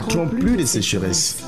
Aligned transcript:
connaîtront 0.00 0.28
plus 0.28 0.56
de 0.56 0.64
sécheresse. 0.64 1.38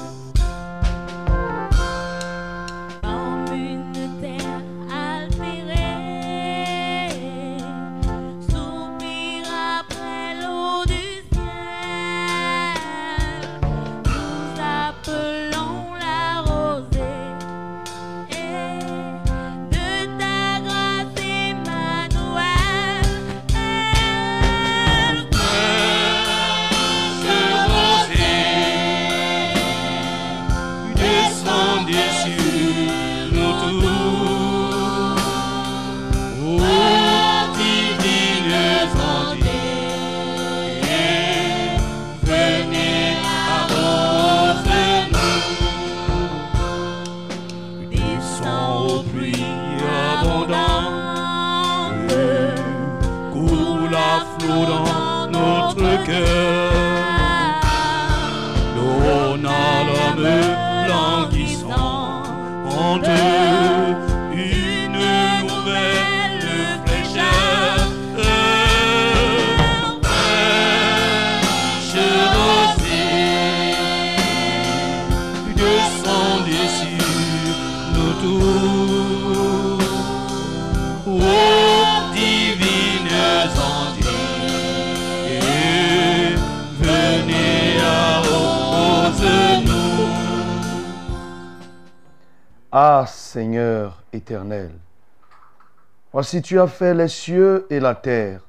Voici 96.12 96.42
tu 96.42 96.58
as 96.60 96.66
fait 96.66 96.94
les 96.94 97.08
cieux 97.08 97.66
et 97.70 97.80
la 97.80 97.94
terre 97.94 98.40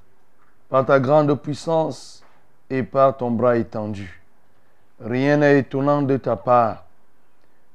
par 0.69 0.85
ta 0.85 0.99
grande 0.99 1.33
puissance 1.35 2.23
et 2.69 2.83
par 2.83 3.17
ton 3.17 3.31
bras 3.31 3.57
étendu. 3.57 4.21
Rien 4.99 5.37
n'est 5.37 5.59
étonnant 5.59 6.01
de 6.01 6.17
ta 6.17 6.35
part. 6.35 6.85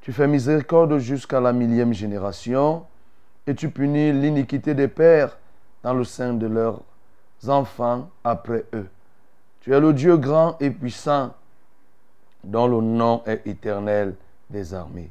Tu 0.01 0.13
fais 0.13 0.27
miséricorde 0.27 0.99
jusqu'à 0.99 1.41
la 1.41 1.53
millième 1.53 1.95
génération 1.95 2.85
et 3.47 3.55
tu 3.55 3.71
punis 3.71 4.13
l'iniquité 4.13 4.75
des 4.75 4.89
pères 4.89 5.39
dans 5.83 5.95
le 5.95 6.05
sein 6.05 6.35
de 6.35 6.47
leurs 6.47 6.81
enfants 7.47 8.09
après 8.25 8.65
eux. 8.75 8.89
Tu 9.61 9.73
es 9.73 9.81
le 9.81 9.93
Dieu 9.93 10.17
grand 10.17 10.57
et 10.61 10.71
puissant 10.71 11.33
dont 12.43 12.67
le 12.67 12.81
nom 12.81 13.23
est 13.27 13.47
éternel 13.47 14.15
des 14.51 14.75
armées. 14.75 15.11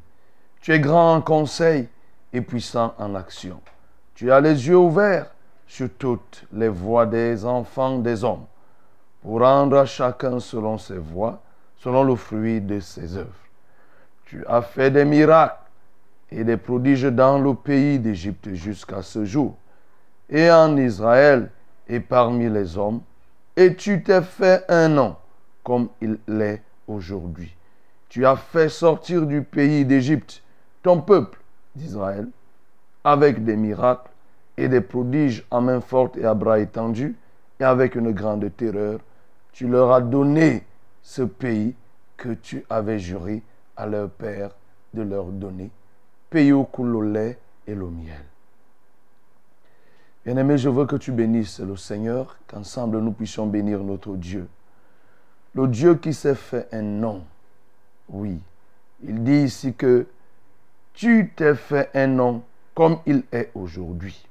Tu 0.59 0.73
es 0.73 0.79
grand 0.79 1.15
en 1.15 1.21
conseil 1.21 1.87
et 2.33 2.41
puissant 2.41 2.93
en 2.97 3.15
action. 3.15 3.61
Tu 4.15 4.31
as 4.31 4.39
les 4.39 4.67
yeux 4.67 4.77
ouverts 4.77 5.31
sur 5.67 5.89
toutes 5.97 6.45
les 6.51 6.67
voies 6.67 7.05
des 7.05 7.45
enfants 7.45 7.99
des 7.99 8.23
hommes, 8.23 8.45
pour 9.21 9.39
rendre 9.39 9.77
à 9.77 9.85
chacun 9.85 10.39
selon 10.39 10.77
ses 10.77 10.97
voies, 10.97 11.41
selon 11.77 12.03
le 12.03 12.15
fruit 12.15 12.61
de 12.61 12.79
ses 12.79 13.17
œuvres. 13.17 13.29
Tu 14.25 14.45
as 14.47 14.61
fait 14.61 14.91
des 14.91 15.05
miracles 15.05 15.57
et 16.29 16.43
des 16.43 16.57
prodiges 16.57 17.03
dans 17.03 17.39
le 17.39 17.53
pays 17.53 17.99
d'Égypte 17.99 18.53
jusqu'à 18.53 19.01
ce 19.01 19.25
jour, 19.25 19.55
et 20.29 20.49
en 20.49 20.77
Israël 20.77 21.51
et 21.87 21.99
parmi 21.99 22.49
les 22.49 22.77
hommes, 22.77 23.01
et 23.55 23.75
tu 23.75 24.01
t'es 24.01 24.21
fait 24.21 24.63
un 24.69 24.87
nom 24.87 25.15
comme 25.63 25.89
il 26.01 26.17
l'est 26.27 26.63
aujourd'hui. 26.87 27.53
Tu 28.07 28.25
as 28.25 28.35
fait 28.35 28.69
sortir 28.69 29.25
du 29.25 29.41
pays 29.41 29.85
d'Égypte 29.85 30.41
ton 30.83 31.01
peuple 31.01 31.40
d'Israël 31.75 32.27
avec 33.03 33.43
des 33.43 33.55
miracles 33.55 34.11
et 34.57 34.67
des 34.67 34.81
prodiges 34.81 35.45
à 35.51 35.61
main 35.61 35.81
forte 35.81 36.17
et 36.17 36.25
à 36.25 36.33
bras 36.33 36.59
étendus 36.59 37.15
et 37.59 37.63
avec 37.63 37.95
une 37.95 38.11
grande 38.11 38.49
terreur. 38.55 38.99
Tu 39.53 39.67
leur 39.67 39.91
as 39.91 40.01
donné 40.01 40.63
ce 41.01 41.23
pays 41.23 41.75
que 42.17 42.33
tu 42.33 42.63
avais 42.69 42.99
juré 42.99 43.41
à 43.75 43.87
leur 43.87 44.09
père 44.09 44.51
de 44.93 45.01
leur 45.01 45.25
donner, 45.25 45.71
pays 46.29 46.51
où 46.51 46.63
coule 46.63 46.91
le 46.91 47.11
lait 47.11 47.39
et 47.65 47.73
le 47.73 47.87
miel. 47.87 48.23
Bien-aimé, 50.25 50.57
je 50.57 50.69
veux 50.69 50.85
que 50.85 50.97
tu 50.97 51.11
bénisses 51.11 51.59
le 51.59 51.75
Seigneur, 51.75 52.37
qu'ensemble 52.47 52.99
nous 52.99 53.11
puissions 53.11 53.47
bénir 53.47 53.79
notre 53.83 54.15
Dieu. 54.15 54.47
Le 55.55 55.67
Dieu 55.67 55.95
qui 55.95 56.13
s'est 56.13 56.35
fait 56.35 56.67
un 56.71 56.83
nom. 56.83 57.23
Oui, 58.07 58.39
il 59.03 59.23
dit 59.23 59.43
ici 59.43 59.73
que 59.73 60.05
tu 60.93 61.31
t'es 61.35 61.55
fait 61.55 61.89
un 61.93 62.07
nom 62.07 62.41
comme 62.73 62.99
il 63.05 63.23
est 63.31 63.51
aujourd'hui. 63.55 64.25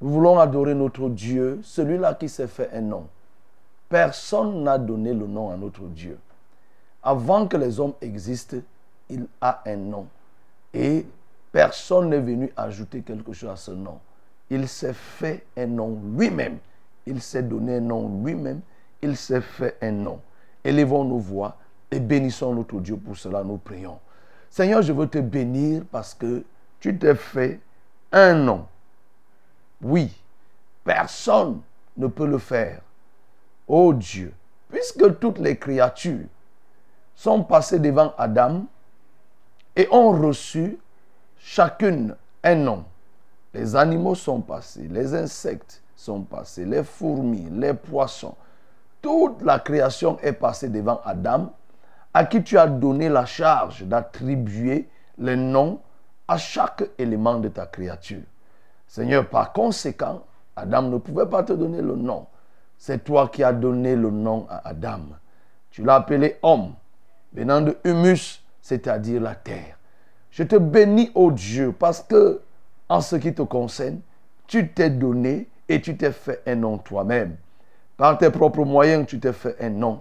Nous 0.00 0.10
voulons 0.10 0.38
adorer 0.38 0.74
notre 0.74 1.08
Dieu, 1.08 1.60
celui-là 1.62 2.14
qui 2.14 2.28
s'est 2.28 2.48
fait 2.48 2.70
un 2.72 2.80
nom. 2.80 3.06
Personne 3.88 4.64
n'a 4.64 4.78
donné 4.78 5.12
le 5.12 5.26
nom 5.26 5.50
à 5.50 5.56
notre 5.56 5.82
Dieu. 5.82 6.18
Avant 7.02 7.46
que 7.46 7.56
les 7.56 7.78
hommes 7.78 7.94
existent, 8.00 8.56
il 9.08 9.26
a 9.40 9.62
un 9.66 9.76
nom. 9.76 10.06
Et 10.72 11.06
personne 11.50 12.08
n'est 12.08 12.20
venu 12.20 12.50
ajouter 12.56 13.02
quelque 13.02 13.32
chose 13.32 13.50
à 13.50 13.56
ce 13.56 13.70
nom. 13.70 13.98
Il 14.50 14.66
s'est 14.68 14.94
fait 14.94 15.44
un 15.56 15.66
nom 15.66 15.98
lui-même. 16.16 16.58
Il 17.06 17.20
s'est 17.20 17.42
donné 17.42 17.76
un 17.76 17.80
nom 17.80 18.22
lui-même. 18.24 18.60
Il 19.02 19.16
s'est 19.16 19.40
fait 19.40 19.76
un 19.82 19.92
nom. 19.92 20.20
Élevons 20.64 21.04
nos 21.04 21.18
voix 21.18 21.56
et 21.90 22.00
bénissons 22.00 22.54
notre 22.54 22.80
Dieu. 22.80 22.96
Pour 22.96 23.16
cela, 23.16 23.42
nous 23.44 23.58
prions. 23.58 23.98
Seigneur, 24.52 24.82
je 24.82 24.92
veux 24.92 25.06
te 25.06 25.16
bénir 25.16 25.82
parce 25.90 26.12
que 26.12 26.44
tu 26.78 26.98
t'es 26.98 27.14
fait 27.14 27.58
un 28.12 28.34
nom. 28.34 28.66
Oui, 29.80 30.14
personne 30.84 31.62
ne 31.96 32.06
peut 32.06 32.26
le 32.26 32.36
faire. 32.36 32.82
Oh 33.66 33.94
Dieu, 33.94 34.34
puisque 34.68 35.18
toutes 35.18 35.38
les 35.38 35.56
créatures 35.56 36.26
sont 37.16 37.42
passées 37.42 37.78
devant 37.78 38.12
Adam 38.18 38.66
et 39.74 39.88
ont 39.90 40.10
reçu 40.10 40.76
chacune 41.38 42.14
un 42.44 42.54
nom. 42.54 42.84
Les 43.54 43.74
animaux 43.74 44.14
sont 44.14 44.42
passés, 44.42 44.86
les 44.90 45.14
insectes 45.14 45.82
sont 45.96 46.20
passés, 46.20 46.66
les 46.66 46.84
fourmis, 46.84 47.48
les 47.50 47.72
poissons. 47.72 48.34
Toute 49.00 49.40
la 49.40 49.58
création 49.60 50.18
est 50.20 50.34
passée 50.34 50.68
devant 50.68 51.00
Adam, 51.06 51.54
à 52.14 52.24
qui 52.24 52.42
tu 52.42 52.58
as 52.58 52.66
donné 52.66 53.08
la 53.08 53.24
charge 53.24 53.84
d'attribuer 53.84 54.88
les 55.18 55.36
noms 55.36 55.80
à 56.28 56.36
chaque 56.38 56.84
élément 56.98 57.38
de 57.38 57.48
ta 57.48 57.66
créature. 57.66 58.22
Seigneur, 58.86 59.28
par 59.28 59.52
conséquent, 59.52 60.22
Adam 60.56 60.82
ne 60.82 60.98
pouvait 60.98 61.26
pas 61.26 61.42
te 61.42 61.52
donner 61.52 61.80
le 61.80 61.96
nom. 61.96 62.26
C'est 62.76 63.04
toi 63.04 63.28
qui 63.28 63.42
as 63.42 63.52
donné 63.52 63.96
le 63.96 64.10
nom 64.10 64.46
à 64.50 64.68
Adam. 64.68 65.00
Tu 65.70 65.82
l'as 65.82 65.94
appelé 65.96 66.38
homme, 66.42 66.74
venant 67.32 67.60
de 67.60 67.76
humus, 67.84 68.42
c'est-à-dire 68.60 69.22
la 69.22 69.34
terre. 69.34 69.78
Je 70.30 70.42
te 70.42 70.56
bénis, 70.56 71.10
ô 71.14 71.30
Dieu, 71.30 71.72
parce 71.72 72.02
que, 72.02 72.42
en 72.88 73.00
ce 73.00 73.16
qui 73.16 73.34
te 73.34 73.42
concerne, 73.42 74.00
tu 74.46 74.68
t'es 74.70 74.90
donné 74.90 75.48
et 75.68 75.80
tu 75.80 75.96
t'es 75.96 76.12
fait 76.12 76.42
un 76.46 76.56
nom 76.56 76.76
toi-même. 76.78 77.36
Par 77.96 78.18
tes 78.18 78.30
propres 78.30 78.64
moyens, 78.64 79.06
tu 79.06 79.18
t'es 79.20 79.32
fait 79.32 79.56
un 79.60 79.70
nom. 79.70 80.00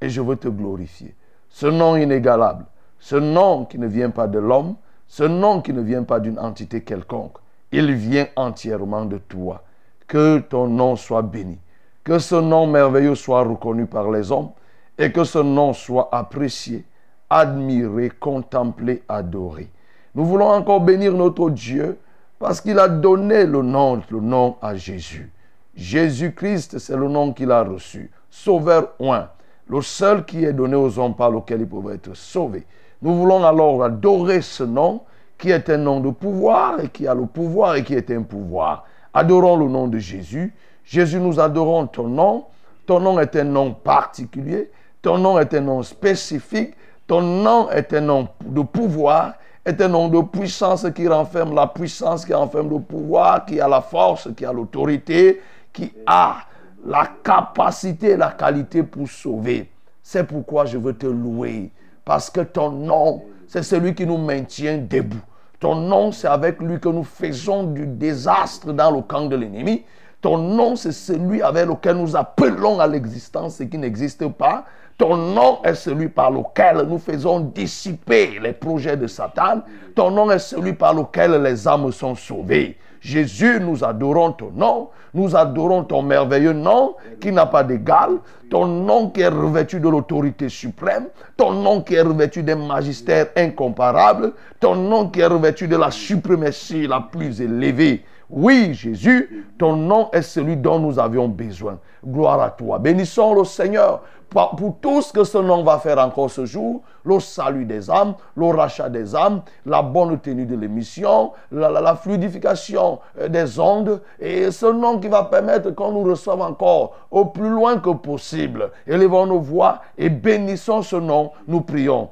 Et 0.00 0.08
je 0.08 0.20
veux 0.20 0.36
te 0.36 0.48
glorifier. 0.48 1.14
Ce 1.54 1.66
nom 1.68 1.94
inégalable, 1.94 2.64
ce 2.98 3.14
nom 3.14 3.64
qui 3.64 3.78
ne 3.78 3.86
vient 3.86 4.10
pas 4.10 4.26
de 4.26 4.40
l'homme, 4.40 4.74
ce 5.06 5.22
nom 5.22 5.60
qui 5.60 5.72
ne 5.72 5.82
vient 5.82 6.02
pas 6.02 6.18
d'une 6.18 6.36
entité 6.36 6.82
quelconque, 6.82 7.36
il 7.70 7.94
vient 7.94 8.26
entièrement 8.34 9.04
de 9.04 9.18
toi. 9.18 9.62
Que 10.08 10.40
ton 10.40 10.66
nom 10.66 10.96
soit 10.96 11.22
béni, 11.22 11.56
que 12.02 12.18
ce 12.18 12.34
nom 12.34 12.66
merveilleux 12.66 13.14
soit 13.14 13.44
reconnu 13.44 13.86
par 13.86 14.10
les 14.10 14.32
hommes 14.32 14.50
et 14.98 15.12
que 15.12 15.22
ce 15.22 15.38
nom 15.38 15.72
soit 15.72 16.08
apprécié, 16.10 16.84
admiré, 17.30 18.10
contemplé, 18.10 19.04
adoré. 19.08 19.70
Nous 20.16 20.24
voulons 20.24 20.48
encore 20.48 20.80
bénir 20.80 21.12
notre 21.12 21.50
Dieu 21.50 22.00
parce 22.40 22.60
qu'il 22.60 22.80
a 22.80 22.88
donné 22.88 23.46
le 23.46 23.62
nom, 23.62 24.02
le 24.10 24.18
nom 24.20 24.56
à 24.60 24.74
Jésus. 24.74 25.30
Jésus-Christ, 25.76 26.80
c'est 26.80 26.96
le 26.96 27.06
nom 27.06 27.32
qu'il 27.32 27.52
a 27.52 27.62
reçu. 27.62 28.10
Sauveur 28.28 28.94
oint, 28.98 29.28
le 29.68 29.80
seul 29.82 30.24
qui 30.24 30.44
est 30.44 30.52
donné 30.52 30.74
aux 30.74 30.98
hommes 30.98 31.14
par 31.14 31.30
lequel 31.30 31.60
ils 31.60 31.68
peuvent 31.68 31.92
être 31.92 32.14
sauvés. 32.14 32.66
Nous 33.02 33.14
voulons 33.14 33.44
alors 33.44 33.82
adorer 33.82 34.40
ce 34.40 34.64
nom 34.64 35.02
qui 35.38 35.50
est 35.50 35.68
un 35.70 35.78
nom 35.78 36.00
de 36.00 36.10
pouvoir 36.10 36.80
et 36.80 36.88
qui 36.88 37.06
a 37.06 37.14
le 37.14 37.26
pouvoir 37.26 37.76
et 37.76 37.84
qui 37.84 37.94
est 37.94 38.10
un 38.10 38.22
pouvoir. 38.22 38.84
Adorons 39.12 39.56
le 39.56 39.66
nom 39.66 39.88
de 39.88 39.98
Jésus. 39.98 40.54
Jésus, 40.84 41.20
nous 41.20 41.38
adorons 41.40 41.86
ton 41.86 42.08
nom. 42.08 42.44
Ton 42.86 43.00
nom 43.00 43.18
est 43.18 43.34
un 43.36 43.44
nom 43.44 43.72
particulier. 43.72 44.70
Ton 45.00 45.18
nom 45.18 45.38
est 45.38 45.52
un 45.54 45.60
nom 45.60 45.82
spécifique. 45.82 46.74
Ton 47.06 47.20
nom 47.20 47.70
est 47.70 47.92
un 47.92 48.00
nom 48.00 48.28
de 48.42 48.62
pouvoir, 48.62 49.34
est 49.64 49.80
un 49.82 49.88
nom 49.88 50.08
de 50.08 50.22
puissance 50.22 50.86
qui 50.94 51.06
renferme 51.06 51.54
la 51.54 51.66
puissance, 51.66 52.24
qui 52.24 52.32
renferme 52.32 52.70
le 52.70 52.80
pouvoir, 52.80 53.44
qui 53.44 53.60
a 53.60 53.68
la 53.68 53.82
force, 53.82 54.28
qui 54.34 54.46
a 54.46 54.52
l'autorité, 54.52 55.42
qui 55.72 55.92
a 56.06 56.36
la 56.84 57.08
capacité 57.22 58.10
et 58.10 58.16
la 58.16 58.30
qualité 58.30 58.82
pour 58.82 59.08
sauver. 59.08 59.70
C'est 60.02 60.24
pourquoi 60.24 60.66
je 60.66 60.78
veux 60.78 60.92
te 60.92 61.06
louer. 61.06 61.70
Parce 62.04 62.28
que 62.28 62.40
ton 62.40 62.70
nom, 62.70 63.22
c'est 63.46 63.62
celui 63.62 63.94
qui 63.94 64.06
nous 64.06 64.18
maintient 64.18 64.78
debout. 64.78 65.22
Ton 65.60 65.76
nom, 65.76 66.12
c'est 66.12 66.28
avec 66.28 66.60
lui 66.60 66.78
que 66.78 66.90
nous 66.90 67.04
faisons 67.04 67.64
du 67.64 67.86
désastre 67.86 68.72
dans 68.72 68.90
le 68.90 69.00
camp 69.00 69.26
de 69.26 69.36
l'ennemi. 69.36 69.84
Ton 70.20 70.36
nom, 70.36 70.76
c'est 70.76 70.92
celui 70.92 71.40
avec 71.40 71.66
lequel 71.66 71.96
nous 71.96 72.16
appelons 72.16 72.80
à 72.80 72.86
l'existence 72.86 73.56
ce 73.56 73.62
qui 73.62 73.78
n'existe 73.78 74.28
pas. 74.28 74.64
Ton 74.98 75.16
nom 75.16 75.62
est 75.64 75.74
celui 75.74 76.08
par 76.08 76.30
lequel 76.30 76.86
nous 76.88 76.98
faisons 76.98 77.40
dissiper 77.40 78.38
les 78.40 78.52
projets 78.52 78.96
de 78.96 79.06
Satan. 79.06 79.62
Ton 79.94 80.10
nom 80.10 80.30
est 80.30 80.38
celui 80.38 80.74
par 80.74 80.94
lequel 80.94 81.42
les 81.42 81.66
âmes 81.66 81.90
sont 81.92 82.14
sauvées. 82.14 82.76
Jésus, 83.04 83.60
nous 83.60 83.84
adorons 83.84 84.32
ton 84.32 84.50
nom. 84.56 84.88
Nous 85.12 85.36
adorons 85.36 85.84
ton 85.84 86.00
merveilleux 86.00 86.54
nom 86.54 86.96
qui 87.20 87.32
n'a 87.32 87.44
pas 87.44 87.62
d'égal. 87.62 88.12
Ton 88.50 88.64
nom 88.66 89.10
qui 89.10 89.20
est 89.20 89.28
revêtu 89.28 89.78
de 89.78 89.90
l'autorité 89.90 90.48
suprême. 90.48 91.08
Ton 91.36 91.52
nom 91.52 91.82
qui 91.82 91.96
est 91.96 92.00
revêtu 92.00 92.42
d'un 92.42 92.56
magistère 92.56 93.26
incomparable. 93.36 94.32
Ton 94.58 94.76
nom 94.76 95.10
qui 95.10 95.20
est 95.20 95.26
revêtu 95.26 95.68
de 95.68 95.76
la 95.76 95.90
suprématie 95.90 96.86
la 96.86 97.00
plus 97.00 97.42
élevée. 97.42 98.06
Oui, 98.30 98.72
Jésus, 98.72 99.44
ton 99.58 99.76
nom 99.76 100.08
est 100.12 100.22
celui 100.22 100.56
dont 100.56 100.78
nous 100.78 100.98
avions 100.98 101.28
besoin. 101.28 101.78
Gloire 102.06 102.40
à 102.40 102.50
toi. 102.50 102.78
Bénissons 102.78 103.34
le 103.34 103.44
Seigneur 103.44 104.00
pour 104.34 104.76
tout 104.80 105.00
ce 105.00 105.12
que 105.12 105.24
ce 105.24 105.38
nom 105.38 105.62
va 105.62 105.78
faire 105.78 105.98
encore 105.98 106.30
ce 106.30 106.44
jour, 106.44 106.82
le 107.04 107.20
salut 107.20 107.64
des 107.64 107.88
âmes, 107.90 108.14
le 108.36 108.46
rachat 108.46 108.88
des 108.88 109.14
âmes, 109.14 109.42
la 109.64 109.82
bonne 109.82 110.18
tenue 110.18 110.44
de 110.44 110.56
l'émission, 110.56 111.32
la, 111.52 111.94
fluidification 111.94 112.98
euh, 113.20 113.28
des 113.28 113.60
ondes, 113.60 114.00
et 114.18 114.50
ce 114.50 114.66
nom 114.66 114.98
qui 114.98 115.08
va 115.08 115.24
permettre 115.24 115.70
qu'on 115.70 115.92
nous 115.92 116.02
reçoive 116.02 116.40
encore 116.40 116.96
au 117.10 117.26
plus 117.26 117.48
loin 117.48 117.78
que 117.78 117.90
possible. 117.90 118.70
Élevons 118.86 119.26
nos 119.26 119.40
voix 119.40 119.80
et 119.96 120.08
bénissons 120.08 120.82
ce 120.82 120.96
nom, 120.96 121.30
nous 121.46 121.60
prions. 121.60 122.08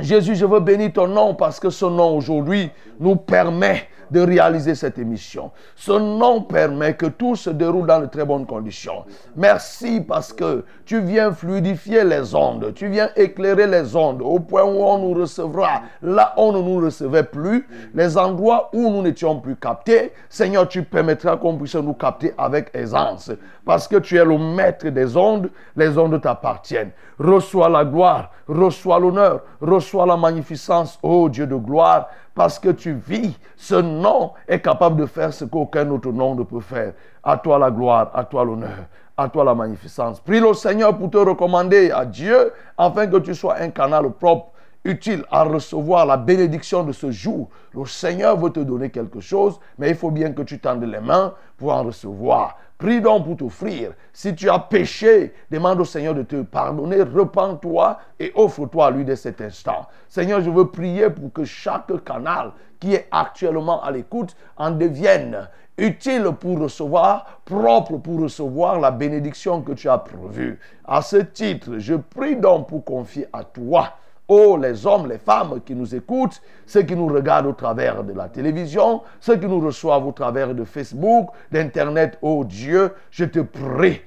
Jésus, 0.00 0.34
je 0.34 0.46
veux 0.46 0.60
bénir 0.60 0.92
ton 0.92 1.06
nom 1.06 1.34
parce 1.34 1.60
que 1.60 1.70
ce 1.70 1.84
nom 1.84 2.16
aujourd'hui 2.16 2.70
nous 2.98 3.14
permet 3.14 3.86
de 4.14 4.20
réaliser 4.20 4.76
cette 4.76 4.98
émission. 4.98 5.50
Ce 5.74 5.90
nom 5.90 6.40
permet 6.40 6.94
que 6.94 7.06
tout 7.06 7.34
se 7.34 7.50
déroule 7.50 7.86
dans 7.86 8.00
de 8.00 8.06
très 8.06 8.24
bonnes 8.24 8.46
conditions. 8.46 9.04
Merci 9.34 10.00
parce 10.00 10.32
que 10.32 10.64
tu 10.86 11.00
viens 11.00 11.32
fluidifier 11.32 12.04
les 12.04 12.34
ondes, 12.34 12.72
tu 12.74 12.88
viens 12.88 13.10
éclairer 13.16 13.66
les 13.66 13.96
ondes 13.96 14.22
au 14.22 14.38
point 14.38 14.62
où 14.62 14.84
on 14.84 14.98
nous 14.98 15.20
recevra. 15.20 15.82
Là, 16.00 16.32
on 16.36 16.52
ne 16.52 16.62
nous 16.62 16.76
recevait 16.76 17.24
plus. 17.24 17.66
Les 17.92 18.16
endroits 18.16 18.70
où 18.72 18.88
nous 18.88 19.02
n'étions 19.02 19.40
plus 19.40 19.56
captés, 19.56 20.12
Seigneur, 20.28 20.68
tu 20.68 20.84
permettras 20.84 21.36
qu'on 21.36 21.56
puisse 21.56 21.74
nous 21.74 21.94
capter 21.94 22.32
avec 22.38 22.70
aisance. 22.72 23.32
Parce 23.64 23.88
que 23.88 23.96
tu 23.96 24.16
es 24.16 24.24
le 24.24 24.38
maître 24.38 24.88
des 24.88 25.16
ondes, 25.16 25.50
les 25.74 25.98
ondes 25.98 26.20
t'appartiennent. 26.20 26.92
Reçois 27.18 27.68
la 27.68 27.84
gloire, 27.84 28.30
reçois 28.46 29.00
l'honneur, 29.00 29.42
reçois 29.60 30.06
la 30.06 30.16
magnificence, 30.16 30.98
ô 31.02 31.28
Dieu 31.28 31.46
de 31.46 31.56
gloire 31.56 32.08
parce 32.34 32.58
que 32.58 32.70
tu 32.70 32.94
vis. 32.94 33.38
Ce 33.56 33.74
nom 33.74 34.32
est 34.48 34.60
capable 34.60 35.00
de 35.00 35.06
faire 35.06 35.32
ce 35.32 35.44
qu'aucun 35.44 35.88
autre 35.90 36.10
nom 36.10 36.34
ne 36.34 36.42
peut 36.42 36.60
faire. 36.60 36.94
À 37.22 37.36
toi 37.36 37.58
la 37.58 37.70
gloire, 37.70 38.10
à 38.14 38.24
toi 38.24 38.44
l'honneur, 38.44 38.86
à 39.16 39.28
toi 39.28 39.44
la 39.44 39.54
magnificence. 39.54 40.20
Prie 40.20 40.40
le 40.40 40.52
Seigneur 40.54 40.96
pour 40.96 41.10
te 41.10 41.18
recommander 41.18 41.90
à 41.90 42.04
Dieu 42.04 42.52
afin 42.76 43.06
que 43.06 43.18
tu 43.18 43.34
sois 43.34 43.58
un 43.58 43.70
canal 43.70 44.10
propre 44.10 44.50
utile 44.84 45.24
à 45.30 45.44
recevoir 45.44 46.04
la 46.04 46.16
bénédiction 46.16 46.82
de 46.84 46.92
ce 46.92 47.10
jour. 47.10 47.48
Le 47.72 47.86
Seigneur 47.86 48.36
veut 48.36 48.50
te 48.50 48.60
donner 48.60 48.90
quelque 48.90 49.20
chose, 49.20 49.58
mais 49.78 49.90
il 49.90 49.96
faut 49.96 50.10
bien 50.10 50.32
que 50.32 50.42
tu 50.42 50.58
tendes 50.58 50.84
les 50.84 51.00
mains 51.00 51.32
pour 51.56 51.72
en 51.72 51.84
recevoir. 51.84 52.58
Prie 52.84 53.00
donc 53.00 53.24
pour 53.24 53.38
t'offrir. 53.38 53.92
Si 54.12 54.34
tu 54.34 54.50
as 54.50 54.58
péché, 54.58 55.32
demande 55.50 55.80
au 55.80 55.86
Seigneur 55.86 56.14
de 56.14 56.22
te 56.22 56.42
pardonner, 56.42 57.00
repens-toi 57.00 57.98
et 58.20 58.30
offre-toi 58.34 58.88
à 58.88 58.90
lui 58.90 59.06
dès 59.06 59.16
cet 59.16 59.40
instant. 59.40 59.86
Seigneur, 60.06 60.42
je 60.42 60.50
veux 60.50 60.66
prier 60.66 61.08
pour 61.08 61.32
que 61.32 61.44
chaque 61.44 62.04
canal 62.04 62.52
qui 62.78 62.92
est 62.92 63.08
actuellement 63.10 63.82
à 63.82 63.90
l'écoute 63.90 64.36
en 64.58 64.70
devienne 64.70 65.48
utile 65.78 66.28
pour 66.38 66.60
recevoir, 66.60 67.40
propre 67.46 67.96
pour 67.96 68.20
recevoir 68.20 68.78
la 68.78 68.90
bénédiction 68.90 69.62
que 69.62 69.72
tu 69.72 69.88
as 69.88 69.96
prévue. 69.96 70.60
À 70.84 71.00
ce 71.00 71.16
titre, 71.16 71.78
je 71.78 71.94
prie 71.94 72.36
donc 72.36 72.68
pour 72.68 72.84
confier 72.84 73.26
à 73.32 73.44
toi 73.44 73.94
Oh, 74.26 74.56
les 74.56 74.86
hommes, 74.86 75.08
les 75.08 75.18
femmes 75.18 75.60
qui 75.64 75.74
nous 75.74 75.94
écoutent, 75.94 76.40
ceux 76.66 76.82
qui 76.82 76.96
nous 76.96 77.08
regardent 77.08 77.46
au 77.46 77.52
travers 77.52 78.02
de 78.02 78.14
la 78.14 78.28
télévision, 78.28 79.02
ceux 79.20 79.36
qui 79.36 79.46
nous 79.46 79.60
reçoivent 79.60 80.06
au 80.06 80.12
travers 80.12 80.54
de 80.54 80.64
Facebook, 80.64 81.28
d'Internet, 81.52 82.18
oh 82.22 82.42
Dieu, 82.44 82.94
je 83.10 83.26
te 83.26 83.40
prie 83.40 84.00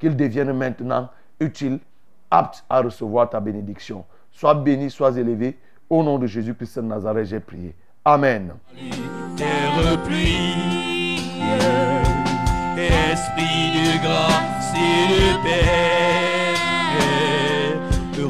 qu'ils 0.00 0.16
deviennent 0.16 0.52
maintenant 0.52 1.08
utiles, 1.38 1.78
aptes 2.30 2.64
à 2.68 2.80
recevoir 2.80 3.30
ta 3.30 3.38
bénédiction. 3.38 4.04
Sois 4.32 4.54
béni, 4.54 4.90
sois 4.90 5.16
élevé. 5.16 5.56
Au 5.88 6.02
nom 6.02 6.18
de 6.18 6.26
Jésus-Christ 6.26 6.80
de 6.80 6.86
Nazareth, 6.86 7.26
j'ai 7.26 7.40
prié. 7.40 7.76
Amen. 8.04 8.54
esprit 13.14 13.70
de 13.76 14.02
grâce 14.02 14.72
et 14.74 15.08
de 15.12 15.42
paix. 15.44 16.23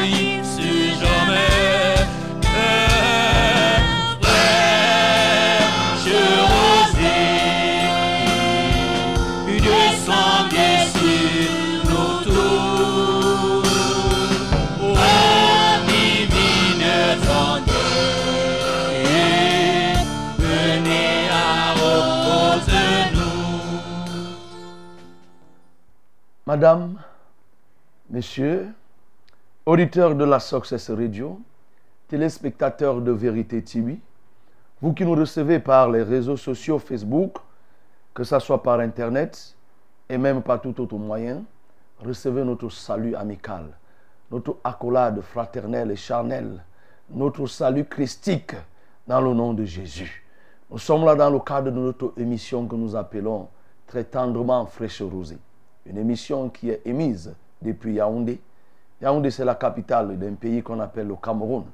Madame, 26.53 26.99
Messieurs, 28.11 28.69
auditeurs 29.65 30.15
de 30.15 30.25
la 30.25 30.39
Success 30.39 30.91
Radio, 30.91 31.41
téléspectateurs 32.09 33.01
de 33.01 33.11
Vérité 33.11 33.63
TV, 33.63 33.99
vous 34.83 34.93
qui 34.93 35.03
nous 35.07 35.15
recevez 35.15 35.61
par 35.61 35.91
les 35.91 36.03
réseaux 36.03 36.37
sociaux 36.37 36.79
Facebook, 36.79 37.39
que 38.13 38.23
ce 38.23 38.39
soit 38.39 38.63
par 38.63 38.81
Internet 38.81 39.57
et 40.11 40.19
même 40.19 40.43
par 40.43 40.61
tout 40.61 40.79
autre 40.79 40.97
moyen, 40.97 41.43
recevez 42.05 42.45
notre 42.45 42.69
salut 42.69 43.17
amical, 43.17 43.69
notre 44.31 44.59
accolade 44.63 45.23
fraternelle 45.23 45.91
et 45.91 45.97
charnelle, 45.97 46.63
notre 47.09 47.47
salut 47.47 47.87
christique 47.87 48.53
dans 49.07 49.23
le 49.23 49.33
nom 49.33 49.55
de 49.55 49.65
Jésus. 49.65 50.23
Nous 50.71 50.77
sommes 50.77 51.07
là 51.07 51.15
dans 51.15 51.31
le 51.31 51.39
cadre 51.39 51.71
de 51.71 51.81
notre 51.81 52.13
émission 52.19 52.67
que 52.67 52.77
nous 52.77 52.95
appelons 52.95 53.49
très 53.87 54.05
tendrement 54.05 54.67
Fraîche 54.67 55.01
Rosée 55.01 55.39
une 55.87 55.99
émission 55.99 56.49
qui 56.49 56.71
est 56.71 56.83
émise 56.85 57.35
depuis 57.61 57.95
Yaoundé. 57.95 58.41
Yaoundé, 59.01 59.31
c'est 59.31 59.45
la 59.45 59.55
capitale 59.55 60.19
d'un 60.19 60.35
pays 60.35 60.63
qu'on 60.63 60.81
appelle 60.81 61.09
le 61.09 61.17
Cameroun. 61.17 61.65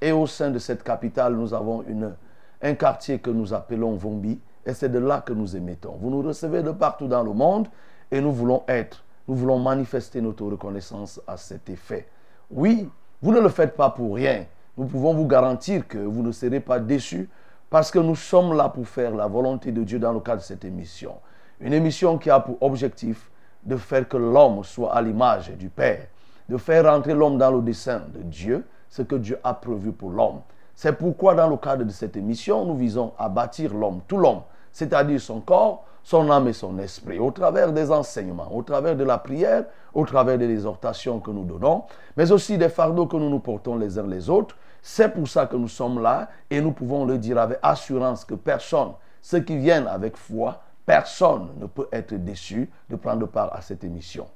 Et 0.00 0.12
au 0.12 0.26
sein 0.26 0.50
de 0.50 0.58
cette 0.58 0.82
capitale, 0.82 1.34
nous 1.34 1.52
avons 1.54 1.82
une, 1.88 2.14
un 2.62 2.74
quartier 2.74 3.18
que 3.18 3.30
nous 3.30 3.52
appelons 3.54 3.94
Vombi. 3.94 4.38
Et 4.64 4.74
c'est 4.74 4.88
de 4.90 4.98
là 4.98 5.22
que 5.24 5.32
nous 5.32 5.56
émettons. 5.56 5.96
Vous 6.00 6.10
nous 6.10 6.22
recevez 6.22 6.62
de 6.62 6.70
partout 6.72 7.06
dans 7.06 7.22
le 7.22 7.32
monde 7.32 7.68
et 8.10 8.20
nous 8.20 8.32
voulons 8.32 8.62
être, 8.68 9.04
nous 9.28 9.34
voulons 9.34 9.58
manifester 9.58 10.20
notre 10.20 10.44
reconnaissance 10.44 11.20
à 11.26 11.36
cet 11.36 11.70
effet. 11.70 12.06
Oui, 12.50 12.88
vous 13.22 13.32
ne 13.32 13.40
le 13.40 13.48
faites 13.48 13.76
pas 13.76 13.90
pour 13.90 14.14
rien. 14.16 14.44
Nous 14.76 14.86
pouvons 14.86 15.14
vous 15.14 15.26
garantir 15.26 15.86
que 15.88 15.98
vous 15.98 16.22
ne 16.22 16.32
serez 16.32 16.60
pas 16.60 16.78
déçus 16.78 17.28
parce 17.70 17.90
que 17.90 17.98
nous 17.98 18.16
sommes 18.16 18.54
là 18.56 18.68
pour 18.68 18.86
faire 18.86 19.14
la 19.14 19.26
volonté 19.26 19.72
de 19.72 19.82
Dieu 19.82 19.98
dans 19.98 20.12
le 20.12 20.20
cadre 20.20 20.40
de 20.40 20.46
cette 20.46 20.64
émission. 20.64 21.14
Une 21.60 21.72
émission 21.72 22.18
qui 22.18 22.30
a 22.30 22.38
pour 22.40 22.62
objectif 22.62 23.30
de 23.66 23.76
faire 23.76 24.08
que 24.08 24.16
l'homme 24.16 24.64
soit 24.64 24.94
à 24.94 25.02
l'image 25.02 25.50
du 25.50 25.68
Père, 25.68 26.06
de 26.48 26.56
faire 26.56 26.84
rentrer 26.84 27.14
l'homme 27.14 27.36
dans 27.36 27.50
le 27.50 27.60
dessein 27.60 28.02
de 28.14 28.22
Dieu, 28.22 28.64
ce 28.88 29.02
que 29.02 29.16
Dieu 29.16 29.38
a 29.42 29.52
prévu 29.52 29.92
pour 29.92 30.10
l'homme. 30.10 30.40
C'est 30.74 30.92
pourquoi 30.92 31.34
dans 31.34 31.48
le 31.48 31.56
cadre 31.56 31.84
de 31.84 31.90
cette 31.90 32.16
émission, 32.16 32.64
nous 32.64 32.76
visons 32.76 33.12
à 33.18 33.28
bâtir 33.28 33.74
l'homme, 33.74 34.00
tout 34.06 34.18
l'homme, 34.18 34.42
c'est-à-dire 34.72 35.20
son 35.20 35.40
corps, 35.40 35.84
son 36.04 36.30
âme 36.30 36.46
et 36.46 36.52
son 36.52 36.78
esprit, 36.78 37.18
au 37.18 37.32
travers 37.32 37.72
des 37.72 37.90
enseignements, 37.90 38.54
au 38.54 38.62
travers 38.62 38.94
de 38.94 39.02
la 39.02 39.18
prière, 39.18 39.64
au 39.92 40.04
travers 40.04 40.38
des 40.38 40.48
exhortations 40.48 41.18
que 41.18 41.32
nous 41.32 41.44
donnons, 41.44 41.82
mais 42.16 42.30
aussi 42.30 42.56
des 42.58 42.68
fardeaux 42.68 43.06
que 43.06 43.16
nous 43.16 43.28
nous 43.28 43.40
portons 43.40 43.76
les 43.76 43.98
uns 43.98 44.06
les 44.06 44.30
autres. 44.30 44.56
C'est 44.82 45.08
pour 45.08 45.26
ça 45.26 45.46
que 45.46 45.56
nous 45.56 45.66
sommes 45.66 46.00
là 46.00 46.28
et 46.48 46.60
nous 46.60 46.70
pouvons 46.70 47.04
le 47.04 47.18
dire 47.18 47.38
avec 47.38 47.58
assurance 47.60 48.24
que 48.24 48.34
personne, 48.34 48.92
ceux 49.20 49.40
qui 49.40 49.56
viennent 49.56 49.88
avec 49.88 50.16
foi, 50.16 50.62
personne 50.86 51.48
ne 51.60 51.66
peut 51.66 51.88
être 51.92 52.14
déçu 52.14 52.70
de 52.88 52.96
prendre 52.96 53.26
part 53.26 53.54
à 53.54 53.60
cette 53.60 53.84
émission. 53.84 54.26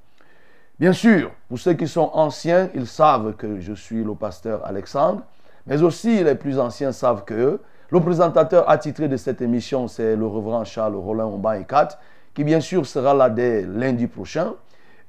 Bien 0.78 0.92
sûr, 0.92 1.30
pour 1.48 1.58
ceux 1.58 1.74
qui 1.74 1.86
sont 1.86 2.10
anciens, 2.12 2.68
ils 2.74 2.86
savent 2.86 3.34
que 3.34 3.60
je 3.60 3.72
suis 3.72 4.02
le 4.02 4.14
pasteur 4.14 4.66
Alexandre, 4.66 5.22
mais 5.66 5.82
aussi 5.82 6.24
les 6.24 6.34
plus 6.34 6.58
anciens 6.58 6.92
savent 6.92 7.24
que 7.24 7.60
le 7.90 8.00
présentateur 8.00 8.68
attitré 8.68 9.08
de 9.08 9.16
cette 9.16 9.42
émission, 9.42 9.88
c'est 9.88 10.16
le 10.16 10.26
reverend 10.26 10.64
Charles 10.64 10.96
Roland 10.96 11.34
Ombaïkat, 11.34 11.88
qui 12.34 12.44
bien 12.44 12.60
sûr 12.60 12.86
sera 12.86 13.14
là 13.14 13.28
dès 13.28 13.62
lundi 13.62 14.06
prochain. 14.06 14.54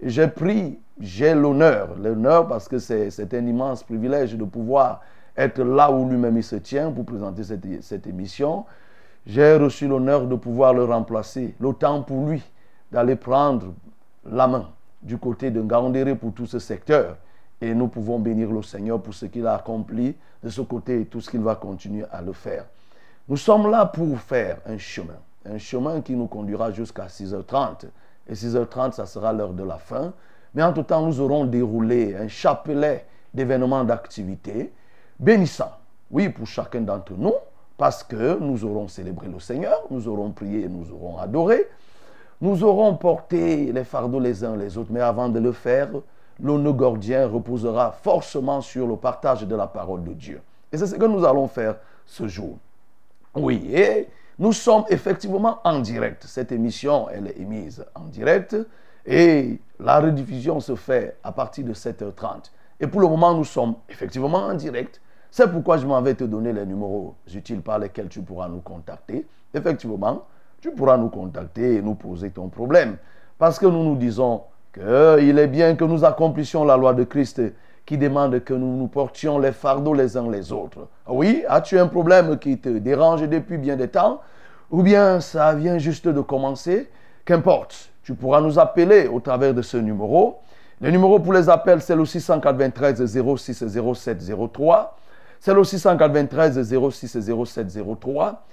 J'ai 0.03 0.27
pris, 0.27 0.79
j'ai 0.99 1.33
l'honneur, 1.35 1.95
l'honneur 1.95 2.47
parce 2.47 2.67
que 2.67 2.79
c'est 2.79 3.33
un 3.33 3.45
immense 3.45 3.83
privilège 3.83 4.35
de 4.35 4.43
pouvoir 4.43 5.01
être 5.37 5.61
là 5.63 5.91
où 5.91 6.09
lui-même 6.09 6.37
il 6.37 6.43
se 6.43 6.55
tient 6.55 6.91
pour 6.91 7.05
présenter 7.05 7.43
cette 7.81 8.07
émission. 8.07 8.65
J'ai 9.25 9.55
reçu 9.55 9.87
l'honneur 9.87 10.25
de 10.25 10.35
pouvoir 10.35 10.73
le 10.73 10.83
remplacer, 10.83 11.55
le 11.59 11.73
temps 11.73 12.01
pour 12.01 12.27
lui 12.27 12.41
d'aller 12.91 13.15
prendre 13.15 13.73
la 14.25 14.47
main 14.47 14.69
du 15.01 15.17
côté 15.17 15.51
de 15.51 15.61
Ngandéré 15.61 16.15
pour 16.15 16.33
tout 16.33 16.45
ce 16.45 16.59
secteur. 16.59 17.17
Et 17.61 17.75
nous 17.75 17.87
pouvons 17.87 18.19
bénir 18.19 18.51
le 18.51 18.63
Seigneur 18.63 19.01
pour 19.01 19.13
ce 19.13 19.27
qu'il 19.27 19.45
a 19.45 19.55
accompli 19.55 20.15
de 20.43 20.49
ce 20.49 20.61
côté 20.61 21.01
et 21.01 21.05
tout 21.05 21.21
ce 21.21 21.29
qu'il 21.29 21.41
va 21.41 21.55
continuer 21.55 22.05
à 22.11 22.21
le 22.21 22.33
faire. 22.33 22.65
Nous 23.27 23.37
sommes 23.37 23.69
là 23.69 23.85
pour 23.85 24.17
faire 24.19 24.57
un 24.65 24.79
chemin, 24.79 25.17
un 25.45 25.59
chemin 25.59 26.01
qui 26.01 26.15
nous 26.15 26.27
conduira 26.27 26.71
jusqu'à 26.71 27.05
6h30. 27.05 27.85
Et 28.27 28.33
6h30, 28.33 28.93
ça 28.93 29.05
sera 29.05 29.31
l'heure 29.31 29.53
de 29.53 29.63
la 29.63 29.77
fin. 29.77 30.13
Mais 30.55 30.63
en 30.63 30.73
tout 30.73 30.83
temps, 30.83 31.05
nous 31.05 31.19
aurons 31.19 31.45
déroulé 31.45 32.15
un 32.15 32.27
chapelet 32.27 33.05
d'événements 33.33 33.83
d'activité 33.83 34.73
bénissant. 35.19 35.71
Oui, 36.09 36.29
pour 36.29 36.47
chacun 36.47 36.81
d'entre 36.81 37.13
nous, 37.13 37.33
parce 37.81 38.03
que 38.03 38.37
nous 38.37 38.63
aurons 38.63 38.87
célébré 38.87 39.27
le 39.27 39.39
Seigneur, 39.39 39.81
nous 39.89 40.07
aurons 40.07 40.29
prié, 40.29 40.69
nous 40.69 40.91
aurons 40.91 41.17
adoré, 41.17 41.67
nous 42.39 42.63
aurons 42.63 42.95
porté 42.95 43.71
les 43.71 43.83
fardeaux 43.83 44.19
les 44.19 44.43
uns 44.43 44.55
les 44.55 44.77
autres. 44.77 44.91
Mais 44.91 45.01
avant 45.01 45.29
de 45.29 45.39
le 45.39 45.51
faire, 45.51 45.89
le 46.39 46.73
gordien 46.73 47.27
reposera 47.27 47.91
forcément 47.91 48.61
sur 48.61 48.85
le 48.85 48.97
partage 48.97 49.47
de 49.47 49.55
la 49.55 49.65
parole 49.65 50.03
de 50.03 50.13
Dieu. 50.13 50.41
Et 50.71 50.77
c'est 50.77 50.85
ce 50.85 50.93
que 50.93 51.05
nous 51.05 51.25
allons 51.25 51.47
faire 51.47 51.77
ce 52.05 52.27
jour. 52.27 52.59
Oui, 53.33 53.67
et 53.73 54.07
nous 54.37 54.53
sommes 54.53 54.83
effectivement 54.91 55.57
en 55.63 55.79
direct. 55.79 56.25
Cette 56.27 56.51
émission, 56.51 57.09
elle 57.09 57.29
est 57.29 57.39
émise 57.39 57.83
en 57.95 58.01
direct 58.01 58.55
et 59.07 59.59
la 59.79 59.99
rediffusion 59.99 60.59
se 60.59 60.75
fait 60.75 61.17
à 61.23 61.31
partir 61.31 61.65
de 61.65 61.73
7h30. 61.73 62.51
Et 62.79 62.85
pour 62.85 63.01
le 63.01 63.07
moment, 63.07 63.33
nous 63.33 63.43
sommes 63.43 63.73
effectivement 63.89 64.37
en 64.37 64.53
direct. 64.53 65.00
C'est 65.33 65.49
pourquoi 65.49 65.77
je 65.77 65.87
m'en 65.87 66.01
vais 66.01 66.13
te 66.13 66.25
donner 66.25 66.51
les 66.51 66.65
numéros 66.65 67.15
utiles 67.33 67.61
par 67.61 67.79
lesquels 67.79 68.09
tu 68.09 68.21
pourras 68.21 68.49
nous 68.49 68.59
contacter. 68.59 69.25
Effectivement, 69.53 70.25
tu 70.59 70.71
pourras 70.71 70.97
nous 70.97 71.07
contacter 71.07 71.75
et 71.75 71.81
nous 71.81 71.95
poser 71.95 72.31
ton 72.31 72.49
problème. 72.49 72.97
Parce 73.37 73.57
que 73.57 73.65
nous 73.65 73.81
nous 73.81 73.95
disons 73.95 74.41
qu'il 74.73 75.39
est 75.39 75.47
bien 75.47 75.75
que 75.75 75.85
nous 75.85 76.03
accomplissions 76.03 76.65
la 76.65 76.75
loi 76.75 76.93
de 76.93 77.05
Christ 77.05 77.41
qui 77.85 77.97
demande 77.97 78.43
que 78.43 78.53
nous 78.53 78.75
nous 78.75 78.87
portions 78.87 79.39
les 79.39 79.53
fardeaux 79.53 79.93
les 79.93 80.17
uns 80.17 80.29
les 80.29 80.51
autres. 80.51 80.89
Oui, 81.07 81.45
as-tu 81.47 81.79
un 81.79 81.87
problème 81.87 82.37
qui 82.37 82.57
te 82.57 82.67
dérange 82.67 83.21
depuis 83.27 83.57
bien 83.57 83.77
des 83.77 83.87
temps? 83.87 84.19
Ou 84.69 84.83
bien 84.83 85.21
ça 85.21 85.53
vient 85.53 85.77
juste 85.77 86.09
de 86.09 86.19
commencer? 86.19 86.89
Qu'importe, 87.23 87.89
tu 88.03 88.15
pourras 88.15 88.41
nous 88.41 88.59
appeler 88.59 89.07
au 89.07 89.21
travers 89.21 89.53
de 89.53 89.61
ce 89.61 89.77
numéro. 89.77 90.39
Le 90.81 90.91
numéro 90.91 91.19
pour 91.19 91.31
les 91.31 91.47
appels, 91.47 91.81
c'est 91.81 91.95
le 91.95 92.05
693 92.05 93.01
06 93.37 93.65
07 93.93 94.31
03. 94.51 94.97
C'est 95.41 95.55
le 95.55 95.63
693 95.63 96.61
06 96.91 97.19
07 97.45 97.79
03. 97.99 98.43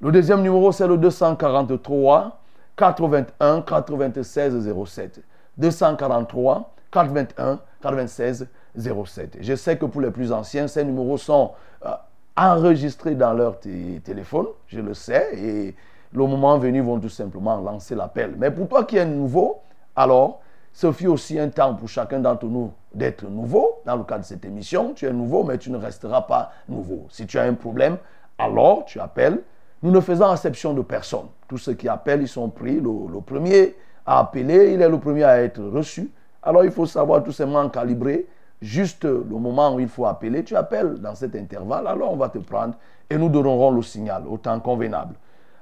Le 0.00 0.10
deuxième 0.10 0.40
numéro, 0.40 0.72
c'est 0.72 0.86
le 0.88 0.96
243 0.96 2.40
81 2.74 3.60
96 3.60 4.72
07. 4.86 5.20
243 5.58 6.72
81 6.90 7.60
96 7.82 8.48
07. 8.78 9.36
Je 9.42 9.54
sais 9.56 9.76
que 9.76 9.84
pour 9.84 10.00
les 10.00 10.10
plus 10.10 10.32
anciens, 10.32 10.66
ces 10.68 10.84
numéros 10.84 11.18
sont 11.18 11.52
euh, 11.84 11.90
enregistrés 12.34 13.14
dans 13.14 13.34
leur 13.34 13.60
téléphone, 13.60 14.46
je 14.68 14.80
le 14.80 14.94
sais, 14.94 15.28
et 15.36 15.76
le 16.14 16.26
moment 16.26 16.56
venu, 16.56 16.80
vont 16.80 16.98
tout 16.98 17.10
simplement 17.10 17.58
lancer 17.60 17.94
l'appel. 17.94 18.36
Mais 18.38 18.50
pour 18.50 18.68
toi 18.68 18.84
qui 18.84 18.96
es 18.96 19.04
nouveau, 19.04 19.60
alors, 19.94 20.40
ce 20.72 20.90
fut 20.92 21.08
aussi 21.08 21.38
un 21.38 21.50
temps 21.50 21.74
pour 21.74 21.90
chacun 21.90 22.20
d'entre 22.20 22.46
nous 22.46 22.72
d'être 22.94 23.28
nouveau. 23.28 23.80
Dans 23.84 23.96
le 23.96 24.04
cadre 24.04 24.22
de 24.22 24.26
cette 24.26 24.44
émission, 24.44 24.92
tu 24.94 25.06
es 25.06 25.12
nouveau, 25.12 25.44
mais 25.44 25.58
tu 25.58 25.70
ne 25.70 25.76
resteras 25.76 26.22
pas 26.22 26.52
nouveau. 26.68 27.06
Si 27.10 27.26
tu 27.26 27.38
as 27.38 27.44
un 27.44 27.54
problème, 27.54 27.98
alors 28.38 28.84
tu 28.84 29.00
appelles. 29.00 29.40
Nous 29.82 29.90
ne 29.90 30.00
faisons 30.00 30.32
exception 30.32 30.74
de 30.74 30.82
personne. 30.82 31.26
Tous 31.46 31.58
ceux 31.58 31.74
qui 31.74 31.88
appellent, 31.88 32.22
ils 32.22 32.28
sont 32.28 32.48
pris. 32.48 32.80
Le, 32.80 33.20
premier 33.20 33.76
à 34.06 34.20
appeler, 34.20 34.72
il 34.72 34.82
est 34.82 34.88
le 34.88 34.98
premier 34.98 35.24
à 35.24 35.40
être 35.42 35.62
reçu. 35.62 36.10
Alors 36.42 36.64
il 36.64 36.70
faut 36.70 36.86
savoir 36.86 37.22
tout 37.22 37.32
simplement 37.32 37.68
calibrer 37.68 38.26
juste 38.60 39.04
le 39.04 39.22
moment 39.24 39.74
où 39.74 39.80
il 39.80 39.88
faut 39.88 40.06
appeler. 40.06 40.42
Tu 40.42 40.56
appelles 40.56 40.94
dans 40.94 41.14
cet 41.14 41.36
intervalle, 41.36 41.86
alors 41.86 42.12
on 42.12 42.16
va 42.16 42.28
te 42.28 42.38
prendre 42.38 42.74
et 43.08 43.16
nous 43.16 43.28
donnerons 43.28 43.70
le 43.70 43.82
signal 43.82 44.24
au 44.28 44.36
temps 44.38 44.58
convenable. 44.60 45.14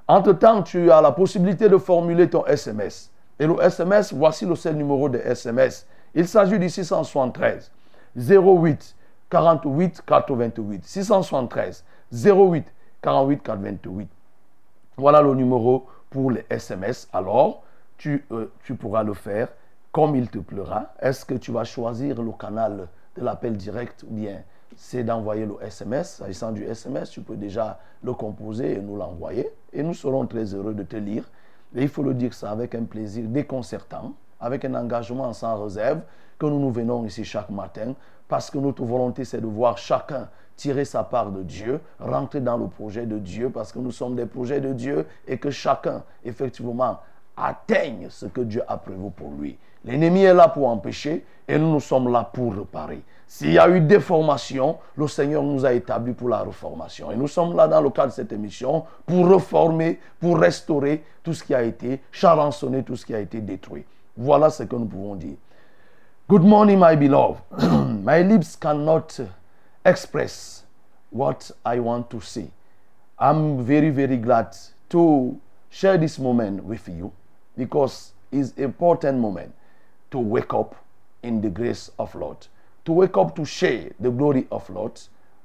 Entre-temps, 0.08 0.62
tu 0.62 0.90
as 0.90 1.00
la 1.00 1.12
possibilité 1.12 1.68
de 1.68 1.76
formuler 1.78 2.30
ton 2.30 2.46
SMS. 2.46 3.10
Et 3.38 3.46
le 3.46 3.60
SMS, 3.60 4.12
voici 4.12 4.46
le 4.46 4.54
seul 4.54 4.76
numéro 4.76 5.08
de 5.08 5.18
SMS. 5.18 5.86
Il 6.14 6.26
s'agit 6.26 6.58
du 6.58 6.68
673 6.68 7.70
08 8.16 8.96
48 9.30 10.02
88. 10.06 10.84
673 10.84 11.84
08 12.12 12.66
48 13.02 13.42
88. 13.42 14.08
Voilà 14.96 15.20
le 15.22 15.34
numéro 15.34 15.86
pour 16.10 16.30
les 16.30 16.44
SMS. 16.48 17.08
Alors, 17.12 17.62
tu, 17.98 18.24
euh, 18.32 18.50
tu 18.64 18.74
pourras 18.74 19.02
le 19.02 19.14
faire 19.14 19.48
comme 19.92 20.16
il 20.16 20.28
te 20.28 20.38
plaira. 20.38 20.92
Est-ce 21.00 21.24
que 21.24 21.34
tu 21.34 21.52
vas 21.52 21.64
choisir 21.64 22.22
le 22.22 22.32
canal 22.32 22.88
de 23.16 23.24
l'appel 23.24 23.56
direct 23.56 24.04
ou 24.08 24.14
bien 24.14 24.42
c'est 24.76 25.04
d'envoyer 25.04 25.46
le 25.46 25.56
SMS. 25.62 26.16
S'agissant 26.16 26.52
du 26.52 26.64
SMS, 26.64 27.10
tu 27.10 27.22
peux 27.22 27.36
déjà 27.36 27.78
le 28.02 28.12
composer 28.12 28.74
et 28.74 28.80
nous 28.80 28.96
l'envoyer. 28.96 29.50
Et 29.72 29.82
nous 29.82 29.94
serons 29.94 30.26
très 30.26 30.54
heureux 30.54 30.74
de 30.74 30.82
te 30.82 30.96
lire. 30.96 31.24
Et 31.74 31.82
il 31.82 31.88
faut 31.88 32.02
le 32.02 32.14
dire 32.14 32.34
ça 32.34 32.50
avec 32.50 32.74
un 32.74 32.84
plaisir 32.84 33.24
déconcertant, 33.26 34.14
avec 34.40 34.64
un 34.64 34.74
engagement 34.74 35.32
sans 35.32 35.62
réserve, 35.62 36.00
que 36.38 36.46
nous 36.46 36.58
nous 36.58 36.70
venons 36.70 37.04
ici 37.04 37.24
chaque 37.24 37.50
matin, 37.50 37.94
parce 38.28 38.50
que 38.50 38.58
notre 38.58 38.84
volonté, 38.84 39.24
c'est 39.24 39.40
de 39.40 39.46
voir 39.46 39.78
chacun 39.78 40.28
tirer 40.56 40.84
sa 40.84 41.04
part 41.04 41.30
de 41.30 41.42
Dieu, 41.42 41.80
rentrer 42.00 42.40
dans 42.40 42.56
le 42.56 42.66
projet 42.66 43.06
de 43.06 43.18
Dieu, 43.18 43.50
parce 43.50 43.72
que 43.72 43.78
nous 43.78 43.92
sommes 43.92 44.16
des 44.16 44.26
projets 44.26 44.60
de 44.60 44.72
Dieu 44.72 45.06
et 45.26 45.38
que 45.38 45.50
chacun, 45.50 46.02
effectivement, 46.24 46.98
atteigne 47.36 48.08
ce 48.10 48.26
que 48.26 48.40
Dieu 48.40 48.62
a 48.66 48.78
prévu 48.78 49.10
pour 49.14 49.30
lui. 49.38 49.58
L'ennemi 49.84 50.22
est 50.22 50.34
là 50.34 50.48
pour 50.48 50.66
empêcher 50.68 51.24
et 51.46 51.58
nous, 51.58 51.70
nous 51.70 51.80
sommes 51.80 52.10
là 52.10 52.28
pour 52.30 52.54
réparer. 52.54 53.02
S'il 53.28 53.52
y 53.52 53.58
a 53.58 53.68
eu 53.68 53.80
déformation, 53.80 54.78
le 54.96 55.06
Seigneur 55.06 55.42
nous 55.42 55.64
a 55.64 55.72
établis 55.72 56.12
pour 56.12 56.28
la 56.28 56.40
reformation. 56.40 57.12
Et 57.12 57.16
nous 57.16 57.28
sommes 57.28 57.54
là 57.54 57.68
dans 57.68 57.80
le 57.80 57.90
cadre 57.90 58.08
de 58.08 58.14
cette 58.14 58.32
émission 58.32 58.84
pour 59.04 59.28
reformer, 59.28 60.00
pour 60.18 60.38
restaurer 60.38 61.04
tout 61.22 61.34
ce 61.34 61.44
qui 61.44 61.54
a 61.54 61.62
été 61.62 62.00
charançonné, 62.10 62.82
tout 62.82 62.96
ce 62.96 63.04
qui 63.04 63.14
a 63.14 63.20
été 63.20 63.40
détruit. 63.40 63.84
Voilà 64.16 64.50
ce 64.50 64.62
que 64.64 64.76
nous 64.76 64.86
pouvons 64.86 65.16
dire. 65.16 65.36
Good 66.28 66.42
morning, 66.42 66.78
my 66.78 66.96
beloved. 66.96 67.42
my 68.04 68.22
lips 68.22 68.56
cannot 68.56 69.20
uh, 69.20 69.26
express 69.84 70.64
what 71.10 71.50
I 71.64 71.78
want 71.78 72.10
to 72.10 72.20
say. 72.20 72.50
I'm 73.18 73.64
very, 73.64 73.90
very 73.90 74.16
glad 74.16 74.56
to 74.90 75.38
share 75.70 75.98
this 75.98 76.18
moment 76.18 76.64
with 76.64 76.88
you 76.88 77.12
because 77.56 78.12
it's 78.32 78.52
an 78.56 78.64
important 78.64 79.18
moment 79.18 79.54
to 80.10 80.18
wake 80.18 80.52
up 80.52 80.74
in 81.22 81.40
the 81.40 81.50
grace 81.50 81.90
of 81.98 82.14
Lord. 82.14 82.46
To 82.86 82.92
wake 82.92 83.16
up 83.16 83.36
to 83.36 83.44
share 83.44 83.90
the 84.00 84.10
glory 84.10 84.46
of 84.50 84.68
Lord 84.70 85.00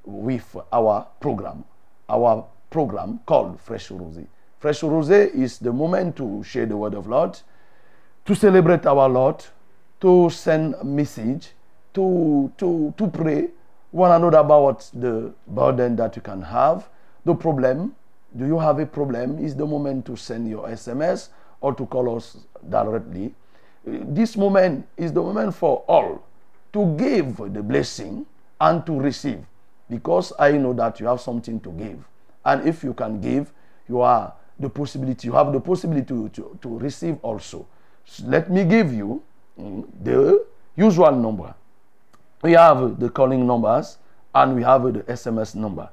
with 0.06 0.56
our 0.72 1.08
program, 1.20 1.64
our 2.10 2.46
program 2.70 3.20
called 3.26 3.60
Fresh 3.60 3.92
Rosy. 3.92 4.28
Fresh 4.60 4.82
Rosé 4.82 5.34
is 5.34 5.58
the 5.58 5.74
moment 5.74 6.16
to 6.18 6.44
share 6.44 6.66
the 6.66 6.78
word 6.78 6.94
of 6.94 7.08
Lord, 7.08 7.40
to 8.26 8.36
celebrate 8.36 8.86
our 8.86 9.10
Lord, 9.10 9.44
to 10.02 10.30
send 10.30 10.76
a 10.76 10.84
message, 10.84 11.50
to, 11.94 12.52
to, 12.58 12.94
to 12.98 13.08
pray 13.08 13.50
one 13.92 14.12
another 14.12 14.38
about 14.38 14.90
the 14.94 15.34
burden 15.48 15.96
that 15.98 16.16
you 16.16 16.22
can 16.22 16.42
have, 16.42 16.88
the 17.26 17.36
problem. 17.36 17.96
Do 18.36 18.46
you 18.46 18.58
have 18.60 18.80
a 18.80 18.86
problem? 18.86 19.44
Is 19.44 19.56
the 19.56 19.66
moment 19.66 20.06
to 20.06 20.16
send 20.16 20.50
your 20.50 20.68
SMS 20.70 21.30
or 21.62 21.74
to 21.76 21.86
call 21.86 22.16
us 22.18 22.38
directly. 22.70 23.34
This 23.86 24.36
moment 24.36 24.88
is 24.98 25.14
the 25.14 25.22
moment 25.22 25.56
for 25.56 25.84
all 25.88 26.24
to 26.74 26.96
give 26.98 27.38
the 27.54 27.62
blessing 27.62 28.26
and 28.60 28.86
to 28.86 29.00
receive 29.00 29.44
because 29.90 30.34
I 30.40 30.54
know 30.54 30.74
that 30.74 31.00
you 31.00 31.08
have 31.08 31.22
something 31.22 31.60
to 31.62 31.70
give. 31.72 32.04
And 32.46 32.68
if 32.68 32.84
you 32.84 32.94
can 32.94 33.20
give, 33.22 33.52
you 33.88 34.02
are 34.02 34.34
the 34.60 34.70
possibility, 34.70 35.28
you 35.28 35.34
have 35.34 35.52
the 35.52 35.60
possibility 35.60 36.06
to, 36.08 36.30
to, 36.30 36.60
to 36.62 36.80
receive 36.80 37.18
also. 37.22 37.68
Let 38.24 38.52
me 38.52 38.66
give 38.66 38.94
you 38.94 39.24
the 39.58 40.46
usual 40.76 41.12
number. 41.12 41.54
We 42.44 42.54
have 42.54 43.00
the 43.00 43.10
calling 43.10 43.46
numbers 43.46 43.98
and 44.34 44.56
we 44.56 44.64
have 44.64 44.84
the 44.84 45.04
SMS 45.04 45.56
number. 45.56 45.90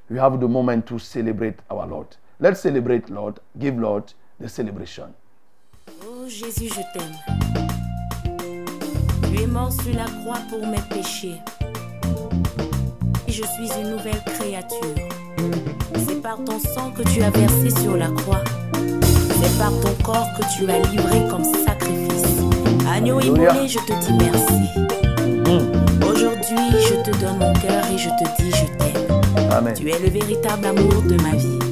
you 0.08 0.16
have 0.16 0.38
the 0.40 0.46
moment 0.48 0.86
to 0.86 1.00
celebrate 1.00 1.56
our 1.68 1.84
Lord. 1.86 2.16
Let's 2.38 2.60
celebrate 2.60 3.10
Lord, 3.10 3.40
give 3.58 3.76
Lord 3.76 4.12
the 4.38 4.48
celebration. 4.48 5.12
Oh 6.04 6.28
Jésus, 6.28 6.68
je 6.68 6.82
t'aime. 6.92 7.16
Tu 9.22 9.40
es 9.42 9.46
mort 9.46 9.72
sur 9.72 9.94
la 9.94 10.04
croix 10.04 10.38
pour 10.48 10.64
mes 10.66 10.82
péchés. 10.90 11.40
Et 13.28 13.32
je 13.32 13.42
suis 13.42 13.68
une 13.80 13.90
nouvelle 13.90 14.20
créature. 14.24 14.94
C'est 16.06 16.22
par 16.22 16.36
ton 16.44 16.58
sang 16.58 16.90
que 16.96 17.02
tu 17.02 17.22
as 17.22 17.30
versé 17.30 17.70
sur 17.82 17.96
la 17.96 18.08
croix. 18.08 18.42
C'est 18.72 19.58
par 19.58 19.72
ton 19.80 19.94
corps 20.02 20.28
que 20.38 20.42
tu 20.56 20.70
as 20.70 20.78
livré 20.90 21.22
comme 21.30 21.44
sacrifice. 21.44 22.24
Agneau 22.88 23.20
immolé, 23.20 23.68
je 23.68 23.78
te 23.78 23.92
dis 24.04 24.12
merci. 24.18 24.66
Aujourd'hui, 26.02 26.80
je 26.88 27.10
te 27.10 27.16
donne 27.18 27.38
mon 27.38 27.52
cœur 27.54 27.84
et 27.92 27.98
je 27.98 28.08
te 28.08 28.42
dis 28.42 28.50
je 28.50 28.66
t'aime. 28.78 29.74
Tu 29.74 29.90
es 29.90 29.98
le 29.98 30.10
véritable 30.10 30.66
amour 30.66 31.02
de 31.02 31.16
ma 31.22 31.36
vie. 31.36 31.65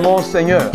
T'aimons, 0.00 0.22
Seigneur. 0.22 0.70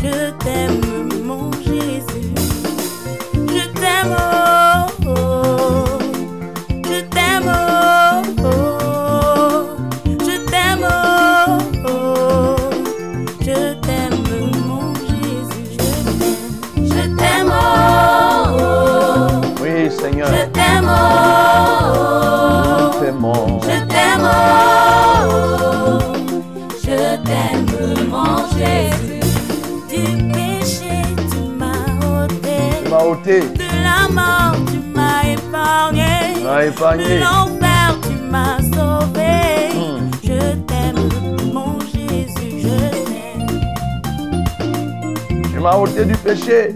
Péché, 46.45 46.75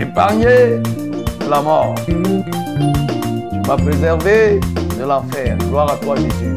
épargné 0.00 0.80
de 1.40 1.50
la 1.50 1.60
mort. 1.60 1.94
Tu 2.06 2.14
m'as 3.66 3.76
préservé 3.76 4.60
de 4.98 5.04
l'enfer. 5.04 5.56
Gloire 5.68 5.92
à 5.92 5.96
toi, 5.96 6.16
Jésus. 6.16 6.56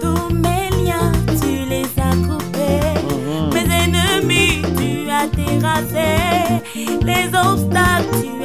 Tous 0.00 0.34
mes 0.34 0.70
liens, 0.84 1.12
tu 1.40 1.68
les 1.68 1.86
as 1.98 2.16
coupés. 2.26 2.94
Mes 3.52 3.68
ennemis, 3.84 4.62
tu 4.76 5.10
as 5.10 5.28
terrassé. 5.28 6.62
Les 7.02 7.26
obstacles, 7.26 8.10
tu 8.22 8.39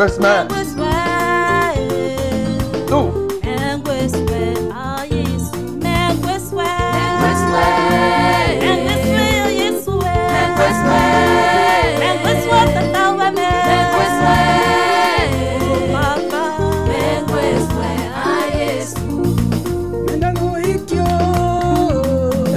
Congressman. 0.00 0.60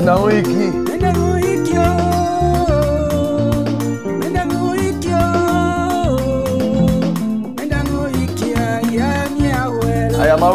Não, 0.04 0.30
e 0.30 0.44
que 0.44 0.63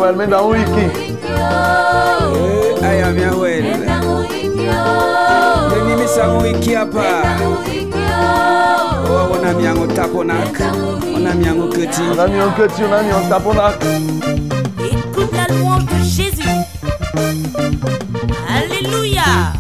well, 0.01 0.15
menda 0.15 0.43
wiki. 0.43 0.87
Eh, 2.41 2.87
aya 2.87 3.13
mia 3.13 3.31
ah, 3.31 3.37
well. 3.37 3.63
Mimi 5.71 5.95
misa 6.03 6.29
wiki 6.39 6.75
oh. 6.75 6.79
hapa. 6.79 7.07
Oh. 7.43 7.57
oh, 9.11 9.33
ona 9.35 9.55
miango 9.55 9.87
taponak. 9.87 10.61
Ona 11.17 11.35
miango 11.35 11.69
keti. 11.69 12.03
Ona 12.13 12.29
miango 12.29 12.51
keti, 12.57 12.83
taponak. 13.29 13.83
Écoute 14.79 15.33
la 15.33 15.47
louange 15.55 15.87
de 15.87 15.99
Jésus. 16.05 16.59
Alléluia. 18.49 19.53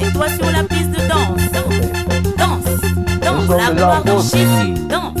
Mets-toi 0.00 0.28
sur 0.28 0.50
la 0.50 0.62
piste 0.64 0.90
de 0.90 1.02
danse. 1.08 1.50
Danse, 1.52 1.90
danse, 2.36 2.80
danse 3.22 3.48
la 3.48 3.70
gloire 3.74 4.02
de 4.04 4.10
Jésus. 4.10 4.74
Danse. 4.88 5.15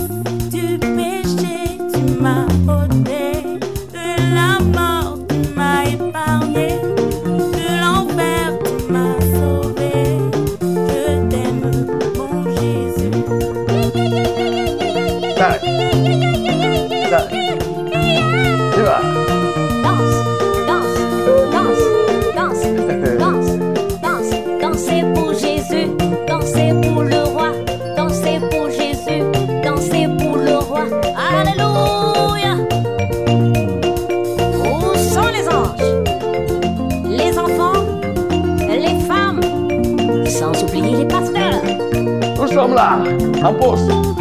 Vamos 42.66 42.76
lá, 42.80 42.98
vamos, 43.42 44.15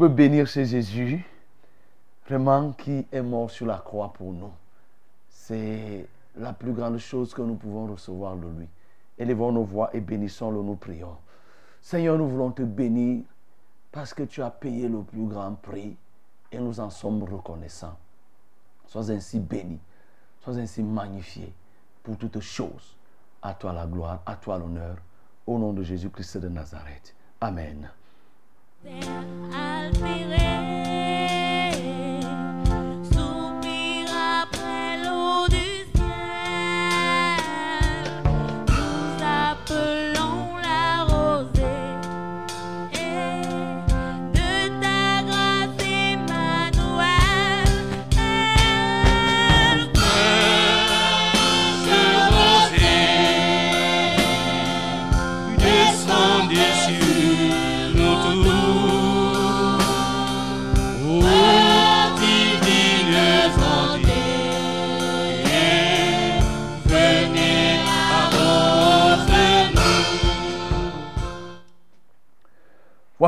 peux 0.00 0.08
bénir 0.08 0.48
ce 0.48 0.64
Jésus, 0.64 1.22
vraiment 2.26 2.72
qui 2.72 3.06
est 3.12 3.20
mort 3.20 3.50
sur 3.50 3.66
la 3.66 3.76
croix 3.76 4.10
pour 4.14 4.32
nous. 4.32 4.50
C'est 5.28 6.06
la 6.36 6.54
plus 6.54 6.72
grande 6.72 6.96
chose 6.96 7.34
que 7.34 7.42
nous 7.42 7.56
pouvons 7.56 7.86
recevoir 7.86 8.34
de 8.34 8.46
lui. 8.48 8.66
Élevons 9.18 9.52
nos 9.52 9.64
voix 9.64 9.90
et 9.92 10.00
bénissons-le, 10.00 10.62
nous 10.62 10.76
prions. 10.76 11.18
Seigneur, 11.82 12.16
nous 12.16 12.26
voulons 12.26 12.50
te 12.50 12.62
bénir 12.62 13.24
parce 13.92 14.14
que 14.14 14.22
tu 14.22 14.40
as 14.40 14.48
payé 14.48 14.88
le 14.88 15.02
plus 15.02 15.26
grand 15.26 15.52
prix 15.52 15.98
et 16.50 16.58
nous 16.58 16.80
en 16.80 16.88
sommes 16.88 17.22
reconnaissants. 17.22 17.98
Sois 18.86 19.10
ainsi 19.10 19.38
béni, 19.38 19.78
sois 20.42 20.56
ainsi 20.56 20.82
magnifié 20.82 21.52
pour 22.02 22.16
toutes 22.16 22.40
choses. 22.40 22.96
À 23.42 23.52
toi 23.52 23.74
la 23.74 23.84
gloire, 23.84 24.22
à 24.24 24.36
toi 24.36 24.56
l'honneur, 24.56 24.96
au 25.46 25.58
nom 25.58 25.74
de 25.74 25.82
Jésus-Christ 25.82 26.38
de 26.38 26.48
Nazareth. 26.48 27.14
Amen. 27.42 27.90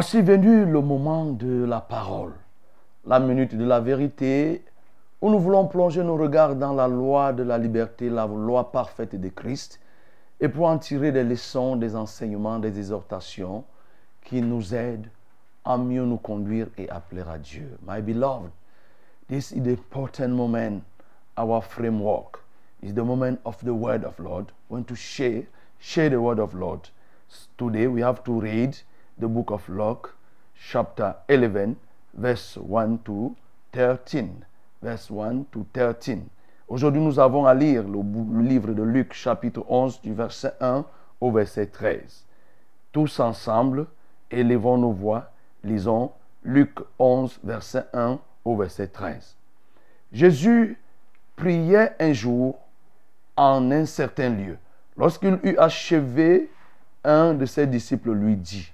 Voici 0.02 0.20
venu 0.20 0.64
le 0.64 0.80
moment 0.80 1.26
de 1.26 1.62
la 1.62 1.80
parole, 1.80 2.32
la 3.06 3.20
minute 3.20 3.54
de 3.54 3.64
la 3.64 3.78
vérité, 3.78 4.64
où 5.20 5.30
nous 5.30 5.38
voulons 5.38 5.68
plonger 5.68 6.02
nos 6.02 6.16
regards 6.16 6.56
dans 6.56 6.72
la 6.72 6.88
loi 6.88 7.32
de 7.32 7.44
la 7.44 7.56
liberté, 7.56 8.10
la 8.10 8.26
loi 8.26 8.72
parfaite 8.72 9.14
de 9.14 9.28
Christ, 9.28 9.78
et 10.40 10.48
pour 10.48 10.66
en 10.66 10.78
tirer 10.78 11.12
des 11.12 11.22
leçons, 11.22 11.76
des 11.76 11.94
enseignements, 11.94 12.58
des 12.58 12.76
exhortations 12.78 13.62
qui 14.24 14.42
nous 14.42 14.74
aident 14.74 15.06
à 15.64 15.76
mieux 15.76 16.04
nous 16.04 16.16
conduire 16.16 16.66
et 16.76 16.90
à 16.90 16.98
plaire 16.98 17.30
à 17.30 17.38
Dieu. 17.38 17.78
My 17.86 18.02
beloved, 18.02 18.50
this 19.28 19.52
is 19.52 19.60
the 19.62 19.68
important 19.68 20.30
moment, 20.30 20.82
our 21.38 21.62
framework. 21.62 22.40
is 22.82 22.92
the 22.92 23.04
moment 23.04 23.38
of 23.44 23.56
the 23.62 23.72
word 23.72 24.02
of 24.02 24.18
Lord. 24.18 24.46
We 24.68 24.78
want 24.78 24.88
to 24.88 24.96
share, 24.96 25.44
share 25.78 26.10
the 26.10 26.20
word 26.20 26.40
of 26.40 26.54
Lord. 26.54 26.88
Today 27.56 27.86
we 27.86 28.00
have 28.00 28.24
to 28.24 28.40
read 28.40 28.76
the 29.18 29.28
book 29.28 29.50
of 29.50 29.68
Luke, 29.68 30.14
chapter 30.54 31.14
11, 31.28 31.76
verse 32.14 32.56
1 32.56 32.98
to 33.04 33.36
13. 33.72 34.44
Verse 34.82 35.10
1 35.10 35.46
to 35.52 35.66
13. 35.72 36.28
Aujourd'hui, 36.68 37.00
nous 37.00 37.18
avons 37.18 37.46
à 37.46 37.54
lire 37.54 37.84
le, 37.84 38.42
livre 38.42 38.72
de 38.72 38.82
Luc, 38.82 39.12
chapitre 39.12 39.64
11, 39.68 40.00
du 40.02 40.14
verset 40.14 40.54
1 40.60 40.84
au 41.20 41.30
verset 41.30 41.66
13. 41.66 42.24
Tous 42.92 43.20
ensemble, 43.20 43.86
élevons 44.30 44.78
nos 44.78 44.92
voix, 44.92 45.30
lisons 45.62 46.12
Luc 46.42 46.78
11, 46.98 47.40
verset 47.44 47.84
1 47.92 48.18
au 48.44 48.56
verset 48.56 48.88
13. 48.88 49.36
Jésus 50.12 50.78
priait 51.36 51.94
un 52.00 52.12
jour 52.12 52.58
en 53.36 53.70
un 53.70 53.86
certain 53.86 54.30
lieu. 54.30 54.58
Lorsqu'il 54.96 55.38
eut 55.42 55.56
achevé, 55.58 56.50
un 57.04 57.34
de 57.34 57.46
ses 57.46 57.66
disciples 57.66 58.12
lui 58.12 58.36
dit, 58.36 58.71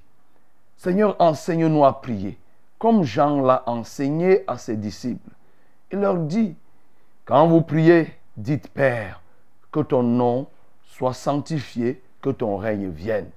Seigneur, 0.78 1.16
enseigne-nous 1.18 1.84
à 1.84 2.00
prier, 2.00 2.38
comme 2.78 3.02
Jean 3.02 3.40
l'a 3.40 3.64
enseigné 3.66 4.44
à 4.46 4.56
ses 4.58 4.76
disciples. 4.76 5.30
Il 5.90 5.98
leur 5.98 6.16
dit, 6.16 6.54
quand 7.24 7.48
vous 7.48 7.62
priez, 7.62 8.14
dites 8.36 8.68
Père, 8.68 9.20
que 9.72 9.80
ton 9.80 10.04
nom 10.04 10.46
soit 10.84 11.14
sanctifié, 11.14 12.00
que 12.22 12.30
ton 12.30 12.56
règne 12.56 12.88
vienne. 12.88 13.28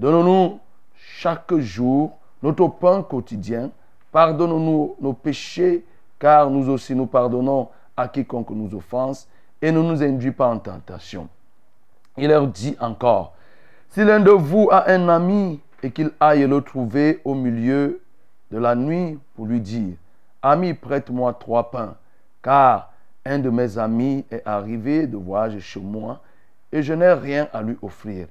Donne-nous 0.00 0.58
chaque 0.96 1.54
jour 1.58 2.18
notre 2.42 2.66
pain 2.66 3.02
quotidien. 3.02 3.70
Pardonne-nous 4.10 4.96
nos 5.00 5.12
péchés, 5.12 5.84
car 6.18 6.50
nous 6.50 6.68
aussi 6.68 6.94
nous 6.94 7.06
pardonnons 7.06 7.68
à 7.96 8.08
quiconque 8.08 8.50
nous 8.50 8.74
offense, 8.74 9.28
et 9.62 9.70
ne 9.70 9.80
nous 9.80 10.02
induis 10.02 10.32
pas 10.32 10.48
en 10.48 10.58
tentation. 10.58 11.28
Il 12.16 12.28
leur 12.28 12.48
dit 12.48 12.76
encore, 12.80 13.32
si 13.90 14.04
l'un 14.04 14.18
de 14.18 14.30
vous 14.30 14.68
a 14.72 14.90
un 14.90 15.08
ami 15.08 15.60
et 15.84 15.90
qu'il 15.90 16.12
aille 16.18 16.46
le 16.46 16.62
trouver 16.62 17.20
au 17.26 17.34
milieu 17.34 18.00
de 18.50 18.56
la 18.56 18.74
nuit 18.74 19.18
pour 19.34 19.44
lui 19.44 19.60
dire, 19.60 19.96
Ami, 20.40 20.72
prête-moi 20.72 21.34
trois 21.34 21.70
pains, 21.70 21.94
car 22.42 22.90
un 23.22 23.38
de 23.38 23.50
mes 23.50 23.76
amis 23.76 24.24
est 24.30 24.40
arrivé 24.46 25.06
de 25.06 25.18
voyage 25.18 25.58
chez 25.58 25.80
moi 25.80 26.22
et 26.72 26.82
je 26.82 26.94
n'ai 26.94 27.12
rien 27.12 27.48
à 27.52 27.60
lui 27.60 27.76
offrir. 27.82 28.28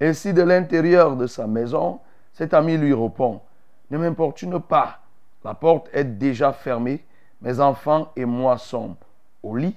Et 0.00 0.14
si 0.14 0.32
de 0.32 0.42
l'intérieur 0.42 1.16
de 1.16 1.28
sa 1.28 1.46
maison, 1.46 2.00
cet 2.32 2.52
ami 2.52 2.76
lui 2.76 2.92
répond, 2.92 3.40
Ne 3.88 3.98
m'importune 3.98 4.58
pas, 4.58 4.98
la 5.44 5.54
porte 5.54 5.88
est 5.92 6.02
déjà 6.02 6.52
fermée, 6.52 7.04
mes 7.40 7.60
enfants 7.60 8.10
et 8.16 8.24
moi 8.24 8.58
sommes 8.58 8.96
au 9.44 9.54
lit, 9.54 9.76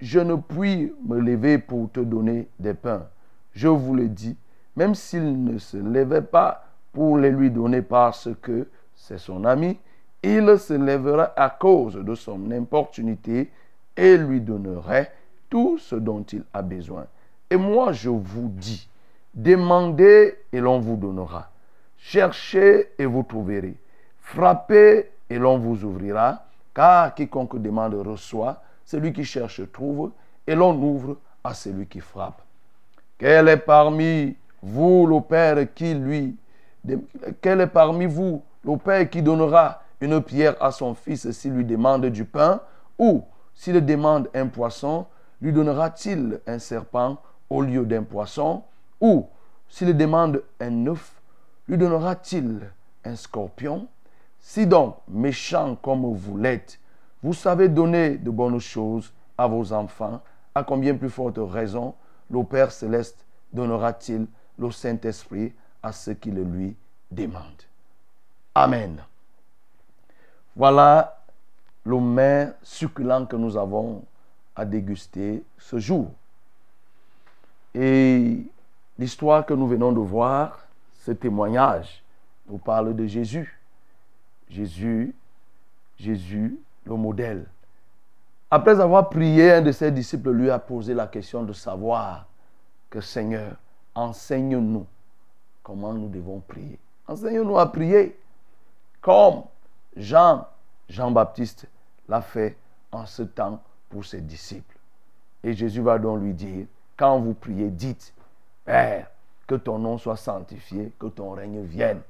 je 0.00 0.20
ne 0.20 0.36
puis 0.36 0.90
me 1.04 1.20
lever 1.20 1.58
pour 1.58 1.92
te 1.92 2.00
donner 2.00 2.48
des 2.58 2.72
pains. 2.72 3.06
Je 3.52 3.68
vous 3.68 3.94
le 3.94 4.08
dis, 4.08 4.38
même 4.76 4.94
s'il 4.94 5.44
ne 5.44 5.58
se 5.58 5.76
levait 5.76 6.22
pas 6.22 6.64
pour 6.92 7.18
les 7.18 7.30
lui 7.30 7.50
donner 7.50 7.82
parce 7.82 8.28
que 8.40 8.68
c'est 8.94 9.18
son 9.18 9.44
ami, 9.44 9.78
il 10.22 10.58
se 10.58 10.74
lèvera 10.74 11.32
à 11.36 11.50
cause 11.50 11.96
de 11.96 12.14
son 12.14 12.50
importunité 12.50 13.50
et 13.96 14.16
lui 14.16 14.40
donnerait 14.40 15.12
tout 15.50 15.78
ce 15.78 15.96
dont 15.96 16.22
il 16.22 16.44
a 16.54 16.62
besoin. 16.62 17.06
Et 17.50 17.56
moi, 17.56 17.92
je 17.92 18.08
vous 18.08 18.48
dis, 18.48 18.88
demandez 19.34 20.38
et 20.52 20.60
l'on 20.60 20.78
vous 20.78 20.96
donnera. 20.96 21.50
Cherchez 21.98 22.90
et 22.98 23.04
vous 23.04 23.22
trouverez. 23.22 23.74
Frappez 24.20 25.10
et 25.28 25.38
l'on 25.38 25.58
vous 25.58 25.84
ouvrira. 25.84 26.44
Car 26.74 27.14
quiconque 27.14 27.60
demande 27.60 27.94
reçoit, 27.94 28.62
celui 28.84 29.12
qui 29.12 29.24
cherche 29.24 29.60
trouve, 29.72 30.12
et 30.46 30.54
l'on 30.54 30.74
ouvre 30.74 31.18
à 31.44 31.52
celui 31.52 31.86
qui 31.86 32.00
frappe. 32.00 32.40
Quel 33.18 33.48
est 33.48 33.58
parmi 33.58 34.34
vous 34.62 35.06
le 35.06 35.20
Père 35.20 35.72
qui 35.74 35.94
lui, 35.94 36.36
quel 37.40 37.60
est 37.60 37.66
parmi 37.66 38.06
vous 38.06 38.42
le 38.64 38.76
Père 38.76 39.10
qui 39.10 39.22
donnera 39.22 39.82
une 40.00 40.22
pierre 40.22 40.56
à 40.60 40.70
son 40.70 40.94
fils 40.94 41.30
s'il 41.32 41.52
lui 41.52 41.64
demande 41.64 42.06
du 42.06 42.24
pain, 42.24 42.60
ou 42.98 43.24
s'il 43.54 43.84
demande 43.84 44.28
un 44.34 44.46
poisson, 44.46 45.06
lui 45.40 45.52
donnera-t-il 45.52 46.40
un 46.46 46.58
serpent 46.58 47.18
au 47.50 47.62
lieu 47.62 47.84
d'un 47.84 48.02
poisson, 48.02 48.62
ou 49.00 49.26
s'il 49.68 49.96
demande 49.96 50.42
un 50.60 50.86
œuf, 50.86 51.20
lui 51.68 51.76
donnera-t-il 51.76 52.60
un 53.04 53.16
scorpion? 53.16 53.88
Si 54.38 54.66
donc, 54.66 54.96
méchant 55.08 55.76
comme 55.76 56.14
vous 56.14 56.36
l'êtes, 56.36 56.78
vous 57.22 57.34
savez 57.34 57.68
donner 57.68 58.16
de 58.16 58.30
bonnes 58.30 58.58
choses 58.58 59.12
à 59.38 59.46
vos 59.46 59.72
enfants, 59.72 60.20
à 60.54 60.64
combien 60.64 60.94
plus 60.96 61.10
forte 61.10 61.38
raison 61.38 61.94
le 62.30 62.42
Père 62.44 62.72
céleste 62.72 63.24
donnera-t-il 63.52 64.26
le 64.58 64.70
Saint-Esprit 64.70 65.52
à 65.82 65.92
ceux 65.92 66.14
qui 66.14 66.30
le 66.30 66.44
lui 66.44 66.76
demandent. 67.10 67.62
Amen. 68.54 69.02
Voilà 70.54 71.18
le 71.84 71.98
mets 71.98 72.52
succulent 72.62 73.26
que 73.26 73.36
nous 73.36 73.56
avons 73.56 74.04
à 74.54 74.64
déguster 74.64 75.42
ce 75.58 75.78
jour. 75.78 76.10
Et 77.74 78.46
l'histoire 78.98 79.44
que 79.46 79.54
nous 79.54 79.66
venons 79.66 79.92
de 79.92 80.00
voir, 80.00 80.66
ce 81.00 81.12
témoignage, 81.12 82.02
nous 82.48 82.58
parle 82.58 82.94
de 82.94 83.06
Jésus. 83.06 83.58
Jésus, 84.48 85.14
Jésus, 85.98 86.58
le 86.84 86.94
modèle. 86.94 87.46
Après 88.50 88.78
avoir 88.78 89.08
prié, 89.08 89.52
un 89.52 89.62
de 89.62 89.72
ses 89.72 89.90
disciples 89.90 90.30
lui 90.30 90.50
a 90.50 90.58
posé 90.58 90.92
la 90.92 91.06
question 91.06 91.42
de 91.42 91.54
savoir 91.54 92.26
que 92.90 93.00
Seigneur, 93.00 93.56
enseigne-nous 93.94 94.86
comment 95.62 95.92
nous 95.92 96.08
devons 96.08 96.40
prier. 96.40 96.78
Enseigne-nous 97.06 97.58
à 97.58 97.70
prier 97.70 98.18
comme 99.00 99.42
Jean, 99.96 100.46
Jean-Baptiste 100.88 101.66
l'a 102.08 102.22
fait 102.22 102.56
en 102.90 103.06
ce 103.06 103.22
temps 103.22 103.60
pour 103.88 104.04
ses 104.04 104.20
disciples. 104.20 104.76
Et 105.42 105.54
Jésus 105.54 105.80
va 105.80 105.98
donc 105.98 106.20
lui 106.20 106.34
dire, 106.34 106.66
quand 106.96 107.18
vous 107.18 107.34
priez, 107.34 107.68
dites, 107.68 108.14
Père, 108.64 109.10
que 109.46 109.56
ton 109.56 109.78
nom 109.78 109.98
soit 109.98 110.16
sanctifié, 110.16 110.92
que 110.98 111.06
ton 111.06 111.32
règne 111.32 111.62
vienne. 111.62 112.00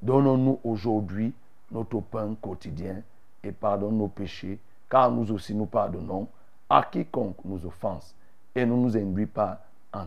Donne-nous 0.00 0.58
aujourd'hui 0.64 1.34
notre 1.70 2.00
pain 2.00 2.34
quotidien 2.40 3.02
et 3.42 3.52
pardonne 3.52 3.98
nos 3.98 4.08
péchés, 4.08 4.58
car 4.88 5.10
nous 5.10 5.30
aussi 5.32 5.54
nous 5.54 5.66
pardonnons 5.66 6.28
à 6.68 6.82
quiconque 6.82 7.36
nous 7.44 7.66
offense 7.66 8.14
et 8.54 8.64
ne 8.64 8.74
nous 8.74 8.96
induis 8.96 9.26
pas 9.26 9.60
en. 9.94 10.06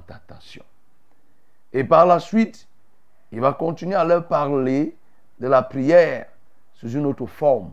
Et 1.73 1.83
par 1.83 2.05
la 2.05 2.19
suite, 2.19 2.67
il 3.31 3.39
va 3.41 3.53
continuer 3.53 3.95
à 3.95 4.03
leur 4.03 4.27
parler 4.27 4.95
de 5.39 5.47
la 5.47 5.61
prière 5.61 6.27
sous 6.73 6.89
une 6.89 7.05
autre 7.05 7.25
forme, 7.25 7.71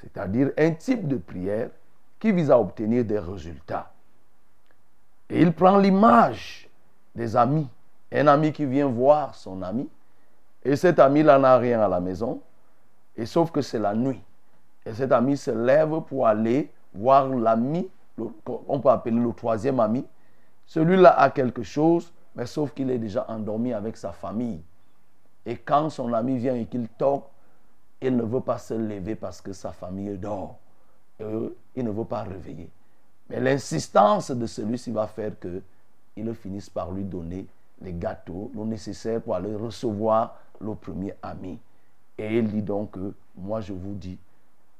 c'est-à-dire 0.00 0.50
un 0.58 0.72
type 0.72 1.06
de 1.06 1.16
prière 1.16 1.70
qui 2.18 2.32
vise 2.32 2.50
à 2.50 2.58
obtenir 2.58 3.04
des 3.04 3.18
résultats. 3.18 3.92
Et 5.28 5.40
il 5.40 5.52
prend 5.52 5.78
l'image 5.78 6.68
des 7.14 7.36
amis, 7.36 7.68
un 8.12 8.26
ami 8.26 8.52
qui 8.52 8.64
vient 8.64 8.86
voir 8.86 9.34
son 9.34 9.62
ami, 9.62 9.88
et 10.64 10.76
cet 10.76 10.98
ami-là 10.98 11.38
n'a 11.38 11.56
rien 11.58 11.80
à 11.80 11.88
la 11.88 12.00
maison, 12.00 12.40
et 13.16 13.26
sauf 13.26 13.50
que 13.50 13.60
c'est 13.60 13.78
la 13.78 13.94
nuit. 13.94 14.22
Et 14.84 14.92
cet 14.94 15.12
ami 15.12 15.36
se 15.36 15.50
lève 15.50 16.00
pour 16.08 16.26
aller 16.26 16.70
voir 16.92 17.28
l'ami, 17.28 17.88
on 18.18 18.80
peut 18.80 18.88
appeler 18.88 19.16
le 19.16 19.32
troisième 19.32 19.80
ami. 19.80 20.04
Celui-là 20.66 21.18
a 21.18 21.30
quelque 21.30 21.62
chose, 21.62 22.12
mais 22.34 22.46
sauf 22.46 22.72
qu'il 22.72 22.90
est 22.90 22.98
déjà 22.98 23.26
endormi 23.28 23.72
avec 23.72 23.96
sa 23.96 24.12
famille. 24.12 24.62
Et 25.44 25.56
quand 25.56 25.90
son 25.90 26.12
ami 26.12 26.38
vient 26.38 26.54
et 26.54 26.66
qu'il 26.66 26.88
toque, 26.88 27.26
il 28.00 28.16
ne 28.16 28.22
veut 28.22 28.40
pas 28.40 28.58
se 28.58 28.74
lever 28.74 29.14
parce 29.14 29.40
que 29.40 29.52
sa 29.52 29.72
famille 29.72 30.16
dort. 30.18 30.56
Il 31.20 31.84
ne 31.84 31.90
veut 31.90 32.04
pas 32.04 32.22
réveiller. 32.22 32.68
Mais 33.28 33.40
l'insistance 33.40 34.30
de 34.30 34.46
celui-ci 34.46 34.90
va 34.90 35.06
faire 35.06 35.32
qu'il 35.38 36.34
finisse 36.34 36.68
par 36.68 36.90
lui 36.90 37.04
donner 37.04 37.46
les 37.80 37.92
gâteaux, 37.92 38.50
le 38.54 38.64
nécessaire 38.64 39.20
pour 39.20 39.34
aller 39.34 39.54
recevoir 39.54 40.36
le 40.60 40.74
premier 40.74 41.14
ami. 41.22 41.58
Et 42.18 42.38
il 42.38 42.48
dit 42.48 42.62
donc 42.62 42.92
que 42.92 43.14
moi 43.36 43.60
je 43.60 43.72
vous 43.72 43.94
dis, 43.94 44.18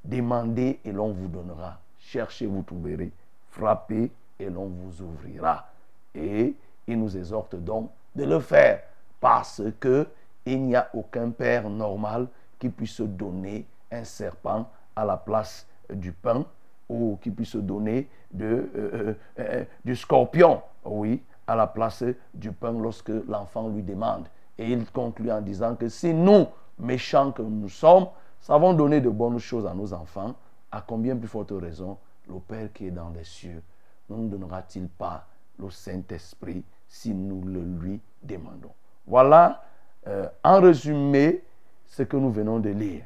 demandez 0.04 0.80
et 0.84 0.92
l'on 0.92 1.12
vous 1.12 1.28
donnera. 1.28 1.78
Cherchez, 1.98 2.46
vous 2.46 2.62
trouverez. 2.62 3.12
Frappez 3.50 4.10
et 4.38 4.50
l'on 4.50 4.66
vous 4.66 5.02
ouvrira. 5.02 5.68
Et 6.14 6.54
il 6.86 6.98
nous 6.98 7.16
exhorte 7.16 7.56
donc 7.56 7.90
de 8.14 8.24
le 8.24 8.40
faire 8.40 8.82
parce 9.20 9.62
que 9.80 10.06
il 10.44 10.62
n'y 10.62 10.74
a 10.76 10.88
aucun 10.94 11.30
père 11.30 11.70
normal 11.70 12.26
qui 12.58 12.68
puisse 12.68 13.00
donner 13.00 13.66
un 13.90 14.04
serpent 14.04 14.68
à 14.96 15.04
la 15.04 15.16
place 15.16 15.66
du 15.90 16.12
pain 16.12 16.44
ou 16.88 17.18
qui 17.22 17.30
puisse 17.30 17.56
donner 17.56 18.08
euh, 18.40 18.66
euh, 18.76 19.14
euh, 19.38 19.64
du 19.84 19.94
scorpion, 19.94 20.62
oui, 20.84 21.22
à 21.46 21.54
la 21.54 21.66
place 21.66 22.04
du 22.34 22.52
pain 22.52 22.72
lorsque 22.72 23.12
l'enfant 23.28 23.68
lui 23.68 23.82
demande. 23.82 24.26
Et 24.58 24.70
il 24.70 24.84
conclut 24.90 25.30
en 25.30 25.40
disant 25.40 25.76
que 25.76 25.88
si 25.88 26.12
nous, 26.12 26.46
méchants 26.78 27.32
que 27.32 27.42
nous 27.42 27.68
sommes, 27.68 28.08
savons 28.40 28.74
donner 28.74 29.00
de 29.00 29.08
bonnes 29.10 29.38
choses 29.38 29.66
à 29.66 29.74
nos 29.74 29.92
enfants, 29.92 30.34
à 30.70 30.80
combien 30.80 31.16
plus 31.16 31.28
forte 31.28 31.52
raison 31.52 31.98
le 32.28 32.38
Père 32.40 32.72
qui 32.72 32.86
est 32.86 32.90
dans 32.90 33.10
les 33.10 33.24
cieux 33.24 33.62
ne 34.08 34.16
nous 34.16 34.28
donnera-t-il 34.28 34.88
pas 34.88 35.26
le 35.62 35.70
Saint-Esprit 35.70 36.62
si 36.88 37.14
nous 37.14 37.42
le 37.46 37.62
lui 37.62 38.00
demandons 38.22 38.72
Voilà, 39.06 39.64
euh, 40.06 40.28
en 40.44 40.60
résumé, 40.60 41.42
ce 41.86 42.02
que 42.02 42.16
nous 42.16 42.30
venons 42.30 42.58
de 42.58 42.70
lire. 42.70 43.04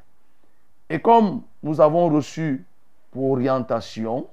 Et 0.89 1.01
comme 1.01 1.43
nous 1.63 1.81
avons 1.81 2.09
reçu 2.09 2.65
pour 3.11 3.33
orientation 3.33 4.29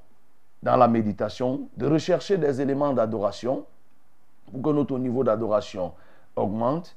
dans 0.61 0.77
la 0.77 0.87
méditation 0.87 1.67
de 1.77 1.87
rechercher 1.87 2.37
des 2.37 2.61
éléments 2.61 2.93
d'adoration 2.93 3.65
pour 4.51 4.61
que 4.61 4.69
notre 4.69 4.97
niveau 4.99 5.23
d'adoration 5.23 5.93
augmente, 6.35 6.95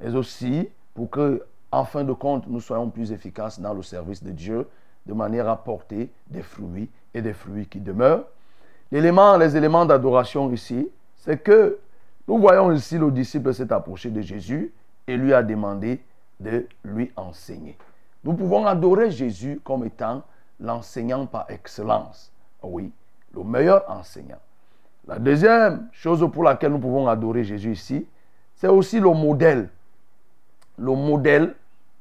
mais 0.00 0.14
aussi 0.14 0.68
pour 0.94 1.10
que, 1.10 1.44
en 1.70 1.84
fin 1.84 2.04
de 2.04 2.12
compte, 2.12 2.46
nous 2.46 2.60
soyons 2.60 2.88
plus 2.88 3.12
efficaces 3.12 3.60
dans 3.60 3.74
le 3.74 3.82
service 3.82 4.22
de 4.22 4.30
Dieu, 4.30 4.68
de 5.06 5.12
manière 5.12 5.48
à 5.48 5.62
porter 5.62 6.10
des 6.28 6.42
fruits 6.42 6.88
et 7.12 7.20
des 7.20 7.32
fruits 7.34 7.66
qui 7.66 7.80
demeurent. 7.80 8.24
L'élément, 8.92 9.36
les 9.36 9.56
éléments 9.56 9.84
d'adoration 9.84 10.50
ici, 10.52 10.88
c'est 11.16 11.42
que 11.42 11.78
nous 12.28 12.38
voyons 12.38 12.72
ici 12.72 12.98
le 12.98 13.10
disciple 13.10 13.52
s'est 13.52 13.72
approché 13.72 14.10
de 14.10 14.20
Jésus 14.20 14.72
et 15.06 15.16
lui 15.16 15.34
a 15.34 15.42
demandé 15.42 16.00
de 16.40 16.66
lui 16.84 17.12
enseigner. 17.16 17.76
Nous 18.24 18.32
pouvons 18.32 18.66
adorer 18.66 19.10
Jésus 19.10 19.60
comme 19.62 19.84
étant 19.84 20.22
l'enseignant 20.60 21.26
par 21.26 21.50
excellence. 21.50 22.32
Oui, 22.62 22.90
le 23.34 23.42
meilleur 23.42 23.84
enseignant. 23.90 24.38
La 25.06 25.18
deuxième 25.18 25.88
chose 25.92 26.26
pour 26.32 26.44
laquelle 26.44 26.72
nous 26.72 26.78
pouvons 26.78 27.08
adorer 27.08 27.44
Jésus 27.44 27.72
ici, 27.72 28.06
c'est 28.56 28.68
aussi 28.68 29.00
le 29.00 29.10
modèle. 29.12 29.68
Le 30.78 30.92
modèle, 30.94 31.54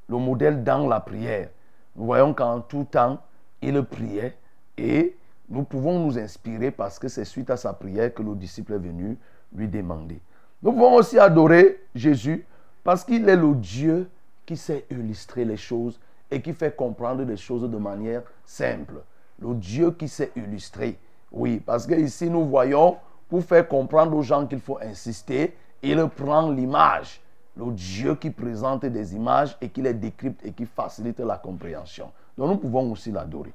le 0.08 0.18
modèle 0.18 0.64
dans 0.64 0.88
la 0.88 1.02
prière. 1.02 1.50
Nous 1.96 2.06
voyons 2.06 2.34
qu'en 2.34 2.62
tout 2.62 2.88
temps, 2.90 3.20
il 3.62 3.84
priait 3.84 4.38
et 4.78 5.16
nous 5.54 5.64
pouvons 5.64 6.00
nous 6.00 6.18
inspirer 6.18 6.72
parce 6.72 6.98
que 6.98 7.08
c'est 7.08 7.26
suite 7.26 7.52
à 7.52 7.58
sa 7.58 7.74
prière 7.74 8.12
que 8.12 8.24
le 8.24 8.34
disciple 8.34 8.74
est 8.74 8.80
venu 8.80 9.18
lui 9.56 9.68
demander. 9.68 10.20
Nous 10.64 10.72
pouvons 10.72 10.96
aussi 10.96 11.20
adorer 11.20 11.80
Jésus 11.94 12.44
parce 12.84 13.04
qu'il 13.04 13.30
est 13.30 13.36
le 13.36 13.54
Dieu 13.54 14.10
qui 14.48 14.58
sait 14.58 14.86
illustrer 14.90 15.46
les 15.46 15.58
choses 15.58 16.00
et 16.32 16.42
qui 16.42 16.54
fait 16.54 16.76
comprendre 16.76 17.24
les 17.24 17.38
choses 17.38 17.70
de 17.70 17.78
manière 17.78 18.24
simple. 18.44 18.96
Le 19.40 19.54
Dieu 19.54 19.92
qui 19.92 20.08
sait 20.08 20.32
illustrer. 20.36 20.98
Oui, 21.32 21.62
parce 21.64 21.86
que 21.86 21.94
ici 21.94 22.32
nous 22.32 22.46
voyons, 22.46 22.98
pour 23.30 23.44
faire 23.44 23.68
comprendre 23.68 24.18
aux 24.18 24.24
gens 24.24 24.48
qu'il 24.48 24.60
faut 24.60 24.80
insister, 24.82 25.56
il 25.84 26.04
prend 26.08 26.50
l'image. 26.50 27.22
Le 27.56 27.72
Dieu 27.72 28.16
qui 28.16 28.32
présente 28.32 28.86
des 28.88 29.16
images 29.16 29.56
et 29.62 29.70
qui 29.70 29.84
les 29.84 29.94
décrypte 29.94 30.44
et 30.44 30.52
qui 30.52 30.66
facilite 30.66 31.20
la 31.20 31.38
compréhension. 31.38 32.12
Donc 32.36 32.50
nous 32.50 32.58
pouvons 32.58 32.92
aussi 32.92 33.12
l'adorer. 33.12 33.54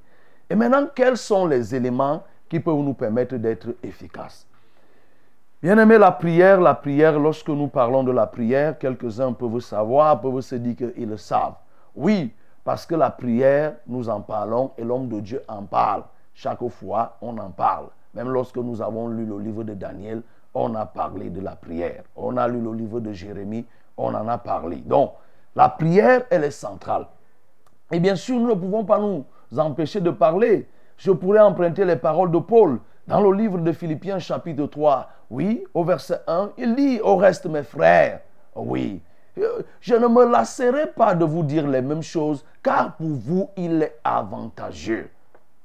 Et 0.51 0.55
maintenant, 0.55 0.87
quels 0.95 1.17
sont 1.17 1.47
les 1.47 1.75
éléments 1.75 2.23
qui 2.49 2.61
peuvent 2.61 2.77
nous 2.77 2.95
permettre 2.95 3.37
d'être 3.37 3.69
efficaces? 3.83 4.47
Bien 5.61 5.77
aimé, 5.79 5.99
la 5.99 6.13
prière, 6.13 6.61
la 6.61 6.75
prière, 6.75 7.19
lorsque 7.19 7.49
nous 7.49 7.69
parlons 7.69 8.05
de 8.05 8.13
la 8.13 8.27
prière, 8.27 8.79
quelques-uns 8.79 9.33
peuvent 9.33 9.61
savoir, 9.61 10.21
peuvent 10.21 10.41
se 10.41 10.55
dire 10.55 10.77
qu'ils 10.77 11.09
le 11.09 11.17
savent. 11.17 11.57
Oui, 11.97 12.33
parce 12.65 12.87
que 12.87 12.95
la 12.95 13.11
prière, 13.11 13.75
nous 13.87 14.09
en 14.09 14.21
parlons 14.21 14.71
et 14.79 14.85
l'homme 14.85 15.09
de 15.09 15.21
Dieu 15.21 15.43
en 15.49 15.65
parle. 15.65 16.05
Chaque 16.33 16.67
fois, 16.69 17.17
on 17.21 17.37
en 17.39 17.51
parle. 17.51 17.87
Même 18.15 18.29
lorsque 18.29 18.57
nous 18.57 18.81
avons 18.81 19.09
lu 19.09 19.27
le 19.27 19.39
livre 19.39 19.65
de 19.65 19.75
Daniel, 19.75 20.23
on 20.55 20.75
a 20.77 20.87
parlé 20.87 21.29
de 21.31 21.41
la 21.41 21.57
prière. 21.57 22.05
On 22.17 22.37
a 22.37 22.47
lu 22.47 22.61
le 22.61 22.73
livre 22.73 23.01
de 23.01 23.13
Jérémie, 23.13 23.67
on 23.97 24.15
en 24.15 24.29
a 24.29 24.39
parlé. 24.39 24.77
Donc, 24.77 25.13
la 25.57 25.69
prière, 25.69 26.23
elle 26.31 26.45
est 26.45 26.53
centrale. 26.53 27.07
Et 27.91 27.99
bien 27.99 28.15
sûr, 28.15 28.39
nous 28.39 28.49
ne 28.49 28.55
pouvons 28.55 28.85
pas 28.85 28.99
nous 28.99 29.25
empêcher 29.57 30.01
de 30.01 30.11
parler. 30.11 30.69
Je 30.97 31.11
pourrais 31.11 31.41
emprunter 31.41 31.85
les 31.85 31.97
paroles 31.97 32.31
de 32.31 32.39
Paul 32.39 32.81
dans 33.07 33.21
le 33.21 33.33
livre 33.33 33.59
de 33.59 33.73
Philippiens 33.73 34.19
chapitre 34.19 34.67
3. 34.67 35.09
Oui, 35.31 35.65
au 35.75 35.85
verset 35.85 36.21
1, 36.27 36.51
il 36.59 36.75
dit, 36.75 37.01
au 37.01 37.17
reste 37.17 37.47
mes 37.47 37.63
frères, 37.63 38.21
oui, 38.55 39.01
je 39.81 39.95
ne 39.95 40.09
me 40.09 40.25
lasserai 40.25 40.89
pas 40.89 41.15
de 41.15 41.25
vous 41.25 41.43
dire 41.43 41.67
les 41.69 41.83
mêmes 41.83 42.03
choses, 42.03 42.45
car 42.63 42.97
pour 42.97 43.09
vous, 43.09 43.51
il 43.57 43.83
est 43.83 43.99
avantageux. 44.03 45.11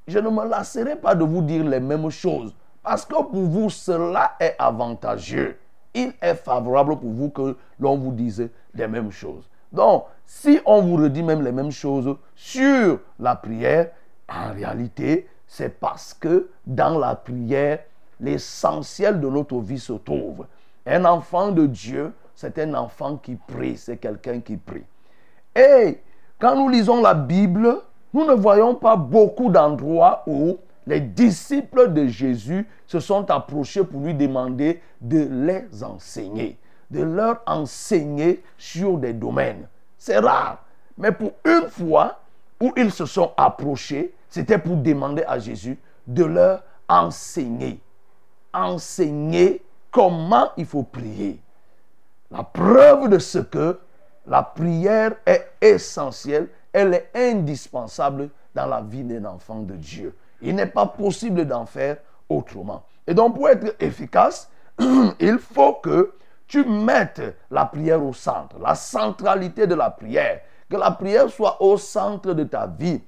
Je 0.08 0.19
ne 0.19 0.30
me 0.30 0.48
lasserai 0.48 0.96
pas 0.98 1.15
de 1.15 1.24
vous 1.24 1.41
dire 1.41 1.63
les 1.63 1.80
mêmes 1.80 2.10
choses, 2.10 2.54
parce 2.84 3.06
que 3.06 3.15
pour 3.15 3.43
vous, 3.43 3.69
cela 3.69 4.34
est 4.39 4.56
avantageux. 4.60 5.58
Il 5.93 6.13
est 6.22 6.36
favorable 6.36 6.98
pour 6.98 7.12
vous 7.12 7.30
que 7.30 7.56
l'on 7.80 7.98
vous 7.98 8.12
dise 8.12 8.50
les 8.74 8.88
mêmes 8.88 9.12
choses. 9.12 9.50
Donc, 9.73 10.05
si 10.25 10.59
on 10.65 10.81
vous 10.81 10.95
redit 10.95 11.23
même 11.23 11.43
les 11.43 11.51
mêmes 11.51 11.71
choses 11.71 12.15
sur 12.36 12.99
la 13.19 13.36
prière, 13.36 13.89
en 14.29 14.53
réalité, 14.53 15.27
c'est 15.47 15.79
parce 15.79 16.13
que 16.13 16.49
dans 16.65 16.97
la 16.97 17.15
prière, 17.15 17.79
l'essentiel 18.19 19.19
de 19.19 19.27
notre 19.27 19.59
vie 19.59 19.79
se 19.79 19.93
trouve. 19.93 20.45
Un 20.86 21.05
enfant 21.05 21.51
de 21.51 21.65
Dieu, 21.65 22.13
c'est 22.36 22.57
un 22.59 22.73
enfant 22.73 23.17
qui 23.17 23.36
prie, 23.36 23.77
c'est 23.77 23.97
quelqu'un 23.97 24.39
qui 24.39 24.57
prie. 24.57 24.83
Et 25.55 25.99
quand 26.39 26.55
nous 26.55 26.69
lisons 26.69 27.01
la 27.01 27.13
Bible, 27.13 27.77
nous 28.13 28.25
ne 28.25 28.33
voyons 28.33 28.75
pas 28.75 28.95
beaucoup 28.95 29.49
d'endroits 29.49 30.23
où 30.27 30.57
les 30.86 30.99
disciples 30.99 31.93
de 31.93 32.07
Jésus 32.07 32.67
se 32.88 32.99
sont 32.99 33.29
approchés 33.31 33.83
pour 33.83 34.01
lui 34.01 34.13
demander 34.13 34.81
de 35.01 35.27
les 35.29 35.83
enseigner, 35.83 36.57
de 36.93 37.01
leur 37.01 37.41
enseigner 37.47 38.43
sur 38.58 38.97
des 38.97 39.13
domaines. 39.13 39.67
C'est 39.97 40.19
rare. 40.19 40.63
Mais 40.98 41.12
pour 41.12 41.31
une 41.44 41.67
fois 41.69 42.19
où 42.62 42.71
ils 42.77 42.91
se 42.91 43.06
sont 43.06 43.31
approchés, 43.35 44.13
c'était 44.29 44.60
pour 44.60 44.77
demander 44.77 45.23
à 45.23 45.39
Jésus 45.39 45.77
de 46.06 46.23
leur 46.23 46.63
enseigner. 46.87 47.79
Enseigner 48.54 49.63
comment 49.91 50.50
il 50.56 50.65
faut 50.65 50.83
prier. 50.83 51.39
La 52.29 52.44
preuve 52.44 53.10
de 53.10 53.17
ce 53.17 53.39
que 53.39 53.79
la 54.27 54.44
prière 54.44 55.13
est 55.25 55.52
essentielle, 55.62 56.48
elle 56.71 56.94
est 56.94 57.10
indispensable 57.15 58.29
dans 58.54 58.67
la 58.67 58.81
vie 58.81 59.04
d'un 59.04 59.25
enfant 59.25 59.60
de 59.60 59.75
Dieu. 59.75 60.15
Il 60.41 60.56
n'est 60.56 60.67
pas 60.67 60.85
possible 60.85 61.46
d'en 61.46 61.65
faire 61.65 61.98
autrement. 62.29 62.83
Et 63.08 63.13
donc 63.13 63.35
pour 63.35 63.50
être 63.50 63.75
efficace, 63.81 64.50
il 65.19 65.39
faut 65.39 65.73
que 65.73 66.13
tu 66.54 66.63
mettes 66.63 67.35
la 67.49 67.65
prière 67.65 68.06
au 68.06 68.13
centre, 68.13 68.60
la 68.62 68.75
centralité 68.75 69.65
de 69.65 69.73
la 69.73 69.89
prière, 69.89 70.41
que 70.69 70.77
la 70.77 70.91
prière 70.91 71.27
soit 71.27 71.60
au 71.60 71.77
centre 71.77 72.33
de 72.33 72.43
ta 72.43 72.67
vie, 72.67 73.01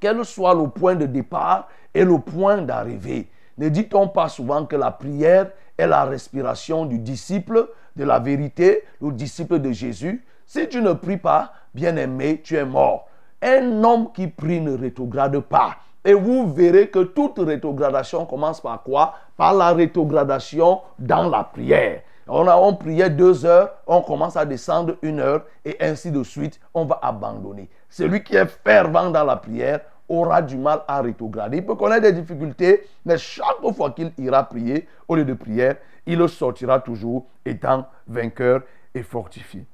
qu'elle 0.00 0.24
soit 0.24 0.52
le 0.52 0.66
point 0.66 0.96
de 0.96 1.06
départ 1.06 1.68
et 1.94 2.04
le 2.04 2.18
point 2.18 2.56
d'arrivée. 2.56 3.28
Ne 3.56 3.68
dit-on 3.68 4.08
pas 4.08 4.28
souvent 4.28 4.66
que 4.66 4.74
la 4.74 4.90
prière 4.90 5.52
est 5.78 5.86
la 5.86 6.06
respiration 6.06 6.86
du 6.86 6.98
disciple 6.98 7.68
de 7.94 8.02
la 8.02 8.18
vérité, 8.18 8.82
le 9.00 9.12
disciple 9.12 9.60
de 9.60 9.70
Jésus? 9.70 10.26
Si 10.44 10.68
tu 10.68 10.82
ne 10.82 10.92
pries 10.92 11.18
pas, 11.18 11.52
bien-aimé, 11.72 12.40
tu 12.42 12.56
es 12.56 12.64
mort. 12.64 13.06
Un 13.42 13.84
homme 13.84 14.10
qui 14.12 14.26
prie 14.26 14.60
ne 14.60 14.76
rétrograde 14.76 15.38
pas. 15.38 15.76
Et 16.04 16.14
vous 16.14 16.52
verrez 16.52 16.88
que 16.88 17.04
toute 17.04 17.38
rétrogradation 17.38 18.26
commence 18.26 18.60
par 18.60 18.82
quoi? 18.82 19.14
Par 19.36 19.54
la 19.54 19.72
rétrogradation 19.72 20.80
dans 20.98 21.28
la 21.28 21.44
prière. 21.44 22.02
On, 22.28 22.48
a, 22.48 22.56
on 22.56 22.74
priait 22.74 23.10
deux 23.10 23.46
heures, 23.46 23.70
on 23.86 24.02
commence 24.02 24.36
à 24.36 24.44
descendre 24.44 24.96
une 25.02 25.20
heure 25.20 25.44
et 25.64 25.76
ainsi 25.80 26.10
de 26.10 26.22
suite, 26.24 26.60
on 26.74 26.84
va 26.84 26.98
abandonner. 27.02 27.68
Celui 27.88 28.22
qui 28.24 28.34
est 28.34 28.46
fervent 28.46 29.10
dans 29.10 29.24
la 29.24 29.36
prière 29.36 29.80
aura 30.08 30.42
du 30.42 30.56
mal 30.56 30.82
à 30.88 31.00
rétrograder. 31.00 31.58
Il 31.58 31.66
peut 31.66 31.74
connaître 31.74 32.02
des 32.02 32.12
difficultés, 32.12 32.86
mais 33.04 33.18
chaque 33.18 33.60
fois 33.76 33.90
qu'il 33.90 34.12
ira 34.18 34.44
prier, 34.44 34.88
au 35.08 35.16
lieu 35.16 35.24
de 35.24 35.34
prière, 35.34 35.76
il 36.06 36.28
sortira 36.28 36.80
toujours 36.80 37.26
étant 37.44 37.86
vainqueur 38.06 38.62
et 38.94 39.02
fortifié. 39.02 39.64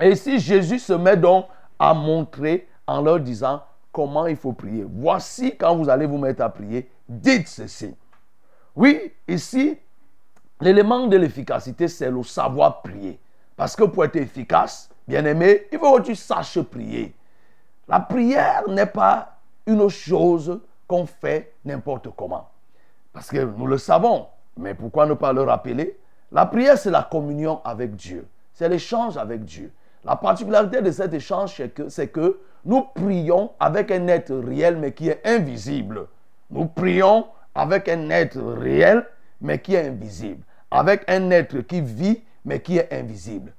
Et 0.00 0.10
ici, 0.10 0.38
Jésus 0.38 0.78
se 0.78 0.92
met 0.92 1.16
donc 1.16 1.46
à 1.78 1.94
montrer 1.94 2.68
en 2.86 3.02
leur 3.02 3.20
disant 3.20 3.62
comment 3.92 4.26
il 4.26 4.36
faut 4.36 4.52
prier. 4.52 4.86
Voici 4.88 5.56
quand 5.56 5.76
vous 5.76 5.88
allez 5.88 6.06
vous 6.06 6.18
mettre 6.18 6.42
à 6.42 6.48
prier, 6.48 6.88
dites 7.08 7.48
ceci. 7.48 7.94
Oui, 8.76 9.12
ici, 9.26 9.76
l'élément 10.60 11.06
de 11.06 11.16
l'efficacité, 11.16 11.88
c'est 11.88 12.10
le 12.10 12.22
savoir 12.22 12.82
prier. 12.82 13.18
Parce 13.56 13.74
que 13.74 13.84
pour 13.84 14.04
être 14.04 14.16
efficace, 14.16 14.88
bien 15.06 15.24
aimé, 15.24 15.66
il 15.72 15.78
faut 15.78 15.96
que 15.96 16.02
tu 16.02 16.14
saches 16.14 16.60
prier. 16.60 17.14
La 17.88 18.00
prière 18.00 18.68
n'est 18.68 18.86
pas 18.86 19.38
une 19.66 19.88
chose 19.88 20.60
qu'on 20.86 21.06
fait 21.06 21.54
n'importe 21.64 22.08
comment. 22.16 22.48
Parce 23.12 23.28
que 23.28 23.38
nous 23.38 23.66
le 23.66 23.78
savons, 23.78 24.26
mais 24.56 24.74
pourquoi 24.74 25.06
ne 25.06 25.14
pas 25.14 25.32
le 25.32 25.42
rappeler? 25.42 25.98
La 26.30 26.46
prière, 26.46 26.76
c'est 26.76 26.90
la 26.90 27.02
communion 27.02 27.60
avec 27.64 27.96
Dieu. 27.96 28.26
c'est 28.52 28.68
l'échange 28.68 29.16
avec 29.16 29.44
Dieu. 29.44 29.72
La 30.04 30.16
particularité 30.16 30.82
de 30.82 30.90
cet 30.90 31.14
échange, 31.14 31.54
c'est 31.54 31.72
que, 31.72 32.06
que 32.06 32.40
nous 32.64 32.82
prions 32.94 33.52
avec 33.58 33.90
un 33.90 34.08
être 34.08 34.34
réel, 34.34 34.76
mais 34.76 34.92
qui 34.92 35.08
est 35.08 35.20
invisible. 35.24 36.06
Nous 36.50 36.66
prions 36.66 37.26
avec 37.54 37.88
un 37.88 38.10
être 38.10 38.40
réel, 38.40 39.06
mais 39.40 39.60
qui 39.60 39.74
est 39.74 39.88
invisible. 39.88 40.42
Avec 40.70 41.04
un 41.08 41.30
être 41.30 41.60
qui 41.60 41.80
vit, 41.80 42.22
mais 42.44 42.60
qui 42.60 42.78
est 42.78 42.92
invisible. 42.92 43.54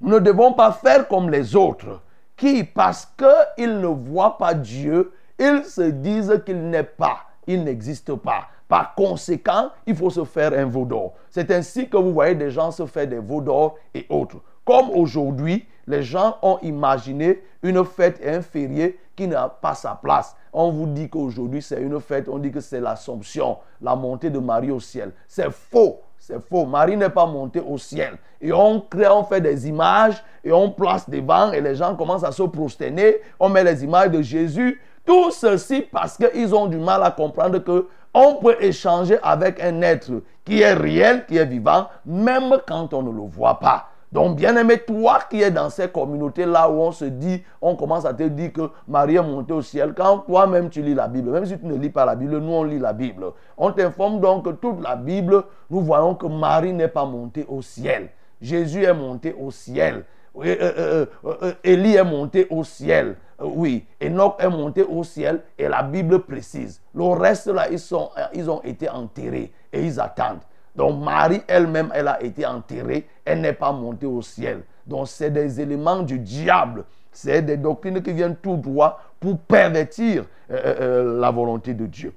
Nous 0.00 0.10
ne 0.10 0.18
devons 0.18 0.52
pas 0.52 0.72
faire 0.72 1.06
comme 1.08 1.30
les 1.30 1.54
autres, 1.54 2.02
qui, 2.36 2.64
parce 2.64 3.06
qu'ils 3.16 3.78
ne 3.78 3.86
voient 3.86 4.36
pas 4.36 4.54
Dieu, 4.54 5.12
ils 5.38 5.64
se 5.64 5.82
disent 5.82 6.42
qu'il 6.44 6.68
n'est 6.70 6.82
pas, 6.82 7.18
il 7.46 7.64
n'existe 7.64 8.14
pas. 8.14 8.48
Par 8.68 8.94
conséquent, 8.94 9.70
il 9.86 9.94
faut 9.94 10.10
se 10.10 10.24
faire 10.24 10.52
un 10.54 10.64
veau 10.64 10.84
d'or. 10.84 11.14
C'est 11.30 11.50
ainsi 11.50 11.88
que 11.88 11.96
vous 11.96 12.12
voyez 12.12 12.34
des 12.34 12.50
gens 12.50 12.70
se 12.70 12.86
faire 12.86 13.06
des 13.06 13.18
veaux 13.18 13.40
d'or 13.40 13.76
et 13.92 14.06
autres. 14.08 14.36
Comme 14.64 14.90
aujourd'hui, 14.90 15.66
les 15.86 16.02
gens 16.02 16.38
ont 16.42 16.58
imaginé 16.62 17.42
une 17.62 17.84
fête 17.84 18.20
et 18.22 18.30
un 18.30 18.42
férié 18.42 18.98
qui 19.14 19.26
n'a 19.26 19.48
pas 19.48 19.74
sa 19.74 19.94
place. 19.94 20.36
On 20.52 20.70
vous 20.70 20.86
dit 20.86 21.08
qu'aujourd'hui 21.08 21.62
c'est 21.62 21.80
une 21.80 22.00
fête, 22.00 22.28
on 22.28 22.38
dit 22.38 22.50
que 22.50 22.60
c'est 22.60 22.80
l'Assomption, 22.80 23.58
la 23.80 23.94
montée 23.96 24.30
de 24.30 24.38
Marie 24.38 24.70
au 24.70 24.80
ciel. 24.80 25.12
C'est 25.28 25.50
faux, 25.50 26.00
c'est 26.24 26.38
faux. 26.48 26.66
Marie 26.66 26.96
n'est 26.96 27.08
pas 27.08 27.26
montée 27.26 27.60
au 27.60 27.76
ciel. 27.78 28.16
Et 28.40 28.52
on 28.52 28.80
crée, 28.80 29.08
on 29.08 29.24
fait 29.24 29.40
des 29.40 29.68
images 29.68 30.22
et 30.44 30.52
on 30.52 30.70
place 30.70 31.10
devant 31.10 31.50
et 31.50 31.60
les 31.60 31.74
gens 31.74 31.96
commencent 31.96 32.22
à 32.22 32.30
se 32.30 32.44
prosterner. 32.44 33.16
On 33.40 33.48
met 33.48 33.64
les 33.64 33.82
images 33.82 34.12
de 34.12 34.22
Jésus. 34.22 34.80
Tout 35.04 35.32
ceci 35.32 35.80
parce 35.80 36.16
qu'ils 36.16 36.54
ont 36.54 36.66
du 36.66 36.76
mal 36.76 37.02
à 37.02 37.10
comprendre 37.10 37.58
que 37.58 37.88
on 38.14 38.36
peut 38.36 38.56
échanger 38.60 39.18
avec 39.20 39.60
un 39.60 39.82
être 39.82 40.22
qui 40.44 40.60
est 40.60 40.74
réel, 40.74 41.24
qui 41.26 41.38
est 41.38 41.44
vivant, 41.44 41.88
même 42.06 42.56
quand 42.68 42.94
on 42.94 43.02
ne 43.02 43.10
le 43.10 43.26
voit 43.26 43.58
pas. 43.58 43.88
Donc, 44.12 44.36
bien 44.36 44.54
aimé, 44.56 44.78
toi 44.78 45.20
qui 45.30 45.40
es 45.40 45.50
dans 45.50 45.70
ces 45.70 45.88
communautés-là 45.88 46.68
où 46.68 46.74
on 46.74 46.92
se 46.92 47.06
dit, 47.06 47.42
on 47.62 47.74
commence 47.76 48.04
à 48.04 48.12
te 48.12 48.24
dire 48.24 48.52
que 48.52 48.70
Marie 48.86 49.16
est 49.16 49.22
montée 49.22 49.54
au 49.54 49.62
ciel, 49.62 49.94
quand 49.96 50.18
toi-même 50.18 50.68
tu 50.68 50.82
lis 50.82 50.94
la 50.94 51.08
Bible, 51.08 51.30
même 51.30 51.46
si 51.46 51.58
tu 51.58 51.64
ne 51.64 51.76
lis 51.76 51.88
pas 51.88 52.04
la 52.04 52.14
Bible, 52.14 52.36
nous 52.38 52.52
on 52.52 52.62
lit 52.62 52.78
la 52.78 52.92
Bible. 52.92 53.24
On 53.56 53.72
t'informe 53.72 54.20
donc 54.20 54.44
que 54.44 54.50
toute 54.50 54.82
la 54.82 54.96
Bible, 54.96 55.42
nous 55.70 55.80
voyons 55.80 56.14
que 56.14 56.26
Marie 56.26 56.74
n'est 56.74 56.88
pas 56.88 57.06
montée 57.06 57.46
au 57.48 57.62
ciel. 57.62 58.10
Jésus 58.42 58.84
est 58.84 58.92
monté 58.92 59.34
au 59.40 59.50
ciel. 59.50 60.04
Euh, 60.36 60.56
euh, 60.60 61.06
euh, 61.24 61.52
Élie 61.64 61.96
est 61.96 62.04
monté 62.04 62.46
au 62.50 62.64
ciel. 62.64 63.16
oui, 63.40 63.86
Enoch 64.02 64.36
est 64.38 64.48
monté 64.48 64.82
au 64.82 65.04
ciel 65.04 65.40
et 65.58 65.68
la 65.68 65.82
Bible 65.82 66.20
précise. 66.20 66.80
Le 66.94 67.04
reste 67.04 67.46
là, 67.46 67.68
ils, 67.70 67.78
sont, 67.78 68.10
ils 68.34 68.50
ont 68.50 68.62
été 68.62 68.88
enterrés 68.88 69.52
et 69.72 69.82
ils 69.82 70.00
attendent. 70.00 70.40
Donc 70.74 71.02
Marie 71.02 71.42
elle-même, 71.48 71.90
elle 71.94 72.08
a 72.08 72.22
été 72.22 72.46
enterrée, 72.46 73.06
elle 73.24 73.40
n'est 73.40 73.52
pas 73.52 73.72
montée 73.72 74.06
au 74.06 74.22
ciel. 74.22 74.62
Donc 74.86 75.08
c'est 75.08 75.30
des 75.30 75.60
éléments 75.60 76.02
du 76.02 76.18
diable, 76.18 76.84
c'est 77.12 77.42
des 77.42 77.56
doctrines 77.56 78.02
qui 78.02 78.12
viennent 78.12 78.36
tout 78.36 78.56
droit 78.56 79.00
pour 79.20 79.38
pervertir 79.38 80.24
euh, 80.50 80.54
euh, 80.54 80.74
euh, 80.80 81.20
la 81.20 81.30
volonté 81.30 81.74
de 81.74 81.86
Dieu. 81.86 82.12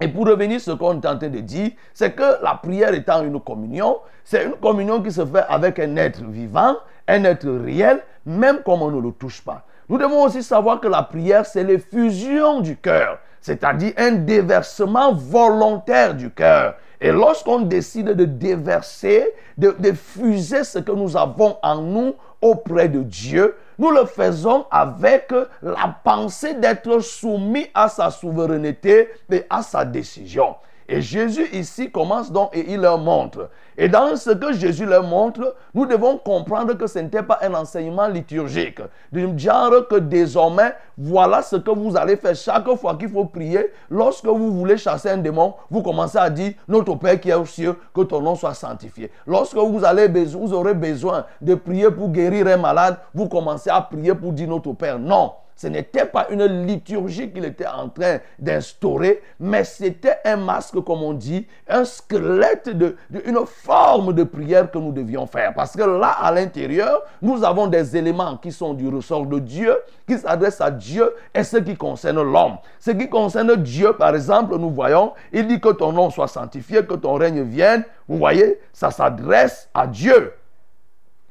Et 0.00 0.08
pour 0.08 0.26
revenir 0.26 0.60
ce 0.60 0.70
qu'on 0.70 0.94
est 1.00 1.06
en 1.06 1.18
train 1.18 1.28
de 1.28 1.40
dire, 1.40 1.72
c'est 1.92 2.12
que 2.12 2.42
la 2.42 2.54
prière 2.54 2.94
étant 2.94 3.22
une 3.22 3.38
communion, 3.40 3.98
c'est 4.24 4.44
une 4.46 4.54
communion 4.54 5.02
qui 5.02 5.12
se 5.12 5.24
fait 5.26 5.44
avec 5.48 5.78
un 5.78 5.96
être 5.96 6.22
vivant, 6.22 6.76
un 7.06 7.24
être 7.24 7.50
réel, 7.50 8.00
même 8.24 8.62
comme 8.64 8.80
on 8.80 8.90
ne 8.90 9.00
le 9.00 9.12
touche 9.12 9.42
pas. 9.42 9.66
Nous 9.90 9.98
devons 9.98 10.22
aussi 10.22 10.42
savoir 10.42 10.80
que 10.80 10.88
la 10.88 11.02
prière, 11.02 11.44
c'est 11.44 11.64
l'effusion 11.64 12.60
du 12.60 12.76
cœur, 12.76 13.18
c'est-à-dire 13.40 13.92
un 13.98 14.12
déversement 14.12 15.12
volontaire 15.12 16.14
du 16.14 16.30
cœur. 16.30 16.76
Et 17.00 17.12
lorsqu'on 17.12 17.60
décide 17.60 18.10
de 18.10 18.24
déverser, 18.24 19.32
de, 19.56 19.74
fuser 19.92 20.64
ce 20.64 20.78
que 20.78 20.92
nous 20.92 21.16
avons 21.16 21.56
en 21.62 21.76
nous 21.76 22.14
auprès 22.42 22.88
de 22.88 23.02
Dieu, 23.02 23.56
nous 23.78 23.90
le 23.90 24.04
faisons 24.04 24.66
avec 24.70 25.32
la 25.62 25.96
pensée 26.04 26.54
d'être 26.54 27.00
soumis 27.00 27.68
à 27.74 27.88
sa 27.88 28.10
souveraineté 28.10 29.08
et 29.30 29.44
à 29.48 29.62
sa 29.62 29.84
décision. 29.84 30.54
Et 30.92 31.00
Jésus 31.00 31.46
ici 31.52 31.90
commence 31.90 32.32
donc 32.32 32.54
et 32.54 32.72
il 32.72 32.80
leur 32.80 32.98
montre 32.98 33.48
et 33.80 33.88
dans 33.88 34.14
ce 34.14 34.28
que 34.32 34.52
Jésus 34.52 34.84
leur 34.84 35.04
montre, 35.04 35.56
nous 35.72 35.86
devons 35.86 36.18
comprendre 36.18 36.74
que 36.74 36.86
ce 36.86 36.98
n'était 36.98 37.22
pas 37.22 37.38
un 37.40 37.54
enseignement 37.54 38.08
liturgique. 38.08 38.82
Du 39.10 39.26
genre 39.38 39.88
que 39.88 39.94
désormais, 39.94 40.74
voilà 40.98 41.40
ce 41.40 41.56
que 41.56 41.70
vous 41.70 41.96
allez 41.96 42.16
faire 42.16 42.36
chaque 42.36 42.68
fois 42.74 42.96
qu'il 42.96 43.08
faut 43.08 43.24
prier. 43.24 43.72
Lorsque 43.88 44.26
vous 44.26 44.52
voulez 44.52 44.76
chasser 44.76 45.08
un 45.08 45.16
démon, 45.16 45.54
vous 45.70 45.80
commencez 45.80 46.18
à 46.18 46.28
dire, 46.28 46.52
notre 46.68 46.94
Père 46.96 47.18
qui 47.18 47.30
est 47.30 47.34
aux 47.34 47.46
cieux, 47.46 47.74
que 47.94 48.02
ton 48.02 48.20
nom 48.20 48.34
soit 48.34 48.52
sanctifié. 48.52 49.10
Lorsque 49.26 49.56
vous, 49.56 49.82
allez, 49.82 50.08
vous 50.08 50.52
aurez 50.52 50.74
besoin 50.74 51.24
de 51.40 51.54
prier 51.54 51.90
pour 51.90 52.10
guérir 52.10 52.48
un 52.48 52.58
malade, 52.58 52.98
vous 53.14 53.28
commencez 53.28 53.70
à 53.70 53.80
prier 53.80 54.14
pour 54.14 54.32
dire 54.32 54.48
notre 54.48 54.74
Père. 54.74 54.98
Non. 54.98 55.32
Ce 55.60 55.66
n'était 55.66 56.06
pas 56.06 56.28
une 56.30 56.64
liturgie 56.64 57.30
qu'il 57.30 57.44
était 57.44 57.66
en 57.66 57.90
train 57.90 58.20
d'instaurer, 58.38 59.20
mais 59.38 59.62
c'était 59.64 60.16
un 60.24 60.36
masque, 60.36 60.80
comme 60.82 61.02
on 61.02 61.12
dit, 61.12 61.46
un 61.68 61.84
squelette, 61.84 62.70
de, 62.70 62.96
une 63.26 63.44
forme 63.44 64.14
de 64.14 64.24
prière 64.24 64.70
que 64.70 64.78
nous 64.78 64.90
devions 64.90 65.26
faire. 65.26 65.52
Parce 65.52 65.76
que 65.76 65.82
là, 65.82 66.12
à 66.12 66.32
l'intérieur, 66.32 67.02
nous 67.20 67.44
avons 67.44 67.66
des 67.66 67.94
éléments 67.94 68.38
qui 68.38 68.52
sont 68.52 68.72
du 68.72 68.88
ressort 68.88 69.26
de 69.26 69.38
Dieu, 69.38 69.76
qui 70.08 70.16
s'adressent 70.16 70.62
à 70.62 70.70
Dieu, 70.70 71.12
et 71.34 71.44
ce 71.44 71.58
qui 71.58 71.76
concerne 71.76 72.22
l'homme. 72.22 72.56
Ce 72.78 72.92
qui 72.92 73.10
concerne 73.10 73.54
Dieu, 73.56 73.92
par 73.92 74.14
exemple, 74.14 74.56
nous 74.56 74.70
voyons, 74.70 75.12
il 75.30 75.46
dit 75.46 75.60
que 75.60 75.72
ton 75.72 75.92
nom 75.92 76.08
soit 76.08 76.28
sanctifié, 76.28 76.86
que 76.86 76.94
ton 76.94 77.16
règne 77.16 77.42
vienne. 77.42 77.84
Vous 78.08 78.16
voyez, 78.16 78.58
ça 78.72 78.90
s'adresse 78.90 79.68
à 79.74 79.86
Dieu. 79.86 80.32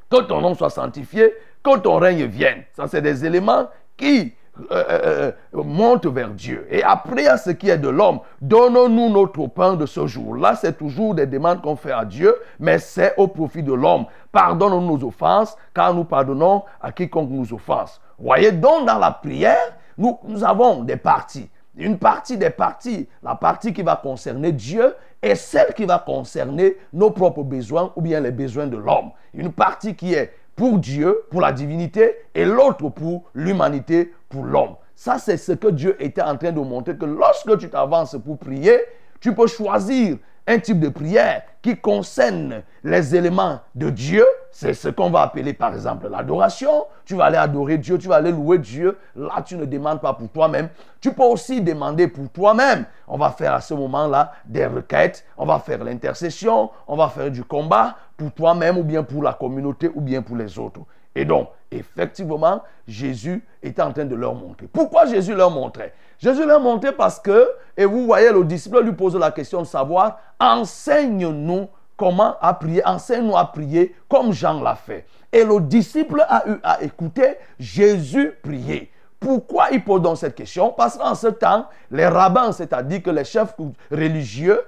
Que 0.08 0.22
ton 0.22 0.40
nom 0.40 0.54
soit 0.54 0.70
sanctifié, 0.70 1.34
que 1.64 1.78
ton 1.78 1.98
règne 1.98 2.26
vienne. 2.26 2.64
Ça, 2.76 2.88
c'est 2.88 3.02
des 3.02 3.26
éléments 3.26 3.68
qui 4.00 4.34
euh, 4.72 4.84
euh, 4.90 5.32
euh, 5.56 5.64
monte 5.64 6.06
vers 6.08 6.32
Dieu. 6.32 6.68
Et 6.70 6.84
après, 6.84 7.28
à 7.28 7.38
ce 7.38 7.52
qui 7.52 7.70
est 7.70 7.78
de 7.78 7.88
l'homme, 7.88 8.20
donnons-nous 8.42 9.10
notre 9.10 9.48
pain 9.48 9.76
de 9.76 9.86
ce 9.86 10.06
jour. 10.08 10.36
Là, 10.36 10.56
c'est 10.56 10.78
toujours 10.78 11.16
des 11.16 11.26
demandes 11.26 11.62
qu'on 11.62 11.76
fait 11.76 11.92
à 11.92 12.04
Dieu, 12.04 12.36
mais 12.60 12.78
c'est 12.80 13.14
au 13.18 13.28
profit 13.28 13.64
de 13.64 13.74
l'homme. 13.74 14.06
Pardonne-nous 14.32 14.98
nos 14.98 15.08
offenses, 15.08 15.56
car 15.74 15.94
nous 15.94 16.04
pardonnons 16.04 16.64
à 16.82 16.92
quiconque 16.92 17.30
nous 17.30 17.54
offense. 17.54 18.02
Voyez 18.18 18.52
donc 18.52 18.86
dans 18.86 18.98
la 18.98 19.12
prière, 19.12 19.74
nous 19.98 20.44
avons 20.44 20.84
des 20.84 20.98
parties. 20.98 21.50
Une 21.78 21.98
partie 21.98 22.38
des 22.38 22.50
parties, 22.50 23.08
la 23.24 23.36
partie 23.36 23.72
qui 23.74 23.84
va 23.84 23.96
concerner 23.96 24.52
Dieu 24.52 24.94
et 25.22 25.36
celle 25.36 25.74
qui 25.74 25.86
va 25.86 26.00
concerner 26.00 26.78
nos 26.92 27.12
propres 27.12 27.44
besoins 27.44 27.94
ou 27.96 28.02
bien 28.02 28.20
les 28.20 28.32
besoins 28.32 28.68
de 28.68 28.78
l'homme. 28.78 29.12
Une 29.34 29.52
partie 29.52 29.96
qui 29.96 30.14
est 30.14 30.34
pour 30.60 30.78
Dieu, 30.78 31.22
pour 31.30 31.40
la 31.40 31.54
divinité, 31.54 32.18
et 32.36 32.44
l'autre 32.44 32.90
pour 32.90 33.24
l'humanité, 33.34 34.14
pour 34.28 34.44
l'homme. 34.44 34.76
Ça, 34.94 35.18
c'est 35.18 35.38
ce 35.38 35.54
que 35.54 35.70
Dieu 35.70 35.96
était 36.04 36.22
en 36.22 36.36
train 36.36 36.52
de 36.52 36.60
montrer, 36.60 36.98
que 36.98 37.06
lorsque 37.06 37.58
tu 37.60 37.70
t'avances 37.70 38.18
pour 38.26 38.38
prier, 38.38 38.78
tu 39.22 39.34
peux 39.34 39.48
choisir 39.48 40.18
un 40.50 40.58
type 40.58 40.80
de 40.80 40.90
prière 40.90 41.44
qui 41.62 41.78
concerne 41.78 42.64
les 42.84 43.16
éléments 43.16 43.60
de 43.76 43.92
Dieu, 43.92 44.26
c'est 44.50 44.74
ce 44.74 44.90
qu'on 44.90 45.12
va 45.12 45.22
appeler 45.22 45.54
par 45.54 45.76
exemple 45.76 46.10
l'adoration. 46.10 46.86
Tu 47.06 47.16
vas 47.16 47.26
aller 47.26 47.38
adorer 47.38 47.78
Dieu, 47.78 48.00
tu 48.00 48.08
vas 48.08 48.16
aller 48.16 48.32
louer 48.32 48.58
Dieu. 48.58 48.98
Là, 49.16 49.44
tu 49.46 49.56
ne 49.56 49.66
demandes 49.66 50.02
pas 50.02 50.14
pour 50.14 50.28
toi-même. 50.30 50.70
Tu 51.02 51.14
peux 51.14 51.24
aussi 51.24 51.62
demander 51.62 52.08
pour 52.08 52.30
toi-même. 52.30 52.86
On 53.08 53.18
va 53.18 53.30
faire 53.30 53.54
à 53.54 53.62
ce 53.62 53.76
moment-là 53.76 54.32
des 54.46 54.66
requêtes, 54.66 55.24
on 55.38 55.46
va 55.46 55.60
faire 55.60 55.84
l'intercession, 55.84 56.72
on 56.88 56.98
va 56.98 57.10
faire 57.10 57.30
du 57.30 57.44
combat 57.44 57.96
pour 58.18 58.32
toi-même 58.32 58.78
ou 58.80 58.84
bien 58.84 59.04
pour 59.04 59.22
la 59.22 59.34
communauté 59.34 59.92
ou 59.94 60.02
bien 60.02 60.24
pour 60.24 60.36
les 60.36 60.58
autres. 60.58 60.82
Et 61.14 61.26
donc, 61.26 61.50
effectivement, 61.72 62.64
Jésus 62.88 63.44
était 63.62 63.82
en 63.82 63.92
train 63.92 64.06
de 64.06 64.16
leur 64.16 64.34
montrer. 64.34 64.68
Pourquoi 64.72 65.06
Jésus 65.06 65.36
leur 65.36 65.52
montrait? 65.52 65.94
Jésus 66.18 66.46
leur 66.46 66.60
montrait 66.60 66.92
parce 66.92 67.20
que, 67.20 67.50
et 67.78 67.86
vous 67.86 68.06
voyez, 68.06 68.32
le 68.32 68.44
disciple 68.44 68.84
lui 68.84 68.94
pose 68.94 69.16
la 69.16 69.32
question 69.32 69.62
de 69.62 69.68
savoir, 69.68 70.20
enseigne-nous 70.40 71.68
comment 71.96 72.36
à 72.42 72.54
prier, 72.54 72.86
enseigne-nous 72.86 73.38
à 73.38 73.52
prier 73.52 73.96
comme 74.08 74.32
Jean 74.32 74.62
l'a 74.62 74.76
fait. 74.76 75.06
Et 75.32 75.44
le 75.44 75.60
disciple 75.62 76.26
a 76.28 76.48
eu 76.50 76.60
à 76.64 76.82
écouter 76.82 77.36
Jésus 77.60 78.34
prier. 78.42 78.92
Pourquoi 79.20 79.68
il 79.72 79.84
pose 79.84 80.02
donc 80.02 80.18
cette 80.18 80.36
question? 80.36 80.72
Parce 80.72 80.98
qu'en 80.98 81.14
ce 81.14 81.28
temps, 81.28 81.68
les 81.92 82.08
rabbins, 82.08 82.54
c'est-à-dire 82.54 83.04
que 83.04 83.10
les 83.10 83.26
chefs 83.26 83.54
religieux 83.92 84.62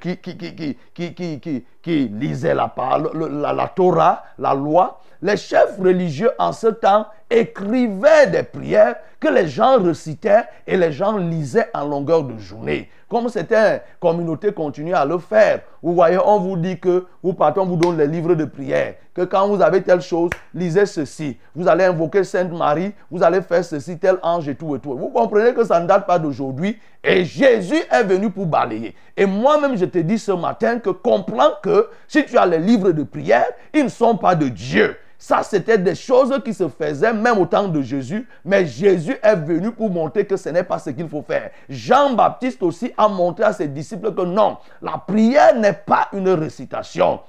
qui, 0.00 0.18
qui, 0.18 1.64
qui 1.82 2.08
lisaient 2.08 2.54
la, 2.54 2.72
la, 2.74 3.68
Torah, 3.74 4.22
la 4.38 4.54
loi, 4.54 5.00
les 5.20 5.36
chefs 5.36 5.78
religieux 5.78 6.30
en 6.38 6.52
ce 6.52 6.68
temps 6.68 7.06
écrivait 7.28 8.28
des 8.28 8.44
prières 8.44 8.96
que 9.18 9.28
les 9.28 9.48
gens 9.48 9.82
récitaient 9.82 10.44
et 10.66 10.76
les 10.76 10.92
gens 10.92 11.16
lisaient 11.16 11.68
en 11.74 11.84
longueur 11.84 12.22
de 12.22 12.38
journée. 12.38 12.88
Comme 13.08 13.30
c'était 13.30 13.82
communauté 14.00 14.52
continue 14.52 14.94
à 14.94 15.04
le 15.06 15.18
faire. 15.18 15.60
Vous 15.82 15.94
voyez, 15.94 16.18
on 16.22 16.38
vous 16.40 16.56
dit 16.58 16.78
que 16.78 17.06
vous 17.22 17.32
partez, 17.32 17.58
on 17.58 17.64
vous 17.64 17.76
donne 17.76 17.96
les 17.96 18.06
livres 18.06 18.34
de 18.34 18.44
prière. 18.44 18.96
Que 19.14 19.22
quand 19.22 19.48
vous 19.48 19.62
avez 19.62 19.82
telle 19.82 20.02
chose, 20.02 20.30
lisez 20.52 20.84
ceci. 20.84 21.38
Vous 21.54 21.66
allez 21.66 21.84
invoquer 21.84 22.22
Sainte 22.22 22.52
Marie, 22.52 22.92
vous 23.10 23.22
allez 23.22 23.40
faire 23.40 23.64
ceci, 23.64 23.98
tel 23.98 24.18
ange 24.22 24.46
et 24.48 24.54
tout 24.54 24.76
et 24.76 24.78
tout. 24.78 24.94
Vous 24.96 25.08
comprenez 25.08 25.54
que 25.54 25.64
ça 25.64 25.80
ne 25.80 25.86
date 25.86 26.06
pas 26.06 26.18
d'aujourd'hui. 26.18 26.78
Et 27.02 27.24
Jésus 27.24 27.82
est 27.90 28.04
venu 28.04 28.30
pour 28.30 28.44
balayer. 28.44 28.94
Et 29.16 29.24
moi-même, 29.24 29.76
je 29.76 29.86
te 29.86 29.98
dis 29.98 30.18
ce 30.18 30.32
matin 30.32 30.78
que 30.78 30.90
comprends 30.90 31.52
que 31.62 31.88
si 32.06 32.26
tu 32.26 32.36
as 32.36 32.44
les 32.44 32.58
livres 32.58 32.92
de 32.92 33.04
prière, 33.04 33.46
ils 33.72 33.84
ne 33.84 33.88
sont 33.88 34.16
pas 34.16 34.34
de 34.34 34.48
Dieu. 34.48 34.96
Ça, 35.20 35.42
c'était 35.42 35.78
des 35.78 35.96
choses 35.96 36.32
qui 36.44 36.54
se 36.54 36.68
faisaient 36.68 37.12
même 37.12 37.38
au 37.38 37.46
temps 37.46 37.66
de 37.66 37.82
Jésus, 37.82 38.28
mais 38.44 38.64
Jésus 38.66 39.16
est 39.20 39.34
venu 39.34 39.72
pour 39.72 39.90
montrer 39.90 40.24
que 40.24 40.36
ce 40.36 40.48
n'est 40.48 40.62
pas 40.62 40.78
ce 40.78 40.90
qu'il 40.90 41.08
faut 41.08 41.22
faire. 41.22 41.50
Jean-Baptiste 41.68 42.62
aussi 42.62 42.92
a 42.96 43.08
montré 43.08 43.44
à 43.44 43.52
ses 43.52 43.66
disciples 43.66 44.14
que 44.14 44.22
non, 44.22 44.58
la 44.80 44.96
prière 44.96 45.56
n'est 45.56 45.72
pas 45.72 46.08
une 46.12 46.28
récitation. 46.28 47.20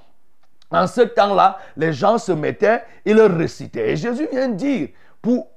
En 0.70 0.86
ce 0.86 1.00
temps-là, 1.00 1.58
les 1.76 1.92
gens 1.92 2.16
se 2.18 2.30
mettaient, 2.30 2.82
ils 3.04 3.20
récitaient. 3.20 3.90
Et 3.90 3.96
Jésus 3.96 4.28
vient 4.30 4.48
dire, 4.48 4.90
pour 5.20 5.48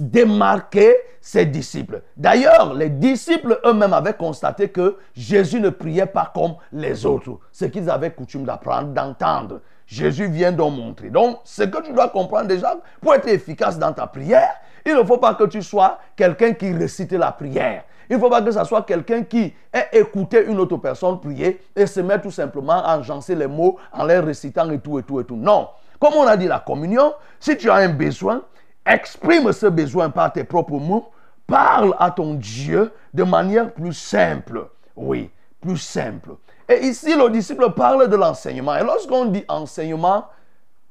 démarquer 0.00 0.96
ses 1.20 1.46
disciples. 1.46 2.02
D'ailleurs, 2.16 2.74
les 2.74 2.90
disciples 2.90 3.60
eux-mêmes 3.64 3.92
avaient 3.92 4.14
constaté 4.14 4.70
que 4.70 4.96
Jésus 5.14 5.60
ne 5.60 5.70
priait 5.70 6.06
pas 6.06 6.32
comme 6.34 6.56
les 6.72 7.06
autres, 7.06 7.38
ce 7.52 7.66
qu'ils 7.66 7.88
avaient 7.88 8.10
coutume 8.10 8.44
d'apprendre, 8.44 8.88
d'entendre. 8.88 9.60
Jésus 9.86 10.26
vient 10.26 10.52
d'en 10.52 10.70
montrer. 10.70 11.10
Donc, 11.10 11.38
ce 11.44 11.62
que 11.62 11.82
tu 11.82 11.92
dois 11.92 12.08
comprendre 12.08 12.48
déjà, 12.48 12.76
pour 13.00 13.14
être 13.14 13.28
efficace 13.28 13.78
dans 13.78 13.92
ta 13.92 14.06
prière, 14.06 14.54
il 14.84 14.94
ne 14.94 15.04
faut 15.04 15.18
pas 15.18 15.34
que 15.34 15.44
tu 15.44 15.62
sois 15.62 15.98
quelqu'un 16.16 16.52
qui 16.52 16.72
récite 16.72 17.12
la 17.12 17.32
prière. 17.32 17.84
Il 18.10 18.16
ne 18.16 18.20
faut 18.20 18.30
pas 18.30 18.42
que 18.42 18.50
ce 18.50 18.64
soit 18.64 18.82
quelqu'un 18.82 19.22
qui 19.22 19.54
ait 19.72 19.88
écouté 19.92 20.44
une 20.46 20.58
autre 20.58 20.76
personne 20.76 21.20
prier 21.20 21.60
et 21.74 21.86
se 21.86 22.00
met 22.00 22.20
tout 22.20 22.30
simplement 22.30 22.84
à 22.84 22.98
enjancer 22.98 23.34
les 23.34 23.46
mots 23.46 23.78
en 23.92 24.04
les 24.04 24.18
récitant 24.18 24.68
et 24.70 24.78
tout 24.80 24.98
et 24.98 25.02
tout 25.02 25.20
et 25.20 25.24
tout. 25.24 25.36
Non. 25.36 25.68
Comme 25.98 26.14
on 26.14 26.26
a 26.26 26.36
dit 26.36 26.48
la 26.48 26.58
communion, 26.58 27.14
si 27.38 27.56
tu 27.56 27.70
as 27.70 27.76
un 27.76 27.88
besoin, 27.88 28.42
exprime 28.84 29.52
ce 29.52 29.66
besoin 29.66 30.10
par 30.10 30.32
tes 30.32 30.44
propres 30.44 30.78
mots, 30.78 31.10
parle 31.46 31.94
à 31.98 32.10
ton 32.10 32.34
Dieu 32.34 32.92
de 33.14 33.22
manière 33.22 33.72
plus 33.72 33.94
simple. 33.94 34.68
Oui, 34.96 35.30
plus 35.60 35.78
simple. 35.78 36.30
Et 36.72 36.86
ici, 36.86 37.14
le 37.14 37.28
disciple 37.28 37.70
parle 37.72 38.08
de 38.08 38.16
l'enseignement. 38.16 38.74
Et 38.76 38.82
lorsqu'on 38.82 39.26
dit 39.26 39.44
enseignement 39.46 40.24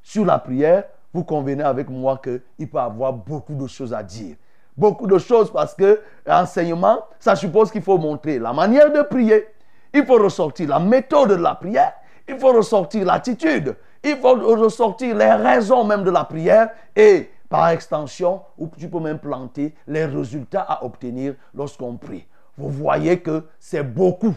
sur 0.04 0.24
la 0.26 0.38
prière, 0.38 0.84
vous 1.12 1.24
convenez 1.24 1.64
avec 1.64 1.90
moi 1.90 2.22
qu'il 2.24 2.70
peut 2.70 2.78
avoir 2.78 3.14
beaucoup 3.14 3.56
de 3.56 3.66
choses 3.66 3.92
à 3.92 4.04
dire. 4.04 4.36
Beaucoup 4.78 5.08
de 5.08 5.18
choses 5.18 5.52
parce 5.52 5.74
que 5.74 6.00
l'enseignement, 6.26 7.00
ça 7.20 7.36
suppose 7.36 7.72
qu'il 7.72 7.82
faut 7.82 7.98
montrer 7.98 8.38
la 8.38 8.54
manière 8.54 8.92
de 8.92 9.02
prier. 9.02 9.48
Il 9.92 10.06
faut 10.06 10.22
ressortir 10.22 10.70
la 10.70 10.80
méthode 10.80 11.30
de 11.30 11.36
la 11.36 11.56
prière. 11.56 11.94
Il 12.28 12.38
faut 12.38 12.54
ressortir 12.54 13.04
l'attitude. 13.06 13.76
Il 14.04 14.18
faut 14.18 14.36
ressortir 14.36 15.16
les 15.16 15.32
raisons 15.32 15.84
même 15.84 16.04
de 16.04 16.12
la 16.12 16.26
prière. 16.26 16.70
Et 16.96 17.32
par 17.50 17.70
extension, 17.70 18.42
tu 18.78 18.88
peux 18.88 19.00
même 19.00 19.20
planter 19.20 19.74
les 19.88 20.06
résultats 20.06 20.62
à 20.62 20.86
obtenir 20.86 21.34
lorsqu'on 21.56 21.98
prie. 21.98 22.26
Vous 22.56 22.70
voyez 22.70 23.20
que 23.20 23.46
c'est 23.60 23.84
beaucoup 23.84 24.36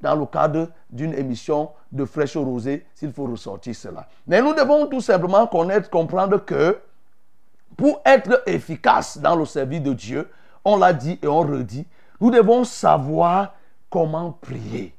dans 0.00 0.14
le 0.14 0.26
cadre 0.26 0.68
d'une 0.90 1.14
émission 1.14 1.70
de 1.92 2.04
fraîche 2.04 2.36
rosée 2.36 2.86
s'il 2.94 3.12
faut 3.12 3.26
ressortir 3.26 3.74
cela. 3.74 4.06
Mais 4.26 4.42
nous 4.42 4.54
devons 4.54 4.86
tout 4.86 5.00
simplement 5.00 5.46
connaître, 5.46 5.90
comprendre 5.90 6.38
que 6.44 6.78
pour 7.76 8.00
être 8.04 8.42
efficace 8.46 9.18
dans 9.18 9.36
le 9.36 9.44
service 9.44 9.82
de 9.82 9.92
Dieu, 9.92 10.30
on 10.64 10.76
l'a 10.76 10.92
dit 10.92 11.18
et 11.22 11.26
on 11.26 11.40
redit, 11.40 11.86
nous 12.20 12.30
devons 12.30 12.64
savoir 12.64 13.54
comment 13.90 14.32
prier. 14.32 14.94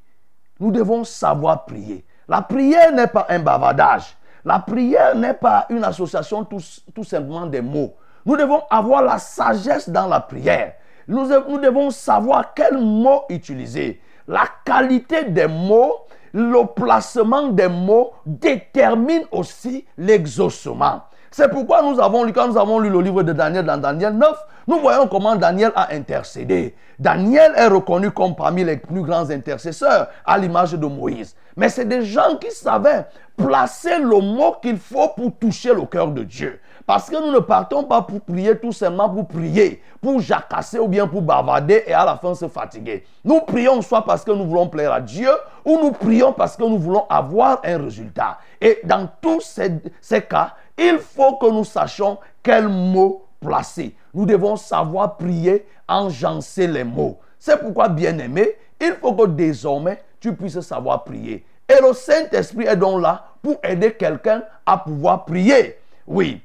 Nous 0.60 0.72
devons 0.72 1.04
savoir 1.04 1.66
prier. 1.66 2.06
La 2.28 2.42
prière 2.42 2.92
n'est 2.92 3.08
pas 3.08 3.26
un 3.30 3.40
bavardage. 3.40 4.16
La 4.44 4.60
prière 4.60 5.16
n'est 5.16 5.34
pas 5.34 5.66
une 5.70 5.84
association 5.84 6.46
tout, 6.46 7.04
simplement 7.04 7.46
des 7.46 7.62
mots. 7.62 7.96
Nous 8.26 8.38
devons 8.38 8.62
avoir 8.70 9.02
la 9.02 9.18
sagesse 9.18 9.90
dans 9.90 10.08
la 10.08 10.20
prière. 10.20 10.74
Nous, 11.08 11.28
nous 11.28 11.60
devons 11.60 11.90
savoir 11.90 12.54
quels 12.54 12.78
mots 12.78 13.24
utiliser. 13.30 14.02
La 14.28 14.44
qualité 14.66 15.26
des 15.26 15.48
mots, 15.48 15.96
le 16.34 16.66
placement 16.66 17.48
des 17.48 17.68
mots 17.68 18.12
détermine 18.26 19.24
aussi 19.32 19.86
l'exaucement. 19.98 21.04
C'est 21.32 21.50
pourquoi 21.50 21.82
nous 21.82 22.00
avons 22.00 22.24
lu, 22.24 22.34
quand 22.34 22.48
nous 22.48 22.58
avons 22.58 22.80
lu 22.80 22.90
le 22.90 23.02
livre 23.02 23.24
de 23.24 23.34
Daniel 23.34 23.66
dans 23.66 23.78
Daniel 23.78 24.14
9, 24.14 24.30
nous 24.68 24.80
voyons 24.80 25.08
comment 25.08 25.36
Daniel 25.36 25.72
a 25.76 25.94
intercédé. 25.94 26.76
Daniel 27.00 27.54
est 27.56 27.68
reconnu 27.68 28.12
comme 28.12 28.36
parmi 28.36 28.64
les 28.64 28.78
plus 28.78 29.02
grands 29.02 29.30
intercesseurs 29.30 30.08
à 30.26 30.38
l'image 30.38 30.74
de 30.74 30.86
Moïse. 30.86 31.36
Mais 31.56 31.70
c'est 31.70 31.86
des 31.86 32.04
gens 32.04 32.38
qui 32.42 32.52
savaient 32.52 33.06
placer 33.38 34.00
le 34.00 34.20
mot 34.20 34.56
qu'il 34.62 34.78
faut 34.78 35.10
pour 35.10 35.32
toucher 35.40 35.74
le 35.74 35.86
cœur 35.86 36.08
de 36.08 36.24
Dieu. 36.24 36.60
Parce 36.88 37.10
que 37.10 37.18
nous 37.18 37.34
ne 37.34 37.40
partons 37.40 37.84
pas 37.84 38.02
pour 38.02 38.22
prier 38.22 38.58
tout 38.58 38.72
simplement 38.72 39.10
pour 39.10 39.28
prier, 39.28 39.84
pour 40.02 40.22
jacasser 40.22 40.80
ou 40.80 40.88
bien 40.88 41.06
pour 41.06 41.22
bavarder 41.22 41.84
et 41.86 41.94
à 41.94 42.06
la 42.06 42.16
fin 42.16 42.34
se 42.34 42.48
fatiguer. 42.48 43.04
Nous 43.26 43.42
prions 43.42 43.82
soit 43.82 44.06
parce 44.06 44.24
que 44.24 44.32
nous 44.32 44.46
voulons 44.46 44.70
plaire 44.70 44.94
à 44.94 45.02
Dieu 45.02 45.30
ou 45.66 45.78
nous 45.82 45.92
prions 45.92 46.32
parce 46.32 46.56
que 46.56 46.64
nous 46.64 46.78
voulons 46.78 47.06
avoir 47.10 47.60
un 47.66 47.78
résultat. 47.78 48.38
Et 48.62 48.80
dans 48.86 49.10
tous 49.20 49.42
ces, 49.42 49.70
ces 50.00 50.22
cas, 50.22 50.54
il 50.78 50.98
faut 51.00 51.36
que 51.36 51.52
nous 51.52 51.66
sachions 51.66 52.20
quel 52.42 52.70
mot 52.70 53.26
placer. 53.42 53.94
Nous 54.14 54.26
devons 54.26 54.56
savoir 54.56 55.18
prier, 55.18 55.68
enjancer 55.90 56.68
les 56.68 56.86
mots. 56.86 57.20
C'est 57.38 57.60
pourquoi, 57.60 57.90
bien-aimé, 57.90 58.56
il 58.80 58.94
faut 58.94 59.12
que 59.12 59.28
désormais 59.28 60.02
tu 60.22 60.34
puisses 60.34 60.62
savoir 60.62 61.04
prier. 61.04 61.46
Et 61.68 61.82
le 61.86 61.92
Saint-Esprit 61.92 62.66
est 62.66 62.78
donc 62.78 63.02
là 63.02 63.26
pour 63.42 63.58
aider 63.62 63.92
quelqu'un 63.92 64.42
à 64.66 64.78
pouvoir 64.78 65.26
prier. 65.26 65.78
Oui, 66.08 66.42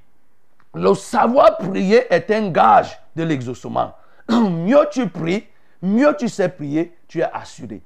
le 0.74 0.94
savoir 0.94 1.58
prier 1.58 2.12
est 2.12 2.30
un 2.30 2.48
gage 2.48 2.98
de 3.14 3.24
l'exaucement. 3.24 3.94
mieux 4.28 4.86
tu 4.90 5.08
pries, 5.08 5.46
mieux 5.82 6.14
tu 6.18 6.28
sais 6.28 6.48
prier, 6.48 6.96
tu 7.08 7.20
es 7.20 7.30
assuré. 7.32 7.82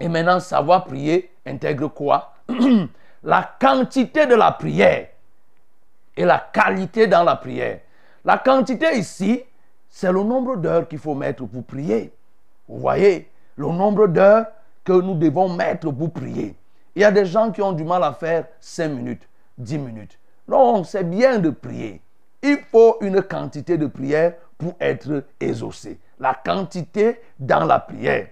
Et 0.00 0.08
maintenant, 0.08 0.40
savoir 0.40 0.84
prier 0.84 1.30
intègre 1.46 1.88
quoi? 1.88 2.34
La 3.22 3.54
quantité 3.60 4.26
de 4.26 4.34
la 4.34 4.50
prière 4.50 5.06
et 6.16 6.24
la 6.24 6.44
qualité 6.52 7.06
dans 7.06 7.22
la 7.22 7.36
prière. 7.36 7.78
La 8.24 8.38
quantité 8.38 8.98
ici, 8.98 9.40
c'est 9.88 10.10
le 10.10 10.24
nombre 10.24 10.56
d'heures 10.56 10.88
qu'il 10.88 10.98
faut 10.98 11.14
mettre 11.14 11.44
pour 11.46 11.62
prier. 11.62 12.12
Vous 12.68 12.80
voyez, 12.80 13.30
le 13.56 13.68
nombre 13.68 14.08
d'heures 14.08 14.46
que 14.84 14.92
nous 14.92 15.14
devons 15.14 15.48
mettre 15.48 15.90
pour 15.92 16.12
prier. 16.12 16.56
Il 16.96 17.02
y 17.02 17.04
a 17.04 17.12
des 17.12 17.24
gens 17.24 17.52
qui 17.52 17.62
ont 17.62 17.72
du 17.72 17.84
mal 17.84 18.02
à 18.02 18.12
faire 18.12 18.46
5 18.60 18.88
minutes, 18.88 19.28
10 19.58 19.78
minutes. 19.78 20.18
Non, 20.48 20.84
c'est 20.84 21.04
bien 21.04 21.38
de 21.38 21.50
prier. 21.50 22.00
Il 22.42 22.58
faut 22.70 22.96
une 23.00 23.22
quantité 23.22 23.78
de 23.78 23.86
prière 23.86 24.34
pour 24.58 24.74
être 24.80 25.24
exaucé. 25.40 26.00
La 26.18 26.34
quantité 26.34 27.20
dans 27.38 27.64
la 27.64 27.78
prière 27.78 28.28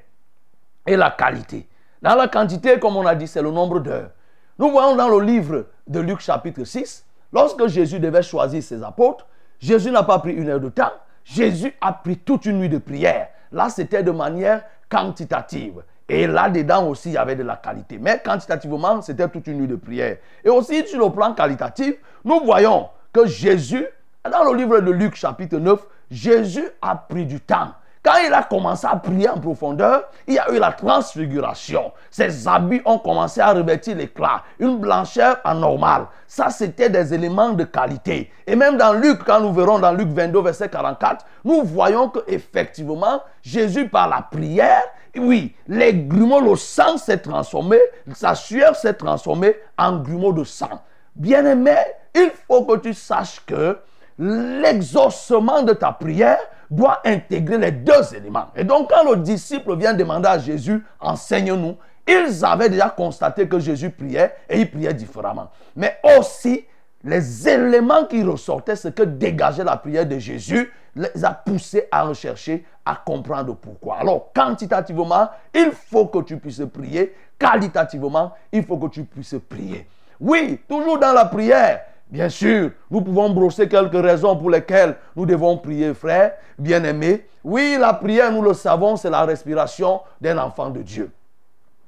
et 0.86 0.96
la 0.96 1.10
qualité. 1.10 1.68
Dans 2.02 2.14
la 2.14 2.28
quantité, 2.28 2.78
comme 2.78 2.96
on 2.96 3.06
a 3.06 3.14
dit, 3.14 3.28
c'est 3.28 3.42
le 3.42 3.50
nombre 3.50 3.80
d'heures. 3.80 4.10
Nous 4.58 4.70
voyons 4.70 4.96
dans 4.96 5.08
le 5.08 5.20
livre 5.24 5.66
de 5.86 6.00
Luc 6.00 6.20
chapitre 6.20 6.64
6, 6.64 7.06
lorsque 7.32 7.66
Jésus 7.66 8.00
devait 8.00 8.22
choisir 8.22 8.62
ses 8.62 8.82
apôtres, 8.82 9.26
Jésus 9.58 9.90
n'a 9.90 10.02
pas 10.02 10.18
pris 10.18 10.32
une 10.32 10.48
heure 10.48 10.60
de 10.60 10.68
temps, 10.68 10.92
Jésus 11.24 11.74
a 11.80 11.92
pris 11.92 12.16
toute 12.16 12.46
une 12.46 12.58
nuit 12.58 12.68
de 12.68 12.78
prière. 12.78 13.28
Là, 13.52 13.68
c'était 13.68 14.02
de 14.02 14.10
manière 14.10 14.62
quantitative. 14.88 15.82
Et 16.12 16.26
là-dedans 16.26 16.88
aussi, 16.88 17.10
il 17.10 17.12
y 17.12 17.16
avait 17.16 17.36
de 17.36 17.44
la 17.44 17.54
qualité. 17.54 17.96
Mais 18.00 18.20
quantitativement, 18.24 19.00
c'était 19.00 19.28
toute 19.28 19.46
une 19.46 19.58
nuit 19.58 19.68
de 19.68 19.76
prière. 19.76 20.16
Et 20.44 20.48
aussi, 20.48 20.84
sur 20.88 20.98
le 20.98 21.12
plan 21.14 21.34
qualitatif, 21.34 21.94
nous 22.24 22.40
voyons 22.44 22.88
que 23.12 23.26
Jésus, 23.26 23.86
dans 24.28 24.42
le 24.42 24.56
livre 24.56 24.80
de 24.80 24.90
Luc 24.90 25.14
chapitre 25.14 25.58
9, 25.58 25.80
Jésus 26.10 26.68
a 26.82 26.96
pris 26.96 27.26
du 27.26 27.40
temps. 27.40 27.68
Quand 28.02 28.16
il 28.26 28.32
a 28.32 28.42
commencé 28.42 28.88
à 28.90 28.96
prier 28.96 29.28
en 29.28 29.38
profondeur, 29.38 30.04
il 30.26 30.34
y 30.34 30.38
a 30.38 30.50
eu 30.50 30.58
la 30.58 30.72
transfiguration. 30.72 31.92
Ses 32.10 32.48
habits 32.48 32.80
ont 32.86 32.98
commencé 32.98 33.40
à 33.40 33.52
revêtir 33.52 33.94
l'éclat, 33.94 34.42
une 34.58 34.78
blancheur 34.78 35.36
anormale. 35.44 36.06
Ça, 36.26 36.50
c'était 36.50 36.88
des 36.88 37.14
éléments 37.14 37.50
de 37.50 37.62
qualité. 37.64 38.32
Et 38.48 38.56
même 38.56 38.78
dans 38.78 38.94
Luc, 38.94 39.22
quand 39.24 39.40
nous 39.40 39.52
verrons 39.52 39.78
dans 39.78 39.92
Luc 39.92 40.08
22, 40.08 40.40
verset 40.40 40.70
44, 40.70 41.24
nous 41.44 41.62
voyons 41.62 42.08
que 42.08 42.20
effectivement, 42.26 43.22
Jésus, 43.42 43.88
par 43.88 44.08
la 44.08 44.22
prière, 44.22 44.82
oui, 45.18 45.54
les 45.66 45.94
grumeaux, 45.94 46.40
le 46.40 46.56
sang 46.56 46.96
s'est 46.96 47.18
transformé, 47.18 47.78
sa 48.14 48.34
sueur 48.34 48.76
s'est 48.76 48.94
transformée 48.94 49.56
en 49.76 49.98
grumeaux 49.98 50.32
de 50.32 50.44
sang. 50.44 50.82
Bien-aimé, 51.16 51.76
il 52.14 52.30
faut 52.46 52.64
que 52.64 52.78
tu 52.78 52.94
saches 52.94 53.44
que 53.44 53.78
l'exaucement 54.18 55.62
de 55.62 55.72
ta 55.72 55.92
prière 55.92 56.38
doit 56.70 57.00
intégrer 57.04 57.58
les 57.58 57.72
deux 57.72 58.14
éléments. 58.14 58.46
Et 58.54 58.64
donc, 58.64 58.90
quand 58.90 59.10
le 59.10 59.16
disciple 59.16 59.76
vient 59.76 59.94
demander 59.94 60.28
à 60.28 60.38
Jésus, 60.38 60.84
enseigne-nous, 61.00 61.76
ils 62.06 62.44
avaient 62.44 62.68
déjà 62.68 62.90
constaté 62.90 63.48
que 63.48 63.58
Jésus 63.58 63.90
priait 63.90 64.34
et 64.48 64.60
il 64.60 64.70
priait 64.70 64.94
différemment. 64.94 65.50
Mais 65.74 65.98
aussi, 66.16 66.64
les 67.02 67.48
éléments 67.48 68.04
qui 68.04 68.22
ressortaient, 68.22 68.76
ce 68.76 68.88
que 68.88 69.02
dégageait 69.02 69.64
la 69.64 69.76
prière 69.76 70.06
de 70.06 70.18
Jésus, 70.18 70.72
les 70.94 71.24
a 71.24 71.32
poussés 71.32 71.88
à 71.90 72.02
rechercher, 72.02 72.64
à 72.84 72.96
comprendre 72.96 73.54
pourquoi. 73.56 73.98
Alors, 73.98 74.30
quantitativement, 74.34 75.30
il 75.54 75.70
faut 75.72 76.06
que 76.06 76.22
tu 76.22 76.36
puisses 76.36 76.62
prier. 76.72 77.14
Qualitativement, 77.38 78.32
il 78.52 78.64
faut 78.64 78.76
que 78.76 78.88
tu 78.88 79.04
puisses 79.04 79.36
prier. 79.48 79.86
Oui, 80.18 80.60
toujours 80.68 80.98
dans 80.98 81.12
la 81.12 81.24
prière. 81.24 81.82
Bien 82.10 82.28
sûr, 82.28 82.72
nous 82.90 83.00
pouvons 83.02 83.30
brosser 83.30 83.68
quelques 83.68 83.92
raisons 83.94 84.36
pour 84.36 84.50
lesquelles 84.50 84.96
nous 85.14 85.24
devons 85.24 85.56
prier, 85.56 85.94
frère, 85.94 86.32
bien-aimé. 86.58 87.24
Oui, 87.44 87.76
la 87.78 87.94
prière, 87.94 88.32
nous 88.32 88.42
le 88.42 88.52
savons, 88.52 88.96
c'est 88.96 89.10
la 89.10 89.24
respiration 89.24 90.00
d'un 90.20 90.36
enfant 90.38 90.70
de 90.70 90.82
Dieu. 90.82 91.10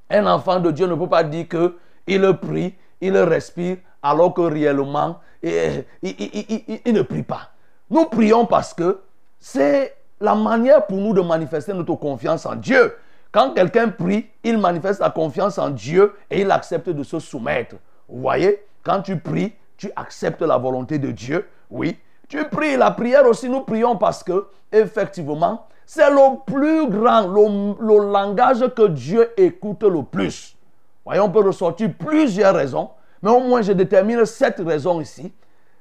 Un 0.09 0.25
enfant 0.25 0.59
de 0.59 0.71
Dieu 0.71 0.87
ne 0.87 0.95
peut 0.95 1.09
pas 1.09 1.23
dire 1.23 1.45
qu'il 1.49 2.33
prie, 2.41 2.73
il 3.01 3.17
respire, 3.17 3.77
alors 4.03 4.33
que 4.33 4.41
réellement, 4.41 5.19
il, 5.41 5.85
il 6.03 6.93
ne 6.93 7.01
prie 7.01 7.23
pas. 7.23 7.49
Nous 7.89 8.05
prions 8.05 8.45
parce 8.45 8.73
que 8.73 9.01
c'est 9.39 9.95
la 10.19 10.35
manière 10.35 10.85
pour 10.85 10.97
nous 10.97 11.13
de 11.13 11.21
manifester 11.21 11.73
notre 11.73 11.95
confiance 11.95 12.45
en 12.45 12.55
Dieu. 12.55 12.95
Quand 13.31 13.53
quelqu'un 13.53 13.89
prie, 13.89 14.27
il 14.43 14.59
manifeste 14.59 14.99
sa 14.99 15.09
confiance 15.09 15.57
en 15.57 15.71
Dieu 15.71 16.13
et 16.29 16.41
il 16.41 16.51
accepte 16.51 16.89
de 16.89 17.03
se 17.03 17.19
soumettre. 17.19 17.75
Vous 18.07 18.21
voyez, 18.21 18.63
quand 18.83 19.01
tu 19.01 19.17
pries, 19.17 19.53
tu 19.75 19.91
acceptes 19.95 20.43
la 20.43 20.57
volonté 20.57 20.99
de 20.99 21.11
Dieu. 21.11 21.47
Oui, 21.69 21.97
tu 22.29 22.43
pries. 22.45 22.77
La 22.77 22.91
prière 22.91 23.25
aussi, 23.25 23.49
nous 23.49 23.61
prions 23.61 23.97
parce 23.97 24.23
que, 24.23 24.47
effectivement, 24.71 25.65
c'est 25.85 26.09
le 26.09 26.43
plus 26.45 26.87
grand, 26.87 27.27
le, 27.27 28.11
langage 28.11 28.65
que 28.75 28.87
Dieu 28.87 29.31
écoute 29.35 29.83
le 29.83 30.03
plus. 30.03 30.55
Voyons, 31.03 31.25
on 31.25 31.29
peut 31.29 31.41
ressortir 31.41 31.91
plusieurs 31.97 32.55
raisons, 32.55 32.89
mais 33.23 33.31
au 33.31 33.39
moins 33.39 33.61
je 33.61 33.71
détermine 33.71 34.25
sept 34.25 34.61
raisons 34.63 35.01
ici. 35.01 35.33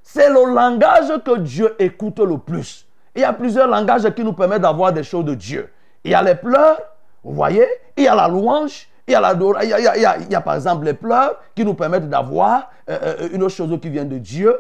C'est 0.03 0.31
le 0.31 0.55
langage 0.55 1.13
que 1.25 1.39
Dieu 1.39 1.75
écoute 1.79 2.21
le 2.21 2.39
plus. 2.39 2.87
Il 3.15 3.21
y 3.21 3.25
a 3.25 3.33
plusieurs 3.33 3.69
langages 3.69 4.09
qui 4.15 4.25
nous 4.25 4.33
permettent 4.33 4.63
d'avoir 4.63 4.93
des 4.93 5.03
choses 5.03 5.25
de 5.25 5.35
Dieu. 5.35 5.69
Il 6.05 6.13
y 6.13 6.15
a 6.15 6.23
les 6.23 6.37
pleurs, 6.37 6.81
vous 7.23 7.35
voyez, 7.35 7.67
il 7.97 8.05
y 8.05 8.09
a 8.09 8.15
la 8.15 8.29
louange, 8.29 8.89
il 9.07 9.13
y 9.13 9.15
a, 9.17 9.21
la, 9.21 9.35
il 10.19 10.31
y 10.31 10.35
a, 10.35 10.41
par 10.41 10.55
exemple 10.55 10.85
les 10.85 10.95
pleurs 10.95 11.37
qui 11.55 11.65
nous 11.65 11.75
permettent 11.75 12.09
d'avoir 12.09 12.71
euh, 12.89 12.99
euh, 13.03 13.29
une 13.33 13.43
autre 13.43 13.55
chose 13.55 13.77
qui 13.81 13.91
vient 13.91 14.05
de 14.05 14.19
Dieu. 14.19 14.57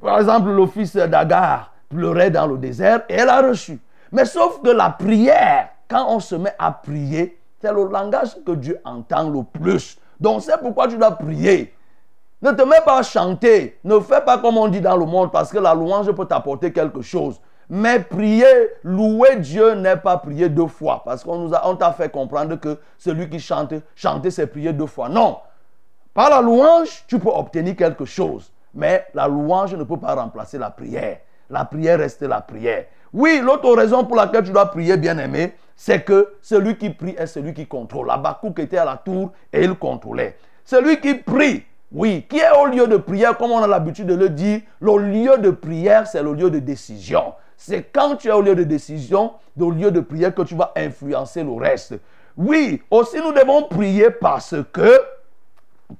Par 0.00 0.18
exemple, 0.18 0.50
le 0.50 0.66
fils 0.66 0.96
d'Agar 0.96 1.74
pleurait 1.88 2.30
dans 2.30 2.46
le 2.46 2.56
désert 2.56 3.02
et 3.08 3.14
elle 3.14 3.28
a 3.28 3.42
reçu. 3.42 3.78
Mais 4.12 4.24
sauf 4.24 4.62
que 4.62 4.70
la 4.70 4.90
prière, 4.90 5.68
quand 5.88 6.06
on 6.08 6.20
se 6.20 6.36
met 6.36 6.54
à 6.58 6.72
prier, 6.72 7.38
c'est 7.60 7.72
le 7.72 7.84
langage 7.84 8.36
que 8.46 8.52
Dieu 8.52 8.80
entend 8.84 9.28
le 9.28 9.42
plus. 9.42 9.98
Donc 10.18 10.42
c'est 10.42 10.58
pourquoi 10.58 10.88
tu 10.88 10.96
dois 10.96 11.10
prier. 11.12 11.74
Ne 12.42 12.52
te 12.52 12.62
mets 12.62 12.80
pas 12.84 12.98
à 12.98 13.02
chanter. 13.02 13.78
Ne 13.84 14.00
fais 14.00 14.22
pas 14.22 14.38
comme 14.38 14.56
on 14.56 14.68
dit 14.68 14.80
dans 14.80 14.96
le 14.96 15.04
monde 15.04 15.30
parce 15.30 15.50
que 15.50 15.58
la 15.58 15.74
louange 15.74 16.10
peut 16.12 16.24
t'apporter 16.24 16.72
quelque 16.72 17.02
chose. 17.02 17.40
Mais 17.68 18.00
prier, 18.00 18.46
louer 18.82 19.36
Dieu 19.36 19.74
n'est 19.74 19.96
pas 19.96 20.16
prier 20.16 20.48
deux 20.48 20.66
fois. 20.66 21.02
Parce 21.04 21.22
qu'on 21.22 21.38
nous 21.38 21.54
a, 21.54 21.68
on 21.68 21.76
t'a 21.76 21.92
fait 21.92 22.10
comprendre 22.10 22.56
que 22.56 22.78
celui 22.98 23.28
qui 23.28 23.38
chante, 23.38 23.74
chanter, 23.94 24.30
c'est 24.30 24.46
prier 24.46 24.72
deux 24.72 24.86
fois. 24.86 25.08
Non. 25.08 25.38
Par 26.14 26.30
la 26.30 26.40
louange, 26.40 27.04
tu 27.06 27.18
peux 27.18 27.28
obtenir 27.28 27.76
quelque 27.76 28.04
chose. 28.04 28.50
Mais 28.74 29.06
la 29.14 29.28
louange 29.28 29.74
ne 29.74 29.84
peut 29.84 29.98
pas 29.98 30.14
remplacer 30.14 30.58
la 30.58 30.70
prière. 30.70 31.18
La 31.48 31.64
prière 31.64 31.98
reste 31.98 32.22
la 32.22 32.40
prière. 32.40 32.86
Oui, 33.12 33.40
l'autre 33.42 33.72
raison 33.74 34.04
pour 34.04 34.16
laquelle 34.16 34.44
tu 34.44 34.52
dois 34.52 34.66
prier, 34.66 34.96
bien-aimé, 34.96 35.54
c'est 35.76 36.04
que 36.04 36.34
celui 36.40 36.76
qui 36.76 36.90
prie 36.90 37.14
est 37.18 37.26
celui 37.26 37.52
qui 37.52 37.66
contrôle. 37.66 38.10
qui 38.54 38.62
était 38.62 38.78
à 38.78 38.84
la 38.84 38.96
tour 38.96 39.32
et 39.52 39.62
il 39.64 39.74
contrôlait. 39.74 40.36
Celui 40.64 41.00
qui 41.00 41.14
prie, 41.14 41.64
oui, 41.92 42.24
qui 42.28 42.38
est 42.38 42.50
au 42.56 42.66
lieu 42.66 42.86
de 42.86 42.96
prière, 42.96 43.36
comme 43.36 43.50
on 43.50 43.62
a 43.62 43.66
l'habitude 43.66 44.06
de 44.06 44.14
le 44.14 44.28
dire, 44.28 44.60
le 44.80 44.98
lieu 44.98 45.38
de 45.38 45.50
prière, 45.50 46.06
c'est 46.06 46.22
le 46.22 46.34
lieu 46.34 46.50
de 46.50 46.60
décision. 46.60 47.34
C'est 47.56 47.82
quand 47.92 48.16
tu 48.16 48.28
es 48.28 48.32
au 48.32 48.40
lieu 48.40 48.54
de 48.54 48.62
décision, 48.62 49.32
au 49.58 49.70
lieu 49.70 49.90
de 49.90 50.00
prière, 50.00 50.34
que 50.34 50.42
tu 50.42 50.54
vas 50.54 50.72
influencer 50.76 51.42
le 51.42 51.52
reste. 51.52 51.94
Oui, 52.36 52.80
aussi 52.90 53.18
nous 53.18 53.32
devons 53.32 53.64
prier 53.64 54.10
parce 54.10 54.54
que 54.72 55.00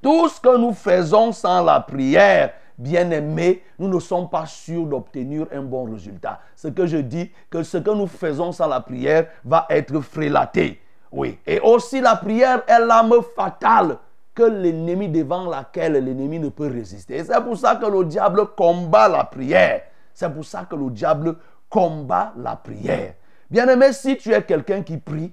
tout 0.01 0.29
ce 0.29 0.41
que 0.41 0.57
nous 0.57 0.73
faisons 0.73 1.33
sans 1.33 1.65
la 1.65 1.81
prière, 1.81 2.53
bien-aimés, 2.79 3.63
nous 3.79 3.89
ne 3.89 3.99
sommes 3.99 4.31
pas 4.31 4.47
sûrs 4.47 4.87
d'obtenir 4.87 5.47
un 5.53 5.63
bon 5.63 5.85
résultat. 5.93 6.41
Ce 6.55 6.69
que 6.69 6.87
je 6.87 6.99
dis, 6.99 7.31
que 7.51 7.65
ce 7.65 7.79
que 7.79 7.91
nous 7.91 8.07
faisons 8.07 8.53
sans 8.53 8.69
la 8.69 8.81
prière 8.81 9.27
va 9.45 9.67
être 9.69 10.01
frélaté. 10.01 10.81
Oui. 11.11 11.39
Et 11.47 11.59
aussi 11.61 12.01
la 12.01 12.15
prière 12.15 12.63
est 12.69 12.79
l'âme 12.79 13.13
fatale 13.35 13.99
que 14.41 14.47
l'ennemi 14.47 15.11
devant 15.11 15.51
laquelle 15.51 15.93
l'ennemi 15.93 16.39
ne 16.39 16.49
peut 16.49 16.69
résister. 16.69 17.19
Et 17.19 17.25
c'est 17.25 17.41
pour 17.43 17.59
ça 17.59 17.77
que 17.77 17.85
le 17.85 18.07
diable 18.07 18.47
combat 18.57 19.07
la 19.07 19.25
prière. 19.25 19.83
C'est 20.15 20.33
pour 20.33 20.47
ça 20.47 20.65
que 20.65 20.75
le 20.75 20.91
diable 20.91 21.37
combat 21.69 22.33
la 22.39 22.57
prière. 22.57 23.15
Bien-aimé, 23.51 23.93
si 23.93 24.17
tu 24.17 24.33
es 24.33 24.43
quelqu'un 24.43 24.83
qui 24.83 24.97
prie, 24.97 25.31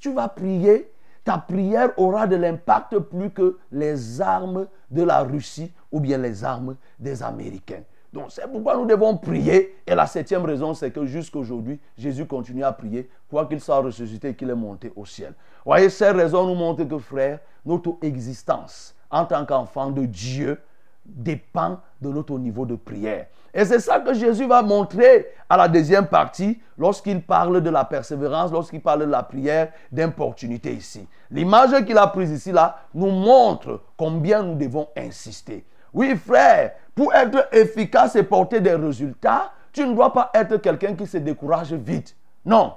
tu 0.00 0.12
vas 0.12 0.26
prier 0.26 0.90
ta 1.22 1.38
prière 1.38 1.90
aura 1.96 2.26
de 2.26 2.34
l'impact 2.34 2.98
plus 2.98 3.30
que 3.30 3.56
les 3.70 4.20
armes 4.20 4.66
de 4.90 5.04
la 5.04 5.20
Russie 5.20 5.72
ou 5.92 6.00
bien 6.00 6.18
les 6.18 6.42
armes 6.42 6.74
des 6.98 7.22
Américains. 7.22 7.84
Donc 8.12 8.26
c'est 8.30 8.50
pourquoi 8.50 8.76
nous 8.76 8.84
devons 8.84 9.16
prier. 9.16 9.76
Et 9.86 9.94
la 9.94 10.06
septième 10.06 10.44
raison, 10.44 10.74
c'est 10.74 10.90
que 10.90 11.06
jusqu'à 11.06 11.38
aujourd'hui, 11.38 11.80
Jésus 11.96 12.26
continue 12.26 12.64
à 12.64 12.72
prier, 12.72 13.08
quoi 13.30 13.46
qu'il 13.46 13.60
soit 13.60 13.78
ressuscité 13.78 14.34
qu'il 14.34 14.50
est 14.50 14.56
monté 14.56 14.92
au 14.96 15.06
ciel. 15.06 15.34
Voyez, 15.64 15.88
ces 15.88 16.10
raisons 16.10 16.46
nous 16.46 16.56
montrent 16.56 16.84
que, 16.84 16.98
frère, 16.98 17.38
notre 17.64 17.96
existence 18.02 18.94
en 19.10 19.24
tant 19.24 19.44
qu'enfant 19.44 19.90
de 19.90 20.04
Dieu 20.06 20.60
dépend 21.04 21.80
de 22.00 22.08
notre 22.08 22.38
niveau 22.38 22.64
de 22.64 22.76
prière. 22.76 23.26
Et 23.54 23.64
c'est 23.64 23.80
ça 23.80 24.00
que 24.00 24.14
Jésus 24.14 24.46
va 24.46 24.62
montrer 24.62 25.26
à 25.48 25.56
la 25.56 25.68
deuxième 25.68 26.06
partie 26.06 26.60
lorsqu'il 26.78 27.20
parle 27.22 27.60
de 27.60 27.70
la 27.70 27.84
persévérance, 27.84 28.50
lorsqu'il 28.50 28.80
parle 28.80 29.00
de 29.00 29.10
la 29.10 29.22
prière 29.22 29.72
d'importunité 29.90 30.72
ici. 30.72 31.06
L'image 31.30 31.84
qu'il 31.84 31.98
a 31.98 32.06
prise 32.06 32.30
ici 32.30 32.50
là 32.50 32.78
nous 32.94 33.10
montre 33.10 33.82
combien 33.96 34.42
nous 34.42 34.54
devons 34.54 34.88
insister. 34.96 35.66
Oui 35.92 36.16
frère, 36.16 36.72
pour 36.94 37.12
être 37.14 37.48
efficace 37.52 38.16
et 38.16 38.22
porter 38.22 38.60
des 38.60 38.74
résultats, 38.74 39.52
tu 39.72 39.86
ne 39.86 39.94
dois 39.94 40.12
pas 40.12 40.30
être 40.34 40.56
quelqu'un 40.58 40.94
qui 40.94 41.06
se 41.06 41.18
décourage 41.18 41.72
vite. 41.74 42.16
Non. 42.44 42.74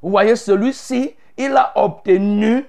Vous 0.00 0.10
voyez, 0.10 0.36
celui-ci, 0.36 1.14
il 1.36 1.56
a 1.56 1.72
obtenu 1.76 2.64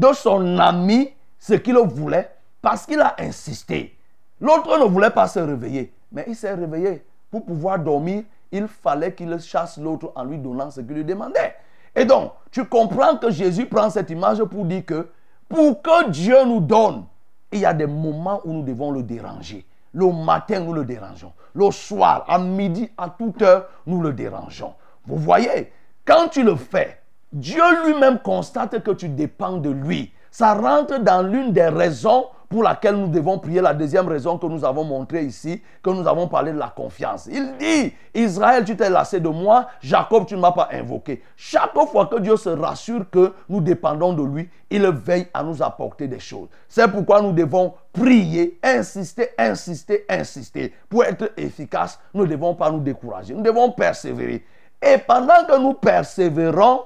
de 0.00 0.14
son 0.14 0.58
ami 0.58 1.10
ce 1.38 1.54
qu'il 1.54 1.76
voulait 1.76 2.30
parce 2.62 2.86
qu'il 2.86 3.00
a 3.00 3.14
insisté. 3.18 3.96
L'autre 4.40 4.78
ne 4.78 4.84
voulait 4.84 5.10
pas 5.10 5.28
se 5.28 5.38
réveiller. 5.38 5.92
Mais 6.10 6.24
il 6.26 6.34
s'est 6.34 6.54
réveillé. 6.54 7.04
Pour 7.30 7.44
pouvoir 7.44 7.78
dormir, 7.78 8.24
il 8.50 8.66
fallait 8.66 9.14
qu'il 9.14 9.38
chasse 9.38 9.76
l'autre 9.78 10.12
en 10.16 10.24
lui 10.24 10.38
donnant 10.38 10.70
ce 10.70 10.80
qu'il 10.80 10.96
lui 10.96 11.04
demandait. 11.04 11.54
Et 11.94 12.04
donc, 12.04 12.32
tu 12.50 12.64
comprends 12.64 13.16
que 13.16 13.30
Jésus 13.30 13.66
prend 13.66 13.90
cette 13.90 14.10
image 14.10 14.42
pour 14.44 14.64
dire 14.64 14.84
que 14.86 15.08
pour 15.48 15.82
que 15.82 16.08
Dieu 16.10 16.44
nous 16.46 16.60
donne, 16.60 17.04
il 17.52 17.60
y 17.60 17.66
a 17.66 17.74
des 17.74 17.86
moments 17.86 18.40
où 18.44 18.52
nous 18.52 18.62
devons 18.62 18.92
le 18.92 19.02
déranger. 19.02 19.66
Le 19.92 20.10
matin, 20.10 20.60
nous 20.60 20.72
le 20.72 20.84
dérangeons. 20.84 21.32
Le 21.52 21.70
soir, 21.72 22.24
à 22.28 22.38
midi, 22.38 22.88
à 22.96 23.10
toute 23.10 23.42
heure, 23.42 23.66
nous 23.86 24.00
le 24.00 24.12
dérangeons. 24.12 24.72
Vous 25.04 25.16
voyez, 25.16 25.72
quand 26.04 26.28
tu 26.28 26.44
le 26.44 26.54
fais, 26.54 27.00
Dieu 27.32 27.62
lui-même 27.86 28.18
constate 28.18 28.82
que 28.82 28.90
tu 28.90 29.08
dépends 29.08 29.58
de 29.58 29.70
lui. 29.70 30.12
Ça 30.32 30.54
rentre 30.54 30.98
dans 30.98 31.22
l'une 31.22 31.52
des 31.52 31.68
raisons 31.68 32.26
pour 32.48 32.64
laquelle 32.64 32.96
nous 32.96 33.06
devons 33.06 33.38
prier. 33.38 33.60
La 33.60 33.72
deuxième 33.72 34.08
raison 34.08 34.36
que 34.36 34.46
nous 34.46 34.64
avons 34.64 34.82
montrée 34.82 35.22
ici, 35.22 35.62
que 35.82 35.90
nous 35.90 36.06
avons 36.08 36.26
parlé 36.26 36.52
de 36.52 36.58
la 36.58 36.68
confiance. 36.68 37.28
Il 37.30 37.56
dit, 37.58 37.94
Israël, 38.14 38.64
tu 38.64 38.76
t'es 38.76 38.90
lassé 38.90 39.20
de 39.20 39.28
moi, 39.28 39.68
Jacob, 39.80 40.26
tu 40.26 40.34
ne 40.34 40.40
m'as 40.40 40.50
pas 40.50 40.68
invoqué. 40.72 41.22
Chaque 41.36 41.72
fois 41.92 42.06
que 42.06 42.18
Dieu 42.18 42.36
se 42.36 42.48
rassure 42.48 43.08
que 43.08 43.32
nous 43.48 43.60
dépendons 43.60 44.12
de 44.12 44.24
lui, 44.24 44.48
il 44.68 44.84
veille 44.88 45.28
à 45.32 45.44
nous 45.44 45.62
apporter 45.62 46.08
des 46.08 46.18
choses. 46.18 46.48
C'est 46.68 46.88
pourquoi 46.88 47.22
nous 47.22 47.32
devons 47.32 47.74
prier, 47.92 48.58
insister, 48.64 49.28
insister, 49.38 50.04
insister. 50.08 50.74
Pour 50.88 51.04
être 51.04 51.30
efficace, 51.36 52.00
nous 52.12 52.24
ne 52.24 52.30
devons 52.30 52.56
pas 52.56 52.72
nous 52.72 52.80
décourager. 52.80 53.34
Nous 53.34 53.42
devons 53.42 53.70
persévérer. 53.70 54.44
Et 54.82 54.98
pendant 54.98 55.44
que 55.46 55.56
nous 55.60 55.74
persévérons, 55.74 56.80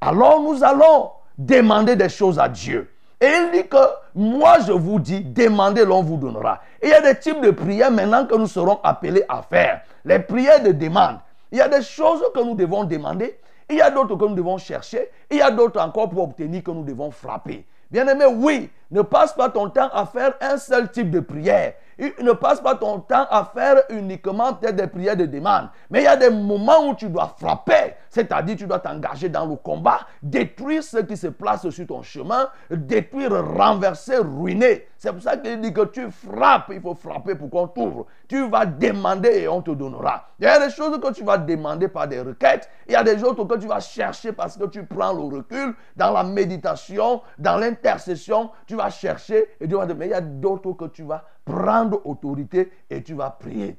alors 0.00 0.40
nous 0.40 0.62
allons 0.62 1.10
demander 1.36 1.96
des 1.96 2.08
choses 2.08 2.38
à 2.38 2.48
Dieu. 2.48 2.90
Et 3.20 3.26
il 3.26 3.50
dit 3.52 3.68
que 3.68 3.76
moi 4.14 4.58
je 4.66 4.72
vous 4.72 5.00
dis, 5.00 5.20
demandez, 5.20 5.84
l'on 5.84 6.02
vous 6.02 6.16
donnera. 6.16 6.60
Il 6.82 6.88
y 6.88 6.92
a 6.92 7.00
des 7.00 7.18
types 7.18 7.40
de 7.40 7.50
prières 7.50 7.90
maintenant 7.90 8.26
que 8.26 8.36
nous 8.36 8.46
serons 8.46 8.78
appelés 8.84 9.24
à 9.28 9.42
faire. 9.42 9.82
Les 10.04 10.20
prières 10.20 10.62
de 10.62 10.72
demande. 10.72 11.18
Il 11.50 11.58
y 11.58 11.60
a 11.60 11.68
des 11.68 11.82
choses 11.82 12.22
que 12.34 12.40
nous 12.40 12.54
devons 12.54 12.84
demander. 12.84 13.38
Il 13.68 13.76
y 13.76 13.80
a 13.80 13.90
d'autres 13.90 14.16
que 14.16 14.24
nous 14.24 14.34
devons 14.34 14.58
chercher. 14.58 15.10
Il 15.30 15.38
y 15.38 15.42
a 15.42 15.50
d'autres 15.50 15.80
encore 15.80 16.08
pour 16.08 16.22
obtenir 16.24 16.62
que 16.62 16.70
nous 16.70 16.84
devons 16.84 17.10
frapper. 17.10 17.66
Bien 17.90 18.06
aimé, 18.06 18.26
oui, 18.26 18.70
ne 18.90 19.02
passe 19.02 19.32
pas 19.32 19.48
ton 19.48 19.68
temps 19.70 19.88
à 19.92 20.06
faire 20.06 20.34
un 20.40 20.58
seul 20.58 20.90
type 20.90 21.10
de 21.10 21.20
prière. 21.20 21.72
Ne 21.98 22.32
passe 22.32 22.60
pas 22.60 22.76
ton 22.76 23.00
temps 23.00 23.26
à 23.28 23.44
faire 23.44 23.82
uniquement 23.90 24.52
des 24.52 24.86
prières 24.86 25.16
de 25.16 25.26
demande. 25.26 25.68
Mais 25.90 26.00
il 26.00 26.04
y 26.04 26.08
a 26.08 26.16
des 26.16 26.30
moments 26.30 26.88
où 26.88 26.94
tu 26.94 27.08
dois 27.08 27.34
frapper. 27.36 27.94
C'est-à-dire 28.08 28.56
tu 28.56 28.66
dois 28.66 28.78
t'engager 28.78 29.28
dans 29.28 29.46
le 29.46 29.56
combat, 29.56 30.00
détruire 30.22 30.82
ce 30.82 30.98
qui 30.98 31.16
se 31.16 31.26
place 31.26 31.68
sur 31.68 31.86
ton 31.86 32.02
chemin, 32.02 32.48
détruire, 32.70 33.44
renverser, 33.44 34.18
ruiner. 34.18 34.86
C'est 34.96 35.12
pour 35.12 35.22
ça 35.22 35.36
qu'il 35.36 35.60
dit 35.60 35.72
que 35.72 35.84
tu 35.86 36.10
frappes. 36.10 36.70
Il 36.72 36.80
faut 36.80 36.94
frapper 36.94 37.34
pour 37.34 37.50
qu'on 37.50 37.68
t'ouvre. 37.68 38.06
Tu 38.28 38.48
vas 38.48 38.66
demander 38.66 39.42
et 39.42 39.48
on 39.48 39.62
te 39.62 39.70
donnera. 39.70 40.28
Il 40.38 40.44
y 40.44 40.48
a 40.48 40.64
des 40.64 40.72
choses 40.72 40.98
que 41.00 41.12
tu 41.12 41.24
vas 41.24 41.38
demander 41.38 41.88
par 41.88 42.08
des 42.08 42.20
requêtes. 42.20 42.68
Il 42.86 42.92
y 42.92 42.96
a 42.96 43.02
des 43.02 43.22
autres 43.24 43.44
que 43.44 43.58
tu 43.58 43.66
vas 43.66 43.80
chercher 43.80 44.32
parce 44.32 44.56
que 44.56 44.64
tu 44.66 44.84
prends 44.84 45.12
le 45.12 45.36
recul 45.36 45.74
dans 45.96 46.12
la 46.12 46.24
méditation, 46.24 47.22
dans 47.38 47.56
l'intercession. 47.56 48.50
Tu 48.66 48.76
vas 48.76 48.90
chercher 48.90 49.48
et 49.60 49.68
tu 49.68 49.74
vas 49.74 49.86
demander. 49.86 49.94
Mais 49.94 50.06
il 50.06 50.10
y 50.10 50.14
a 50.14 50.20
d'autres 50.20 50.72
que 50.72 50.86
tu 50.86 51.02
vas 51.02 51.24
prendre 51.48 52.00
autorité 52.06 52.70
et 52.90 53.02
tu 53.02 53.14
vas 53.14 53.30
prier 53.30 53.76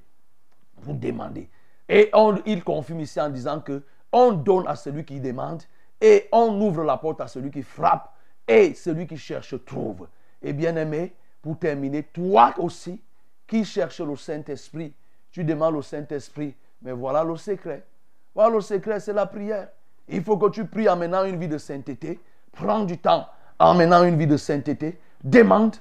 pour 0.82 0.96
demander. 0.96 1.50
Et 1.88 2.10
on- 2.14 2.42
il 2.46 2.64
confirme 2.64 3.02
ici 3.02 3.22
en 3.22 3.30
disant 3.30 3.60
que 3.60 3.84
on 4.12 4.32
donne 4.32 4.68
à 4.68 4.76
celui 4.76 5.06
qui 5.06 5.20
demande 5.20 5.62
et 6.02 6.28
on 6.32 6.60
ouvre 6.62 6.84
la 6.84 6.98
porte 6.98 7.22
à 7.22 7.28
celui 7.28 7.52
qui 7.52 7.62
frappe 7.62 8.12
et 8.48 8.74
celui 8.74 9.06
qui 9.06 9.18
cherche 9.18 9.54
trouve. 9.66 10.08
Et 10.42 10.54
bien 10.54 10.76
aimé, 10.76 11.14
pour 11.42 11.60
terminer, 11.60 12.04
toi 12.04 12.54
aussi 12.58 13.00
qui 13.48 13.64
cherches 13.64 14.02
le 14.02 14.16
Saint-Esprit, 14.16 14.94
tu 15.32 15.44
demandes 15.44 15.76
au 15.76 15.82
Saint-Esprit, 15.82 16.56
mais 16.82 16.92
voilà 16.92 17.24
le 17.24 17.36
secret. 17.38 17.86
Voilà 18.34 18.56
le 18.56 18.62
secret, 18.62 19.00
c'est 19.00 19.14
la 19.14 19.26
prière. 19.26 19.70
Il 20.08 20.24
faut 20.24 20.38
que 20.38 20.50
tu 20.50 20.66
pries 20.66 20.90
en 20.90 20.96
menant 20.96 21.24
une 21.24 21.40
vie 21.40 21.48
de 21.48 21.58
sainteté. 21.58 22.20
Prends 22.52 22.84
du 22.84 22.98
temps 22.98 23.28
en 23.60 23.76
menant 23.76 24.04
une 24.04 24.18
vie 24.18 24.28
de 24.28 24.38
sainteté. 24.38 25.00
Demande, 25.24 25.76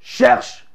cherche, 0.00 0.68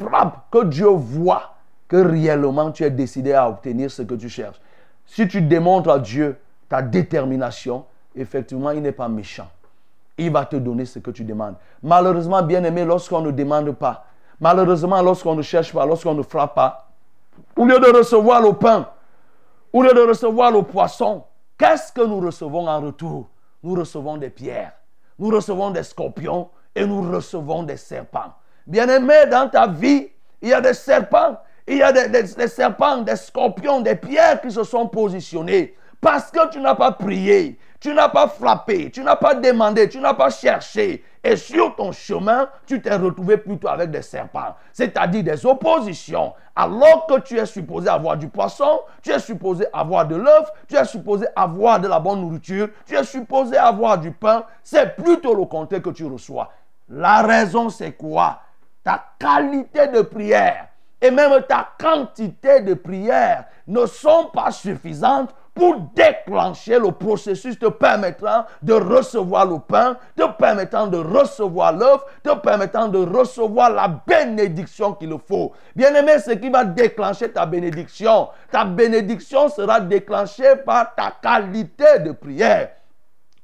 frappe, 0.00 0.50
que 0.50 0.64
Dieu 0.64 0.88
voit 0.88 1.54
que 1.88 1.96
réellement 1.96 2.70
tu 2.70 2.84
es 2.84 2.90
décidé 2.90 3.32
à 3.32 3.48
obtenir 3.48 3.90
ce 3.90 4.02
que 4.02 4.14
tu 4.14 4.28
cherches. 4.28 4.60
Si 5.06 5.26
tu 5.26 5.42
démontres 5.42 5.90
à 5.90 5.98
Dieu 5.98 6.38
ta 6.68 6.82
détermination, 6.82 7.84
effectivement, 8.14 8.70
il 8.70 8.82
n'est 8.82 8.92
pas 8.92 9.08
méchant. 9.08 9.48
Il 10.16 10.30
va 10.30 10.44
te 10.44 10.56
donner 10.56 10.84
ce 10.84 10.98
que 10.98 11.10
tu 11.10 11.24
demandes. 11.24 11.56
Malheureusement, 11.82 12.42
bien 12.42 12.62
aimé, 12.64 12.84
lorsqu'on 12.84 13.20
ne 13.20 13.30
demande 13.30 13.72
pas, 13.72 14.04
malheureusement, 14.38 15.02
lorsqu'on 15.02 15.34
ne 15.34 15.42
cherche 15.42 15.72
pas, 15.72 15.84
lorsqu'on 15.84 16.14
ne 16.14 16.22
frappe 16.22 16.54
pas, 16.54 16.88
au 17.56 17.64
lieu 17.64 17.78
de 17.78 17.96
recevoir 17.96 18.40
le 18.40 18.52
pain, 18.52 18.86
au 19.72 19.82
lieu 19.82 19.92
de 19.92 20.00
recevoir 20.00 20.52
le 20.52 20.62
poisson, 20.62 21.24
qu'est-ce 21.58 21.92
que 21.92 22.02
nous 22.02 22.20
recevons 22.20 22.68
en 22.68 22.80
retour? 22.80 23.28
Nous 23.62 23.74
recevons 23.74 24.16
des 24.16 24.30
pierres, 24.30 24.72
nous 25.18 25.28
recevons 25.28 25.70
des 25.70 25.82
scorpions 25.82 26.48
et 26.74 26.86
nous 26.86 27.10
recevons 27.10 27.62
des 27.62 27.76
serpents. 27.76 28.32
Bien-aimé, 28.70 29.26
dans 29.28 29.48
ta 29.48 29.66
vie, 29.66 30.06
il 30.40 30.50
y 30.50 30.54
a 30.54 30.60
des 30.60 30.74
serpents, 30.74 31.40
il 31.66 31.78
y 31.78 31.82
a 31.82 31.90
des, 31.90 32.46
serpents, 32.46 32.98
des 32.98 33.16
scorpions, 33.16 33.80
des 33.80 33.96
pierres 33.96 34.40
qui 34.40 34.52
se 34.52 34.62
sont 34.62 34.86
positionnés 34.86 35.74
parce 36.00 36.30
que 36.30 36.48
tu 36.50 36.60
n'as 36.60 36.76
pas 36.76 36.92
prié, 36.92 37.58
tu 37.80 37.92
n'as 37.92 38.08
pas 38.08 38.28
frappé, 38.28 38.92
tu 38.92 39.02
n'as 39.02 39.16
pas 39.16 39.34
demandé, 39.34 39.88
tu 39.88 39.98
n'as 39.98 40.14
pas 40.14 40.30
cherché. 40.30 41.02
Et 41.24 41.34
sur 41.34 41.74
ton 41.74 41.90
chemin, 41.90 42.48
tu 42.64 42.80
t'es 42.80 42.94
retrouvé 42.94 43.38
plutôt 43.38 43.66
avec 43.66 43.90
des 43.90 44.02
serpents, 44.02 44.54
c'est-à-dire 44.72 45.24
des 45.24 45.44
oppositions. 45.44 46.32
Alors 46.54 47.08
que 47.08 47.18
tu 47.18 47.38
es 47.40 47.46
supposé 47.46 47.88
avoir 47.88 48.18
du 48.18 48.28
poisson, 48.28 48.82
tu 49.02 49.10
es 49.10 49.18
supposé 49.18 49.66
avoir 49.72 50.06
de 50.06 50.14
l'œuf, 50.14 50.48
tu 50.68 50.76
es 50.76 50.84
supposé 50.84 51.26
avoir 51.34 51.80
de 51.80 51.88
la 51.88 51.98
bonne 51.98 52.20
nourriture, 52.20 52.68
tu 52.86 52.94
es 52.94 53.02
supposé 53.02 53.56
avoir 53.56 53.98
du 53.98 54.12
pain, 54.12 54.44
c'est 54.62 54.94
plutôt 54.94 55.34
le 55.34 55.44
contraire 55.46 55.82
que 55.82 55.90
tu 55.90 56.04
reçois. 56.06 56.52
La 56.88 57.22
raison, 57.22 57.68
c'est 57.68 57.92
quoi? 57.92 58.38
Ta 58.82 59.04
qualité 59.18 59.88
de 59.88 60.02
prière 60.02 60.68
et 61.00 61.10
même 61.10 61.42
ta 61.48 61.68
quantité 61.78 62.60
de 62.60 62.74
prière 62.74 63.44
ne 63.66 63.86
sont 63.86 64.30
pas 64.32 64.50
suffisantes 64.50 65.34
pour 65.54 65.76
déclencher 65.94 66.78
le 66.78 66.92
processus 66.92 67.58
te 67.58 67.66
permettant 67.66 68.46
de 68.62 68.72
recevoir 68.72 69.46
le 69.46 69.58
pain, 69.58 69.96
te 70.16 70.26
permettant 70.38 70.86
de 70.86 70.96
recevoir 70.96 71.72
l'œuf, 71.72 72.00
te 72.22 72.34
permettant 72.34 72.88
de 72.88 72.98
recevoir 72.98 73.70
la 73.70 73.88
bénédiction 74.06 74.94
qu'il 74.94 75.14
faut. 75.26 75.52
Bien 75.74 75.94
aimé, 75.94 76.18
ce 76.18 76.30
qui 76.30 76.48
va 76.48 76.64
déclencher 76.64 77.30
ta 77.30 77.46
bénédiction, 77.46 78.28
ta 78.50 78.64
bénédiction 78.64 79.48
sera 79.48 79.80
déclenchée 79.80 80.56
par 80.64 80.94
ta 80.94 81.12
qualité 81.20 81.98
de 82.00 82.12
prière. 82.12 82.70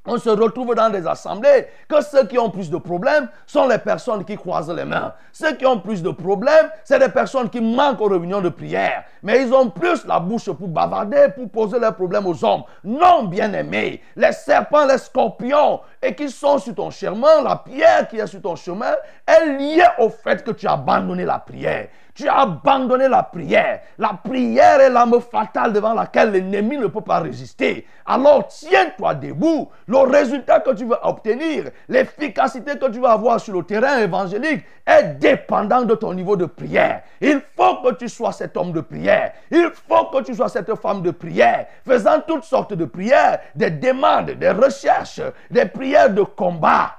On 0.06 0.18
se 0.18 0.30
retrouve 0.30 0.74
dans 0.74 0.88
des 0.88 1.06
assemblées 1.06 1.66
que 1.88 2.00
ceux 2.00 2.26
qui 2.26 2.38
ont 2.38 2.50
plus 2.50 2.70
de 2.70 2.76
problèmes 2.76 3.28
sont 3.46 3.66
les 3.66 3.78
personnes 3.78 4.24
qui 4.24 4.36
croisent 4.36 4.72
les 4.72 4.84
mains. 4.84 5.12
Ceux 5.32 5.54
qui 5.56 5.66
ont 5.66 5.80
plus 5.80 6.02
de 6.02 6.10
problèmes, 6.10 6.70
c'est 6.84 7.00
des 7.00 7.08
personnes 7.08 7.50
qui 7.50 7.60
manquent 7.60 8.00
aux 8.00 8.08
réunions 8.08 8.40
de 8.40 8.48
prière. 8.48 9.04
Mais 9.22 9.42
ils 9.42 9.52
ont 9.52 9.68
plus 9.68 10.06
la 10.06 10.20
bouche 10.20 10.50
pour 10.50 10.68
bavarder, 10.68 11.28
pour 11.34 11.50
poser 11.50 11.80
leurs 11.80 11.96
problèmes 11.96 12.26
aux 12.26 12.44
hommes. 12.44 12.62
Non, 12.84 13.24
bien 13.24 13.52
aimé, 13.52 14.00
les 14.14 14.32
serpents, 14.32 14.86
les 14.86 14.98
scorpions, 14.98 15.80
et 16.00 16.14
qui 16.14 16.30
sont 16.30 16.58
sur 16.58 16.74
ton 16.74 16.90
chemin, 16.90 17.42
la 17.42 17.56
pierre 17.56 18.06
qui 18.08 18.18
est 18.18 18.26
sur 18.28 18.40
ton 18.40 18.54
chemin, 18.54 18.94
est 19.26 19.46
liée 19.58 19.88
au 19.98 20.08
fait 20.08 20.44
que 20.44 20.52
tu 20.52 20.68
as 20.68 20.72
abandonné 20.72 21.24
la 21.24 21.40
prière. 21.40 21.88
Tu 22.16 22.26
as 22.28 22.40
abandonné 22.40 23.08
la 23.08 23.22
prière. 23.22 23.82
La 23.98 24.14
prière 24.14 24.80
est 24.80 24.88
l'arme 24.88 25.20
fatale 25.20 25.74
devant 25.74 25.92
laquelle 25.92 26.30
l'ennemi 26.30 26.78
ne 26.78 26.86
peut 26.86 27.02
pas 27.02 27.20
résister. 27.20 27.86
Alors 28.06 28.48
tiens-toi 28.48 29.14
debout. 29.14 29.70
Le 29.86 29.98
résultat 29.98 30.60
que 30.60 30.70
tu 30.70 30.86
vas 30.86 31.06
obtenir, 31.06 31.64
l'efficacité 31.88 32.78
que 32.78 32.90
tu 32.90 33.00
vas 33.00 33.12
avoir 33.12 33.38
sur 33.38 33.52
le 33.52 33.62
terrain 33.64 33.98
évangélique 33.98 34.64
est 34.86 35.18
dépendant 35.18 35.82
de 35.82 35.94
ton 35.94 36.14
niveau 36.14 36.36
de 36.36 36.46
prière. 36.46 37.02
Il 37.20 37.42
faut 37.54 37.82
que 37.82 37.94
tu 37.94 38.08
sois 38.08 38.32
cet 38.32 38.56
homme 38.56 38.72
de 38.72 38.80
prière. 38.80 39.32
Il 39.50 39.70
faut 39.86 40.06
que 40.06 40.22
tu 40.22 40.34
sois 40.34 40.48
cette 40.48 40.74
femme 40.76 41.02
de 41.02 41.10
prière, 41.10 41.66
faisant 41.86 42.22
toutes 42.26 42.44
sortes 42.44 42.72
de 42.72 42.86
prières, 42.86 43.40
des 43.54 43.70
demandes, 43.70 44.30
des 44.30 44.50
recherches, 44.50 45.20
des 45.50 45.66
prières 45.66 46.08
de 46.08 46.22
combat. 46.22 46.96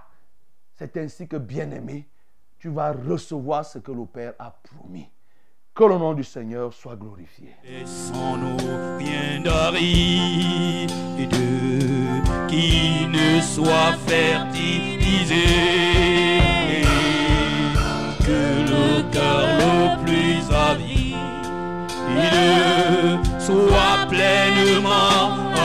C'est 0.76 0.96
ainsi 0.98 1.28
que, 1.28 1.38
bien-aimé, 1.38 2.08
tu 2.60 2.70
vas 2.70 2.92
recevoir 2.92 3.66
ce 3.66 3.80
que 3.80 3.92
le 3.92 4.06
Père 4.06 4.34
a 4.40 4.52
promis. 4.52 5.10
Que 5.74 5.84
le 5.84 5.98
nom 5.98 6.14
du 6.14 6.24
Seigneur 6.24 6.74
soit 6.74 6.96
glorifié. 6.96 7.56
Laissons-nous 7.64 8.58
bien 8.98 9.42
d'arides 9.44 10.92
qui 12.48 13.06
ne 13.08 13.42
soit 13.42 13.94
fertilisé. 14.08 15.46
Que 18.26 18.42
le 18.72 19.12
cœur 19.12 19.46
le 19.60 20.04
plus 20.04 20.52
avide 20.52 20.98
soit 23.40 24.08
pleinement 24.10 25.57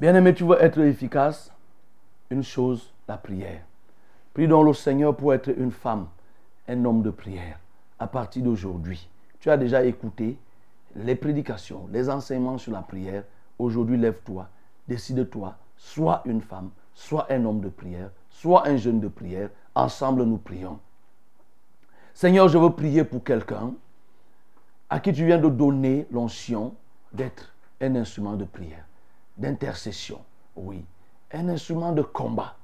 Bien-aimé, 0.00 0.34
tu 0.34 0.44
veux 0.44 0.60
être 0.60 0.80
efficace? 0.80 1.50
Une 2.28 2.42
chose, 2.42 2.92
la 3.08 3.16
prière. 3.16 3.62
Prie 4.34 4.48
donc 4.48 4.66
le 4.66 4.74
Seigneur 4.74 5.16
pour 5.16 5.32
être 5.32 5.48
une 5.56 5.70
femme, 5.70 6.08
un 6.68 6.84
homme 6.84 7.02
de 7.02 7.10
prière. 7.10 7.58
À 7.98 8.06
partir 8.06 8.42
d'aujourd'hui, 8.42 9.08
tu 9.40 9.48
as 9.48 9.56
déjà 9.56 9.84
écouté 9.84 10.36
les 10.96 11.14
prédications, 11.14 11.88
les 11.90 12.10
enseignements 12.10 12.58
sur 12.58 12.72
la 12.72 12.82
prière. 12.82 13.24
Aujourd'hui, 13.58 13.96
lève-toi, 13.96 14.48
décide-toi, 14.88 15.56
sois 15.82 16.22
une 16.24 16.40
femme, 16.40 16.70
sois 16.94 17.26
un 17.30 17.44
homme 17.44 17.60
de 17.60 17.68
prière, 17.68 18.10
sois 18.30 18.66
un 18.68 18.76
jeune 18.76 19.00
de 19.00 19.08
prière. 19.08 19.50
Ensemble, 19.74 20.22
nous 20.22 20.38
prions. 20.38 20.78
Seigneur, 22.14 22.48
je 22.48 22.56
veux 22.56 22.70
prier 22.70 23.04
pour 23.04 23.24
quelqu'un 23.24 23.72
à 24.88 25.00
qui 25.00 25.12
tu 25.12 25.26
viens 25.26 25.38
de 25.38 25.48
donner 25.48 26.06
l'onction 26.10 26.74
d'être 27.12 27.52
un 27.80 27.96
instrument 27.96 28.34
de 28.34 28.44
prière, 28.44 28.84
d'intercession, 29.36 30.20
oui, 30.54 30.84
un 31.32 31.48
instrument 31.48 31.92
de 31.92 32.02
combat, 32.02 32.54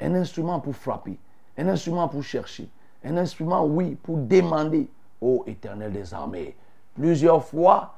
un 0.00 0.14
instrument 0.14 0.60
pour 0.60 0.76
frapper, 0.76 1.18
un 1.58 1.68
instrument 1.68 2.08
pour 2.08 2.22
chercher, 2.22 2.68
un 3.04 3.16
instrument, 3.16 3.64
oui, 3.64 3.96
pour 3.96 4.18
demander 4.18 4.88
au 5.20 5.42
éternel 5.46 5.92
des 5.92 6.14
armées. 6.14 6.54
Plusieurs 6.94 7.44
fois, 7.44 7.96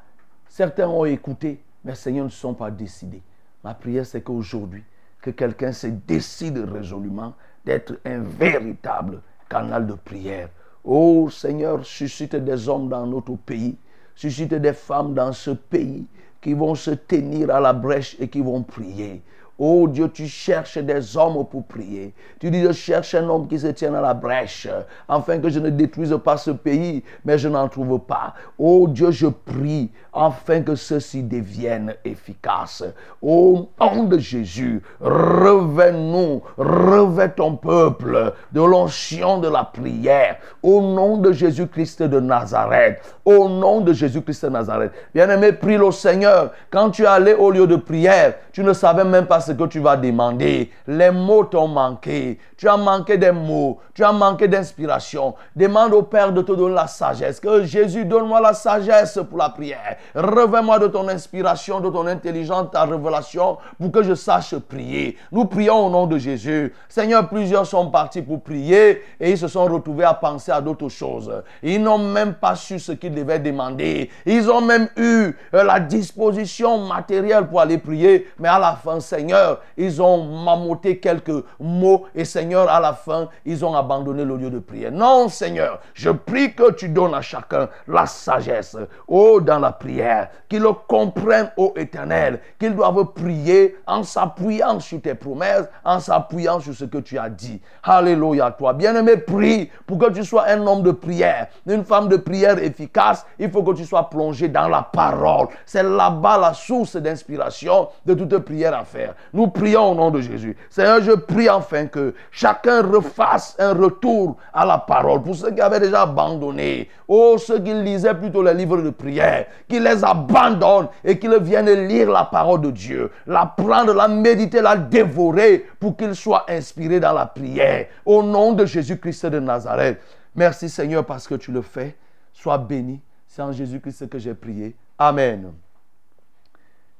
certains 0.48 0.88
ont 0.88 1.04
écouté, 1.04 1.62
mais 1.84 1.94
Seigneur 1.94 2.24
ne 2.24 2.30
sont 2.30 2.54
pas 2.54 2.70
décidés. 2.70 3.22
Ma 3.64 3.74
prière, 3.74 4.06
c'est 4.06 4.22
qu'aujourd'hui, 4.22 4.82
que 5.20 5.30
quelqu'un 5.30 5.72
se 5.72 5.86
décide 5.86 6.58
résolument 6.58 7.34
d'être 7.64 7.98
un 8.04 8.18
véritable 8.18 9.22
canal 9.48 9.86
de 9.86 9.94
prière. 9.94 10.48
Oh 10.84 11.30
Seigneur, 11.30 11.84
suscite 11.86 12.34
des 12.34 12.68
hommes 12.68 12.88
dans 12.88 13.06
notre 13.06 13.36
pays, 13.36 13.76
suscite 14.16 14.54
des 14.54 14.72
femmes 14.72 15.14
dans 15.14 15.32
ce 15.32 15.52
pays 15.52 16.06
qui 16.40 16.54
vont 16.54 16.74
se 16.74 16.90
tenir 16.90 17.50
à 17.50 17.60
la 17.60 17.72
brèche 17.72 18.16
et 18.18 18.28
qui 18.28 18.40
vont 18.40 18.62
prier. 18.62 19.22
Oh 19.58 19.86
Dieu, 19.86 20.08
tu 20.08 20.26
cherches 20.26 20.78
des 20.78 21.16
hommes 21.16 21.44
pour 21.46 21.64
prier. 21.64 22.14
Tu 22.40 22.50
dis, 22.50 22.62
je 22.62 22.72
cherche 22.72 23.14
un 23.14 23.28
homme 23.28 23.46
qui 23.46 23.58
se 23.58 23.68
tienne 23.68 23.94
à 23.94 24.00
la 24.00 24.14
brèche, 24.14 24.66
afin 25.08 25.38
que 25.38 25.48
je 25.50 25.60
ne 25.60 25.70
détruise 25.70 26.18
pas 26.24 26.36
ce 26.36 26.50
pays, 26.50 27.04
mais 27.24 27.38
je 27.38 27.48
n'en 27.48 27.68
trouve 27.68 28.00
pas. 28.00 28.34
Oh 28.58 28.88
Dieu, 28.88 29.10
je 29.10 29.26
prie, 29.26 29.90
afin 30.12 30.62
que 30.62 30.74
ceci 30.74 31.22
devienne 31.22 31.94
efficace. 32.04 32.82
Au 33.20 33.68
nom 33.80 34.04
de 34.04 34.18
Jésus, 34.18 34.82
revais-nous, 35.00 36.42
revais 36.56 37.30
ton 37.30 37.56
peuple 37.56 38.32
de 38.52 38.60
l'onction 38.60 39.38
de 39.38 39.48
la 39.48 39.64
prière. 39.64 40.38
Au 40.62 40.80
nom 40.80 41.18
de 41.18 41.32
Jésus-Christ 41.32 42.02
de 42.02 42.20
Nazareth. 42.20 43.00
Au 43.24 43.48
nom 43.48 43.80
de 43.80 43.92
Jésus-Christ 43.92 44.46
de 44.46 44.50
Nazareth. 44.50 44.92
Bien-aimé, 45.14 45.52
prie 45.52 45.76
le 45.76 45.90
Seigneur. 45.92 46.52
Quand 46.70 46.90
tu 46.90 47.02
es 47.02 47.06
allé 47.06 47.34
au 47.34 47.50
lieu 47.50 47.66
de 47.66 47.76
prière, 47.76 48.34
tu 48.52 48.64
ne 48.64 48.72
savais 48.72 49.04
même 49.04 49.26
pas 49.26 49.40
ce 49.42 49.52
que 49.52 49.64
tu 49.64 49.80
vas 49.80 49.96
demander. 49.96 50.70
Les 50.86 51.10
mots 51.10 51.44
t'ont 51.44 51.68
manqué. 51.68 52.38
Tu 52.56 52.68
as 52.68 52.78
manqué 52.78 53.18
des 53.18 53.32
mots. 53.32 53.78
Tu 53.94 54.02
as 54.02 54.12
manqué 54.12 54.48
d'inspiration. 54.48 55.34
Demande 55.54 55.92
au 55.92 56.02
Père 56.02 56.32
de 56.32 56.40
te 56.40 56.52
donner 56.52 56.74
la 56.74 56.86
sagesse. 56.86 57.40
Que 57.40 57.64
Jésus 57.64 58.06
donne-moi 58.06 58.40
la 58.40 58.54
sagesse 58.54 59.18
pour 59.28 59.38
la 59.38 59.50
prière. 59.50 59.98
Revais-moi 60.14 60.78
de 60.78 60.86
ton 60.86 61.08
inspiration, 61.08 61.80
de 61.80 61.90
ton 61.90 62.06
intelligence, 62.06 62.70
ta 62.72 62.84
révélation 62.84 63.58
pour 63.78 63.92
que 63.92 64.02
je 64.02 64.14
sache 64.14 64.54
prier. 64.56 65.18
Nous 65.30 65.44
prions 65.44 65.86
au 65.86 65.90
nom 65.90 66.06
de 66.06 66.16
Jésus. 66.18 66.72
Seigneur, 66.88 67.28
plusieurs 67.28 67.66
sont 67.66 67.90
partis 67.90 68.22
pour 68.22 68.40
prier 68.42 69.02
et 69.20 69.32
ils 69.32 69.38
se 69.38 69.48
sont 69.48 69.64
retrouvés 69.64 70.04
à 70.04 70.14
penser 70.14 70.52
à 70.52 70.60
d'autres 70.60 70.88
choses. 70.88 71.42
Ils 71.62 71.82
n'ont 71.82 71.98
même 71.98 72.34
pas 72.34 72.54
su 72.54 72.78
ce 72.78 72.92
qu'ils 72.92 73.14
devaient 73.14 73.38
demander. 73.38 74.10
Ils 74.24 74.50
ont 74.50 74.60
même 74.60 74.88
eu 74.96 75.32
euh, 75.54 75.64
la 75.64 75.80
disposition 75.80 76.86
matérielle 76.86 77.46
pour 77.46 77.60
aller 77.60 77.78
prier, 77.78 78.28
mais 78.38 78.48
à 78.48 78.58
la 78.58 78.72
fin, 78.72 79.00
Seigneur, 79.00 79.31
ils 79.76 80.02
ont 80.02 80.24
mamouté 80.24 80.98
quelques 80.98 81.44
mots 81.58 82.04
et 82.14 82.24
Seigneur, 82.24 82.68
à 82.68 82.80
la 82.80 82.92
fin, 82.92 83.28
ils 83.44 83.64
ont 83.64 83.74
abandonné 83.74 84.24
le 84.24 84.36
lieu 84.36 84.50
de 84.50 84.58
prière. 84.58 84.92
Non, 84.92 85.28
Seigneur, 85.28 85.80
je 85.94 86.10
prie 86.10 86.54
que 86.54 86.72
tu 86.72 86.88
donnes 86.88 87.14
à 87.14 87.22
chacun 87.22 87.68
la 87.86 88.06
sagesse. 88.06 88.76
Oh, 89.08 89.40
dans 89.40 89.58
la 89.58 89.72
prière, 89.72 90.30
qu'ils 90.48 90.62
le 90.62 90.72
comprennent, 90.72 91.50
ô 91.56 91.72
éternel, 91.76 92.40
qu'ils 92.58 92.74
doivent 92.74 93.12
prier 93.14 93.76
en 93.86 94.02
s'appuyant 94.02 94.80
sur 94.80 95.00
tes 95.00 95.14
promesses, 95.14 95.68
en 95.84 96.00
s'appuyant 96.00 96.60
sur 96.60 96.74
ce 96.74 96.84
que 96.84 96.98
tu 96.98 97.18
as 97.18 97.28
dit. 97.28 97.60
Alléluia, 97.82 98.50
toi. 98.50 98.72
Bien-aimé, 98.72 99.16
prie 99.16 99.70
pour 99.86 99.98
que 99.98 100.10
tu 100.10 100.24
sois 100.24 100.48
un 100.48 100.66
homme 100.66 100.82
de 100.82 100.92
prière, 100.92 101.48
une 101.66 101.84
femme 101.84 102.08
de 102.08 102.16
prière 102.16 102.58
efficace. 102.58 103.26
Il 103.38 103.50
faut 103.50 103.62
que 103.62 103.72
tu 103.72 103.84
sois 103.84 104.08
plongé 104.08 104.48
dans 104.48 104.68
la 104.68 104.82
parole. 104.82 105.48
C'est 105.66 105.82
là-bas 105.82 106.38
la 106.38 106.54
source 106.54 106.96
d'inspiration 106.96 107.88
de 108.06 108.14
toute 108.14 108.38
prière 108.38 108.76
à 108.76 108.84
faire. 108.84 109.14
Nous 109.32 109.48
prions 109.48 109.92
au 109.92 109.94
nom 109.94 110.10
de 110.10 110.20
Jésus. 110.20 110.56
Seigneur, 110.68 111.00
je 111.00 111.12
prie 111.12 111.48
enfin 111.48 111.86
que 111.86 112.14
chacun 112.30 112.82
refasse 112.82 113.56
un 113.58 113.72
retour 113.72 114.36
à 114.52 114.66
la 114.66 114.78
parole. 114.78 115.22
Pour 115.22 115.34
ceux 115.34 115.50
qui 115.50 115.60
avaient 115.60 115.80
déjà 115.80 116.02
abandonné, 116.02 116.88
oh, 117.08 117.36
ceux 117.38 117.58
qui 117.58 117.72
lisaient 117.72 118.14
plutôt 118.14 118.42
les 118.42 118.54
livres 118.54 118.82
de 118.82 118.90
prière, 118.90 119.46
qu'ils 119.68 119.82
les 119.82 120.04
abandonnent 120.04 120.88
et 121.04 121.18
qu'ils 121.18 121.38
viennent 121.38 121.88
lire 121.88 122.10
la 122.10 122.24
parole 122.24 122.60
de 122.60 122.70
Dieu, 122.70 123.10
la 123.26 123.46
prendre, 123.46 123.94
la 123.94 124.08
méditer, 124.08 124.60
la 124.60 124.76
dévorer 124.76 125.66
pour 125.80 125.96
qu'ils 125.96 126.16
soient 126.16 126.44
inspirés 126.48 127.00
dans 127.00 127.12
la 127.12 127.26
prière. 127.26 127.86
Au 128.04 128.22
nom 128.22 128.52
de 128.52 128.66
Jésus-Christ 128.66 129.26
de 129.26 129.40
Nazareth. 129.40 129.98
Merci 130.34 130.68
Seigneur 130.68 131.04
parce 131.04 131.26
que 131.26 131.34
tu 131.34 131.52
le 131.52 131.62
fais. 131.62 131.96
Sois 132.32 132.58
béni. 132.58 133.00
C'est 133.26 133.42
en 133.42 133.52
Jésus-Christ 133.52 134.08
que 134.10 134.18
j'ai 134.18 134.34
prié. 134.34 134.76
Amen. 134.98 135.52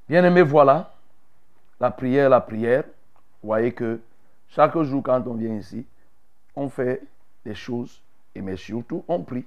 Bien-aimé, 0.08 0.42
voilà 0.42 0.91
la 1.82 1.90
prière, 1.90 2.30
la 2.30 2.40
prière. 2.40 2.84
Vous 3.42 3.48
voyez 3.48 3.72
que 3.72 4.00
chaque 4.48 4.80
jour, 4.82 5.02
quand 5.02 5.26
on 5.26 5.34
vient 5.34 5.56
ici, 5.56 5.84
on 6.54 6.68
fait 6.68 7.02
des 7.44 7.56
choses, 7.56 8.00
et 8.36 8.40
mais 8.40 8.56
surtout, 8.56 9.04
on 9.08 9.22
prie. 9.22 9.44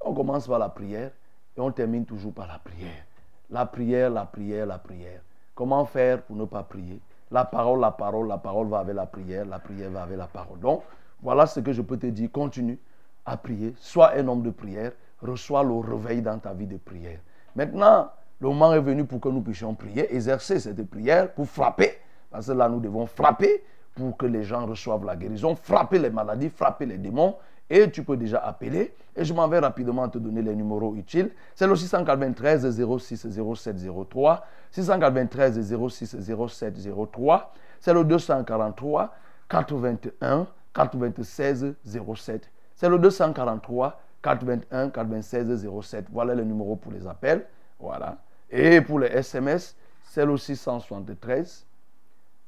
On 0.00 0.12
commence 0.12 0.48
par 0.48 0.58
la 0.58 0.68
prière 0.68 1.12
et 1.56 1.60
on 1.60 1.70
termine 1.70 2.04
toujours 2.04 2.32
par 2.32 2.48
la 2.48 2.58
prière. 2.58 3.04
La 3.50 3.66
prière, 3.66 4.10
la 4.10 4.24
prière, 4.24 4.66
la 4.66 4.78
prière. 4.78 5.20
Comment 5.54 5.84
faire 5.84 6.22
pour 6.22 6.34
ne 6.34 6.44
pas 6.44 6.64
prier? 6.64 7.00
La 7.30 7.44
parole, 7.44 7.80
la 7.80 7.92
parole, 7.92 8.26
la 8.26 8.38
parole 8.38 8.66
va 8.66 8.80
avec 8.80 8.96
la 8.96 9.06
prière, 9.06 9.46
la 9.46 9.60
prière 9.60 9.90
va 9.90 10.02
avec 10.02 10.18
la 10.18 10.26
parole. 10.26 10.58
Donc, 10.58 10.82
voilà 11.22 11.46
ce 11.46 11.60
que 11.60 11.72
je 11.72 11.82
peux 11.82 11.96
te 11.96 12.06
dire. 12.06 12.32
Continue 12.32 12.80
à 13.24 13.36
prier. 13.36 13.74
Sois 13.78 14.12
un 14.16 14.26
homme 14.26 14.42
de 14.42 14.50
prière. 14.50 14.90
Reçois 15.22 15.62
le 15.62 15.78
réveil 15.78 16.20
dans 16.20 16.38
ta 16.40 16.52
vie 16.52 16.66
de 16.66 16.78
prière. 16.78 17.20
Maintenant, 17.54 18.10
le 18.40 18.48
moment 18.48 18.74
est 18.74 18.80
venu 18.80 19.04
pour 19.04 19.20
que 19.20 19.28
nous 19.28 19.40
puissions 19.40 19.74
prier, 19.74 20.14
exercer 20.14 20.60
cette 20.60 20.82
prière 20.88 21.32
pour 21.32 21.48
frapper. 21.48 21.92
Parce 22.30 22.48
que 22.48 22.52
là, 22.52 22.68
nous 22.68 22.80
devons 22.80 23.06
frapper 23.06 23.64
pour 23.94 24.16
que 24.16 24.26
les 24.26 24.42
gens 24.42 24.66
reçoivent 24.66 25.04
la 25.06 25.16
guérison, 25.16 25.54
frapper 25.54 25.98
les 25.98 26.10
maladies, 26.10 26.50
frapper 26.50 26.84
les 26.84 26.98
démons. 26.98 27.36
Et 27.68 27.90
tu 27.90 28.04
peux 28.04 28.16
déjà 28.16 28.38
appeler. 28.38 28.94
Et 29.16 29.24
je 29.24 29.32
m'en 29.32 29.48
vais 29.48 29.58
rapidement 29.58 30.08
te 30.08 30.18
donner 30.18 30.42
les 30.42 30.54
numéros 30.54 30.94
utiles. 30.94 31.30
C'est 31.54 31.66
le 31.66 31.74
693 31.74 32.78
06 32.98 33.26
07 33.54 33.76
03. 34.10 34.46
693 34.70 35.74
06 35.88 36.16
07 36.20 36.74
03. 37.12 37.52
C'est 37.80 37.94
le 37.94 38.04
243 38.04 39.14
81 39.48 40.46
96 40.74 41.74
07. 41.84 42.50
C'est 42.74 42.88
le 42.88 42.98
243 42.98 44.00
81 44.22 44.90
96 44.90 45.68
07. 45.82 46.06
Voilà 46.12 46.34
le 46.34 46.44
numéro 46.44 46.76
pour 46.76 46.92
les 46.92 47.06
appels. 47.06 47.46
Voilà. 47.80 48.18
Et 48.50 48.80
pour 48.80 49.00
les 49.00 49.08
SMS, 49.08 49.76
c'est 50.04 50.24
le 50.24 50.36
673 50.36 51.66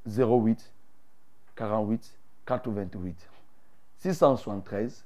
08 0.06 0.72
48 1.56 2.18
428. 2.46 3.28
673 3.98 5.04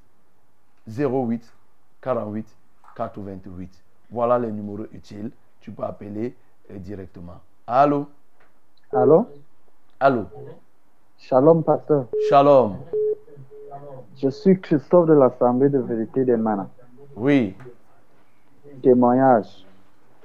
08 0.87 1.53
48 2.01 2.47
428. 2.95 3.85
Voilà 4.11 4.39
les 4.39 4.53
numéros 4.53 4.87
utiles. 4.93 5.31
Tu 5.61 5.71
peux 5.71 5.85
appeler 5.85 6.35
euh, 6.71 6.79
directement. 6.79 7.41
Allô? 7.67 8.07
Allô? 8.93 9.27
Allô? 9.99 10.27
Shalom, 11.19 11.63
pasteur. 11.63 12.07
Shalom. 12.29 12.77
Je 14.17 14.29
suis 14.29 14.61
Christophe 14.61 15.07
de 15.07 15.15
l'Assemblée 15.15 15.69
de 15.69 15.79
vérité 15.79 16.25
des 16.25 16.37
Manas. 16.37 16.69
Oui. 17.17 17.57
Témoignage. 18.83 19.65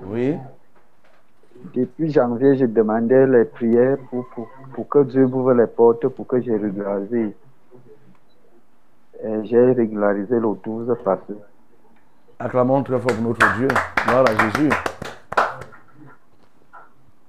Oui. 0.02 0.36
Depuis 1.74 2.12
janvier, 2.12 2.56
je 2.58 2.66
demandais 2.66 3.26
les 3.28 3.46
prières 3.46 3.98
pour, 4.10 4.28
pour, 4.30 4.48
pour 4.74 4.88
que 4.88 5.04
Dieu 5.04 5.26
ouvre 5.26 5.54
les 5.54 5.68
portes 5.68 6.08
pour 6.08 6.28
que 6.28 6.40
j'ai 6.42 6.56
régularisé. 6.56 7.36
Et 9.24 9.46
J'ai 9.46 9.72
régularisé 9.74 10.40
le 10.40 10.56
12 10.64 10.96
passé. 11.04 11.34
Acclamons 12.40 12.84
très 12.84 13.00
fort 13.00 13.14
pour 13.14 13.24
notre 13.24 13.58
Dieu. 13.58 13.68
Gloire 14.06 14.26
à 14.28 14.50
Jésus. 14.52 14.70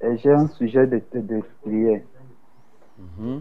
Et 0.00 0.16
j'ai 0.18 0.32
un 0.32 0.46
sujet 0.48 0.86
de, 0.86 1.00
de, 1.14 1.20
de 1.20 1.42
prière. 1.62 2.02
Mhm. 2.98 3.40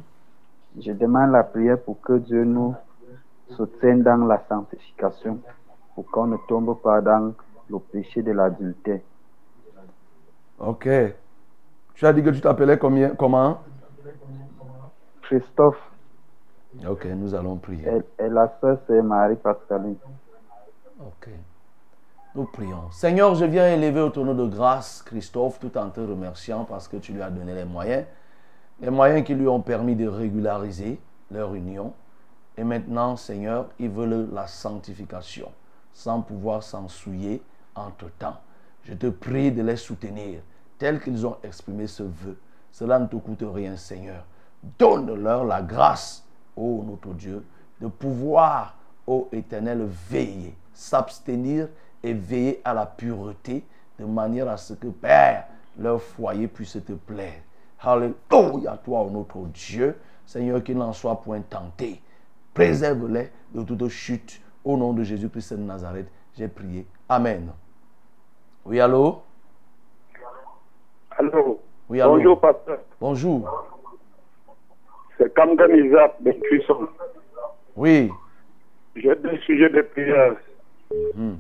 Je 0.80 0.92
demande 0.92 1.32
la 1.32 1.44
prière 1.44 1.80
pour 1.82 2.00
que 2.02 2.14
Dieu 2.20 2.44
nous 2.46 2.74
soutienne 3.50 4.04
dans 4.04 4.26
la 4.26 4.42
sanctification, 4.48 5.40
pour 5.96 6.06
qu'on 6.12 6.28
ne 6.28 6.38
tombe 6.48 6.80
pas 6.82 7.02
dans 7.02 7.34
le 7.70 7.80
péché 7.80 8.22
de 8.22 8.32
l'adultère. 8.32 9.00
Ok. 10.60 10.88
Tu 11.94 12.06
as 12.06 12.14
dit 12.14 12.24
que 12.24 12.30
tu 12.30 12.42
t'appelais 12.42 12.78
combien, 12.78 13.10
comment? 13.16 13.60
Christophe 15.24 15.78
Ok, 16.88 17.06
nous 17.06 17.34
allons 17.34 17.58
prier. 17.58 17.88
et, 17.88 18.24
et 18.26 18.30
la 18.30 18.52
sœur, 18.62 18.78
c'est 18.88 19.02
Marie-Pascaline. 19.02 19.96
Ok. 21.00 21.30
Nous 22.36 22.46
prions. 22.46 22.92
Seigneur, 22.92 23.34
je 23.34 23.46
viens 23.46 23.68
élever 23.74 24.00
au 24.02 24.10
tonneau 24.10 24.36
de 24.36 24.46
grâce 24.46 25.02
Christophe 25.02 25.60
tout 25.60 25.76
en 25.78 25.90
te 25.90 26.00
remerciant 26.00 26.66
parce 26.66 26.88
que 26.88 26.98
tu 26.98 27.14
lui 27.14 27.22
as 27.22 27.32
donné 27.32 27.56
les 27.56 27.66
moyens. 27.66 28.06
Les 28.80 28.92
moyens 28.92 29.24
qui 29.26 29.34
lui 29.34 29.48
ont 29.48 29.62
permis 29.62 29.96
de 29.96 30.08
régulariser 30.08 31.00
leur 31.32 31.56
union. 31.56 31.94
Et 32.58 32.64
maintenant, 32.64 33.16
Seigneur, 33.16 33.70
ils 33.80 33.90
veulent 33.90 34.30
la 34.32 34.46
sanctification 34.46 35.52
sans 35.94 36.22
pouvoir 36.22 36.62
s'en 36.62 36.88
souiller 36.88 37.42
entre-temps. 37.76 38.38
Je 38.88 38.94
te 38.94 39.08
prie 39.08 39.52
de 39.52 39.62
les 39.62 39.76
soutenir 39.76 40.40
tels 40.78 41.02
qu'ils 41.02 41.28
ont 41.28 41.36
exprimé 41.44 41.88
ce 41.88 42.04
vœu. 42.04 42.38
Cela 42.72 42.98
ne 43.00 43.08
te 43.08 43.18
coûte 43.18 43.44
rien, 43.44 43.76
Seigneur. 43.76 44.26
Donne-leur 44.80 45.44
la 45.44 45.62
grâce, 45.62 46.26
ô 46.56 46.84
notre 46.88 47.14
Dieu, 47.14 47.44
de 47.82 47.88
pouvoir, 47.88 48.78
ô 49.06 49.28
Éternel, 49.34 49.86
veiller, 50.10 50.56
s'abstenir 50.74 51.68
et 52.02 52.14
veiller 52.14 52.62
à 52.64 52.74
la 52.74 52.86
pureté 52.86 53.66
de 54.00 54.06
manière 54.06 54.48
à 54.48 54.56
ce 54.56 54.74
que, 54.74 54.88
Père, 54.88 55.48
leur 55.78 56.02
foyer 56.02 56.48
puisse 56.48 56.78
te 56.86 56.94
plaire. 56.94 57.42
Alléluia, 57.82 58.80
toi, 58.86 59.02
ô 59.02 59.10
notre 59.10 59.40
Dieu, 59.48 59.98
Seigneur, 60.26 60.64
qu'il 60.64 60.78
n'en 60.78 60.94
soit 60.94 61.20
point 61.22 61.42
tenté. 61.42 62.02
Préserve-les 62.54 63.32
de 63.54 63.64
toute 63.64 63.90
chute. 63.90 64.42
Au 64.64 64.78
nom 64.78 64.94
de 64.94 65.04
Jésus-Christ 65.04 65.56
de 65.56 65.64
Nazareth, 65.64 66.08
j'ai 66.38 66.48
prié. 66.48 66.88
Amen. 67.10 67.52
Oui, 68.68 68.82
allô? 68.82 69.22
Oui, 71.88 72.02
allô? 72.02 72.18
Bonjour, 72.18 72.40
pasteur. 72.42 72.80
Bonjour. 73.00 73.66
C'est 75.18 75.34
Kamgan 75.34 75.70
Isaac 75.70 76.16
de 76.20 76.32
Cuisson. 76.34 76.90
Oui. 77.78 78.12
J'ai 78.98 79.16
deux 79.16 79.38
sujets 79.38 79.70
de 79.70 79.82
prière. 79.84 80.36
Il 80.92 81.38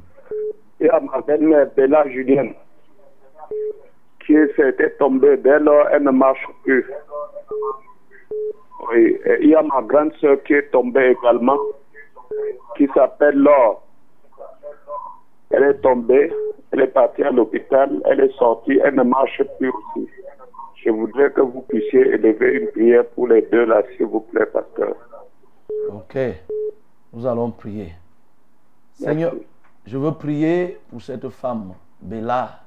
y 0.80 0.88
a 0.88 1.01
ma 1.01 1.19
belle-mère, 1.19 1.69
Bella 1.75 2.07
Julienne, 2.07 2.53
qui 4.25 4.34
s'était 4.55 4.91
tombée. 4.91 5.36
Dès 5.36 5.59
lors, 5.59 5.89
elle 5.89 6.03
ne 6.03 6.11
marche 6.11 6.47
plus. 6.63 6.86
Oui. 8.89 9.19
Et 9.25 9.39
il 9.41 9.49
y 9.49 9.55
a 9.55 9.63
ma 9.63 9.82
grande 9.82 10.13
sœur 10.21 10.41
qui 10.43 10.53
est 10.53 10.71
tombée 10.71 11.13
également, 11.19 11.59
qui 12.78 12.88
s'appelle 12.93 13.38
Laure. 13.38 13.84
Elle 15.58 15.64
est 15.64 15.82
tombée, 15.82 16.32
elle 16.72 16.82
est 16.82 16.93
partie 16.93 17.24
à 17.24 17.32
l'hôpital, 17.32 17.89
elle 18.05 18.20
est 18.20 18.32
sortie, 18.38 18.80
elle 18.84 18.93
ne 18.93 19.01
marche 19.01 19.41
plus 19.58 19.70
aussi. 19.70 20.08
Je 20.76 20.91
voudrais 20.91 21.32
que 21.32 21.41
vous 21.41 21.62
puissiez 21.62 22.01
élever 22.14 22.60
une 22.60 22.68
prière 22.68 23.08
pour 23.08 23.28
les 23.28 23.41
deux 23.41 23.66
là, 23.66 23.82
s'il 23.95 24.05
vous 24.05 24.20
plaît, 24.20 24.45
pasteur. 24.45 24.93
Ok. 25.89 26.16
Nous 27.12 27.26
allons 27.26 27.49
prier. 27.49 27.93
Seigneur, 28.93 29.34
je 29.84 29.97
veux 29.97 30.12
prier 30.12 30.78
pour 30.91 31.01
cette 31.01 31.28
femme, 31.30 31.74
Bella, 32.01 32.60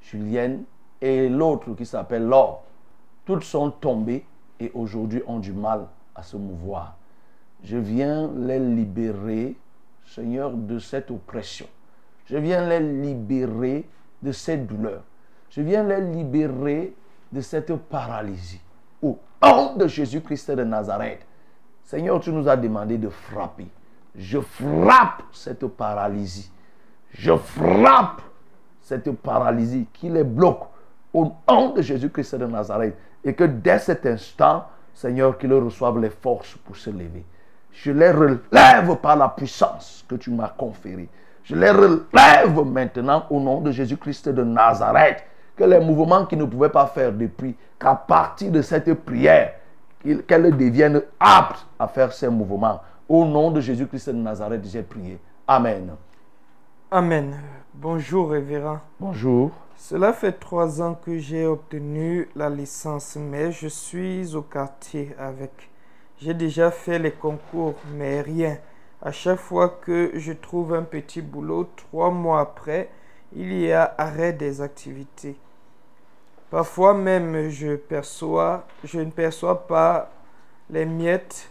Julienne, 0.00 0.64
et 1.02 1.28
l'autre 1.28 1.74
qui 1.74 1.84
s'appelle 1.84 2.26
Laure. 2.26 2.62
Toutes 3.26 3.44
sont 3.44 3.70
tombées 3.72 4.24
et 4.58 4.70
aujourd'hui 4.72 5.22
ont 5.26 5.38
du 5.38 5.52
mal 5.52 5.86
à 6.14 6.22
se 6.22 6.38
mouvoir. 6.38 6.96
Je 7.62 7.76
viens 7.76 8.30
les 8.34 8.58
libérer, 8.58 9.54
Seigneur, 10.06 10.52
de 10.52 10.78
cette 10.78 11.10
oppression. 11.10 11.66
Je 12.30 12.36
viens 12.36 12.66
les 12.68 12.80
libérer 12.80 13.88
de 14.22 14.32
cette 14.32 14.66
douleur. 14.66 15.02
Je 15.50 15.62
viens 15.62 15.82
les 15.82 16.00
libérer 16.00 16.94
de 17.32 17.40
cette 17.40 17.74
paralysie. 17.74 18.60
Au 19.00 19.18
nom 19.42 19.76
de 19.76 19.86
Jésus-Christ 19.86 20.50
de 20.50 20.64
Nazareth, 20.64 21.24
Seigneur, 21.82 22.20
tu 22.20 22.30
nous 22.30 22.46
as 22.48 22.56
demandé 22.56 22.98
de 22.98 23.08
frapper. 23.08 23.66
Je 24.14 24.40
frappe 24.40 25.22
cette 25.32 25.66
paralysie. 25.68 26.50
Je 27.12 27.34
frappe 27.34 28.20
cette 28.82 29.10
paralysie 29.12 29.86
qui 29.92 30.10
les 30.10 30.24
bloque 30.24 30.64
au 31.14 31.32
nom 31.48 31.70
de 31.70 31.80
Jésus-Christ 31.80 32.34
de 32.34 32.46
Nazareth. 32.46 32.96
Et 33.24 33.34
que 33.34 33.44
dès 33.44 33.78
cet 33.78 34.04
instant, 34.04 34.66
Seigneur, 34.92 35.38
qu'ils 35.38 35.54
reçoivent 35.54 36.00
les 36.00 36.10
forces 36.10 36.56
pour 36.56 36.76
se 36.76 36.90
lever. 36.90 37.24
Je 37.72 37.92
les 37.92 38.10
relève 38.10 38.96
par 38.96 39.16
la 39.16 39.28
puissance 39.28 40.04
que 40.08 40.16
tu 40.16 40.30
m'as 40.30 40.48
conférée. 40.48 41.08
Je 41.48 41.54
les 41.54 41.70
relève 41.70 42.62
maintenant 42.66 43.24
au 43.30 43.40
nom 43.40 43.62
de 43.62 43.72
Jésus-Christ 43.72 44.28
de 44.28 44.44
Nazareth. 44.44 45.24
Que 45.56 45.64
les 45.64 45.80
mouvements 45.80 46.26
qu'ils 46.26 46.38
ne 46.38 46.44
pouvaient 46.44 46.68
pas 46.68 46.86
faire 46.86 47.10
depuis, 47.10 47.56
qu'à 47.80 47.94
partir 47.94 48.52
de 48.52 48.60
cette 48.60 48.92
prière, 48.92 49.54
qu'elles 50.26 50.54
deviennent 50.54 51.00
aptes 51.18 51.66
à 51.78 51.88
faire 51.88 52.12
ces 52.12 52.28
mouvements. 52.28 52.82
Au 53.08 53.24
nom 53.24 53.50
de 53.50 53.62
Jésus-Christ 53.62 54.10
de 54.10 54.16
Nazareth, 54.16 54.66
j'ai 54.66 54.82
prié. 54.82 55.18
Amen. 55.46 55.92
Amen. 56.90 57.34
Bonjour, 57.72 58.30
révérend. 58.30 58.80
Bonjour. 59.00 59.50
Cela 59.74 60.12
fait 60.12 60.32
trois 60.32 60.82
ans 60.82 60.98
que 61.02 61.16
j'ai 61.16 61.46
obtenu 61.46 62.28
la 62.36 62.50
licence, 62.50 63.16
mais 63.18 63.52
je 63.52 63.68
suis 63.68 64.36
au 64.36 64.42
quartier 64.42 65.16
avec. 65.18 65.70
J'ai 66.20 66.34
déjà 66.34 66.70
fait 66.70 66.98
les 66.98 67.12
concours, 67.12 67.76
mais 67.96 68.20
rien. 68.20 68.58
À 69.00 69.12
chaque 69.12 69.38
fois 69.38 69.68
que 69.68 70.10
je 70.14 70.32
trouve 70.32 70.74
un 70.74 70.82
petit 70.82 71.22
boulot, 71.22 71.68
trois 71.76 72.10
mois 72.10 72.40
après, 72.40 72.90
il 73.32 73.52
y 73.52 73.70
a 73.70 73.94
arrêt 73.96 74.32
des 74.32 74.60
activités. 74.60 75.36
Parfois 76.50 76.94
même, 76.94 77.48
je, 77.48 77.76
je 78.84 78.98
ne 78.98 79.10
perçois 79.10 79.66
pas 79.68 80.10
les 80.70 80.84
miettes 80.84 81.48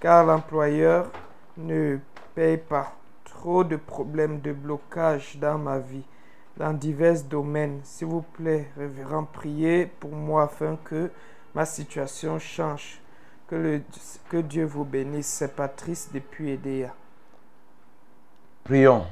car 0.00 0.24
l'employeur 0.24 1.10
ne 1.56 1.98
paye 2.34 2.56
pas. 2.56 2.92
Trop 3.24 3.62
de 3.62 3.76
problèmes 3.76 4.40
de 4.40 4.52
blocage 4.52 5.36
dans 5.36 5.58
ma 5.58 5.78
vie, 5.78 6.04
dans 6.56 6.72
divers 6.72 7.22
domaines. 7.22 7.80
S'il 7.84 8.08
vous 8.08 8.22
plaît, 8.22 8.70
révérend, 8.76 9.24
priez 9.24 9.86
pour 9.86 10.10
moi 10.10 10.44
afin 10.44 10.76
que 10.82 11.10
ma 11.54 11.64
situation 11.64 12.40
change. 12.40 13.00
Que, 13.48 14.40
Dieu 14.42 14.66
vous 14.66 14.84
bénisse. 14.84 15.26
C'est 15.26 15.56
Patrice 15.56 16.10
depuis 16.12 16.50
Edea. 16.50 16.92
Prions. 18.62 19.06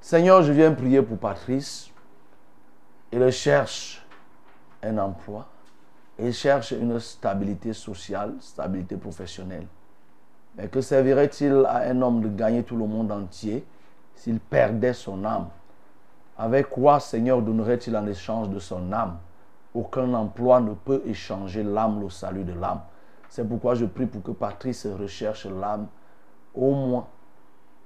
Seigneur, 0.00 0.42
je 0.42 0.52
viens 0.52 0.72
prier 0.72 1.02
pour 1.02 1.18
Patrice. 1.18 1.90
Il 3.12 3.30
cherche 3.30 4.06
un 4.82 4.96
emploi. 4.96 5.46
Il 6.18 6.32
cherche 6.32 6.70
une 6.70 6.98
stabilité 7.00 7.74
sociale, 7.74 8.34
stabilité 8.40 8.96
professionnelle. 8.96 9.66
Mais 10.56 10.68
que 10.68 10.80
servirait-il 10.80 11.66
à 11.66 11.90
un 11.90 12.00
homme 12.00 12.22
de 12.22 12.28
gagner 12.28 12.62
tout 12.62 12.76
le 12.76 12.86
monde 12.86 13.12
entier 13.12 13.64
s'il 14.14 14.40
perdait 14.40 14.94
son 14.94 15.22
âme? 15.24 15.48
Avec 16.38 16.70
quoi, 16.70 16.98
Seigneur, 16.98 17.42
donnerait-il 17.42 17.94
en 17.94 18.06
échange 18.06 18.48
de 18.48 18.58
son 18.58 18.90
âme? 18.90 19.18
Aucun 19.74 20.14
emploi 20.14 20.60
ne 20.60 20.72
peut 20.72 21.02
échanger 21.04 21.62
l'âme, 21.62 22.00
le 22.00 22.08
salut 22.08 22.44
de 22.44 22.54
l'âme. 22.54 22.80
C'est 23.30 23.48
pourquoi 23.48 23.76
je 23.76 23.86
prie 23.86 24.06
pour 24.06 24.22
que 24.22 24.32
Patrice 24.32 24.86
recherche 24.86 25.46
l'âme 25.46 25.86
au 26.52 26.72
moins 26.72 27.06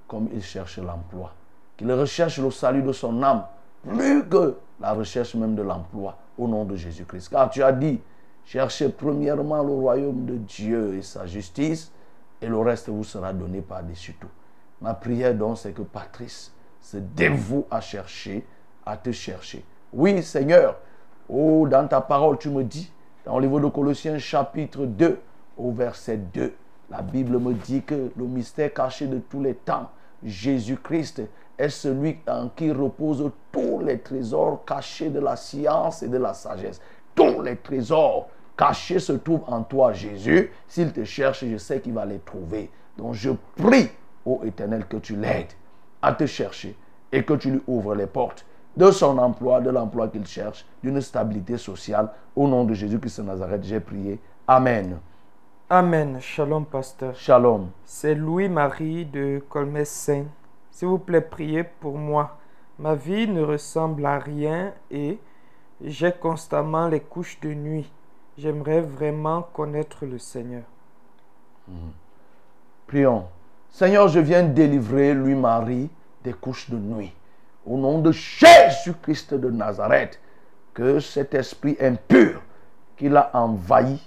comme 0.07 0.27
il 0.33 0.41
cherche 0.41 0.79
l'emploi. 0.79 1.33
Qu'il 1.77 1.91
recherche 1.91 2.39
le 2.39 2.49
salut 2.49 2.81
de 2.81 2.91
son 2.91 3.21
âme 3.21 3.45
plus 3.83 4.27
que 4.27 4.57
la 4.79 4.93
recherche 4.93 5.35
même 5.35 5.55
de 5.55 5.61
l'emploi 5.61 6.17
au 6.37 6.47
nom 6.47 6.65
de 6.65 6.75
Jésus-Christ. 6.75 7.29
Car 7.29 7.51
tu 7.51 7.61
as 7.61 7.71
dit, 7.71 8.01
cherchez 8.43 8.89
premièrement 8.89 9.61
le 9.61 9.71
royaume 9.71 10.25
de 10.25 10.35
Dieu 10.35 10.95
et 10.95 11.03
sa 11.03 11.27
justice 11.27 11.91
et 12.41 12.47
le 12.47 12.57
reste 12.57 12.89
vous 12.89 13.03
sera 13.03 13.31
donné 13.31 13.61
par-dessus 13.61 14.15
tout. 14.19 14.29
Ma 14.81 14.95
prière 14.95 15.35
donc, 15.35 15.59
c'est 15.59 15.73
que 15.73 15.83
Patrice 15.83 16.51
se 16.81 16.97
dévoue 16.97 17.65
à 17.69 17.81
chercher, 17.81 18.45
à 18.83 18.97
te 18.97 19.11
chercher. 19.11 19.63
Oui, 19.93 20.21
Seigneur, 20.23 20.77
oh, 21.29 21.67
dans 21.69 21.87
ta 21.87 22.01
parole, 22.01 22.39
tu 22.39 22.49
me 22.49 22.63
dis, 22.63 22.91
dans 23.25 23.37
le 23.37 23.45
livre 23.45 23.59
de 23.59 23.67
Colossiens 23.67 24.17
chapitre 24.17 24.85
2, 24.85 25.19
au 25.57 25.71
verset 25.71 26.17
2, 26.17 26.53
la 26.89 27.01
Bible 27.01 27.39
me 27.39 27.53
dit 27.53 27.81
que 27.81 28.11
le 28.15 28.25
mystère 28.25 28.73
caché 28.73 29.07
de 29.07 29.19
tous 29.19 29.41
les 29.41 29.55
temps, 29.55 29.89
Jésus-Christ, 30.23 31.21
est 31.57 31.69
celui 31.69 32.17
en 32.27 32.49
qui 32.49 32.71
reposent 32.71 33.31
tous 33.51 33.79
les 33.79 33.99
trésors 33.99 34.63
cachés 34.65 35.09
de 35.09 35.19
la 35.19 35.35
science 35.35 36.03
et 36.03 36.07
de 36.07 36.17
la 36.17 36.33
sagesse. 36.33 36.81
Tous 37.13 37.41
les 37.41 37.55
trésors 37.55 38.27
cachés 38.57 38.99
se 38.99 39.13
trouvent 39.13 39.45
en 39.47 39.63
toi, 39.63 39.93
Jésus. 39.93 40.51
S'il 40.67 40.91
te 40.91 41.03
cherche, 41.03 41.45
je 41.45 41.57
sais 41.57 41.79
qu'il 41.79 41.93
va 41.93 42.05
les 42.05 42.19
trouver. 42.19 42.69
Donc 42.97 43.13
je 43.13 43.31
prie, 43.55 43.89
ô 44.25 44.41
Éternel, 44.43 44.85
que 44.85 44.97
tu 44.97 45.15
l'aides 45.15 45.53
à 46.01 46.13
te 46.13 46.25
chercher 46.25 46.75
et 47.11 47.23
que 47.23 47.33
tu 47.33 47.51
lui 47.51 47.61
ouvres 47.67 47.95
les 47.95 48.07
portes 48.07 48.45
de 48.75 48.91
son 48.91 49.17
emploi, 49.17 49.61
de 49.61 49.69
l'emploi 49.69 50.09
qu'il 50.09 50.25
cherche, 50.27 50.65
d'une 50.83 50.99
stabilité 50.99 51.57
sociale. 51.57 52.09
Au 52.35 52.47
nom 52.47 52.65
de 52.65 52.73
Jésus-Christ 52.73 53.21
de 53.21 53.25
Nazareth, 53.25 53.63
j'ai 53.63 53.79
prié. 53.79 54.19
Amen. 54.47 54.99
Amen. 55.67 56.21
Shalom, 56.21 56.63
pasteur. 56.63 57.15
Shalom. 57.15 57.71
C'est 57.85 58.13
Louis-Marie 58.13 59.03
de 59.03 59.41
Colmès-Saint. 59.49 60.25
S'il 60.69 60.87
vous 60.89 60.99
plaît, 60.99 61.21
priez 61.21 61.63
pour 61.63 61.97
moi. 61.97 62.37
Ma 62.77 62.93
vie 62.93 63.27
ne 63.27 63.41
ressemble 63.41 64.05
à 64.05 64.19
rien 64.19 64.73
et 64.91 65.17
j'ai 65.83 66.11
constamment 66.11 66.87
les 66.87 66.99
couches 66.99 67.39
de 67.39 67.51
nuit. 67.55 67.91
J'aimerais 68.37 68.81
vraiment 68.81 69.41
connaître 69.41 70.05
le 70.05 70.19
Seigneur. 70.19 70.61
Prions. 72.85 73.25
Seigneur, 73.71 74.07
je 74.07 74.19
viens 74.19 74.43
délivrer 74.43 75.15
Louis-Marie 75.15 75.89
des 76.23 76.33
couches 76.33 76.69
de 76.69 76.77
nuit. 76.77 77.11
Au 77.65 77.75
nom 77.75 77.97
de 77.97 78.11
Jésus-Christ 78.11 79.33
de 79.33 79.49
Nazareth, 79.49 80.21
que 80.75 80.99
cet 80.99 81.33
esprit 81.33 81.75
impur 81.81 82.43
qui 82.97 83.09
l'a 83.09 83.31
envahi 83.33 83.99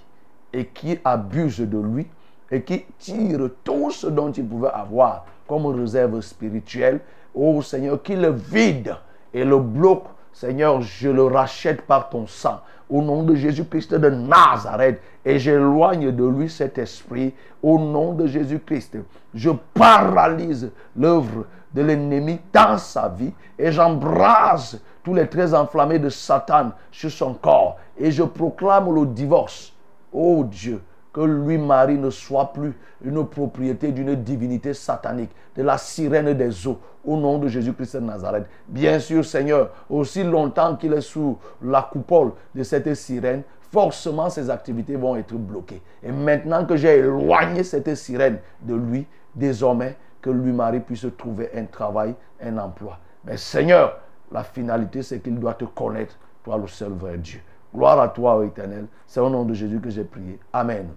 et 0.53 0.65
qui 0.65 0.99
abuse 1.03 1.59
de 1.59 1.77
lui 1.77 2.07
et 2.51 2.61
qui 2.63 2.85
tire 2.97 3.49
tout 3.63 3.91
ce 3.91 4.07
dont 4.07 4.31
il 4.31 4.47
pouvait 4.47 4.69
avoir 4.73 5.25
comme 5.47 5.65
réserve 5.67 6.21
spirituelle, 6.21 6.99
ô 7.33 7.61
Seigneur, 7.61 8.01
qui 8.01 8.15
le 8.15 8.31
vide 8.31 8.95
et 9.33 9.43
le 9.43 9.57
bloque, 9.57 10.05
Seigneur, 10.31 10.81
je 10.81 11.09
le 11.09 11.23
rachète 11.23 11.81
par 11.83 12.09
ton 12.09 12.27
sang. 12.27 12.61
Au 12.89 13.01
nom 13.01 13.23
de 13.23 13.35
Jésus-Christ 13.35 13.93
de 13.93 14.09
Nazareth, 14.09 14.99
et 15.25 15.37
j'éloigne 15.37 16.11
de 16.11 16.25
lui 16.25 16.49
cet 16.49 16.77
esprit. 16.77 17.33
Au 17.61 17.77
nom 17.77 18.13
de 18.13 18.25
Jésus-Christ, 18.25 18.97
je 19.33 19.51
paralyse 19.73 20.71
l'œuvre 20.95 21.45
de 21.73 21.81
l'ennemi 21.81 22.39
dans 22.51 22.77
sa 22.77 23.09
vie 23.09 23.33
et 23.57 23.71
j'embrase 23.71 24.81
tous 25.03 25.13
les 25.13 25.27
traits 25.27 25.53
enflammés 25.53 25.99
de 25.99 26.09
Satan 26.09 26.71
sur 26.91 27.11
son 27.11 27.33
corps 27.33 27.77
et 27.97 28.11
je 28.11 28.23
proclame 28.23 28.93
le 28.93 29.05
divorce. 29.05 29.73
Oh 30.11 30.43
Dieu, 30.43 30.81
que 31.11 31.21
lui, 31.21 31.57
Marie, 31.57 31.97
ne 31.97 32.09
soit 32.09 32.53
plus 32.53 32.73
une 33.03 33.25
propriété 33.25 33.91
d'une 33.91 34.15
divinité 34.15 34.73
satanique, 34.73 35.31
de 35.55 35.63
la 35.63 35.77
sirène 35.77 36.33
des 36.33 36.67
eaux, 36.67 36.79
au 37.03 37.17
nom 37.17 37.37
de 37.39 37.47
Jésus-Christ 37.47 37.95
de 37.95 38.01
Nazareth. 38.01 38.45
Bien 38.67 38.99
sûr, 38.99 39.25
Seigneur, 39.25 39.71
aussi 39.89 40.23
longtemps 40.23 40.75
qu'il 40.75 40.93
est 40.93 41.01
sous 41.01 41.37
la 41.61 41.81
coupole 41.81 42.31
de 42.53 42.63
cette 42.63 42.93
sirène, 42.93 43.43
forcément 43.71 44.29
ses 44.29 44.49
activités 44.49 44.95
vont 44.95 45.15
être 45.15 45.33
bloquées. 45.33 45.81
Et 46.03 46.11
maintenant 46.11 46.65
que 46.65 46.75
j'ai 46.75 46.97
éloigné 46.99 47.63
cette 47.63 47.93
sirène 47.95 48.39
de 48.61 48.75
lui, 48.75 49.07
désormais, 49.35 49.97
que 50.21 50.29
lui, 50.29 50.51
Marie, 50.51 50.81
puisse 50.81 51.05
trouver 51.17 51.49
un 51.55 51.65
travail, 51.65 52.15
un 52.41 52.57
emploi. 52.57 52.99
Mais 53.23 53.37
Seigneur, 53.37 53.99
la 54.31 54.43
finalité, 54.43 55.01
c'est 55.01 55.19
qu'il 55.19 55.39
doit 55.39 55.53
te 55.53 55.65
connaître, 55.65 56.17
toi 56.43 56.57
le 56.57 56.67
seul 56.67 56.91
vrai 56.91 57.17
Dieu. 57.17 57.39
Gloire 57.73 57.99
à 57.99 58.09
toi, 58.09 58.37
ô 58.37 58.43
éternel. 58.43 58.87
C'est 59.05 59.19
au 59.19 59.29
nom 59.29 59.43
de 59.45 59.53
Jésus 59.53 59.79
que 59.79 59.89
j'ai 59.89 60.03
prié. 60.03 60.39
Amen. 60.51 60.89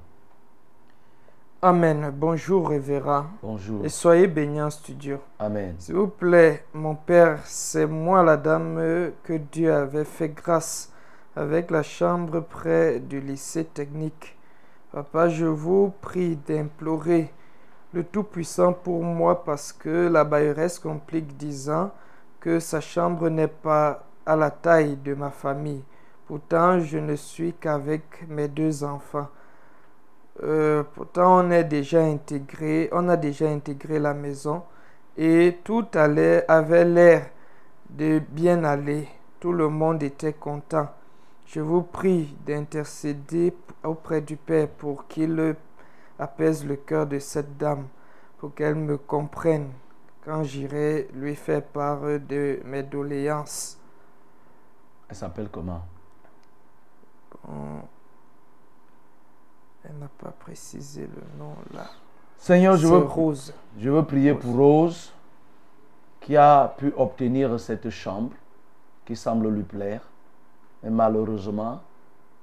Amen. 1.61 2.13
Bonjour, 2.13 2.71
révérend. 2.71 3.27
Bonjour. 3.43 3.85
Et 3.85 3.89
soyez 3.89 4.27
bénis 4.27 4.63
en 4.63 4.71
studio. 4.71 5.19
Amen. 5.39 5.77
S'il 5.79 5.95
vous 5.95 6.09
plaît, 6.09 6.65
mon 6.75 6.95
père, 6.95 7.41
c'est 7.45 7.87
moi 7.87 8.23
la 8.23 8.37
dame 8.37 9.13
que 9.23 9.35
Dieu 9.35 9.73
avait 9.73 10.05
fait 10.05 10.31
grâce 10.31 10.93
avec 11.37 11.71
la 11.71 11.83
chambre 11.83 12.41
près 12.41 12.99
du 12.99 13.21
lycée 13.21 13.65
technique. 13.65 14.37
Papa, 14.93 15.29
je 15.29 15.47
vous 15.47 15.93
prie 16.01 16.37
d'implorer 16.37 17.33
le 17.93 18.05
Tout-Puissant 18.05 18.73
pour 18.73 19.03
moi 19.03 19.45
parce 19.45 19.73
que 19.73 20.09
la 20.09 20.25
bailleresse 20.25 20.79
complique 20.79 21.37
disant 21.37 21.91
que 22.41 22.59
sa 22.59 22.81
chambre 22.81 23.29
n'est 23.29 23.47
pas 23.47 24.05
à 24.27 24.37
la 24.37 24.51
taille 24.51 24.97
de 24.97 25.15
ma 25.15 25.31
famille. 25.31 25.83
Pourtant, 26.27 26.81
je 26.81 26.99
ne 26.99 27.17
suis 27.17 27.53
qu'avec 27.55 28.27
mes 28.29 28.49
deux 28.49 28.85
enfants. 28.85 29.29
Euh, 30.43 30.83
pourtant, 30.95 31.45
on 31.45 31.51
est 31.51 31.65
déjà 31.65 32.03
intégré, 32.03 32.89
on 32.93 33.09
a 33.09 33.17
déjà 33.17 33.49
intégré 33.49 33.99
la 33.99 34.15
maison 34.15 34.63
et 35.17 35.59
tout 35.63 35.87
avait 35.95 36.85
l'air 36.85 37.31
de 37.91 38.21
bien 38.31 38.65
aller. 38.65 39.09
Tout 39.41 39.53
le 39.53 39.69
monde 39.69 40.03
était 40.03 40.33
content. 40.33 40.89
Je 41.47 41.61
vous 41.61 41.83
prie 41.83 42.35
d'intercéder 42.47 43.55
auprès 43.85 44.21
du 44.21 44.37
Père 44.37 44.69
pour 44.69 45.07
qu'il 45.07 45.57
apaise 46.19 46.65
le 46.65 46.77
cœur 46.77 47.07
de 47.07 47.19
cette 47.19 47.59
dame, 47.59 47.89
pour 48.39 48.55
qu'elle 48.55 48.77
me 48.77 48.97
comprenne 48.97 49.71
quand 50.25 50.45
j'irai 50.45 51.09
lui 51.13 51.35
faire 51.35 51.63
part 51.63 52.01
de 52.01 52.61
mes 52.65 52.83
doléances. 52.83 53.79
Elle 55.09 55.17
s'appelle 55.17 55.49
comment? 55.51 55.83
Elle 57.49 57.55
n'a 59.99 60.09
pas 60.19 60.31
précisé 60.31 61.03
le 61.03 61.39
nom 61.39 61.55
là. 61.75 61.87
Seigneur, 62.37 62.77
je 62.77 62.87
veux, 62.87 62.99
Rose. 62.99 63.55
je 63.79 63.91
veux 63.91 64.05
prier 64.05 64.35
pour 64.35 64.57
Rose 64.57 65.13
qui 66.21 66.37
a 66.37 66.75
pu 66.77 66.93
obtenir 66.97 67.59
cette 67.59 67.91
chambre 67.91 68.33
qui 69.05 69.17
semble 69.17 69.49
lui 69.49 69.63
plaire. 69.63 70.03
Mais 70.83 70.91
malheureusement, 70.91 71.81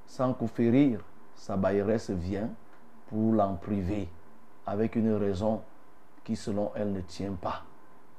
sans 0.05 0.33
coup 0.33 0.47
férir, 0.47 1.01
sa 1.35 1.57
bailleresse 1.57 2.09
vient 2.09 2.49
pour 3.07 3.33
l'en 3.33 3.55
priver 3.55 4.09
avec 4.65 4.95
une 4.95 5.13
raison 5.15 5.61
qui 6.23 6.35
selon 6.35 6.71
elle 6.75 6.91
ne 6.91 7.01
tient 7.01 7.33
pas. 7.33 7.63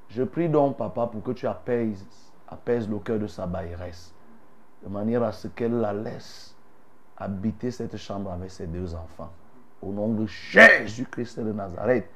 Je 0.09 0.23
prie 0.23 0.49
donc, 0.49 0.77
papa, 0.77 1.07
pour 1.07 1.23
que 1.23 1.33
tu 1.33 1.47
apaises, 1.47 2.05
apaises 2.49 2.89
le 2.89 2.99
cœur 2.99 3.19
de 3.19 3.27
sa 3.27 3.47
bailleresse, 3.47 4.13
de 4.83 4.89
manière 4.89 5.23
à 5.23 5.33
ce 5.33 5.49
qu'elle 5.49 5.79
la 5.79 5.93
laisse 5.93 6.50
habiter 7.21 7.71
cette 7.71 7.97
chambre 7.99 8.33
avec 8.33 8.51
ses 8.51 8.67
deux 8.67 8.95
enfants. 8.95 9.31
Au 9.83 9.93
nom 9.93 10.09
de 10.09 10.27
Jésus-Christ 10.27 11.39
de 11.41 11.53
Nazareth, 11.53 12.09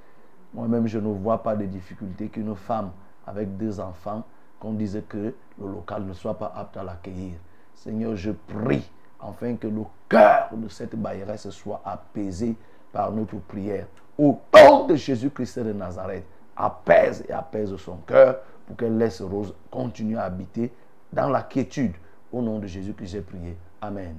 moi-même, 0.52 0.86
je 0.86 0.98
ne 0.98 1.08
vois 1.08 1.42
pas 1.42 1.54
de 1.56 1.66
difficulté 1.66 2.28
qu'une 2.28 2.54
femme 2.54 2.90
avec 3.26 3.56
deux 3.56 3.80
enfants, 3.80 4.24
qu'on 4.58 4.72
dise 4.72 5.02
que 5.08 5.34
le 5.58 5.66
local 5.66 6.04
ne 6.04 6.12
soit 6.12 6.38
pas 6.38 6.52
apte 6.56 6.76
à 6.76 6.82
l'accueillir. 6.84 7.34
Seigneur, 7.74 8.16
je 8.16 8.30
prie 8.30 8.88
afin 9.20 9.56
que 9.56 9.66
le 9.66 9.82
cœur 10.08 10.50
de 10.52 10.68
cette 10.68 10.94
bailleresse 10.96 11.50
soit 11.50 11.82
apaisé 11.84 12.56
par 12.92 13.10
notre 13.12 13.36
prière. 13.38 13.86
Au 14.16 14.38
nom 14.54 14.86
de 14.86 14.94
Jésus-Christ 14.94 15.58
de 15.58 15.72
Nazareth, 15.72 16.24
apaise 16.56 17.24
et 17.28 17.32
apaise 17.32 17.74
son 17.76 17.96
cœur 18.06 18.36
pour 18.66 18.76
qu'elle 18.76 18.96
laisse 18.96 19.20
Rose 19.20 19.54
continuer 19.70 20.18
à 20.18 20.24
habiter 20.24 20.72
dans 21.12 21.28
la 21.28 21.42
quiétude. 21.42 21.94
Au 22.32 22.40
nom 22.40 22.58
de 22.58 22.66
Jésus 22.66 22.92
que 22.94 23.04
j'ai 23.04 23.20
prié. 23.20 23.56
Amen. 23.80 24.16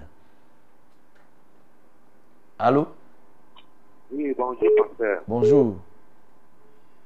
Allô? 2.58 2.88
Oui, 4.12 4.34
bonjour, 4.38 4.70
pasteur. 4.78 5.22
Bonjour. 5.28 5.76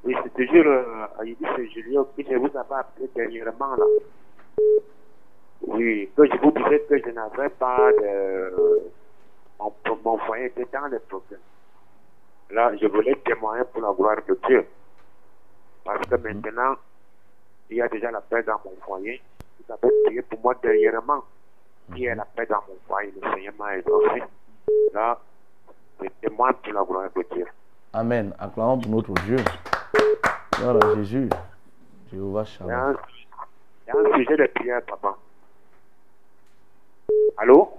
Oui, 0.03 0.15
c'est 0.23 0.33
toujours 0.33 0.71
euh, 0.71 1.07
Aïdis 1.19 1.71
Julien 1.73 2.05
qui 2.15 2.23
je 2.29 2.35
vous 2.35 2.55
avais 2.55 2.75
appelé 2.75 3.09
dernièrement 3.15 3.75
là. 3.75 3.85
Oui, 5.61 6.09
que 6.15 6.25
je 6.25 6.37
vous 6.41 6.51
disais 6.51 6.79
que 6.87 6.97
je 6.99 7.09
n'avais 7.09 7.49
pas 7.49 7.91
de. 7.93 8.91
Mon, 9.59 9.73
mon 10.05 10.17
foyer 10.19 10.45
était 10.45 10.67
dans 10.71 10.87
les 10.87 10.99
problèmes. 10.99 11.39
Là, 12.51 12.71
je 12.77 12.87
voulais 12.87 13.15
témoigner 13.25 13.63
pour 13.73 13.81
la 13.81 13.91
gloire 13.93 14.17
de 14.27 14.39
Dieu. 14.47 14.65
Parce 15.83 16.05
que 16.07 16.15
maintenant, 16.15 16.75
il 17.69 17.77
y 17.77 17.81
a 17.81 17.87
déjà 17.87 18.11
la 18.11 18.21
paix 18.21 18.43
dans 18.43 18.59
mon 18.63 18.75
foyer. 18.85 19.21
Vous 19.67 19.73
avez 19.73 19.93
prié 20.05 20.21
pour 20.21 20.39
moi 20.41 20.55
dernièrement. 20.61 21.23
Il 21.89 21.99
y 21.99 22.07
a 22.09 22.15
la 22.15 22.25
paix 22.25 22.45
dans 22.45 22.63
mon 22.67 22.77
foyer. 22.87 23.13
Le 23.21 23.31
Seigneur 23.33 23.53
m'a 23.59 23.77
exaucé. 23.77 24.23
Là, 24.93 25.19
je 26.01 26.07
témoigne 26.21 26.53
pour 26.63 26.73
la 26.73 26.83
gloire 26.83 27.09
de 27.15 27.25
Dieu. 27.33 27.45
Amen. 27.93 28.33
Acclamons 28.39 28.79
pour 28.79 28.91
notre 28.91 29.13
Dieu. 29.25 29.37
Gloire 30.53 30.77
à 30.83 30.95
Jésus. 30.95 31.29
Jéhovah 32.11 32.45
Shalom. 32.45 32.97
il 33.87 33.93
y 33.93 33.97
a 33.97 33.99
un 33.99 34.17
sujet 34.17 34.37
de 34.37 34.47
prière, 34.47 34.81
papa. 34.85 35.17
Allô? 37.37 37.69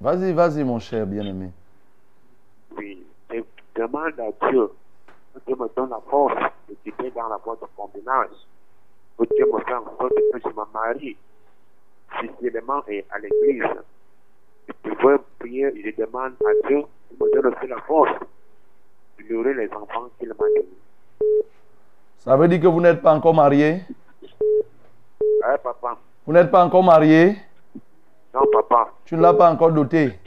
Vas-y, 0.00 0.32
vas-y, 0.32 0.64
mon 0.64 0.78
cher 0.78 1.06
bien-aimé. 1.06 1.50
Oui, 2.76 3.04
je 3.30 3.40
demande 3.74 4.18
à 4.18 4.48
Dieu 4.50 4.70
que 5.34 5.40
Dieu 5.46 5.56
me 5.56 5.68
donne 5.76 5.90
la 5.90 6.00
force 6.08 6.34
de 6.68 6.74
quitter 6.82 7.10
dans 7.10 7.28
la 7.28 7.36
voie 7.36 7.56
de 7.60 7.66
combinage. 7.76 8.30
Que 9.18 9.24
Dieu 9.34 9.46
me 9.52 9.58
fasse 9.60 9.82
en 9.86 9.96
sorte 9.98 10.14
que 10.14 10.38
je 10.42 10.48
me 10.48 10.72
marie 10.72 11.16
officiellement 12.18 12.82
et 12.88 13.04
à 13.10 13.18
l'église. 13.18 13.64
Je 14.84 14.90
peux 14.94 15.18
prier, 15.38 15.72
je 15.84 16.02
demande 16.02 16.32
à 16.44 16.68
Dieu 16.68 16.82
donne 17.34 17.46
aussi 17.54 17.66
la 17.66 17.78
force 17.82 18.10
de 19.18 19.50
les 19.50 19.68
enfants 19.72 20.08
qu'il 20.18 20.28
m'a 20.28 20.34
donnés. 20.34 20.66
Ça 22.18 22.36
veut 22.36 22.48
dire 22.48 22.60
que 22.60 22.66
vous 22.66 22.80
n'êtes 22.80 23.00
pas 23.02 23.14
encore 23.14 23.34
marié? 23.34 23.82
Hein, 25.44 25.56
papa? 25.62 25.96
Vous 26.26 26.32
n'êtes 26.32 26.50
pas 26.50 26.64
encore 26.64 26.82
marié? 26.82 27.36
Non, 28.34 28.42
papa. 28.52 28.90
Tu 29.04 29.16
ne 29.16 29.22
l'as 29.22 29.34
pas 29.34 29.50
encore 29.50 29.72
doté? 29.72 30.18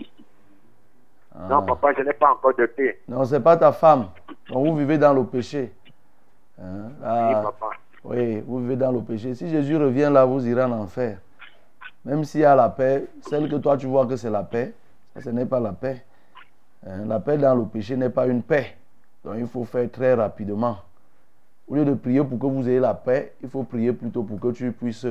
Non, 1.49 1.61
papa, 1.63 1.93
je 1.97 2.01
n'ai 2.03 2.13
pas 2.13 2.31
encore 2.31 2.53
de 2.55 2.65
thé. 2.65 2.99
Non, 3.07 3.25
ce 3.25 3.35
n'est 3.35 3.41
pas 3.41 3.57
ta 3.57 3.71
femme. 3.71 4.07
Donc 4.49 4.65
vous 4.67 4.75
vivez 4.77 4.97
dans 4.97 5.13
le 5.13 5.23
péché. 5.25 5.71
Hein? 6.61 6.89
Ah, 7.03 7.27
Oui, 7.29 7.43
papa. 7.43 7.69
oui, 8.05 8.43
vous 8.47 8.59
vivez 8.61 8.75
dans 8.77 8.91
le 8.91 9.01
péché. 9.01 9.35
Si 9.35 9.49
Jésus 9.49 9.75
revient 9.75 10.09
là, 10.11 10.23
vous 10.25 10.47
irez 10.47 10.63
en 10.63 10.71
enfer. 10.71 11.17
Même 12.05 12.23
s'il 12.23 12.41
y 12.41 12.45
a 12.45 12.55
la 12.55 12.69
paix, 12.69 13.05
celle 13.21 13.49
que 13.49 13.55
toi 13.57 13.75
tu 13.75 13.87
vois 13.87 14.05
que 14.05 14.15
c'est 14.15 14.29
la 14.29 14.43
paix, 14.43 14.73
ce 15.21 15.29
n'est 15.29 15.45
pas 15.45 15.59
la 15.59 15.73
paix. 15.73 16.03
Hein, 16.85 17.05
La 17.05 17.19
paix 17.19 17.37
dans 17.37 17.55
le 17.55 17.65
péché 17.65 17.95
n'est 17.95 18.09
pas 18.09 18.27
une 18.27 18.43
paix. 18.43 18.77
Donc 19.23 19.35
il 19.37 19.47
faut 19.47 19.65
faire 19.65 19.89
très 19.91 20.13
rapidement. 20.13 20.77
Au 21.67 21.75
lieu 21.75 21.85
de 21.85 21.95
prier 21.95 22.23
pour 22.23 22.37
que 22.37 22.45
vous 22.45 22.67
ayez 22.69 22.79
la 22.79 22.93
paix, 22.93 23.33
il 23.41 23.49
faut 23.49 23.63
prier 23.63 23.91
plutôt 23.91 24.23
pour 24.23 24.39
que 24.39 24.51
tu 24.51 24.71
puisses 24.71 25.07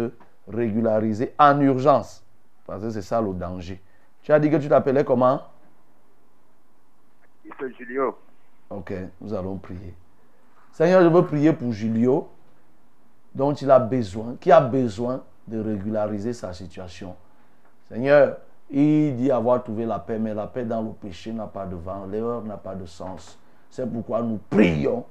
régulariser 0.47 1.35
en 1.39 1.61
urgence. 1.61 2.23
Parce 2.67 2.83
que 2.83 2.91
c'est 2.91 3.03
ça 3.03 3.21
le 3.21 3.33
danger. 3.33 3.83
Tu 4.23 4.33
as 4.33 4.39
dit 4.39 4.51
que 4.51 4.57
tu 4.57 4.69
t'appelais 4.69 5.05
comment? 5.05 5.41
Julio. 7.79 8.17
Ok, 8.71 8.93
nous 9.21 9.35
allons 9.35 9.57
prier. 9.57 9.95
Seigneur, 10.73 11.03
je 11.03 11.09
veux 11.09 11.25
prier 11.25 11.53
pour 11.53 11.73
Julio, 11.73 12.29
dont 13.35 13.53
il 13.53 13.71
a 13.71 13.79
besoin, 13.79 14.37
qui 14.41 14.51
a 14.51 14.61
besoin 14.61 15.23
de 15.47 15.61
régulariser 15.61 16.33
sa 16.33 16.53
situation. 16.53 17.15
Seigneur, 17.89 18.39
il 18.77 19.17
dit 19.17 19.31
avoir 19.31 19.63
trouvé 19.63 19.87
la 19.87 20.01
paix, 20.01 20.19
mais 20.19 20.35
la 20.35 20.49
paix 20.49 20.65
dans 20.65 20.83
le 20.83 20.91
péché 20.91 21.33
n'a 21.33 21.47
pas 21.47 21.65
de 21.65 21.77
l'erreur 22.11 22.43
n'a 22.43 22.57
pas 22.57 22.75
de 22.75 22.87
sens. 22.87 23.39
C'est 23.71 23.91
pourquoi 23.91 24.23
nous 24.23 24.41
prions 24.51 25.05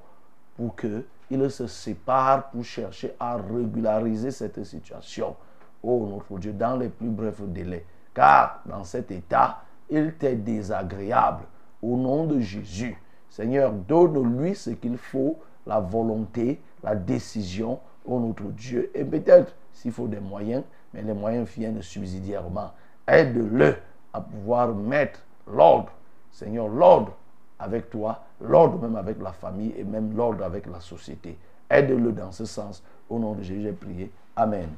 pour 0.54 0.76
qu'il 0.76 1.50
se 1.50 1.66
sépare 1.66 2.50
pour 2.50 2.62
chercher 2.62 3.14
à 3.18 3.36
régulariser 3.36 4.30
cette 4.30 4.62
situation. 4.64 5.34
Oh 5.82 6.06
notre 6.10 6.38
Dieu, 6.38 6.52
dans 6.52 6.76
les 6.76 6.90
plus 6.90 7.08
brefs 7.08 7.40
délais. 7.42 7.86
Car 8.12 8.60
dans 8.66 8.84
cet 8.84 9.10
état, 9.10 9.62
il 9.88 10.14
t'est 10.14 10.36
désagréable. 10.36 11.44
Au 11.82 11.96
nom 11.96 12.26
de 12.26 12.40
Jésus, 12.40 12.96
Seigneur, 13.30 13.72
donne-lui 13.72 14.54
ce 14.54 14.70
qu'il 14.70 14.96
faut, 14.98 15.38
la 15.66 15.80
volonté, 15.80 16.60
la 16.82 16.94
décision, 16.94 17.80
oh 18.04 18.20
notre 18.20 18.44
Dieu. 18.52 18.90
Et 18.94 19.04
peut-être, 19.04 19.54
s'il 19.72 19.90
faut 19.92 20.06
des 20.06 20.20
moyens, 20.20 20.64
mais 20.92 21.02
les 21.02 21.14
moyens 21.14 21.48
viennent 21.48 21.82
subsidiairement. 21.82 22.70
Aide-le 23.06 23.76
à 24.12 24.20
pouvoir 24.20 24.74
mettre 24.74 25.20
l'ordre, 25.46 25.92
Seigneur, 26.30 26.68
l'ordre 26.68 27.12
avec 27.58 27.90
toi, 27.90 28.22
l'ordre 28.40 28.78
même 28.80 28.96
avec 28.96 29.20
la 29.20 29.32
famille 29.32 29.74
et 29.76 29.84
même 29.84 30.16
l'ordre 30.16 30.44
avec 30.44 30.66
la 30.66 30.80
société. 30.80 31.36
Aide-le 31.68 32.12
dans 32.12 32.32
ce 32.32 32.44
sens. 32.44 32.82
Au 33.08 33.18
nom 33.18 33.34
de 33.34 33.42
Jésus, 33.42 33.62
j'ai 33.62 33.72
prié. 33.72 34.10
Amen. 34.36 34.68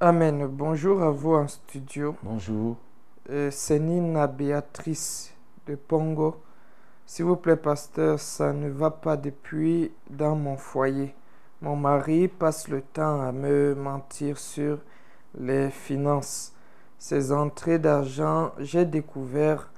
Amen. 0.00 0.46
Bonjour 0.46 1.02
à 1.02 1.10
vous 1.10 1.34
en 1.34 1.48
studio. 1.48 2.16
Bonjour. 2.22 2.76
Euh, 3.30 3.50
C'est 3.50 3.78
Nina 3.78 4.26
Béatrice 4.26 5.32
de 5.66 5.76
Pongo. 5.76 6.42
S'il 7.06 7.24
vous 7.24 7.36
plaît, 7.36 7.56
pasteur, 7.56 8.18
ça 8.18 8.52
ne 8.52 8.68
va 8.68 8.90
pas 8.90 9.16
depuis 9.16 9.92
dans 10.10 10.34
mon 10.34 10.56
foyer. 10.56 11.14
Mon 11.60 11.76
mari 11.76 12.26
passe 12.26 12.68
le 12.68 12.82
temps 12.82 13.20
à 13.20 13.30
me 13.30 13.74
mentir 13.74 14.38
sur 14.38 14.78
les 15.38 15.70
finances. 15.70 16.52
Ses 16.98 17.32
entrées 17.32 17.78
d'argent, 17.78 18.52
j'ai 18.58 18.84
découvert 18.84 19.70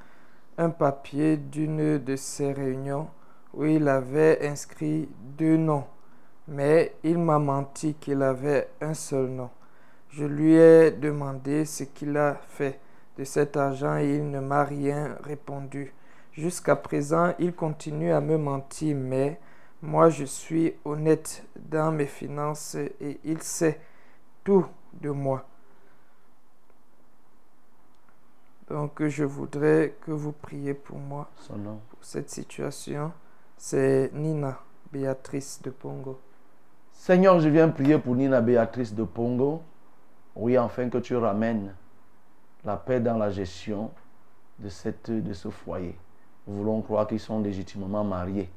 un 0.58 0.70
papier 0.70 1.36
d'une 1.36 1.98
de 1.98 2.16
ces 2.16 2.52
réunions 2.52 3.08
où 3.54 3.64
il 3.64 3.88
avait 3.88 4.46
inscrit 4.46 5.08
deux 5.20 5.56
noms, 5.56 5.84
mais 6.48 6.94
il 7.02 7.18
m'a 7.18 7.38
menti 7.38 7.94
qu'il 7.94 8.22
avait 8.22 8.68
un 8.80 8.94
seul 8.94 9.26
nom. 9.28 9.50
Je 10.10 10.24
lui 10.24 10.54
ai 10.54 10.90
demandé 10.90 11.64
ce 11.64 11.84
qu'il 11.84 12.16
a 12.16 12.34
fait 12.48 12.78
de 13.18 13.24
cet 13.24 13.56
argent 13.56 13.96
et 13.96 14.16
il 14.16 14.30
ne 14.30 14.40
m'a 14.40 14.64
rien 14.64 15.16
répondu. 15.22 15.92
Jusqu'à 16.32 16.76
présent, 16.76 17.32
il 17.38 17.52
continue 17.54 18.12
à 18.12 18.20
me 18.20 18.36
mentir, 18.36 18.96
mais 18.96 19.40
moi 19.82 20.10
je 20.10 20.24
suis 20.24 20.74
honnête 20.84 21.44
dans 21.56 21.92
mes 21.92 22.06
finances 22.06 22.74
et 22.74 23.20
il 23.24 23.40
sait 23.42 23.80
tout 24.42 24.66
de 25.00 25.10
moi. 25.10 25.46
Donc 28.68 29.06
je 29.06 29.24
voudrais 29.24 29.94
que 30.00 30.10
vous 30.10 30.32
priez 30.32 30.74
pour 30.74 30.96
moi, 30.98 31.28
Son 31.36 31.56
nom. 31.56 31.80
pour 31.90 32.02
cette 32.02 32.30
situation. 32.30 33.12
C'est 33.56 34.10
Nina 34.14 34.58
Béatrice 34.92 35.60
de 35.62 35.70
Pongo. 35.70 36.18
Seigneur, 36.92 37.38
je 37.40 37.48
viens 37.48 37.68
prier 37.68 37.98
pour 37.98 38.14
Nina 38.16 38.40
Béatrice 38.40 38.94
de 38.94 39.04
Pongo. 39.04 39.62
Oui, 40.34 40.56
afin 40.56 40.88
que 40.88 40.98
tu 40.98 41.14
ramènes 41.16 41.74
la 42.64 42.76
paix 42.76 43.00
dans 43.00 43.18
la 43.18 43.30
gestion 43.30 43.90
de, 44.58 44.68
cette, 44.68 45.10
de 45.10 45.32
ce 45.32 45.50
foyer. 45.50 45.96
Nous 46.46 46.56
voulons 46.56 46.80
croire 46.82 47.06
qu'ils 47.06 47.20
sont 47.20 47.40
légitimement 47.40 48.04
mariés. 48.04 48.50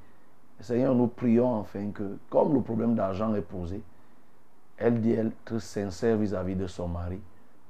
Seigneur, 0.59 0.95
nous 0.95 1.07
prions 1.07 1.61
afin 1.61 1.91
que, 1.91 2.17
comme 2.29 2.53
le 2.53 2.61
problème 2.61 2.95
d'argent 2.95 3.33
est 3.35 3.41
posé, 3.41 3.81
elle 4.77 5.01
dit 5.01 5.13
être 5.13 5.59
sincère 5.59 6.17
vis-à-vis 6.17 6.55
de 6.55 6.67
son 6.67 6.87
mari. 6.87 7.19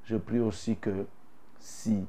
Je 0.04 0.18
prie 0.18 0.40
aussi 0.40 0.76
que 0.76 1.06
si 1.60 2.06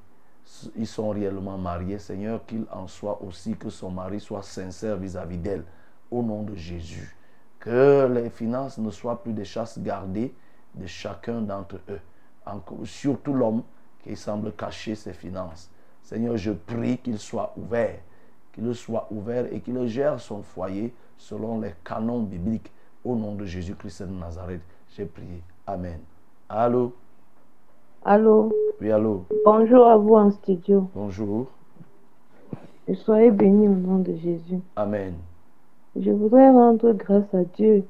ils 0.76 0.86
sont 0.86 1.10
réellement 1.10 1.58
mariés, 1.58 1.98
Seigneur, 1.98 2.44
qu'il 2.46 2.64
en 2.72 2.86
soit 2.86 3.22
aussi 3.22 3.56
que 3.56 3.70
son 3.70 3.90
mari 3.90 4.18
soit 4.20 4.42
sincère 4.42 4.96
vis-à-vis 4.96 5.38
d'elle, 5.38 5.64
au 6.10 6.22
nom 6.22 6.42
de 6.42 6.54
Jésus. 6.54 7.14
Que 7.58 8.08
les 8.12 8.30
finances 8.30 8.78
ne 8.78 8.90
soient 8.90 9.22
plus 9.22 9.32
des 9.32 9.44
chasses 9.44 9.78
gardées 9.78 10.34
de 10.74 10.86
chacun 10.86 11.42
d'entre 11.42 11.80
eux, 11.88 12.00
surtout 12.84 13.34
l'homme 13.34 13.62
qui 14.02 14.16
semble 14.16 14.52
cacher 14.52 14.94
ses 14.94 15.12
finances. 15.12 15.70
Seigneur, 16.02 16.36
je 16.36 16.52
prie 16.52 16.98
qu'il 16.98 17.18
soit 17.18 17.52
ouvert, 17.56 17.98
qu'il 18.52 18.74
soit 18.74 19.06
ouvert 19.10 19.52
et 19.52 19.60
qu'il 19.60 19.86
gère 19.86 20.18
son 20.20 20.42
foyer 20.42 20.94
selon 21.18 21.60
les 21.60 21.74
canons 21.84 22.22
bibliques. 22.22 22.72
Au 23.04 23.14
nom 23.14 23.34
de 23.34 23.44
Jésus-Christ 23.44 24.02
de 24.02 24.12
Nazareth, 24.12 24.60
j'ai 24.96 25.04
prié. 25.04 25.42
Amen. 25.66 25.98
Allô? 26.48 26.92
Allô, 28.04 28.52
Oui, 28.80 28.90
allô? 28.90 29.24
bonjour 29.44 29.86
à 29.86 29.96
vous 29.96 30.14
en 30.14 30.30
studio. 30.30 30.88
Bonjour. 30.94 31.46
Et 32.86 32.94
soyez 32.94 33.30
bénis 33.30 33.68
au 33.68 33.74
nom 33.74 33.98
de 33.98 34.14
Jésus. 34.14 34.60
Amen. 34.76 35.14
Je 35.96 36.10
voudrais 36.10 36.50
rendre 36.50 36.92
grâce 36.92 37.32
à 37.34 37.44
Dieu. 37.44 37.84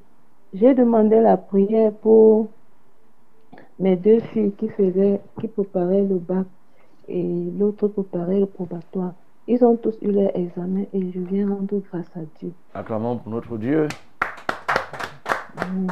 J'ai 0.53 0.73
demandé 0.73 1.21
la 1.21 1.37
prière 1.37 1.93
pour 1.93 2.47
mes 3.77 3.95
deux 3.95 4.19
filles 4.19 4.51
qui 4.53 4.67
faisaient, 4.69 5.21
qui 5.39 5.47
préparaient 5.47 6.03
le 6.03 6.15
bac 6.17 6.47
et 7.07 7.23
l'autre 7.57 7.87
préparait 7.87 8.39
le 8.39 8.45
probatoire. 8.45 9.13
Ils 9.47 9.63
ont 9.63 9.77
tous 9.77 9.95
eu 10.01 10.11
leur 10.11 10.35
examen 10.35 10.83
et 10.93 11.11
je 11.11 11.19
viens 11.19 11.47
rendre 11.49 11.79
grâce 11.91 12.09
à 12.15 12.21
Dieu. 12.39 12.51
Acclamons 12.73 13.17
pour 13.17 13.31
notre 13.31 13.57
Dieu. 13.57 13.87
Amen. 15.57 15.87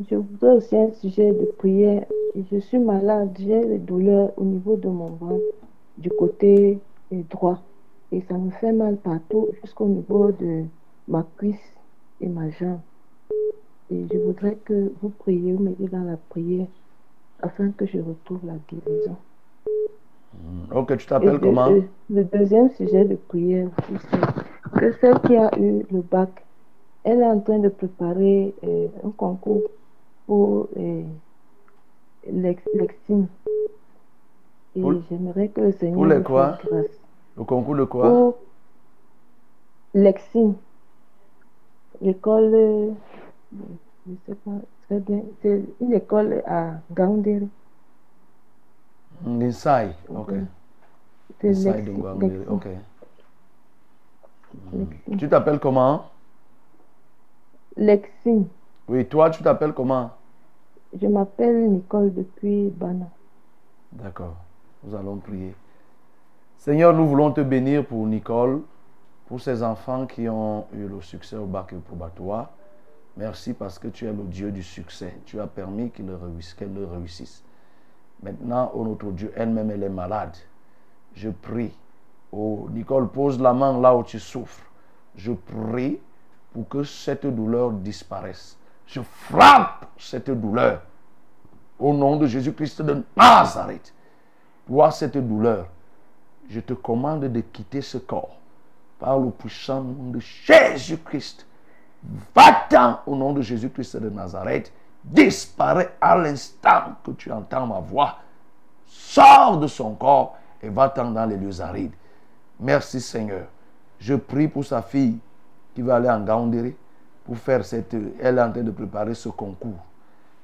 Je 0.00 0.14
voudrais 0.16 0.52
aussi 0.52 0.76
un 0.76 0.92
sujet 0.92 1.32
de 1.32 1.46
prière. 1.58 2.06
Je 2.36 2.58
suis 2.58 2.78
malade, 2.78 3.36
j'ai 3.38 3.60
des 3.64 3.78
douleurs 3.78 4.32
au 4.36 4.44
niveau 4.44 4.76
de 4.76 4.88
mon 4.88 5.10
ventre, 5.10 5.42
du 5.98 6.10
côté 6.10 6.78
droit. 7.10 7.62
Et 8.12 8.20
ça 8.22 8.38
me 8.38 8.50
fait 8.50 8.72
mal 8.72 8.96
partout, 8.98 9.48
jusqu'au 9.62 9.86
niveau 9.88 10.32
de 10.32 10.64
ma 11.08 11.24
cuisse 11.36 11.76
et 12.20 12.28
ma 12.28 12.50
jambe. 12.50 12.80
Et 13.90 14.06
je 14.12 14.18
voudrais 14.18 14.56
que 14.56 14.92
vous 15.00 15.10
priez, 15.10 15.52
vous 15.52 15.62
m'aidez 15.62 15.88
dans 15.88 16.04
la 16.04 16.16
prière, 16.16 16.66
afin 17.42 17.70
que 17.72 17.86
je 17.86 17.98
retrouve 17.98 18.44
la 18.46 18.56
guérison. 18.68 19.16
Ok, 20.72 20.96
tu 20.96 21.06
t'appelles 21.06 21.34
le- 21.34 21.38
comment? 21.38 21.68
le, 21.68 21.82
le 22.10 22.24
deuxième 22.24 22.70
sujet 22.70 23.04
de 23.04 23.16
prière, 23.16 23.70
c'est 24.10 24.80
que 24.80 24.92
celle 25.00 25.20
qui 25.20 25.36
a 25.36 25.50
eu 25.58 25.84
le 25.90 26.02
bac, 26.02 26.44
elle 27.04 27.20
est 27.20 27.26
en 27.26 27.40
train 27.40 27.58
de 27.58 27.68
préparer 27.68 28.54
euh, 28.64 28.88
un 29.04 29.10
concours 29.10 29.62
pour 30.26 30.68
euh. 30.76 31.02
Et 34.76 34.82
j'aimerais 35.08 35.48
que 35.48 35.60
le 35.60 35.72
Seigneur 35.72 35.96
Pour 35.96 36.06
nous 36.06 36.22
quoi? 36.22 36.58
grâce. 36.64 37.00
Le 37.36 37.44
concours 37.44 37.76
de 37.76 37.84
quoi? 37.84 38.10
Pour 38.10 38.38
l'exime. 39.94 40.54
L'école, 42.00 42.54
euh, 42.54 42.90
je 44.06 44.10
ne 44.12 44.16
sais 44.26 44.34
pas 44.34 44.58
très 44.86 45.00
bien, 45.00 45.22
c'est 45.42 45.62
une 45.80 45.92
école 45.94 46.42
à 46.46 46.74
Gaoundéré. 46.92 47.46
L'inside. 49.26 49.94
Ok. 50.08 50.32
C'est 51.40 51.48
Inside 51.48 51.86
l'exime- 51.86 52.18
de 52.18 52.20
l'exime. 52.20 52.52
Ok. 52.52 52.66
Tu 55.18 55.28
t'appelles 55.28 55.60
comment? 55.60 56.04
L'exime. 57.76 58.48
Oui, 58.86 59.06
toi, 59.06 59.30
tu 59.30 59.42
t'appelles 59.42 59.72
comment? 59.72 60.10
Je 61.00 61.06
m'appelle 61.06 61.70
Nicole 61.70 62.12
depuis 62.12 62.68
Bana. 62.68 63.08
D'accord. 63.92 64.36
Nous 64.82 64.94
allons 64.94 65.16
prier. 65.16 65.54
Seigneur, 66.58 66.92
nous 66.92 67.08
voulons 67.08 67.32
te 67.32 67.40
bénir 67.40 67.86
pour 67.86 68.06
Nicole, 68.06 68.60
pour 69.26 69.40
ces 69.40 69.62
enfants 69.62 70.06
qui 70.06 70.28
ont 70.28 70.66
eu 70.74 70.86
le 70.86 71.00
succès 71.00 71.36
au 71.36 71.46
bac 71.46 71.72
et 71.72 71.76
au 71.76 71.80
probatoire. 71.80 72.50
Merci 73.16 73.54
parce 73.54 73.78
que 73.78 73.88
tu 73.88 74.06
es 74.06 74.12
le 74.12 74.24
Dieu 74.24 74.50
du 74.52 74.62
succès. 74.62 75.16
Tu 75.24 75.40
as 75.40 75.46
permis 75.46 75.90
qu'ils 75.90 76.06
le 76.06 76.16
réussissent, 76.16 76.54
qu'elle 76.54 76.74
le 76.74 76.84
réussisse. 76.84 77.42
Maintenant, 78.22 78.70
oh 78.74 78.84
notre 78.84 79.10
Dieu, 79.12 79.32
elle-même, 79.34 79.70
elle 79.70 79.82
est 79.82 79.88
malade. 79.88 80.36
Je 81.14 81.30
prie. 81.30 81.72
Oh, 82.32 82.68
Nicole, 82.70 83.08
pose 83.08 83.40
la 83.40 83.54
main 83.54 83.80
là 83.80 83.96
où 83.96 84.02
tu 84.02 84.18
souffres. 84.18 84.64
Je 85.16 85.32
prie 85.32 86.00
pour 86.52 86.68
que 86.68 86.82
cette 86.82 87.26
douleur 87.26 87.70
disparaisse. 87.70 88.58
Je 88.86 89.00
frappe 89.00 89.86
cette 89.98 90.30
douleur. 90.30 90.82
Au 91.78 91.92
nom 91.92 92.16
de 92.16 92.26
Jésus-Christ 92.26 92.82
de 92.82 93.02
Nazareth. 93.16 93.92
Vois 94.68 94.90
cette 94.90 95.16
douleur. 95.16 95.66
Je 96.48 96.60
te 96.60 96.72
commande 96.72 97.24
de 97.24 97.40
quitter 97.40 97.82
ce 97.82 97.98
corps. 97.98 98.36
Par 98.98 99.18
le 99.18 99.30
puissant 99.30 99.82
nom 99.82 100.10
de 100.10 100.20
Jésus-Christ. 100.20 101.46
Va-t'en 102.34 103.00
au 103.06 103.16
nom 103.16 103.32
de 103.32 103.42
Jésus-Christ 103.42 103.96
de 103.96 104.10
Nazareth. 104.10 104.72
Disparais 105.02 105.96
à 106.00 106.16
l'instant 106.16 106.94
que 107.02 107.10
tu 107.12 107.30
entends 107.32 107.66
ma 107.66 107.80
voix. 107.80 108.18
Sors 108.86 109.58
de 109.58 109.66
son 109.66 109.94
corps 109.94 110.36
et 110.62 110.68
va-t'en 110.68 111.10
dans 111.10 111.26
les 111.26 111.36
lieux 111.36 111.60
arides. 111.60 111.92
Merci 112.60 113.00
Seigneur. 113.00 113.46
Je 113.98 114.14
prie 114.14 114.48
pour 114.48 114.64
sa 114.64 114.82
fille 114.82 115.18
qui 115.74 115.82
va 115.82 115.96
aller 115.96 116.08
en 116.08 116.20
Gaoundéré 116.20 116.76
pour 117.24 117.36
faire 117.38 117.64
cette... 117.64 117.94
Elle 118.20 118.38
est 118.38 118.42
en 118.42 118.52
train 118.52 118.62
de 118.62 118.70
préparer 118.70 119.14
ce 119.14 119.28
concours. 119.28 119.82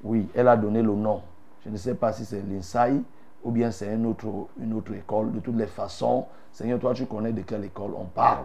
Oui, 0.02 0.28
elle 0.35 0.48
a 0.48 0.57
donné 0.57 0.82
le 0.82 0.94
nom. 0.94 1.23
Je 1.65 1.70
ne 1.70 1.77
sais 1.77 1.94
pas 1.94 2.12
si 2.12 2.24
c'est 2.24 2.43
l'INSAI 2.43 3.02
ou 3.43 3.51
bien 3.51 3.70
c'est 3.70 3.94
une 3.94 4.07
autre, 4.07 4.48
une 4.61 4.73
autre 4.73 4.94
école. 4.94 5.32
De 5.32 5.40
toutes 5.40 5.57
les 5.57 5.66
façons, 5.66 6.27
Seigneur, 6.52 6.78
toi, 6.78 6.94
tu 6.94 7.07
connais 7.07 7.32
de 7.32 7.43
quelle 7.43 7.65
école 7.65 7.93
on 7.97 8.05
parle. 8.05 8.44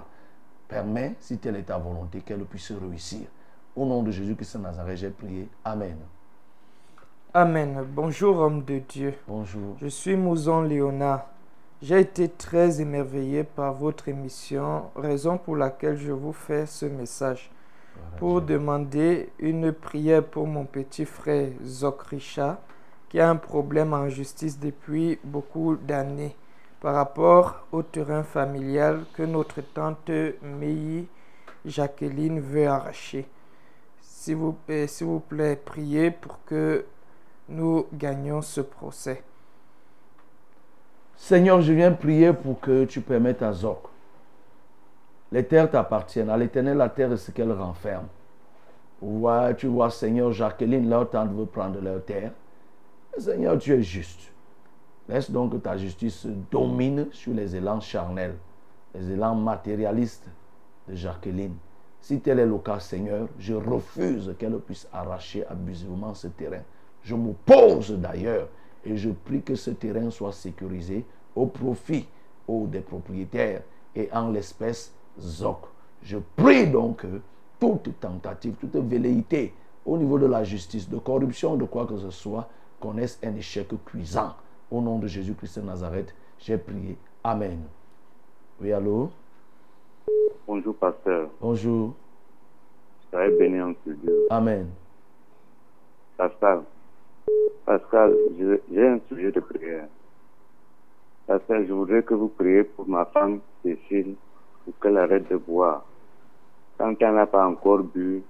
Permets, 0.68 1.16
si 1.20 1.38
telle 1.38 1.58
est 1.58 1.64
ta 1.64 1.78
volonté, 1.78 2.22
qu'elle 2.22 2.44
puisse 2.46 2.72
réussir. 2.72 3.28
Au 3.76 3.86
nom 3.86 4.04
de 4.04 4.12
Jésus-Christ 4.12 4.58
de 4.58 4.64
Nazareth, 4.64 4.98
j'ai 4.98 5.10
prié. 5.10 5.50
Amen. 5.64 5.98
Amen. 7.34 7.86
Bonjour, 7.94 8.40
homme 8.40 8.64
de 8.64 8.80
Dieu. 8.80 9.14
Bonjour. 9.28 9.76
Je 9.82 9.88
suis 9.88 10.16
Mouzon 10.16 10.62
Léonard. 10.62 11.28
J'ai 11.82 12.00
été 12.00 12.30
très 12.30 12.80
émerveillé 12.80 13.44
par 13.44 13.74
votre 13.74 14.08
émission, 14.08 14.84
raison 14.96 15.38
pour 15.38 15.58
laquelle 15.58 15.98
je 15.98 16.14
vous 16.14 16.32
fais 16.32 16.66
ce 16.66 16.86
message. 16.86 17.52
Pour 18.18 18.42
demander 18.42 19.30
une 19.40 19.72
prière 19.72 20.24
pour 20.24 20.48
mon 20.48 20.66
petit 20.66 21.06
frère 21.06 21.50
Zok 21.64 22.04
Richard, 22.04 22.58
qui 23.10 23.20
a 23.20 23.30
un 23.30 23.36
problème 23.36 23.94
en 23.94 24.10
justice 24.10 24.60
depuis 24.60 25.20
beaucoup 25.24 25.76
d'années. 25.76 26.36
par 26.86 26.94
rapport 26.94 27.66
au 27.72 27.82
terrain 27.82 28.22
familial 28.22 29.06
que 29.16 29.24
notre 29.24 29.62
tante 29.62 30.12
Meyi 30.44 31.08
Jacqueline 31.66 32.40
veut 32.40 32.68
arracher. 32.68 33.26
S'il 34.02 34.36
vous, 34.36 34.56
euh, 34.70 34.86
s'il 34.86 35.08
vous 35.08 35.20
plaît, 35.20 35.56
priez 35.56 36.12
pour 36.12 36.38
que 36.46 36.86
nous 37.50 37.88
gagnions 37.92 38.44
ce 38.44 38.62
procès. 38.62 39.24
Seigneur, 41.16 41.60
je 41.62 41.74
viens 41.74 41.92
prier 41.92 42.34
pour 42.34 42.60
que 42.60 42.86
tu 42.86 43.02
permettes 43.02 43.42
à 43.42 43.52
Zoc. 43.52 43.88
Les 45.32 45.46
terres 45.46 45.70
t'appartiennent. 45.70 46.30
À 46.30 46.38
l'éternel, 46.38 46.78
la 46.78 46.90
terre 46.90 47.12
est 47.12 47.18
ce 47.18 47.32
qu'elle 47.32 47.52
renferme. 47.52 48.08
Tu 49.58 49.68
vois, 49.68 49.90
Seigneur, 49.90 50.32
Jacqueline, 50.32 50.90
leur 50.90 51.10
tante 51.10 51.32
veut 51.34 51.46
prendre 51.46 51.82
leur 51.82 52.04
terre. 52.04 52.32
Seigneur, 53.18 53.58
tu 53.58 53.74
es 53.74 53.82
juste. 53.82 54.32
Laisse 55.08 55.30
donc 55.30 55.62
ta 55.62 55.78
justice 55.78 56.26
domine 56.50 57.08
sur 57.12 57.34
les 57.34 57.56
élans 57.56 57.80
charnels, 57.80 58.36
les 58.94 59.12
élans 59.12 59.36
matérialistes 59.36 60.28
de 60.88 60.96
Jacqueline. 60.96 61.56
Si 62.02 62.20
tel 62.20 62.40
est 62.40 62.46
le 62.46 62.58
cas, 62.58 62.80
Seigneur, 62.80 63.28
je 63.38 63.54
refuse 63.54 64.34
qu'elle 64.40 64.58
puisse 64.60 64.88
arracher 64.92 65.46
abusivement 65.48 66.14
ce 66.14 66.28
terrain. 66.28 66.62
Je 67.04 67.16
m'oppose 67.16 67.92
d'ailleurs 68.00 68.48
et 68.84 68.98
je 68.98 69.10
prie 69.10 69.42
que 69.42 69.56
ce 69.56 69.72
terrain 69.72 70.10
soit 70.10 70.34
sécurisé 70.34 71.06
au 71.36 71.46
profit 71.46 72.08
des 72.48 72.82
propriétaires 72.82 73.62
et 73.96 74.10
en 74.12 74.30
l'espèce 74.30 74.94
ZOC. 75.20 75.68
Je 76.04 76.18
prie 76.36 76.68
donc 76.68 76.98
que 76.98 77.22
toute 77.60 78.00
tentative, 78.00 78.56
toute 78.60 78.76
velléité 78.76 79.54
au 79.86 79.98
niveau 79.98 80.18
de 80.20 80.26
la 80.26 80.44
justice, 80.44 80.90
de 80.90 80.98
corruption, 80.98 81.56
de 81.56 81.66
quoi 81.66 81.86
que 81.86 81.98
ce 81.98 82.10
soit, 82.10 82.48
connaisse 82.80 83.20
un 83.24 83.36
échec 83.36 83.68
cuisant. 83.86 84.34
Au 84.72 84.82
nom 84.82 85.00
de 85.00 85.08
Jésus-Christ 85.08 85.60
de 85.60 85.66
Nazareth, 85.66 86.14
j'ai 86.40 86.58
prié. 86.58 86.98
Amen. 87.24 87.60
Oui, 88.60 88.72
allô? 88.72 89.10
Bonjour, 90.48 90.76
pasteur. 90.76 91.30
Bonjour. 91.40 91.94
Soyez 93.12 93.38
béni 93.38 93.62
en 93.62 93.74
ce 93.86 93.92
Dieu. 93.92 94.28
Amen. 94.30 94.68
Pascal, 96.18 96.64
Pascal, 97.66 98.16
j'ai 98.72 98.88
un 98.88 99.00
sujet 99.10 99.32
de 99.32 99.40
prière. 99.40 99.88
Pascal, 101.28 101.66
je 101.68 101.74
voudrais 101.74 102.04
que 102.04 102.14
vous 102.14 102.28
priez 102.28 102.64
pour 102.64 102.88
ma 102.88 103.06
femme 103.06 103.40
Cécile 103.64 104.16
pour 104.66 104.74
qu'elle 104.82 104.98
arrête 104.98 105.30
de 105.30 105.38
boire. 105.38 105.86
Quand 106.78 106.94
elle 107.00 107.14
n'a 107.14 107.26
pas 107.26 107.48
encore 107.48 107.84
bu, 107.84 108.22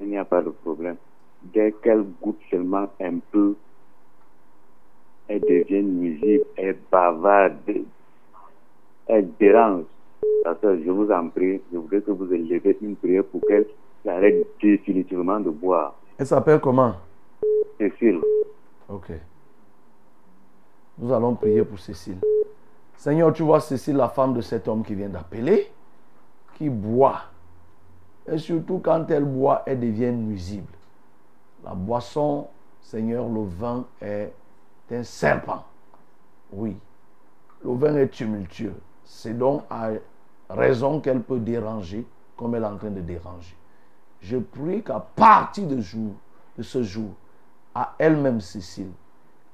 il 0.00 0.08
n'y 0.08 0.16
a 0.16 0.24
pas 0.24 0.40
de 0.40 0.50
problème. 0.50 0.96
Dès 1.42 1.72
qu'elle 1.72 2.04
goûte 2.22 2.40
seulement 2.50 2.88
un 3.00 3.18
peu, 3.30 3.54
elle 5.28 5.40
devient 5.40 5.82
nuisible, 5.82 6.44
elle 6.56 6.78
bavarde, 6.90 7.56
elle 9.06 9.28
dérange. 9.38 9.84
Pasteur, 10.44 10.76
je 10.84 10.90
vous 10.90 11.10
en 11.10 11.28
prie, 11.28 11.60
je 11.72 11.78
voudrais 11.78 12.00
que 12.00 12.10
vous 12.10 12.32
élevez 12.32 12.76
une 12.80 12.96
prière 12.96 13.24
pour 13.24 13.40
qu'elle 13.46 13.66
arrête 14.06 14.46
définitivement 14.62 15.40
de 15.40 15.50
boire. 15.50 15.94
Elle 16.18 16.26
s'appelle 16.26 16.60
comment? 16.60 16.94
Cécile. 17.78 18.20
Ok. 18.88 19.12
Nous 20.98 21.12
allons 21.12 21.34
prier 21.34 21.64
pour 21.64 21.78
Cécile. 21.78 22.18
Seigneur, 23.00 23.32
tu 23.32 23.42
vois 23.42 23.60
Cécile, 23.60 23.96
la 23.96 24.10
femme 24.10 24.34
de 24.34 24.42
cet 24.42 24.68
homme 24.68 24.84
qui 24.84 24.94
vient 24.94 25.08
d'appeler, 25.08 25.72
qui 26.58 26.68
boit. 26.68 27.22
Et 28.30 28.36
surtout 28.36 28.78
quand 28.84 29.10
elle 29.10 29.24
boit, 29.24 29.62
elle 29.64 29.80
devient 29.80 30.12
nuisible. 30.12 30.74
La 31.64 31.72
boisson, 31.72 32.48
Seigneur, 32.82 33.26
le 33.26 33.42
vin 33.42 33.86
est 34.02 34.34
un 34.90 35.02
serpent. 35.02 35.64
Oui. 36.52 36.76
Le 37.64 37.72
vin 37.72 37.96
est 37.96 38.08
tumultueux. 38.08 38.76
C'est 39.02 39.32
donc 39.32 39.62
à 39.70 39.92
raison 40.50 41.00
qu'elle 41.00 41.22
peut 41.22 41.40
déranger 41.40 42.06
comme 42.36 42.54
elle 42.54 42.64
est 42.64 42.66
en 42.66 42.76
train 42.76 42.90
de 42.90 43.00
déranger. 43.00 43.56
Je 44.20 44.36
prie 44.36 44.82
qu'à 44.82 45.00
partir 45.00 45.66
de, 45.66 45.80
ce 46.60 46.82
jour, 46.82 47.12
à 47.74 47.94
elle-même, 47.98 48.42
Cécile, 48.42 48.92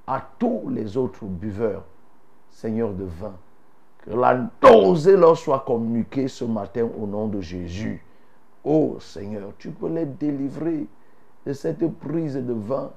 à 0.04 0.20
tous 0.36 0.68
les 0.68 0.96
autres 0.96 1.26
buveurs, 1.26 1.84
Seigneur 2.56 2.94
de 2.94 3.04
vin, 3.04 3.34
que 3.98 4.12
la 4.12 4.48
leur 5.14 5.36
soit 5.36 5.62
communiquée 5.66 6.26
ce 6.26 6.46
matin 6.46 6.88
au 6.98 7.06
nom 7.06 7.26
de 7.26 7.38
Jésus. 7.38 8.02
Oh 8.64 8.96
Seigneur, 8.98 9.52
tu 9.58 9.68
peux 9.68 9.90
les 9.90 10.06
délivrer 10.06 10.86
de 11.44 11.52
cette 11.52 11.86
prise 11.98 12.36
de 12.36 12.54
vin, 12.54 12.90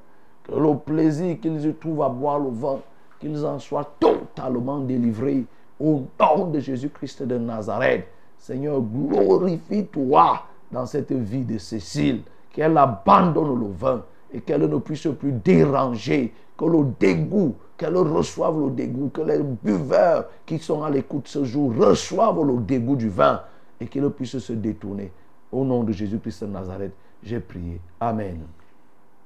que 0.45 0.53
le 0.53 0.77
plaisir 0.77 1.41
qu'ils 1.41 1.65
y 1.65 1.73
trouvent 1.73 2.03
à 2.03 2.07
boire 2.07 2.39
le 2.39 2.51
vin, 2.51 2.79
qu'ils 3.19 3.45
en 3.45 3.59
soient 3.59 3.91
totalement 3.99 4.79
délivrés 4.79 5.43
au 5.77 6.03
nom 6.17 6.47
de 6.47 6.59
Jésus-Christ 6.61 7.23
de 7.23 7.37
Nazareth. 7.37 8.07
Seigneur, 8.37 8.79
glorifie-toi 8.79 10.41
dans 10.71 10.85
cette 10.85 11.11
vie 11.11 11.43
de 11.43 11.57
Cécile, 11.57 12.21
qu'elle 12.53 12.77
abandonne 12.77 13.59
le 13.59 13.71
vin 13.73 14.05
et 14.31 14.39
qu'elle 14.39 14.69
ne 14.69 14.77
puisse 14.77 15.07
plus 15.19 15.33
déranger, 15.33 16.33
que 16.59 16.65
le 16.65 16.83
dégoût, 16.99 17.55
qu'elle 17.77 17.95
reçoive 17.95 18.59
le 18.59 18.71
dégoût, 18.71 19.09
que 19.13 19.21
les 19.21 19.39
buveurs 19.41 20.25
qui 20.45 20.59
sont 20.59 20.83
à 20.83 20.89
l'écoute 20.89 21.29
ce 21.29 21.45
jour 21.45 21.73
reçoivent 21.73 22.45
le 22.45 22.57
dégoût 22.57 22.97
du 22.97 23.07
vin 23.07 23.41
et 23.79 23.87
qu'ils 23.87 24.09
puissent 24.09 24.39
se 24.39 24.51
détourner. 24.51 25.13
Au 25.53 25.63
nom 25.63 25.85
de 25.85 25.93
Jésus-Christ 25.93 26.43
de 26.43 26.49
Nazareth, 26.49 26.91
j'ai 27.23 27.39
prié. 27.39 27.79
Amen. 28.01 28.41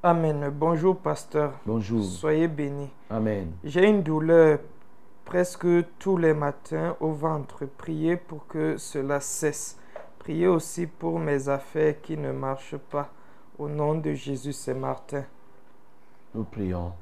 Amen. 0.03 0.53
Bonjour, 0.55 0.95
pasteur. 0.95 1.53
Bonjour. 1.65 2.03
Soyez 2.03 2.47
bénis. 2.47 2.91
Amen. 3.09 3.47
J'ai 3.63 3.89
une 3.89 4.03
douleur 4.03 4.59
presque 5.25 5.65
tous 5.97 6.17
les 6.17 6.35
matins 6.35 6.95
au 6.99 7.13
ventre. 7.13 7.65
Priez 7.65 8.15
pour 8.15 8.45
que 8.45 8.77
cela 8.77 9.19
cesse. 9.19 9.79
Priez 10.19 10.47
aussi 10.47 10.85
pour 10.85 11.17
mes 11.17 11.49
affaires 11.49 11.99
qui 11.99 12.15
ne 12.15 12.31
marchent 12.31 12.77
pas. 12.91 13.09
Au 13.57 13.67
nom 13.67 13.95
de 13.95 14.13
Jésus, 14.13 14.53
c'est 14.53 14.75
Martin. 14.75 15.23
Nous 16.35 16.43
prions. 16.43 16.93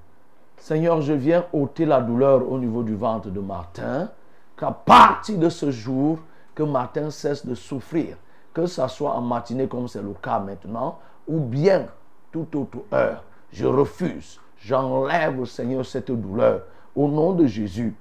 Seigneur, 0.61 1.01
je 1.01 1.13
viens 1.13 1.45
ôter 1.53 1.87
la 1.87 2.01
douleur 2.01 2.47
au 2.47 2.59
niveau 2.59 2.83
du 2.83 2.93
ventre 2.93 3.31
de 3.31 3.39
Martin, 3.39 4.11
qu'à 4.55 4.69
partir 4.69 5.39
de 5.39 5.49
ce 5.49 5.71
jour, 5.71 6.19
que 6.53 6.61
Martin 6.61 7.09
cesse 7.09 7.43
de 7.43 7.55
souffrir, 7.55 8.15
que 8.53 8.67
ce 8.67 8.87
soit 8.87 9.15
en 9.15 9.21
matinée 9.21 9.67
comme 9.67 9.87
c'est 9.87 10.03
le 10.03 10.13
cas 10.21 10.37
maintenant, 10.37 10.99
ou 11.27 11.39
bien 11.39 11.87
toute 12.31 12.55
autre 12.55 12.77
heure. 12.93 13.23
Je 13.51 13.65
refuse, 13.65 14.39
j'enlève, 14.59 15.45
Seigneur, 15.45 15.83
cette 15.83 16.11
douleur 16.11 16.61
au 16.95 17.07
nom 17.07 17.33
de 17.33 17.47
Jésus. 17.47 17.95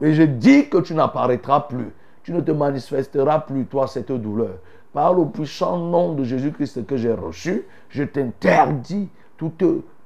Et 0.00 0.12
je 0.12 0.24
dis 0.24 0.68
que 0.68 0.78
tu 0.78 0.94
n'apparaîtras 0.94 1.60
plus, 1.60 1.94
tu 2.24 2.32
ne 2.32 2.40
te 2.40 2.50
manifesteras 2.50 3.38
plus, 3.38 3.66
toi, 3.66 3.86
cette 3.86 4.10
douleur. 4.10 4.56
Par 4.92 5.14
le 5.14 5.26
puissant 5.26 5.78
nom 5.78 6.14
de 6.14 6.24
Jésus-Christ 6.24 6.84
que 6.86 6.96
j'ai 6.96 7.12
reçu, 7.12 7.66
je 7.88 8.02
t'interdis 8.02 9.08
toute 9.36 9.62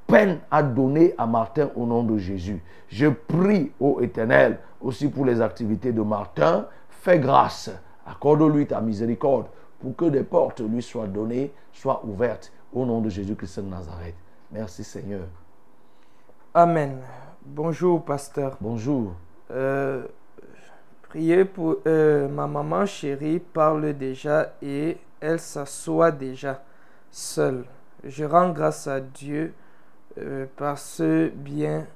peine 0.06 0.40
à 0.50 0.62
donner 0.62 1.14
à 1.18 1.26
Martin 1.26 1.70
au 1.76 1.86
nom 1.86 2.02
de 2.02 2.18
Jésus. 2.18 2.62
Je 2.88 3.06
prie, 3.06 3.72
ô 3.80 4.00
Éternel, 4.00 4.58
aussi 4.80 5.08
pour 5.08 5.24
les 5.24 5.40
activités 5.40 5.92
de 5.92 6.02
Martin. 6.02 6.66
Fais 6.88 7.18
grâce, 7.18 7.70
accorde-lui 8.06 8.66
ta 8.66 8.80
miséricorde 8.80 9.46
pour 9.80 9.96
que 9.96 10.06
des 10.06 10.22
portes 10.22 10.60
lui 10.60 10.82
soient 10.82 11.06
données, 11.06 11.52
soient 11.72 12.04
ouvertes 12.04 12.52
au 12.72 12.86
nom 12.86 13.00
de 13.00 13.08
Jésus-Christ 13.08 13.60
de 13.60 13.68
Nazareth. 13.68 14.14
Merci 14.50 14.84
Seigneur. 14.84 15.26
Amen. 16.54 16.98
Bonjour, 17.44 18.04
pasteur. 18.04 18.56
Bonjour. 18.60 19.12
Euh, 19.50 20.04
priez 21.02 21.44
pour 21.44 21.76
euh, 21.86 22.28
ma 22.28 22.46
maman 22.46 22.86
chérie 22.86 23.40
parle 23.40 23.92
déjà 23.94 24.54
et 24.62 24.96
elle 25.20 25.40
s'assoit 25.40 26.10
déjà 26.10 26.62
seule. 27.10 27.64
Je 28.02 28.24
rends 28.24 28.50
grâce 28.50 28.86
à 28.86 29.00
Dieu 29.00 29.52
euh, 30.18 30.46
par 30.56 30.78
ce 30.78 31.28
bien 31.28 31.86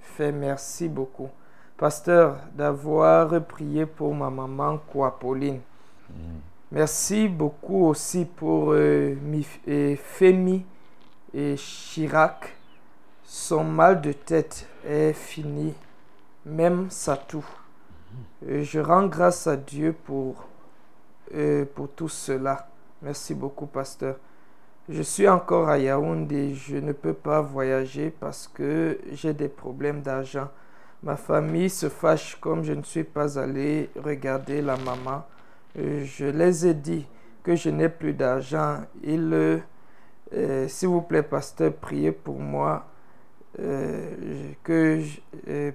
fait. 0.00 0.32
Merci 0.32 0.88
beaucoup. 0.88 1.28
Pasteur, 1.76 2.38
d'avoir 2.54 3.42
prié 3.44 3.86
pour 3.86 4.14
ma 4.14 4.30
maman 4.30 4.78
quoi, 4.78 5.18
Pauline. 5.18 5.60
Merci 6.70 7.28
beaucoup 7.28 7.86
aussi 7.86 8.24
pour 8.24 8.72
euh, 8.72 9.14
et 9.66 9.96
Femi 9.96 10.64
et 11.34 11.56
Chirac. 11.56 12.56
Son 13.24 13.64
mal 13.64 14.00
de 14.00 14.12
tête 14.12 14.66
est 14.86 15.12
fini, 15.12 15.74
même 16.46 16.90
sa 16.90 17.16
toux. 17.16 17.46
Euh, 18.46 18.62
je 18.62 18.78
rends 18.78 19.06
grâce 19.06 19.46
à 19.46 19.56
Dieu 19.56 19.94
pour, 20.04 20.48
euh, 21.34 21.64
pour 21.74 21.90
tout 21.90 22.08
cela. 22.08 22.68
Merci 23.00 23.34
beaucoup, 23.34 23.66
pasteur. 23.66 24.16
Je 24.88 25.00
suis 25.02 25.28
encore 25.28 25.68
à 25.68 25.78
Yaoundé. 25.78 26.54
Je 26.54 26.76
ne 26.76 26.90
peux 26.90 27.12
pas 27.12 27.40
voyager 27.40 28.10
parce 28.10 28.48
que 28.48 28.98
j'ai 29.12 29.32
des 29.32 29.48
problèmes 29.48 30.02
d'argent. 30.02 30.48
Ma 31.04 31.14
famille 31.16 31.70
se 31.70 31.88
fâche 31.88 32.36
comme 32.40 32.64
je 32.64 32.72
ne 32.72 32.82
suis 32.82 33.04
pas 33.04 33.38
allé 33.38 33.90
regarder 33.96 34.60
la 34.60 34.76
maman. 34.76 35.24
Euh, 35.78 36.04
je 36.04 36.24
les 36.26 36.66
ai 36.66 36.74
dit 36.74 37.06
que 37.44 37.54
je 37.54 37.70
n'ai 37.70 37.88
plus 37.88 38.12
d'argent. 38.12 38.80
Euh, 39.06 39.58
euh, 40.34 40.66
s'il 40.66 40.88
vous 40.88 41.02
plaît, 41.02 41.22
pasteur, 41.22 41.72
priez 41.74 42.10
pour 42.12 42.40
moi 42.40 42.86
que 44.64 45.02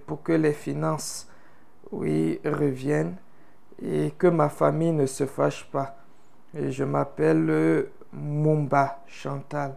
pour 0.08 0.24
que 0.24 0.32
les 0.32 0.54
finances 0.54 1.30
oui, 1.92 2.42
revienne 2.44 3.16
et 3.82 4.12
que 4.18 4.26
ma 4.26 4.50
famille 4.50 4.92
ne 4.92 5.06
se 5.06 5.28
fâche 5.28 5.70
pas. 5.72 5.96
Je 6.56 6.84
m'appelle 6.84 7.86
Mumba 8.18 9.00
Chantal. 9.08 9.76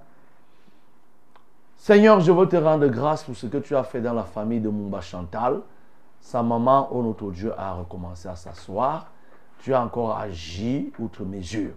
Seigneur, 1.76 2.20
je 2.20 2.32
veux 2.32 2.46
te 2.46 2.56
rendre 2.56 2.86
grâce 2.88 3.24
pour 3.24 3.36
ce 3.36 3.46
que 3.46 3.58
tu 3.58 3.74
as 3.74 3.84
fait 3.84 4.00
dans 4.00 4.12
la 4.12 4.24
famille 4.24 4.60
de 4.60 4.68
Mumba 4.68 5.00
Chantal. 5.00 5.60
Sa 6.20 6.42
maman, 6.42 6.92
au 6.92 7.02
notre 7.02 7.30
Dieu, 7.30 7.52
a 7.56 7.74
recommencé 7.74 8.28
à 8.28 8.36
s'asseoir. 8.36 9.10
Tu 9.60 9.72
as 9.74 9.82
encore 9.82 10.16
agi 10.16 10.92
outre 10.98 11.24
mesure. 11.24 11.72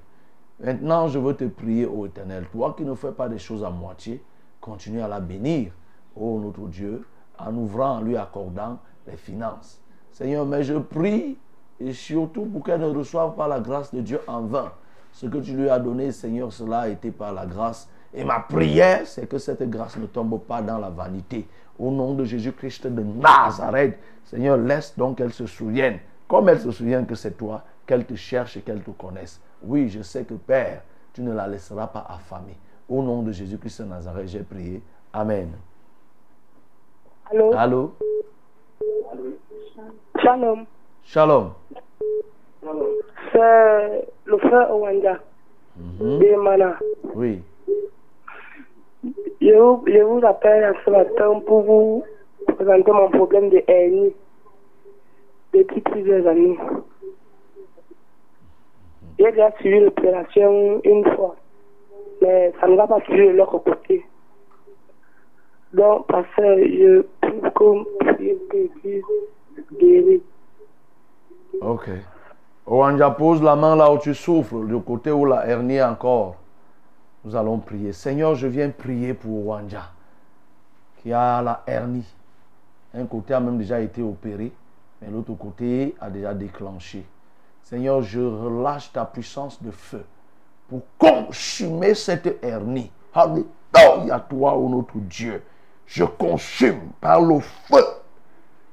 Maintenant, 0.59 1.07
je 1.07 1.19
veux 1.19 1.35
te 1.35 1.45
prier, 1.45 1.85
ô 1.85 2.05
Éternel, 2.05 2.47
toi 2.51 2.73
qui 2.77 2.83
ne 2.83 2.95
fais 2.95 3.11
pas 3.11 3.27
des 3.27 3.39
choses 3.39 3.63
à 3.63 3.69
moitié, 3.69 4.23
continue 4.61 5.01
à 5.01 5.07
la 5.07 5.19
bénir, 5.19 5.73
ô 6.15 6.39
notre 6.39 6.67
Dieu, 6.67 7.05
en 7.37 7.53
ouvrant, 7.55 7.97
en 7.97 8.01
lui 8.01 8.15
accordant 8.15 8.79
les 9.07 9.17
finances. 9.17 9.81
Seigneur, 10.11 10.45
mais 10.45 10.63
je 10.63 10.75
prie 10.75 11.37
et 11.79 11.93
surtout 11.93 12.45
pour 12.45 12.63
qu'elle 12.63 12.81
ne 12.81 12.95
reçoive 12.95 13.35
pas 13.35 13.47
la 13.47 13.59
grâce 13.59 13.93
de 13.93 14.01
Dieu 14.01 14.21
en 14.27 14.41
vain. 14.41 14.71
Ce 15.13 15.27
que 15.27 15.37
tu 15.37 15.55
lui 15.55 15.69
as 15.69 15.79
donné, 15.79 16.11
Seigneur, 16.11 16.51
cela 16.51 16.81
a 16.81 16.87
été 16.89 17.11
par 17.11 17.33
la 17.33 17.45
grâce. 17.45 17.87
Et 18.13 18.23
ma 18.23 18.39
prière, 18.39 19.05
c'est 19.05 19.27
que 19.27 19.37
cette 19.37 19.67
grâce 19.69 19.95
ne 19.97 20.07
tombe 20.07 20.41
pas 20.41 20.61
dans 20.61 20.79
la 20.79 20.89
vanité. 20.89 21.47
Au 21.79 21.91
nom 21.91 22.13
de 22.13 22.23
Jésus-Christ 22.23 22.87
de 22.87 23.01
Nazareth, 23.01 23.97
Seigneur, 24.25 24.57
laisse 24.57 24.97
donc 24.97 25.17
qu'elle 25.17 25.33
se 25.33 25.45
souvienne, 25.45 25.99
comme 26.27 26.49
elle 26.49 26.59
se 26.59 26.71
souvient 26.71 27.03
que 27.05 27.15
c'est 27.15 27.37
toi, 27.37 27.63
qu'elle 27.85 28.05
te 28.05 28.15
cherche 28.15 28.57
et 28.57 28.61
qu'elle 28.61 28.81
te 28.81 28.91
connaisse. 28.91 29.39
Oui, 29.61 29.87
je 29.87 30.01
sais 30.01 30.23
que 30.23 30.33
Père, 30.33 30.81
tu 31.13 31.21
ne 31.21 31.33
la 31.33 31.47
laisseras 31.47 31.87
pas 31.87 32.05
affamer. 32.09 32.57
Au 32.89 33.01
nom 33.01 33.21
de 33.21 33.31
Jésus-Christ 33.31 33.81
de 33.83 33.87
Nazareth, 33.87 34.27
j'ai 34.27 34.43
prié. 34.43 34.81
Amen. 35.13 35.51
Allô? 37.29 37.53
Allô? 37.55 37.95
Shalom. 40.21 40.65
Shalom. 41.03 41.51
C'est 43.31 44.07
le 44.25 44.37
frère 44.37 44.71
Owanda 44.73 45.19
Mhm. 45.75 46.19
de 46.19 46.35
Mana. 46.35 46.77
Oui. 47.15 47.41
Je 49.41 49.53
vous, 49.57 49.83
je 49.87 50.01
vous 50.03 50.23
appelle 50.25 50.73
ce 50.85 50.89
matin 50.91 51.39
pour 51.47 51.61
vous 51.63 52.03
présenter 52.55 52.91
mon 52.91 53.09
problème 53.09 53.49
de 53.49 53.61
hernie 53.67 54.13
depuis 55.53 55.81
plusieurs 55.81 56.25
années. 56.27 56.57
J'ai 59.19 59.31
déjà 59.31 59.51
suivi 59.59 59.79
l'opération 59.79 60.79
une 60.83 61.03
fois, 61.15 61.35
mais 62.21 62.53
ça 62.59 62.67
ne 62.67 62.75
va 62.75 62.87
pas 62.87 63.01
suivre 63.01 63.31
de 63.33 63.37
l'autre 63.37 63.57
côté. 63.59 64.05
Donc, 65.73 66.05
parce 66.07 66.27
que 66.37 66.63
je 66.67 67.01
prier 67.99 68.37
que 68.49 68.79
Dieu 68.81 69.01
guérit. 69.79 70.23
Ok. 71.61 71.89
Owanja, 72.65 73.11
pose 73.11 73.41
la 73.41 73.55
main 73.55 73.75
là 73.75 73.91
où 73.91 73.97
tu 73.97 74.13
souffres, 74.13 74.63
du 74.65 74.79
côté 74.81 75.11
où 75.11 75.25
la 75.25 75.45
hernie 75.47 75.75
est 75.75 75.83
encore. 75.83 76.35
Nous 77.25 77.35
allons 77.35 77.59
prier. 77.59 77.93
Seigneur, 77.93 78.35
je 78.35 78.47
viens 78.47 78.69
prier 78.69 79.13
pour 79.13 79.47
Owanja, 79.47 79.91
qui 80.97 81.11
a 81.11 81.41
la 81.41 81.63
hernie. 81.67 82.05
Un 82.93 83.05
côté 83.05 83.33
a 83.33 83.39
même 83.39 83.57
déjà 83.57 83.79
été 83.79 84.01
opéré, 84.01 84.51
mais 85.01 85.09
l'autre 85.09 85.33
côté 85.33 85.95
a 85.99 86.09
déjà 86.09 86.33
déclenché. 86.33 87.05
Seigneur, 87.63 88.01
je 88.01 88.19
relâche 88.19 88.91
ta 88.91 89.05
puissance 89.05 89.61
de 89.61 89.71
feu 89.71 90.05
pour 90.69 90.81
consumer 90.97 91.95
cette 91.95 92.43
hernie. 92.43 92.91
Alléluia, 93.13 94.19
toi, 94.29 94.55
ô 94.55 94.69
notre 94.69 94.97
Dieu. 94.97 95.43
Je 95.85 96.03
consume 96.03 96.91
par 97.01 97.21
le 97.21 97.39
feu 97.39 97.83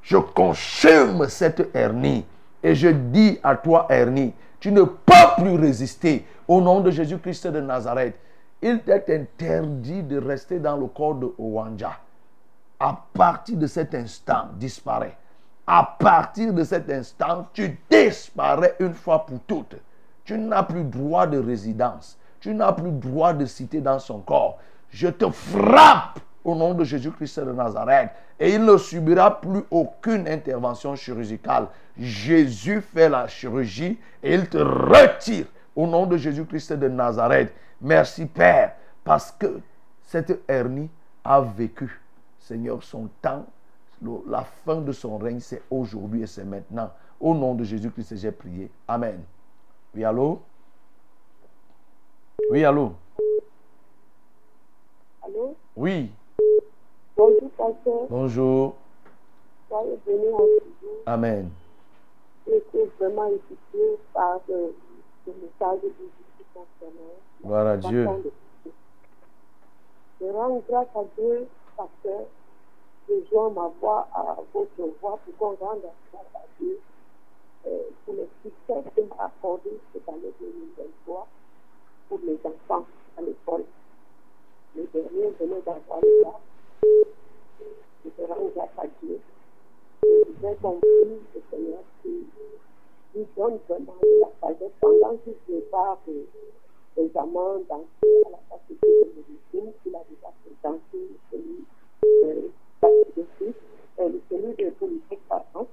je 0.03 0.17
consume 0.17 1.29
cette 1.29 1.71
hernie. 1.75 2.25
Et 2.63 2.75
je 2.75 2.89
dis 2.89 3.39
à 3.43 3.57
toi, 3.57 3.87
hernie, 3.89 4.35
tu 4.59 4.71
ne 4.73 4.83
peux 4.83 5.43
plus 5.43 5.55
résister. 5.55 6.27
Au 6.47 6.61
nom 6.61 6.81
de 6.81 6.91
Jésus-Christ 6.91 7.47
de 7.47 7.61
Nazareth, 7.61 8.17
il 8.63 8.81
t'est 8.81 9.09
interdit 9.15 10.03
de 10.03 10.19
rester 10.19 10.59
dans 10.59 10.77
le 10.77 10.87
corps 10.87 11.15
de 11.15 11.33
Owanja. 11.39 11.93
À 12.79 12.99
partir 13.13 13.57
de 13.57 13.67
cet 13.67 13.95
instant, 13.95 14.49
disparaît. 14.55 15.17
À 15.67 15.97
partir 15.99 16.53
de 16.53 16.65
cet 16.65 16.91
instant, 16.91 17.47
tu 17.53 17.79
disparais 17.91 18.75
une 18.81 18.95
fois 18.95 19.25
pour 19.25 19.39
toutes. 19.47 19.77
Tu 20.25 20.37
n'as 20.37 20.63
plus 20.63 20.85
droit 20.85 21.27
de 21.27 21.39
résidence. 21.39 22.19
Tu 22.41 22.55
n'as 22.55 22.73
plus 22.73 22.91
droit 22.91 23.33
de 23.33 23.47
citer 23.47 23.81
dans 23.81 23.99
son 23.99 24.21
corps. 24.21 24.59
Je 24.91 25.09
te 25.09 25.31
frappe 25.31 26.21
au 26.45 26.55
nom 26.55 26.75
de 26.75 26.85
Jésus-Christ 26.85 27.41
de 27.41 27.53
Nazareth. 27.53 28.11
Et 28.39 28.55
il 28.55 28.65
ne 28.65 28.77
subira 28.77 29.41
plus 29.41 29.63
aucune 29.71 30.27
intervention 30.27 30.97
chirurgicale. 30.97 31.69
Jésus 31.99 32.81
fait 32.81 33.09
la 33.09 33.29
chirurgie 33.29 33.99
et 34.23 34.35
il 34.35 34.49
te 34.49 34.59
retire 34.59 35.47
au 35.77 35.87
nom 35.87 36.07
de 36.07 36.17
Jésus-Christ 36.17 36.73
de 36.75 36.89
Nazareth. 36.89 37.53
Merci 37.81 38.27
Père, 38.27 38.75
parce 39.05 39.33
que 39.33 39.61
cette 40.03 40.41
hernie 40.49 40.89
a 41.25 41.41
vécu, 41.41 42.01
Seigneur, 42.39 42.83
son 42.83 43.09
temps. 43.21 43.47
La 44.29 44.45
fin 44.65 44.77
de 44.77 44.93
son 44.93 45.19
règne, 45.19 45.41
c'est 45.41 45.63
aujourd'hui 45.71 46.23
et 46.23 46.27
c'est 46.27 46.45
maintenant. 46.45 46.91
Au 47.21 47.35
nom 47.35 47.55
de 47.55 47.65
Jésus-Christ, 47.65 48.17
j'ai 48.17 48.33
prié. 48.33 48.71
Amen. 48.89 49.21
Oui, 49.95 50.05
allô? 50.05 50.41
Oui, 52.51 52.65
allô? 52.65 52.95
Allô? 55.23 55.55
Oui, 55.77 56.11
pasteur. 57.61 58.07
bonjour. 58.09 58.75
Soyez 59.69 59.99
bénis 60.07 60.33
en 60.33 60.39
studio. 60.39 60.91
Amen. 61.07 61.51
J'ai 62.47 62.57
été 62.57 62.91
vraiment 62.99 63.27
édifié 63.27 63.99
par 64.15 64.41
euh, 64.49 64.69
ce 65.25 65.31
message 65.31 65.83
de 65.83 65.89
Jésus 65.89 66.47
concernant 66.55 67.15
Gloire 67.45 67.67
à 67.67 67.77
Dieu. 67.77 68.09
Je 70.21 70.27
rends 70.27 70.63
grâce 70.69 70.89
à 70.95 71.05
Dieu 71.19 71.47
parce 71.77 71.91
que 72.03 72.09
je 73.09 73.15
joins 73.31 73.51
ma 73.51 73.71
voix 73.81 74.09
à 74.15 74.37
votre 74.53 74.99
voix 75.01 75.19
pour 75.25 75.37
qu'on 75.59 75.65
rende 75.65 75.83
grâce 76.13 76.35
à 76.35 76.45
Dieu 76.59 76.81
euh, 77.67 77.79
pour 78.05 78.15
le 78.15 78.29
succès 78.43 78.91
qu'il 78.95 79.05
m'a 79.07 79.27
accordé 79.27 79.71
cette 79.93 80.09
année 80.09 80.33
2023 80.41 81.29
pour 82.09 82.19
les 82.25 82.39
enfants 82.45 82.87
à 83.19 83.23
l'école. 83.23 83.65
Le 84.77 84.87
dernier 84.93 85.31
venait 85.39 85.63
d'avoir 85.63 86.01
le 86.03 86.25
Je 88.05 88.25
rends 88.25 88.51
grâce 88.55 88.69
à 88.79 88.87
Dieu. 89.03 89.19
J'ai 90.03 90.55
compris 90.63 91.21
le 91.35 91.43
Seigneur 91.51 91.83
qui 92.03 92.27
lui 93.15 93.27
donne 93.37 93.59
vraiment 93.69 93.95
la 94.21 94.31
sagesse 94.41 94.73
pendant 94.81 95.17
qu'il 95.19 95.35
prépare 95.47 95.99
l'examen 96.97 97.59
d'entrée 97.69 98.23
à 98.27 98.31
la 98.31 98.39
faculté 98.49 98.89
de 98.89 99.23
médecine 99.29 99.73
qu'il 99.83 99.95
a 99.95 100.03
déjà 100.09 100.33
présenté, 100.45 100.99
celui 101.31 101.65
de 102.83 103.25
Christ, 103.37 103.59
le 103.99 104.21
celui 104.31 104.55
de 104.55 104.71
politique 104.71 105.21
pardon. 105.29 105.67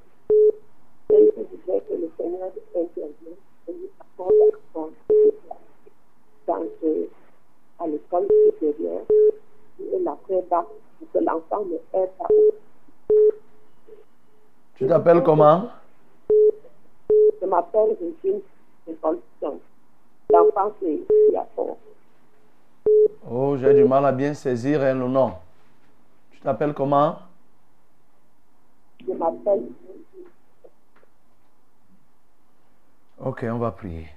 Et 1.10 1.32
je 1.36 1.42
voudrais 1.42 1.82
que 1.82 1.94
le 1.94 2.12
Seigneur 2.18 2.52
intervienne 2.76 3.36
et 3.68 3.72
lui 3.72 3.90
accorde 4.00 4.60
son 4.74 4.92
dans 6.48 6.64
à 7.80 7.88
l'école 7.88 8.28
supérieure 8.46 9.06
et 9.80 10.00
l'après-bac 10.00 10.66
pour 11.00 11.12
que 11.12 11.26
l'enfant 11.26 11.66
ne 11.66 11.76
ait 12.00 12.12
pas 12.18 12.28
Tu 14.76 14.88
t'appelles 14.88 15.24
comment? 15.24 15.70
Je 17.42 17.46
m'appelle 17.46 17.98
Régine 18.00 18.42
Nicholson. 18.88 19.60
L'enfant, 20.32 20.74
c'est 20.80 21.00
Yacon. 21.32 21.78
Oh, 23.30 23.58
j'ai 23.58 23.74
du 23.74 23.84
mal 23.84 24.06
à 24.06 24.12
bien 24.12 24.34
saisir 24.34 24.82
hein, 24.82 24.94
le 24.94 25.08
nom. 25.08 25.34
Tu 26.32 26.40
t'appelles 26.40 26.74
comment? 26.74 27.18
Je 29.06 29.14
m'appelle 29.14 29.68
Ok, 33.20 33.46
on 33.50 33.58
va 33.58 33.72
prier. 33.72 34.08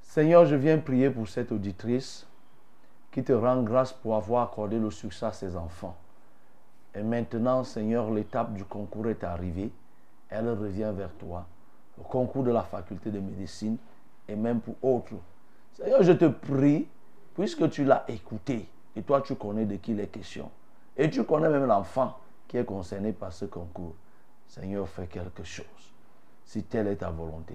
Seigneur, 0.00 0.46
je 0.46 0.54
viens 0.54 0.78
prier 0.78 1.10
pour 1.10 1.28
cette 1.28 1.50
auditrice 1.50 2.26
qui 3.12 3.22
te 3.22 3.32
rend 3.32 3.62
grâce 3.62 3.92
pour 3.92 4.16
avoir 4.16 4.44
accordé 4.44 4.78
le 4.78 4.90
succès 4.90 5.26
à 5.26 5.32
ses 5.32 5.54
enfants. 5.54 5.96
Et 6.94 7.02
maintenant, 7.02 7.62
Seigneur, 7.62 8.10
l'étape 8.10 8.54
du 8.54 8.64
concours 8.64 9.08
est 9.08 9.22
arrivée. 9.22 9.70
Elle 10.28 10.48
revient 10.48 10.90
vers 10.94 11.12
toi. 11.12 11.46
Le 11.98 12.04
concours 12.04 12.42
de 12.42 12.50
la 12.50 12.62
faculté 12.62 13.10
de 13.10 13.20
médecine 13.20 13.76
et 14.26 14.34
même 14.34 14.60
pour 14.60 14.74
autres. 14.82 15.14
Seigneur, 15.74 16.02
je 16.02 16.12
te 16.12 16.24
prie, 16.24 16.88
puisque 17.34 17.68
tu 17.70 17.84
l'as 17.84 18.04
écouté 18.08 18.68
et 18.96 19.02
toi, 19.02 19.20
tu 19.20 19.34
connais 19.36 19.64
de 19.64 19.76
qui 19.76 19.92
il 19.92 20.00
est 20.00 20.08
question. 20.08 20.50
Et 20.96 21.08
tu 21.08 21.24
connais 21.24 21.48
même 21.48 21.66
l'enfant 21.66 22.18
qui 22.48 22.58
est 22.58 22.64
concerné 22.64 23.12
par 23.12 23.32
ce 23.32 23.46
concours. 23.46 23.94
Seigneur, 24.48 24.88
fais 24.88 25.06
quelque 25.06 25.44
chose. 25.44 25.66
Si 26.44 26.62
telle 26.64 26.88
est 26.88 26.96
ta 26.96 27.10
volonté, 27.10 27.54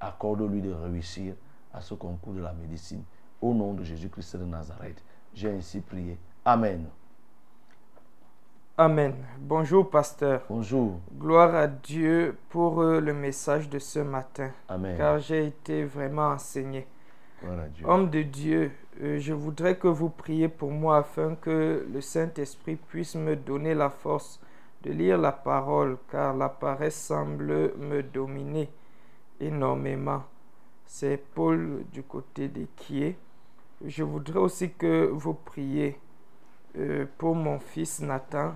accorde-lui 0.00 0.62
de 0.62 0.72
réussir 0.72 1.34
à 1.72 1.80
ce 1.80 1.94
concours 1.94 2.32
de 2.32 2.40
la 2.40 2.52
médecine. 2.52 3.02
Au 3.40 3.54
nom 3.54 3.72
de 3.72 3.84
Jésus-Christ 3.84 4.36
de 4.36 4.44
Nazareth, 4.44 5.02
j'ai 5.32 5.50
ainsi 5.50 5.80
prié. 5.80 6.18
Amen. 6.44 6.86
Amen. 8.76 9.14
Bonjour, 9.40 9.90
pasteur. 9.90 10.42
Bonjour. 10.48 11.00
Gloire 11.18 11.54
à 11.54 11.66
Dieu 11.66 12.36
pour 12.48 12.80
euh, 12.80 13.00
le 13.00 13.12
message 13.12 13.68
de 13.68 13.78
ce 13.78 13.98
matin. 13.98 14.50
Amen. 14.68 14.96
Car 14.96 15.18
j'ai 15.18 15.46
été 15.46 15.84
vraiment 15.84 16.28
enseigné. 16.30 16.86
Gloire 17.42 17.60
à 17.60 17.68
Dieu. 17.68 17.86
Homme 17.86 18.10
de 18.10 18.22
Dieu, 18.22 18.72
euh, 19.00 19.18
je 19.18 19.32
voudrais 19.32 19.76
que 19.76 19.88
vous 19.88 20.10
priez 20.10 20.48
pour 20.48 20.70
moi 20.70 20.98
afin 20.98 21.34
que 21.36 21.86
le 21.92 22.00
Saint-Esprit 22.00 22.76
puisse 22.76 23.14
me 23.14 23.36
donner 23.36 23.74
la 23.74 23.90
force 23.90 24.40
de 24.82 24.92
lire 24.92 25.18
la 25.18 25.32
parole, 25.32 25.96
car 26.10 26.34
la 26.34 26.48
paresse 26.48 27.00
semble 27.00 27.72
me 27.78 28.02
dominer 28.02 28.68
énormément. 29.40 30.22
C'est 30.86 31.22
Paul 31.34 31.84
du 31.92 32.02
côté 32.02 32.48
des. 32.48 32.68
Je 33.84 34.02
voudrais 34.02 34.40
aussi 34.40 34.72
que 34.72 35.06
vous 35.06 35.34
priez 35.34 35.98
euh, 36.76 37.06
pour 37.16 37.34
mon 37.34 37.60
fils 37.60 38.00
Nathan, 38.00 38.54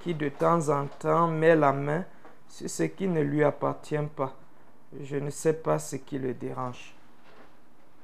qui 0.00 0.14
de 0.14 0.28
temps 0.28 0.68
en 0.68 0.86
temps 0.86 1.26
met 1.26 1.56
la 1.56 1.72
main 1.72 2.04
sur 2.48 2.70
ce 2.70 2.84
qui 2.84 3.08
ne 3.08 3.20
lui 3.20 3.42
appartient 3.42 3.96
pas. 4.14 4.34
Je 5.00 5.16
ne 5.16 5.30
sais 5.30 5.54
pas 5.54 5.78
ce 5.78 5.96
qui 5.96 6.18
le 6.18 6.34
dérange. 6.34 6.94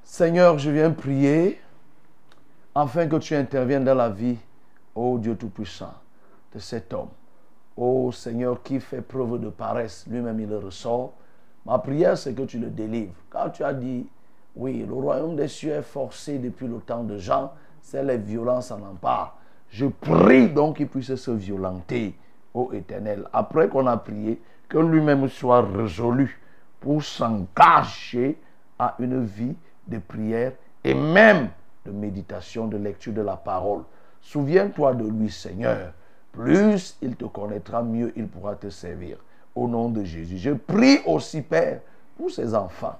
Seigneur, 0.02 0.58
je 0.58 0.70
viens 0.70 0.90
prier 0.90 1.60
afin 2.74 3.06
que 3.06 3.16
tu 3.16 3.34
interviennes 3.34 3.84
dans 3.84 3.94
la 3.94 4.08
vie, 4.08 4.38
ô 4.94 5.18
Dieu 5.18 5.36
Tout-Puissant, 5.36 5.94
de 6.54 6.58
cet 6.58 6.92
homme. 6.92 7.10
Ô 7.76 8.10
Seigneur, 8.10 8.62
qui 8.62 8.80
fait 8.80 9.02
preuve 9.02 9.38
de 9.38 9.48
paresse, 9.48 10.06
lui-même 10.08 10.40
il 10.40 10.48
le 10.48 10.58
ressort. 10.58 11.12
Ma 11.64 11.78
prière, 11.78 12.18
c'est 12.18 12.34
que 12.34 12.42
tu 12.42 12.58
le 12.58 12.70
délivres. 12.70 13.14
Car 13.30 13.52
tu 13.52 13.62
as 13.62 13.74
dit, 13.74 14.08
oui, 14.56 14.84
le 14.86 14.92
royaume 14.92 15.36
des 15.36 15.48
cieux 15.48 15.72
est 15.72 15.82
forcé 15.82 16.38
depuis 16.38 16.66
le 16.66 16.78
temps 16.78 17.04
de 17.04 17.16
Jean, 17.18 17.52
c'est 17.80 18.02
les 18.02 18.18
violences 18.18 18.70
en 18.70 18.82
emparent. 18.82 19.38
Je 19.70 19.86
prie 19.86 20.48
donc 20.48 20.76
qu'il 20.76 20.88
puisse 20.88 21.14
se 21.14 21.30
violenter, 21.30 22.14
ô 22.54 22.70
Éternel. 22.72 23.24
Après 23.32 23.68
qu'on 23.68 23.86
a 23.86 23.96
prié, 23.96 24.40
que 24.68 24.78
lui-même 24.78 25.28
soit 25.28 25.62
résolu 25.62 26.40
pour 26.80 27.02
s'engager 27.02 28.38
à 28.78 28.94
une 28.98 29.24
vie 29.24 29.56
de 29.86 29.98
prière 29.98 30.52
et 30.84 30.94
même 30.94 31.48
de 31.84 31.90
méditation, 31.90 32.66
de 32.66 32.76
lecture 32.76 33.12
de 33.12 33.22
la 33.22 33.36
parole. 33.36 33.82
Souviens-toi 34.20 34.94
de 34.94 35.08
lui, 35.08 35.30
Seigneur. 35.30 35.92
Plus 36.32 36.96
il 37.00 37.16
te 37.16 37.24
connaîtra, 37.24 37.82
mieux 37.82 38.12
il 38.16 38.28
pourra 38.28 38.54
te 38.54 38.68
servir. 38.68 39.18
Au 39.54 39.66
nom 39.66 39.88
de 39.88 40.04
Jésus. 40.04 40.38
Je 40.38 40.50
prie 40.50 41.00
aussi, 41.06 41.42
Père, 41.42 41.80
pour 42.16 42.30
ses 42.30 42.54
enfants. 42.54 42.96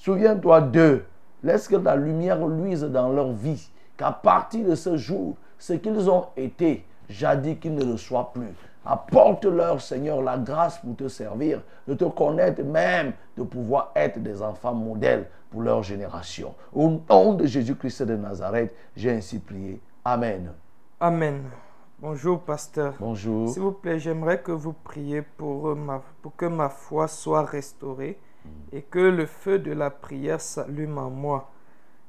Souviens-toi 0.00 0.62
d'eux. 0.62 1.04
Laisse 1.42 1.68
que 1.68 1.76
ta 1.76 1.94
lumière 1.94 2.46
luise 2.46 2.84
dans 2.84 3.10
leur 3.10 3.32
vie. 3.32 3.70
Qu'à 3.98 4.10
partir 4.10 4.66
de 4.66 4.74
ce 4.74 4.96
jour, 4.96 5.36
ce 5.58 5.74
qu'ils 5.74 6.08
ont 6.08 6.28
été, 6.38 6.86
jadis 7.10 7.58
qu'ils 7.58 7.74
ne 7.74 7.84
le 7.84 7.98
soient 7.98 8.32
plus. 8.32 8.54
Apporte-leur, 8.86 9.78
Seigneur, 9.78 10.22
la 10.22 10.38
grâce 10.38 10.78
pour 10.78 10.96
te 10.96 11.06
servir, 11.06 11.60
de 11.86 11.92
te 11.92 12.04
connaître 12.04 12.62
même, 12.62 13.12
de 13.36 13.42
pouvoir 13.42 13.92
être 13.94 14.18
des 14.22 14.40
enfants 14.40 14.72
modèles 14.72 15.28
pour 15.50 15.60
leur 15.60 15.82
génération. 15.82 16.54
Au 16.72 16.98
nom 17.10 17.34
de 17.34 17.44
Jésus-Christ 17.44 18.04
de 18.04 18.16
Nazareth, 18.16 18.74
j'ai 18.96 19.10
ainsi 19.10 19.38
prié. 19.38 19.82
Amen. 20.02 20.50
Amen. 20.98 21.42
Bonjour, 21.98 22.40
pasteur. 22.40 22.94
Bonjour. 22.98 23.50
S'il 23.50 23.60
vous 23.60 23.72
plaît, 23.72 23.98
j'aimerais 23.98 24.40
que 24.40 24.52
vous 24.52 24.72
priez 24.72 25.20
pour, 25.20 25.76
ma, 25.76 26.00
pour 26.22 26.34
que 26.36 26.46
ma 26.46 26.70
foi 26.70 27.06
soit 27.06 27.44
restaurée 27.44 28.18
et 28.72 28.82
que 28.82 28.98
le 28.98 29.26
feu 29.26 29.58
de 29.58 29.72
la 29.72 29.90
prière 29.90 30.40
s'allume 30.40 30.98
en 30.98 31.10
moi 31.10 31.50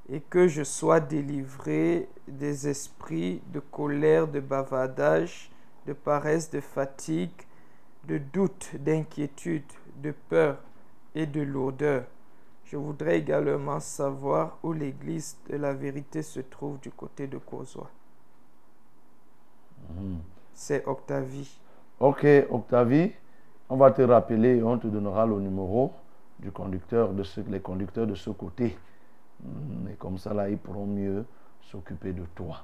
et 0.09 0.19
que 0.19 0.47
je 0.47 0.63
sois 0.63 0.99
délivré 0.99 2.09
des 2.27 2.67
esprits 2.67 3.41
de 3.53 3.59
colère, 3.59 4.27
de 4.27 4.39
bavardage, 4.39 5.49
de 5.85 5.93
paresse, 5.93 6.49
de 6.51 6.59
fatigue, 6.59 7.31
de 8.07 8.17
doute, 8.17 8.71
d'inquiétude, 8.75 9.63
de 10.01 10.13
peur 10.29 10.57
et 11.15 11.25
de 11.25 11.41
lourdeur. 11.41 12.03
Je 12.65 12.77
voudrais 12.77 13.19
également 13.19 13.79
savoir 13.79 14.57
où 14.63 14.73
l'église 14.73 15.37
de 15.49 15.57
la 15.57 15.73
vérité 15.73 16.21
se 16.21 16.39
trouve 16.39 16.79
du 16.79 16.91
côté 16.91 17.27
de 17.27 17.37
Causois. 17.37 17.89
C'est 20.53 20.85
Octavie. 20.87 21.59
Ok, 21.99 22.25
Octavie, 22.49 23.11
on 23.69 23.77
va 23.77 23.91
te 23.91 24.01
rappeler, 24.01 24.61
on 24.63 24.77
te 24.77 24.87
donnera 24.87 25.25
le 25.25 25.39
numéro 25.39 25.93
du 26.41 26.51
conducteur, 26.51 27.13
de 27.13 27.23
ce, 27.23 27.41
les 27.41 27.59
conducteurs 27.59 28.07
de 28.07 28.15
ce 28.15 28.29
côté. 28.29 28.77
Hmm, 29.43 29.87
Et 29.89 29.95
comme 29.95 30.17
ça, 30.17 30.33
là, 30.33 30.49
ils 30.49 30.57
pourront 30.57 30.87
mieux 30.87 31.25
s'occuper 31.61 32.13
de 32.13 32.23
toi. 32.35 32.63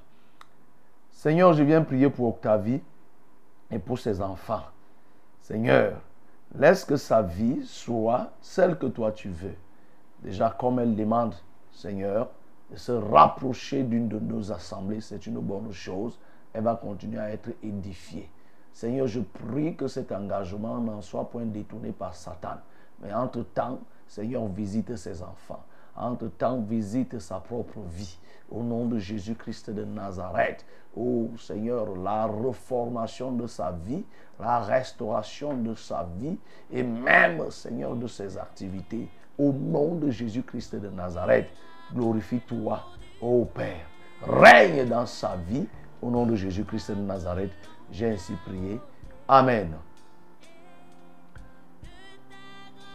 Seigneur, 1.10 1.52
je 1.52 1.62
viens 1.62 1.82
prier 1.82 2.10
pour 2.10 2.28
Octavie 2.28 2.80
et 3.70 3.78
pour 3.78 3.98
ses 3.98 4.20
enfants. 4.20 4.62
Seigneur, 5.40 6.00
laisse 6.54 6.84
que 6.84 6.96
sa 6.96 7.22
vie 7.22 7.64
soit 7.64 8.30
celle 8.40 8.78
que 8.78 8.86
toi 8.86 9.12
tu 9.12 9.28
veux. 9.28 9.54
Déjà, 10.22 10.54
comme 10.58 10.78
elle 10.78 10.94
demande, 10.94 11.34
Seigneur, 11.72 12.30
de 12.70 12.76
se 12.76 12.92
rapprocher 12.92 13.82
d'une 13.82 14.08
de 14.08 14.18
nos 14.18 14.52
assemblées, 14.52 15.00
c'est 15.00 15.26
une 15.26 15.38
bonne 15.38 15.72
chose. 15.72 16.18
Elle 16.52 16.64
va 16.64 16.74
continuer 16.74 17.18
à 17.18 17.30
être 17.30 17.50
édifiée. 17.62 18.30
Seigneur, 18.72 19.06
je 19.06 19.20
prie 19.20 19.74
que 19.74 19.88
cet 19.88 20.12
engagement 20.12 20.78
n'en 20.78 21.00
soit 21.00 21.28
point 21.30 21.44
détourné 21.44 21.92
par 21.92 22.14
Satan. 22.14 22.58
Mais 23.02 23.12
entre-temps, 23.12 23.80
Seigneur, 24.06 24.46
visite 24.48 24.96
ses 24.96 25.22
enfants. 25.22 25.64
Entre-temps, 25.96 26.60
visite 26.60 27.18
sa 27.18 27.40
propre 27.40 27.80
vie. 27.80 28.18
Au 28.50 28.62
nom 28.62 28.86
de 28.86 28.98
Jésus-Christ 28.98 29.70
de 29.70 29.84
Nazareth. 29.84 30.64
Oh 30.96 31.30
Seigneur, 31.38 31.96
la 31.96 32.26
reformation 32.26 33.32
de 33.32 33.46
sa 33.46 33.72
vie, 33.72 34.04
la 34.40 34.60
restauration 34.60 35.56
de 35.56 35.74
sa 35.74 36.08
vie 36.18 36.38
et 36.72 36.82
même, 36.82 37.50
Seigneur, 37.50 37.94
de 37.94 38.06
ses 38.06 38.38
activités. 38.38 39.08
Au 39.38 39.52
nom 39.52 39.96
de 39.96 40.10
Jésus-Christ 40.10 40.76
de 40.76 40.88
Nazareth, 40.88 41.48
glorifie-toi, 41.94 42.82
ô 43.20 43.44
Père. 43.44 43.86
Règne 44.22 44.88
dans 44.88 45.06
sa 45.06 45.36
vie. 45.36 45.66
Au 46.00 46.10
nom 46.10 46.26
de 46.26 46.34
Jésus-Christ 46.34 46.92
de 46.92 47.02
Nazareth, 47.02 47.52
j'ai 47.90 48.10
ainsi 48.10 48.32
prié. 48.44 48.80
Amen. 49.28 49.76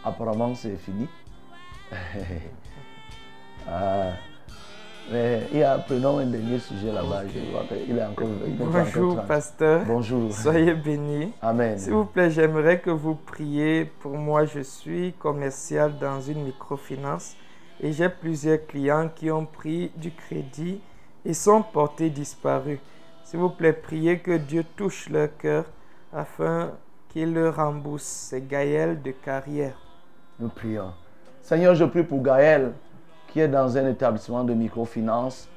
Apparemment, 0.05 0.53
c'est 0.55 0.75
fini. 0.77 1.07
Ah, 3.65 4.11
mais 5.09 5.47
il 5.53 5.59
y 5.59 5.63
a, 5.63 5.77
prenons 5.77 6.17
un 6.17 6.25
dernier 6.25 6.59
sujet 6.59 6.91
là-bas. 6.91 7.23
Je 7.33 7.39
vois 7.51 7.63
qu'il 7.63 7.97
est 7.97 8.03
encore. 8.03 8.27
il 8.45 8.59
est 8.59 8.63
encore 8.65 8.83
Bonjour, 8.83 9.15
30. 9.15 9.27
pasteur. 9.27 9.85
Bonjour. 9.85 10.33
Soyez 10.33 10.73
bénis. 10.73 11.31
Amen. 11.41 11.77
S'il 11.77 11.93
vous 11.93 12.03
plaît, 12.05 12.29
j'aimerais 12.29 12.79
que 12.81 12.89
vous 12.89 13.15
priez 13.15 13.85
pour 13.85 14.17
moi. 14.17 14.45
Je 14.45 14.59
suis 14.59 15.13
commercial 15.13 15.97
dans 15.97 16.19
une 16.19 16.43
microfinance 16.43 17.35
et 17.81 17.93
j'ai 17.93 18.09
plusieurs 18.09 18.65
clients 18.67 19.09
qui 19.13 19.31
ont 19.31 19.45
pris 19.45 19.91
du 19.95 20.11
crédit 20.11 20.81
et 21.25 21.33
sont 21.33 21.61
portés 21.61 22.09
disparus. 22.09 22.79
S'il 23.23 23.39
vous 23.39 23.49
plaît, 23.49 23.71
priez 23.73 24.19
que 24.19 24.35
Dieu 24.37 24.65
touche 24.75 25.09
leur 25.09 25.29
cœur 25.37 25.63
afin 26.13 26.71
qu'il 27.09 27.33
leur 27.33 27.55
rembourse. 27.55 28.03
C'est 28.03 28.45
Gaël 28.45 29.01
de 29.01 29.11
carrière. 29.11 29.77
Nous 30.39 30.49
prions. 30.49 30.93
Seigneur, 31.41 31.75
je 31.75 31.85
prie 31.85 32.03
pour 32.03 32.21
Gaël 32.21 32.71
qui 33.27 33.39
est 33.39 33.47
dans 33.47 33.77
un 33.77 33.89
établissement 33.89 34.43
de 34.43 34.53
microfinance 34.53 35.47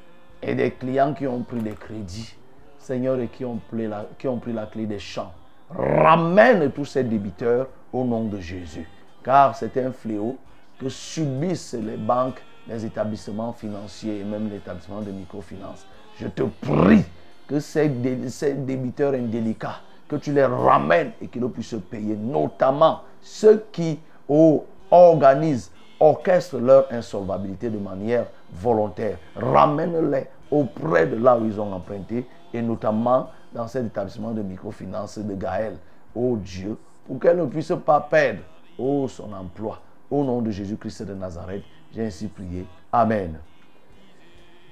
et 0.43 0.55
des 0.55 0.70
clients 0.70 1.12
qui 1.12 1.27
ont 1.27 1.43
pris 1.43 1.61
des 1.61 1.73
crédits. 1.73 2.35
Seigneur, 2.78 3.19
et 3.19 3.27
qui 3.27 3.44
ont 3.44 3.61
pris 3.69 3.89
la, 3.89 4.07
qui 4.16 4.28
ont 4.28 4.39
pris 4.39 4.53
la 4.53 4.66
clé 4.66 4.86
des 4.86 5.01
champs. 5.01 5.32
Ramène 5.70 6.70
tous 6.70 6.85
ces 6.85 7.03
débiteurs 7.03 7.66
au 7.93 8.05
nom 8.05 8.24
de 8.24 8.39
Jésus. 8.39 8.89
Car 9.24 9.57
c'est 9.57 9.77
un 9.78 9.90
fléau 9.90 10.39
que 10.78 10.89
subissent 10.89 11.74
les 11.74 11.97
banques, 11.97 12.40
les 12.69 12.85
établissements 12.85 13.53
financiers 13.53 14.20
et 14.20 14.24
même 14.24 14.48
les 14.48 14.57
établissements 14.57 15.01
de 15.01 15.11
microfinance. 15.11 15.85
Je 16.20 16.28
te 16.28 16.44
prie 16.44 17.05
que 17.48 17.59
ces, 17.59 17.90
ces 18.28 18.55
débiteurs 18.55 19.15
indélicats, 19.15 19.81
que 20.09 20.16
tu 20.16 20.32
les 20.32 20.44
ramènes 20.44 21.12
et 21.20 21.27
qu'ils 21.27 21.47
puissent 21.48 21.74
payer, 21.90 22.15
notamment 22.16 23.03
ceux 23.20 23.66
qui 23.73 23.98
oh, 24.28 24.65
organisent, 24.90 25.70
orchestrent 25.98 26.59
leur 26.59 26.86
insolvabilité 26.93 27.70
de 27.70 27.78
manière 27.78 28.27
volontaire. 28.53 29.19
Ramène-les 29.36 30.27
auprès 30.51 31.07
de 31.07 31.16
là 31.16 31.36
où 31.36 31.47
ils 31.47 31.61
ont 31.61 31.73
emprunté 31.73 32.27
et 32.53 32.62
notamment 32.62 33.31
dans 33.53 33.66
cet 33.66 33.86
établissement 33.86 34.32
de 34.32 34.43
microfinance 34.43 35.19
de 35.19 35.35
Gaël. 35.35 35.77
Oh 36.15 36.36
Dieu, 36.36 36.77
pour 37.07 37.19
qu'elle 37.19 37.39
ne 37.39 37.47
puisse 37.47 37.73
pas 37.85 38.01
perdre 38.01 38.40
oh, 38.78 39.07
son 39.09 39.32
emploi. 39.32 39.81
Au 40.11 40.23
nom 40.23 40.40
de 40.40 40.51
Jésus-Christ 40.51 41.03
de 41.03 41.15
Nazareth, 41.15 41.65
j'ai 41.93 42.07
ainsi 42.07 42.28
prié. 42.28 42.65
Amen. 42.93 43.39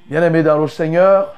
Bien-aimés 0.08 0.42
dans 0.42 0.58
le 0.58 0.68
Seigneur, 0.68 1.34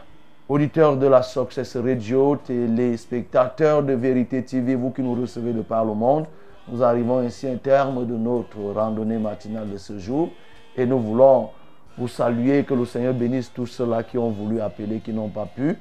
auditeurs 0.48 0.96
de 0.96 1.06
la 1.06 1.22
Success 1.22 1.76
Radio, 1.76 2.36
téléspectateurs 2.36 3.82
de 3.82 3.94
Vérité 3.94 4.44
TV, 4.44 4.74
vous 4.74 4.90
qui 4.90 5.02
nous 5.02 5.14
recevez 5.14 5.52
de 5.52 5.62
par 5.62 5.84
le 5.84 5.94
monde, 5.94 6.26
nous 6.68 6.82
arrivons 6.82 7.18
ainsi 7.18 7.46
à 7.46 7.52
un 7.52 7.56
terme 7.56 8.06
de 8.06 8.16
notre 8.16 8.58
randonnée 8.74 9.18
matinale 9.18 9.70
de 9.70 9.76
ce 9.76 9.98
jour 9.98 10.30
et 10.76 10.84
nous 10.84 10.98
voulons 10.98 11.50
vous 11.98 12.08
saluer, 12.08 12.64
que 12.64 12.74
le 12.74 12.84
Seigneur 12.84 13.14
bénisse 13.14 13.50
tous 13.52 13.66
ceux-là 13.66 14.02
qui 14.02 14.18
ont 14.18 14.30
voulu 14.30 14.60
appeler, 14.60 14.98
qui 15.00 15.12
n'ont 15.12 15.28
pas 15.28 15.46
pu. 15.46 15.78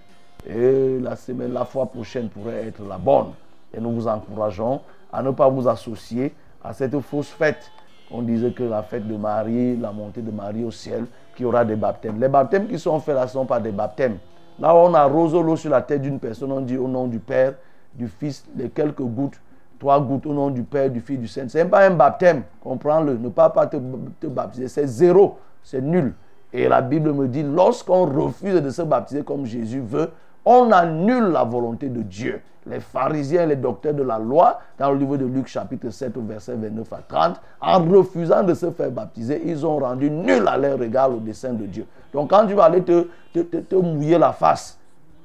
Et 0.48 0.98
la 1.00 1.16
semaine, 1.16 1.52
la 1.52 1.66
fois 1.66 1.88
prochaine 1.88 2.30
pourrait 2.30 2.68
être 2.68 2.82
la 2.88 2.98
bonne. 2.98 3.32
Et 3.74 3.82
nous 3.82 3.92
vous 3.92 4.08
encourageons 4.08 4.82
à 5.12 5.22
ne 5.22 5.32
pas 5.32 5.50
vous 5.50 5.68
associer 5.68 6.34
à 6.64 6.72
cette 6.72 6.98
fausse 7.02 7.30
fête. 7.30 7.72
On 8.12 8.22
disait 8.22 8.52
que 8.52 8.64
la 8.64 8.84
fête 8.84 9.08
de 9.08 9.18
Marie, 9.18 9.76
la 9.76 9.92
montée 9.92 10.22
de 10.22 10.32
Marie 10.32 10.64
au 10.64 10.72
ciel, 10.72 11.06
qu'il 11.36 11.44
y 11.44 11.46
aura 11.48 11.66
des 11.66 11.76
baptêmes. 11.76 12.20
Les 12.20 12.30
baptêmes 12.30 12.68
qui 12.68 12.80
sont 12.80 13.00
faits 13.00 13.16
là 13.16 13.24
ne 13.24 13.30
sont 13.30 13.46
pas 13.46 13.60
des 13.60 13.72
baptêmes. 13.72 14.18
Là, 14.60 14.74
on 14.74 14.94
arrose 14.94 15.34
l'eau 15.34 15.58
sur 15.58 15.72
la 15.72 15.82
tête 15.82 16.02
d'une 16.02 16.20
personne, 16.20 16.52
on 16.52 16.62
dit 16.62 16.78
au 16.78 16.88
nom 16.88 17.08
du 17.08 17.20
Père, 17.20 17.56
du 17.94 18.08
Fils, 18.08 18.46
les 18.56 18.70
quelques 18.70 19.02
gouttes, 19.02 19.40
trois 19.86 20.02
gouttes 20.02 20.26
au 20.26 20.34
nom 20.34 20.50
du 20.50 20.64
Père, 20.64 20.90
du 20.90 21.00
Fils, 21.00 21.20
du 21.20 21.28
Saint. 21.28 21.48
Ce 21.48 21.60
n'est 21.60 21.66
pas 21.66 21.86
un 21.86 21.92
baptême, 21.92 22.42
comprends-le. 22.64 23.18
Ne 23.18 23.30
pas, 23.30 23.52
pas 23.52 23.68
te, 23.68 23.78
baptiser, 24.26 24.68
c'est 24.68 24.88
zéro, 24.88 25.38
c'est 25.62 25.80
nul. 25.80 26.16
Et 26.52 26.68
la 26.68 26.82
Bible 26.82 27.14
me 27.14 27.28
dit, 27.28 27.44
lorsqu'on 27.44 28.06
refuse 28.08 28.60
de 28.60 28.70
se 28.72 28.82
baptiser 28.82 29.22
comme 29.22 29.46
Jésus 29.46 29.82
veut, 29.82 30.10
on 30.44 30.72
annule 30.72 31.26
la 31.26 31.44
volonté 31.44 31.90
de 31.90 32.02
Dieu. 32.02 32.42
Les 32.66 32.80
pharisiens, 32.80 33.46
les 33.46 33.58
docteurs 33.58 33.94
de 33.94 34.02
la 34.02 34.18
loi, 34.18 34.60
dans 34.80 34.90
le 34.90 34.98
livre 34.98 35.18
de 35.18 35.26
Luc 35.26 35.46
chapitre 35.46 35.92
7 35.92 36.18
verset 36.18 36.56
29 36.56 36.92
à 36.92 37.02
30, 37.08 37.42
en 37.62 37.84
refusant 37.84 38.42
de 38.42 38.56
se 38.56 38.72
faire 38.72 38.90
baptiser, 38.90 39.40
ils 39.46 39.64
ont 39.68 39.78
rendu 39.78 40.10
nul 40.10 40.48
à 40.48 40.58
leur 40.58 40.80
regard 40.80 41.10
le 41.10 41.18
dessein 41.18 41.54
de 41.54 41.66
Dieu. 41.68 41.86
Donc 42.12 42.32
quand 42.32 42.48
tu 42.48 42.56
vas 42.56 42.64
aller 42.64 42.82
te, 42.82 43.06
te, 43.32 43.42
te 43.42 43.76
mouiller 43.76 44.18
la 44.18 44.32
face, 44.32 44.80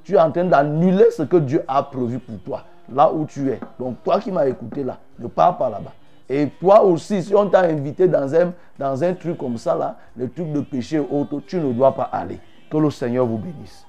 tu 0.04 0.16
es 0.16 0.20
en 0.20 0.30
train 0.30 0.44
d'annuler 0.44 1.06
ce 1.12 1.22
que 1.22 1.38
Dieu 1.38 1.62
a 1.66 1.82
prévu 1.82 2.18
pour 2.18 2.38
toi, 2.40 2.64
là 2.92 3.12
où 3.12 3.26
tu 3.26 3.50
es. 3.50 3.60
Donc 3.78 4.02
toi 4.04 4.20
qui 4.20 4.30
m'as 4.32 4.46
écouté 4.46 4.84
là, 4.84 4.98
ne 5.18 5.26
pars 5.28 5.56
pas 5.56 5.70
là-bas. 5.70 5.92
Et 6.28 6.48
toi 6.60 6.82
aussi, 6.84 7.22
si 7.22 7.34
on 7.34 7.48
t'a 7.48 7.62
invité 7.62 8.06
dans 8.06 8.32
un, 8.34 8.52
dans 8.78 9.02
un 9.02 9.14
truc 9.14 9.36
comme 9.36 9.58
ça, 9.58 9.74
là, 9.74 9.96
le 10.16 10.30
truc 10.30 10.52
de 10.52 10.60
péché 10.60 10.98
autre, 11.00 11.40
tu 11.46 11.56
ne 11.56 11.72
dois 11.72 11.94
pas 11.94 12.04
aller. 12.04 12.38
Que 12.70 12.76
le 12.76 12.90
Seigneur 12.90 13.26
vous 13.26 13.38
bénisse. 13.38 13.84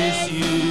Je 0.00 0.67